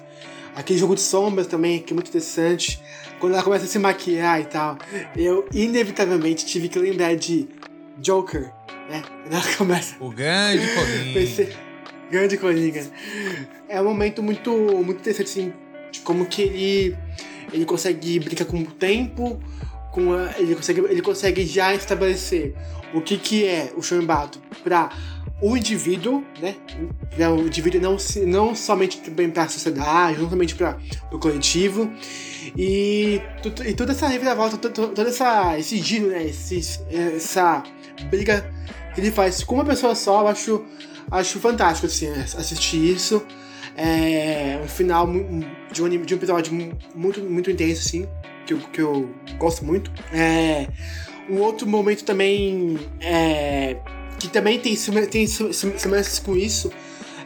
[0.55, 2.79] Aquele jogo de sombras também, que é muito interessante.
[3.19, 4.77] Quando ela começa a se maquiar e tal,
[5.15, 7.47] eu inevitavelmente tive que lembrar de
[7.97, 8.51] Joker,
[8.89, 9.01] né?
[9.23, 9.95] Quando ela começa.
[9.99, 11.13] O grande Coringa.
[11.13, 11.53] Pensei,
[12.11, 12.85] grande Coringa.
[13.67, 14.51] É um momento muito,
[14.83, 15.53] muito interessante, assim,
[15.91, 16.97] de como que ele,
[17.51, 19.41] ele consegue brincar com o tempo,
[19.91, 22.53] com a, ele, consegue, ele consegue já estabelecer
[22.93, 24.91] o que, que é o Shonbato para
[25.43, 26.55] o indivíduo, né?
[27.29, 30.77] O indivíduo não, não somente para a sociedade, não somente para
[31.11, 31.91] o coletivo.
[32.57, 33.21] E,
[33.65, 36.23] e toda essa reviravolta, todo essa, esse giro, né?
[36.23, 37.61] Esse, essa
[38.09, 38.49] briga
[38.95, 40.63] que ele faz com uma pessoa só, eu acho,
[41.11, 43.21] acho fantástico assim, assistir isso.
[43.75, 45.05] É um final
[45.73, 46.53] de um, de um episódio
[46.95, 48.07] muito, muito intenso, assim,
[48.45, 49.91] que eu, que eu gosto muito.
[50.13, 50.67] É,
[51.29, 53.75] um outro momento também é,
[54.27, 54.75] que também tem,
[55.09, 56.71] tem semelhanças com isso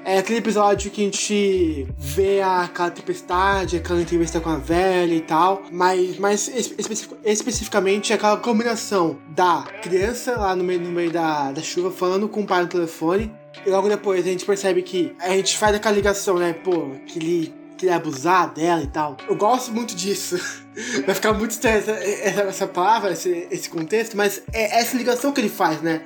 [0.08, 5.20] é aquele episódio que a gente vê aquela tempestade, aquela entrevista com a velha e
[5.20, 11.52] tal, mas, mas especific, especificamente aquela combinação da criança lá no meio, no meio da,
[11.52, 13.36] da chuva falando com o pai no telefone,
[13.66, 16.54] e logo depois a gente percebe que a gente faz aquela ligação, né?
[16.54, 19.18] Pô, que ele queria abusar dela e tal.
[19.28, 20.40] Eu gosto muito disso.
[21.06, 25.34] Vai ficar muito estranha essa, essa, essa, palavra, esse, esse contexto, mas é essa ligação
[25.34, 26.02] que ele faz, né?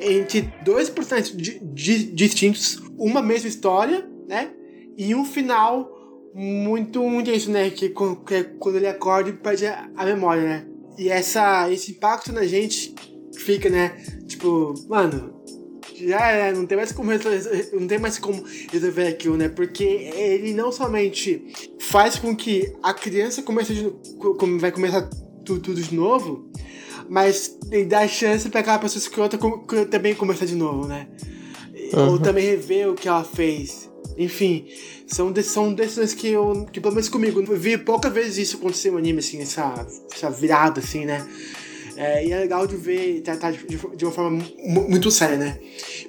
[0.00, 1.34] Entre dois personagens
[1.72, 4.50] distintos, uma mesma história, né?
[4.96, 5.90] E um final
[6.34, 7.70] muito, isso, né?
[7.70, 10.66] Que, que é quando ele acorda perde a, memória, né?
[10.98, 12.94] E essa, esse impacto na gente
[13.36, 13.90] fica, né?
[14.26, 15.34] Tipo, mano,
[15.94, 19.48] já é, não tem mais como resolver, não tem mais como resolver aquilo, né?
[19.48, 21.44] Porque ele não somente
[21.78, 23.92] faz com que a criança comece de,
[24.58, 25.08] vai começar
[25.44, 26.50] tudo, tudo de novo,
[27.08, 27.58] mas
[27.88, 29.38] dá chance para aquela pessoa escrota
[29.90, 31.08] também começar de novo, né?
[31.92, 32.12] Uhum.
[32.12, 33.90] Ou também rever o que ela fez.
[34.16, 34.66] Enfim,
[35.06, 38.56] são, de, são decisões que eu, que pelo menos comigo, eu vi poucas vezes isso
[38.56, 41.26] acontecer no anime, assim, essa, essa virada, assim, né?
[41.96, 43.64] É, e é legal de ver tratar de,
[43.96, 45.58] de, uma forma muito séria, né?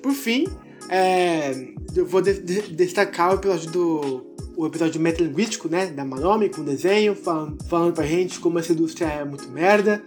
[0.01, 0.47] Por fim,
[0.89, 1.51] é,
[1.95, 6.63] eu vou de, de, destacar o episódio do o episódio metalinguístico, né, da Manome, com
[6.63, 10.03] desenho, falando, falando pra gente como essa indústria é muito merda,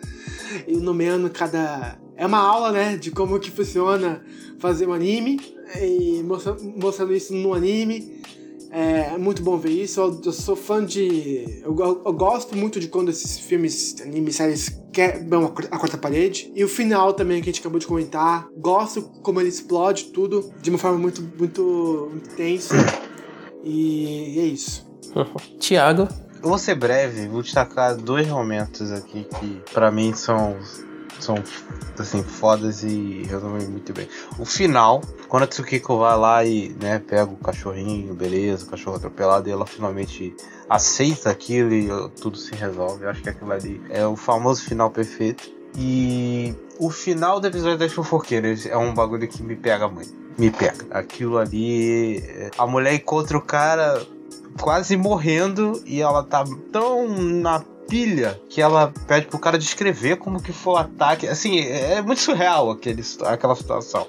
[0.67, 1.99] e nomeando cada...
[2.17, 4.25] É uma aula, né, de como que funciona
[4.59, 5.41] fazer um anime,
[5.81, 8.18] e mostrando, mostrando isso no anime,
[8.70, 10.01] é muito bom ver isso.
[10.01, 11.62] Eu, eu sou fã de.
[11.62, 16.52] Eu, eu, gosto muito de quando esses filmes, animes, séries quebram a, quarta parede.
[16.55, 18.47] E o final também, que a gente acabou de comentar.
[18.57, 22.75] Gosto como ele explode tudo de uma forma muito, muito intensa.
[23.64, 24.86] E é isso.
[25.58, 26.08] Tiago.
[26.42, 30.56] Eu vou ser breve, vou destacar dois momentos aqui que para mim são
[31.20, 31.36] são
[31.98, 34.08] assim fodas e resolvem muito bem.
[34.38, 38.96] O final, quando a Tsukiko vai lá e né, pega o cachorrinho, beleza, o cachorro
[38.96, 40.34] atropelado, e ela finalmente
[40.68, 41.88] aceita aquilo e
[42.20, 43.04] tudo se resolve.
[43.04, 45.50] Eu acho que aquilo ali é o famoso final perfeito.
[45.76, 50.27] E o final do episódio das fofoqueiras é um bagulho que me pega muito.
[50.39, 50.86] Me pega.
[50.91, 52.23] Aquilo ali.
[52.57, 54.00] A mulher encontra o cara
[54.60, 60.42] quase morrendo e ela tá tão na pilha que ela pede pro cara descrever como
[60.42, 61.26] que foi o ataque.
[61.26, 64.07] Assim, é muito surreal aquele, aquela situação.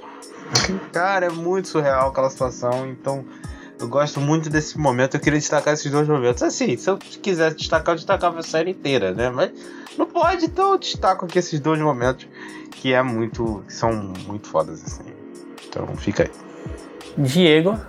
[0.91, 3.23] Cara, é muito surreal aquela situação, então
[3.79, 5.15] eu gosto muito desse momento.
[5.15, 6.43] Eu queria destacar esses dois momentos.
[6.43, 9.29] Assim, se eu quisesse destacar, eu destacava a série inteira, né?
[9.29, 9.51] Mas
[9.97, 12.27] não pode, então eu destaco aqui esses dois momentos
[12.71, 13.63] que é muito.
[13.65, 13.93] que são
[14.27, 15.18] muito fodas, assim.
[15.69, 16.31] Então fica aí.
[17.17, 17.79] Diego.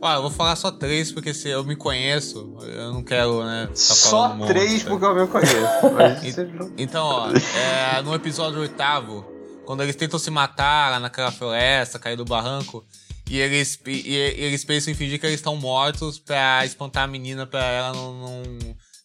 [0.00, 3.66] Olha, eu vou falar só três, porque se eu me conheço, eu não quero, né?
[3.68, 5.56] Tá só três porque eu me conheço.
[6.76, 9.24] então, ó, é, no episódio oitavo,
[9.64, 12.84] quando eles tentam se matar lá naquela floresta, cair do barranco,
[13.28, 17.08] e eles, e, e eles pensam em fingir que eles estão mortos pra espantar a
[17.08, 18.42] menina pra ela não, não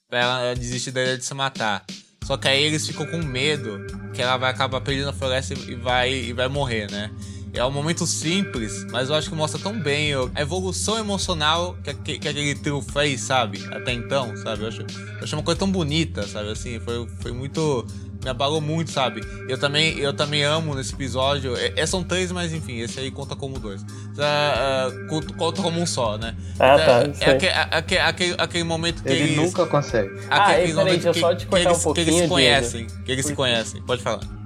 [0.10, 1.86] pra ela desistir da ideia de se matar.
[2.26, 3.80] Só que aí eles ficam com medo
[4.14, 7.10] que ela vai acabar perdendo a floresta e vai, e vai morrer, né?
[7.54, 11.94] É um momento simples, mas eu acho que mostra tão bem a evolução emocional que,
[11.94, 13.62] que, que aquele trio fez, sabe?
[13.72, 14.64] Até então, sabe?
[14.64, 16.50] Eu acho, eu acho uma coisa tão bonita, sabe?
[16.50, 17.86] Assim, foi, foi muito.
[18.24, 19.22] Me abalou muito, sabe?
[19.50, 21.58] Eu também, eu também amo nesse episódio.
[21.58, 23.82] É, é são três, mas enfim, esse aí conta como dois.
[23.82, 26.36] Uh, uh, conta como um só, né?
[26.60, 27.04] Ah, tá.
[27.20, 30.22] É aquele, aquele, aquele, aquele momento que Ele eles, nunca consegue.
[30.30, 32.28] Ah, aquele ah, momento que, só te cortar que eles, um pouquinho, que eles se
[32.30, 32.88] conhecem.
[33.04, 33.82] Que eles se conhecem.
[33.82, 34.41] Pode falar.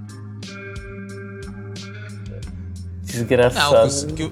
[3.20, 3.92] Desgraçado.
[3.92, 4.30] Não, que,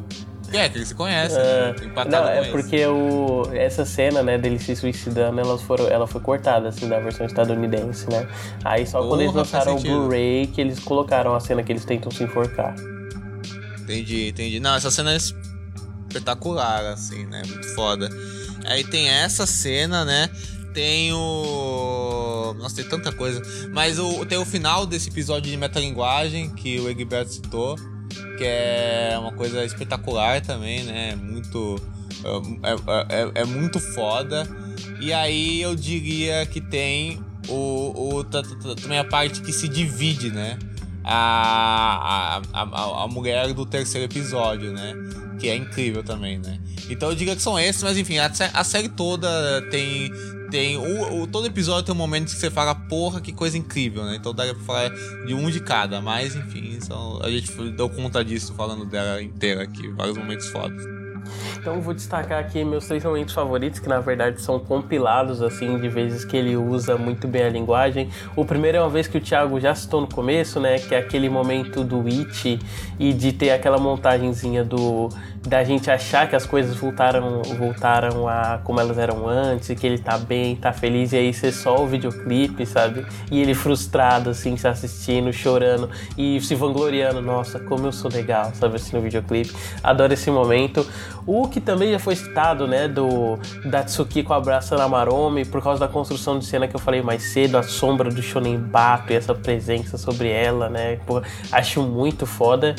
[0.52, 1.40] que, é, que eles se conhecem.
[1.40, 2.06] É, né?
[2.10, 6.70] não, é porque o, essa cena, né, dele se suicidando, elas foram, ela foi cortada,
[6.70, 8.28] assim, da versão estadunidense, né?
[8.64, 11.86] Aí só Porra, quando eles lançaram o Blu-ray que eles colocaram a cena que eles
[11.86, 12.76] tentam se enforcar.
[13.82, 14.60] Entendi, entendi.
[14.60, 17.42] Não, essa cena é espetacular, assim, né?
[17.48, 18.10] Muito foda.
[18.66, 20.30] Aí tem essa cena, né?
[20.74, 22.56] Tem o.
[22.58, 23.42] Nossa, tem tanta coisa.
[23.72, 27.76] Mas o, tem o final desse episódio de metalinguagem que o Egberto citou,
[28.38, 31.16] que é uma coisa espetacular também, né?
[31.16, 31.82] Muito.
[32.24, 34.48] É, é, é, é muito foda.
[35.00, 40.58] E aí eu diria que tem o, o, também a parte que se divide, né?
[41.04, 44.94] A, a, a, a mulher do terceiro episódio, né?
[45.40, 46.60] Que é incrível também, né?
[46.90, 49.28] Então eu diria que são esses, mas enfim, a, a série toda
[49.70, 50.12] tem.
[50.50, 50.78] Tem.
[50.78, 54.18] O, o, todo episódio tem um momento que você fala, porra, que coisa incrível, né?
[54.18, 54.90] Então daria pra falar
[55.26, 59.64] de um de cada, mas enfim, são, a gente deu conta disso falando dela inteira
[59.64, 61.04] aqui, vários momentos fodas.
[61.58, 65.88] Então vou destacar aqui meus três momentos favoritos, que na verdade são compilados assim de
[65.90, 68.10] vezes que ele usa muito bem a linguagem.
[68.36, 70.98] O primeiro é uma vez que o Thiago já citou no começo, né, que é
[70.98, 72.60] aquele momento do It
[73.00, 75.10] e de ter aquela montagenzinha do
[75.46, 79.86] da gente achar que as coisas voltaram voltaram a como elas eram antes, e que
[79.86, 83.06] ele tá bem, tá feliz e aí você só o videoclipe, sabe?
[83.30, 88.52] E ele frustrado assim, se assistindo, chorando e se vangloriando, nossa, como eu sou legal,
[88.56, 89.54] sabe assim no videoclipe.
[89.84, 90.86] Adoro esse momento.
[91.26, 95.80] O que também já foi citado, né, do da Tsukiko abraçando a Maromi por causa
[95.80, 99.16] da construção de cena que eu falei mais cedo, a sombra do Shonen Bato e
[99.16, 100.98] essa presença sobre ela, né?
[101.06, 102.76] Pô, acho muito foda.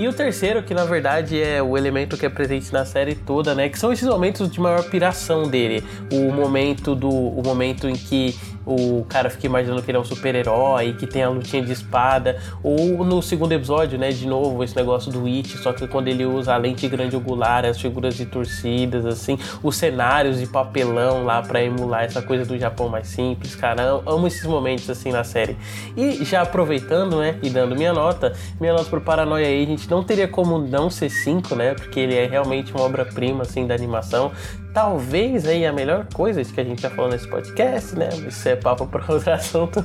[0.00, 3.54] E o terceiro, que na verdade é o elemento que é presente na série toda,
[3.54, 7.92] né, que são esses momentos de maior piração dele, o momento do o momento em
[7.92, 8.34] que
[8.74, 12.38] o cara fica imaginando que ele é um super-herói, que tem a lutinha de espada,
[12.62, 16.24] ou no segundo episódio, né, de novo, esse negócio do It, só que quando ele
[16.24, 21.42] usa a lente grande angular, as figuras de torcidas, assim, os cenários de papelão lá
[21.42, 25.24] para emular essa coisa do Japão mais simples, cara, eu amo esses momentos assim na
[25.24, 25.56] série.
[25.96, 29.90] E já aproveitando, né, e dando minha nota, minha nota pro Paranoia aí, a gente
[29.90, 33.74] não teria como não ser 5, né, porque ele é realmente uma obra-prima, assim, da
[33.74, 34.32] animação,
[34.72, 38.08] talvez aí a melhor coisa que a gente já falou nesse podcast, né?
[38.26, 39.84] Isso é papo para outro assunto.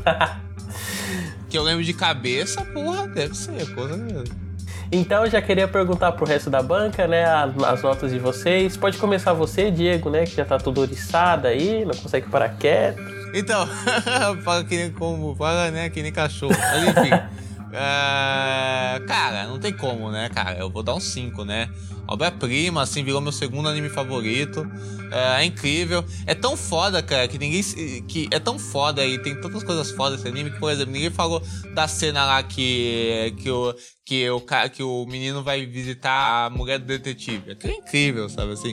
[1.49, 4.45] que eu lembro de cabeça, porra, deve ser, coisa mesmo.
[4.91, 8.77] Então eu já queria perguntar pro resto da banca, né, as notas de vocês.
[8.77, 13.01] Pode começar você, Diego, né, que já tá tudo oriçado aí, não consegue parar quieto.
[13.33, 13.67] Então,
[14.43, 16.55] fala que nem como, fala, né, que nem cachorro.
[16.57, 17.09] Mas enfim.
[17.75, 20.57] uh, cara, não tem como, né, cara?
[20.57, 21.69] Eu vou dar um 5, né?
[22.07, 24.65] obra-prima, assim, virou meu segundo anime favorito.
[25.11, 26.03] É, é, incrível.
[26.25, 27.61] É tão foda, cara, que ninguém.
[28.07, 31.09] que É tão foda e tem tantas coisas fodas esse anime que, por exemplo, ninguém
[31.09, 31.41] falou
[31.73, 33.33] da cena lá que.
[33.37, 33.75] que o.
[34.05, 34.39] Que o,
[34.71, 37.57] que o menino vai visitar a mulher do detetive.
[37.63, 38.71] É incrível, sabe assim?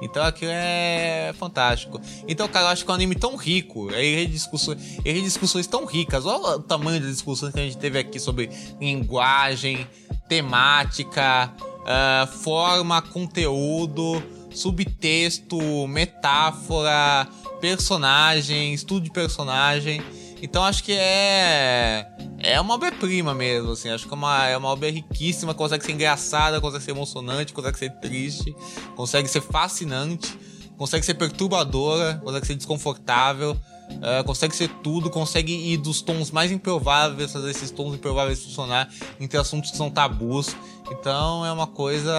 [0.00, 2.00] Então aquilo é fantástico.
[2.26, 3.90] Então, cara, eu acho que é um anime tão rico.
[3.92, 6.26] Ele tem discussões, ele discussões tão ricas.
[6.26, 9.86] Olha o tamanho das discussões que a gente teve aqui sobre linguagem,
[10.28, 17.28] temática, uh, forma, conteúdo, subtexto, metáfora,
[17.60, 20.02] personagem, estudo de personagem.
[20.42, 22.06] Então acho que é
[22.42, 23.90] é uma obra-prima mesmo, assim.
[23.90, 27.78] Acho que é uma, é uma obra riquíssima, consegue ser engraçada, consegue ser emocionante, consegue
[27.78, 28.54] ser triste,
[28.96, 30.36] consegue ser fascinante,
[30.78, 33.56] consegue ser perturbadora, consegue ser desconfortável.
[33.90, 38.88] Uh, consegue ser tudo, consegue ir dos tons mais improváveis, fazer esses tons improváveis funcionar
[39.18, 40.54] entre assuntos que são tabus.
[40.92, 42.14] Então é uma coisa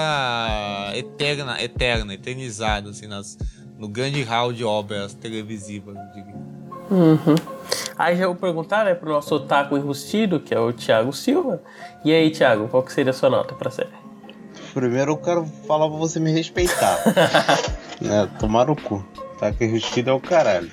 [0.94, 3.38] eterna, eterna, eternizada, assim, nas,
[3.80, 6.61] no grande hall de obras televisivas, eu diria.
[6.92, 7.36] Uhum.
[7.98, 11.62] Aí já vou perguntar, né, pro nosso otaku enrustido, que é o Thiago Silva.
[12.04, 13.90] E aí, Thiago, qual que seria a sua nota pra série?
[14.74, 16.98] Primeiro eu quero falar pra você me respeitar.
[18.02, 19.06] né, tomar o cu.
[19.36, 20.70] Otaku enrustido é o caralho.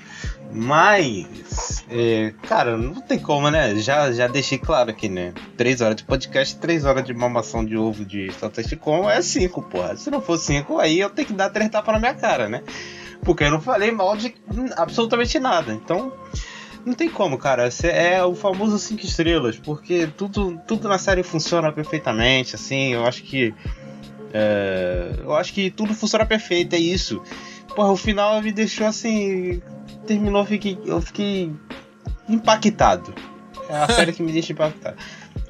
[0.51, 3.77] Mas, é, cara, não tem como, né?
[3.77, 5.35] Já, já deixei claro aqui, né?
[5.57, 9.63] Três horas de podcast, três horas de mamação de ovo de Satoshi Kon é cinco,
[9.63, 9.97] porra.
[9.97, 12.63] Se não for cinco, aí eu tenho que dar três tapas na minha cara, né?
[13.29, 14.35] Porque eu não falei mal de
[14.75, 15.75] absolutamente nada.
[15.75, 16.11] Então,
[16.83, 17.69] não tem como, cara.
[17.83, 22.95] É o famoso cinco estrelas, porque tudo, tudo na série funciona perfeitamente, assim.
[22.95, 23.55] Eu acho que.
[24.33, 27.23] É, eu acho que tudo funciona perfeito, é isso.
[27.77, 29.61] Porra, o final me deixou assim
[30.07, 31.53] terminou, eu fiquei, eu fiquei
[32.31, 33.15] impactado.
[33.69, 34.97] É a série que me deixa impactado.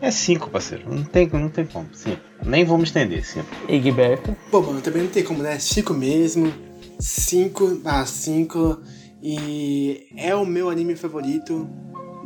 [0.00, 0.92] É 5, parceiro.
[0.92, 1.88] Não tem, não tem como.
[1.92, 2.16] Sim.
[2.44, 3.44] Nem vamos estender, sim.
[3.68, 4.36] Egberto.
[4.50, 5.60] Bom, mano, também não tem como, né?
[5.60, 6.52] 5 mesmo.
[6.98, 8.80] 5 a 5.
[9.22, 11.68] E é o meu anime favorito.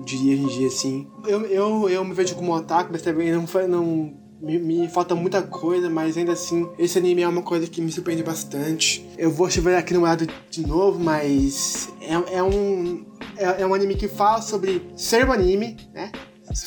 [0.04, 1.06] Diria hoje em dia, assim.
[1.26, 5.40] Eu, eu, eu me vejo como otaku, mas também não, não me, me, falta muita
[5.40, 9.08] coisa, mas ainda assim, esse anime é uma coisa que me surpreende bastante.
[9.16, 13.06] Eu vou chover aqui no lado de novo, mas é, é um.
[13.36, 16.10] É, é, um anime que fala sobre ser um anime, né?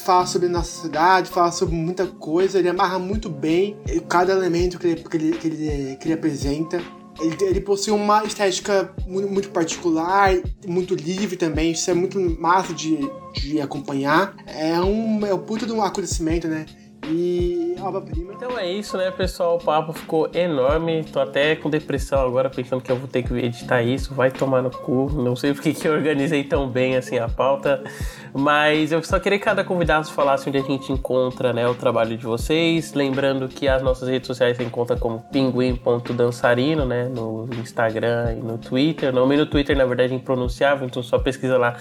[0.03, 3.77] Fala sobre nossa sociedade, fala sobre muita coisa, ele amarra muito bem
[4.08, 6.82] cada elemento que ele, que ele, que ele, que ele apresenta.
[7.19, 10.33] Ele, ele possui uma estética muito, muito, particular,
[10.67, 12.99] muito livre também, isso é muito massa de,
[13.33, 14.35] de acompanhar.
[14.47, 16.65] É um, é um puta de um acontecimento, né?
[17.07, 18.33] E obra-prima.
[18.33, 19.57] Então é isso, né, pessoal?
[19.57, 21.03] O papo ficou enorme.
[21.03, 24.13] Tô até com depressão agora, pensando que eu vou ter que editar isso.
[24.13, 25.11] Vai tomar no cu.
[25.13, 27.83] Não sei porque que eu organizei tão bem assim a pauta.
[28.38, 32.17] Mas eu só queria que cada convidado falasse onde a gente encontra né, o trabalho
[32.17, 32.93] de vocês.
[32.93, 37.05] Lembrando que as nossas redes sociais se encontram como pinguim.dançarino, né?
[37.05, 39.11] No Instagram e no Twitter.
[39.11, 41.77] O nome no Twitter, na verdade, é impronunciável, então só pesquisa lá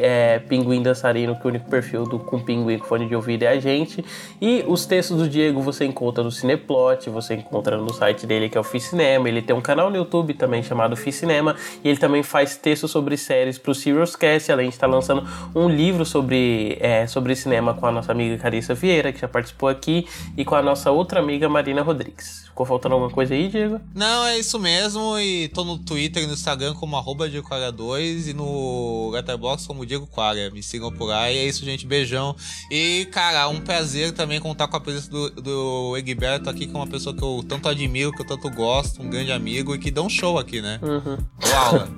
[0.00, 3.48] é, Pinguim Dançarino, que o único perfil do, com pinguim com fone de ouvido é
[3.48, 4.02] a gente.
[4.40, 8.56] E os textos do Diego você encontra no Cineplot, você encontra no site dele que
[8.56, 9.28] é o Ficinema.
[9.28, 11.54] Ele tem um canal no YouTube também chamado Ficinema
[11.84, 15.22] e ele também faz textos sobre séries para o Serious Cast, além de estar lançando
[15.54, 19.68] um livro sobre, é, sobre cinema com a nossa amiga Carissa Vieira, que já participou
[19.68, 22.42] aqui, e com a nossa outra amiga Marina Rodrigues.
[22.52, 23.80] Ficou faltando alguma coisa aí, Diego?
[23.94, 25.18] Não, é isso mesmo.
[25.18, 30.06] E tô no Twitter e no Instagram como arroba Diego2 e no Letterboxd como Diego
[30.06, 30.50] Qualia.
[30.50, 31.08] Me sigam por.
[31.08, 31.86] E é isso, gente.
[31.86, 32.36] Beijão.
[32.70, 36.76] E, cara, um prazer também contar com a presença do, do Egberto aqui, que é
[36.76, 39.90] uma pessoa que eu tanto admiro, que eu tanto gosto, um grande amigo e que
[39.90, 40.78] dá um show aqui, né?
[40.82, 41.16] Uhum.
[41.56, 41.88] Aula.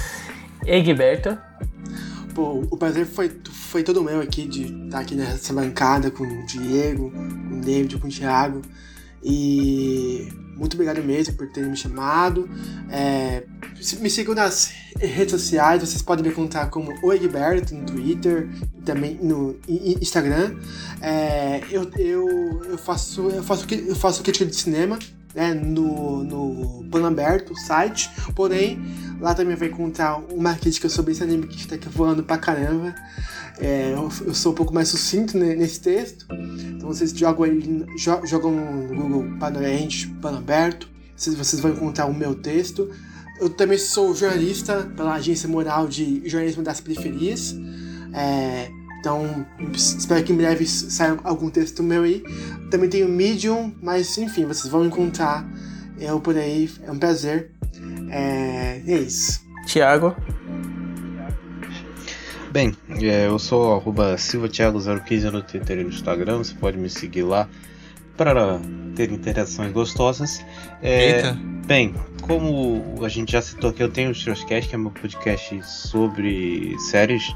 [0.66, 1.38] Egberto.
[2.36, 6.44] Pô, o prazer foi, foi todo meu aqui de estar aqui nessa bancada com o
[6.44, 8.60] Diego, com o David, com o Thiago.
[9.24, 12.46] E muito obrigado mesmo por terem me chamado.
[12.90, 13.44] É,
[14.00, 18.82] me sigam nas redes sociais, vocês podem me encontrar como o Egberto no Twitter e
[18.82, 20.56] também no Instagram.
[21.00, 24.98] É, eu, eu, eu, faço, eu, faço, eu faço crítica de cinema
[25.34, 28.82] né, no, no Plano Aberto, o site, porém
[29.20, 32.94] lá também vai encontrar uma crítica sobre esse anime que está aqui voando pra caramba.
[33.58, 36.26] É, eu, sou um pouco mais sucinto nesse texto.
[36.30, 37.86] Então vocês jogam aí,
[38.24, 40.88] jogam no Google Panorente, Pano Aberto.
[41.16, 42.90] Vocês, vocês vão encontrar o meu texto.
[43.40, 47.54] Eu também sou jornalista pela Agência Moral de Jornalismo das Periferias.
[48.12, 48.70] É,
[49.00, 52.22] então, espero que em breve saia algum texto meu aí.
[52.70, 55.46] Também tenho Medium, mas enfim, vocês vão encontrar
[55.98, 56.70] eu por aí.
[56.82, 57.52] É um prazer.
[58.10, 59.44] É, é isso.
[59.66, 60.16] Tiago.
[62.50, 67.22] Bem, é, eu sou arroba silvatiago015 no Twitter e no Instagram, você pode me seguir
[67.22, 67.48] lá
[68.16, 68.58] para
[68.94, 70.44] ter interações gostosas.
[70.82, 71.38] É, Eita.
[71.66, 75.62] Bem, como a gente já citou aqui, eu tenho o Showcast, que é meu podcast
[75.66, 77.34] sobre séries,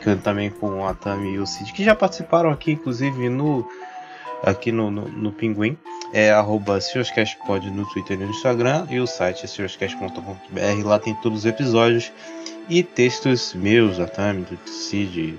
[0.00, 3.68] que também com a Tami e o Cid, que já participaram aqui, inclusive no
[4.42, 5.76] aqui no, no, no Pinguim.
[6.12, 6.78] É arroba
[7.46, 11.44] Pod no Twitter e no Instagram, e o site é seuscast.com.br, lá tem todos os
[11.44, 12.10] episódios
[12.68, 15.38] e textos meus, da Tami, do Cid,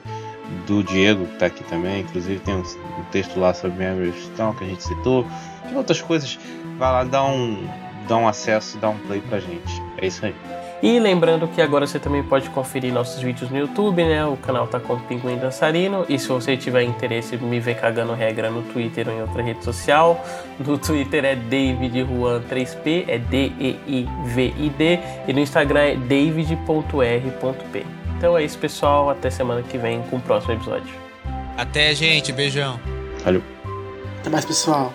[0.66, 2.02] do Diego, que está aqui também.
[2.02, 5.26] Inclusive tem um, um texto lá sobre Memories Town que a gente citou.
[5.72, 6.40] E outras coisas.
[6.78, 7.68] Vai lá, dá um,
[8.08, 9.82] dá um acesso, dá um play pra gente.
[9.98, 10.36] É isso aí.
[10.82, 14.26] E lembrando que agora você também pode conferir nossos vídeos no YouTube, né?
[14.26, 16.06] O canal tá com Pinguim Dançarino.
[16.08, 19.44] E se você tiver interesse em me ver cagando regra no Twitter ou em outra
[19.44, 20.24] rede social,
[20.58, 25.00] no Twitter é David Juan 3P, é D-E-I-V-I-D.
[25.28, 27.86] E no Instagram é david.r.p.
[28.18, 29.10] Então é isso, pessoal.
[29.10, 30.94] Até semana que vem com o próximo episódio.
[31.58, 32.32] Até, gente.
[32.32, 32.80] Beijão.
[33.26, 33.44] Valeu.
[34.22, 34.94] Até mais, pessoal.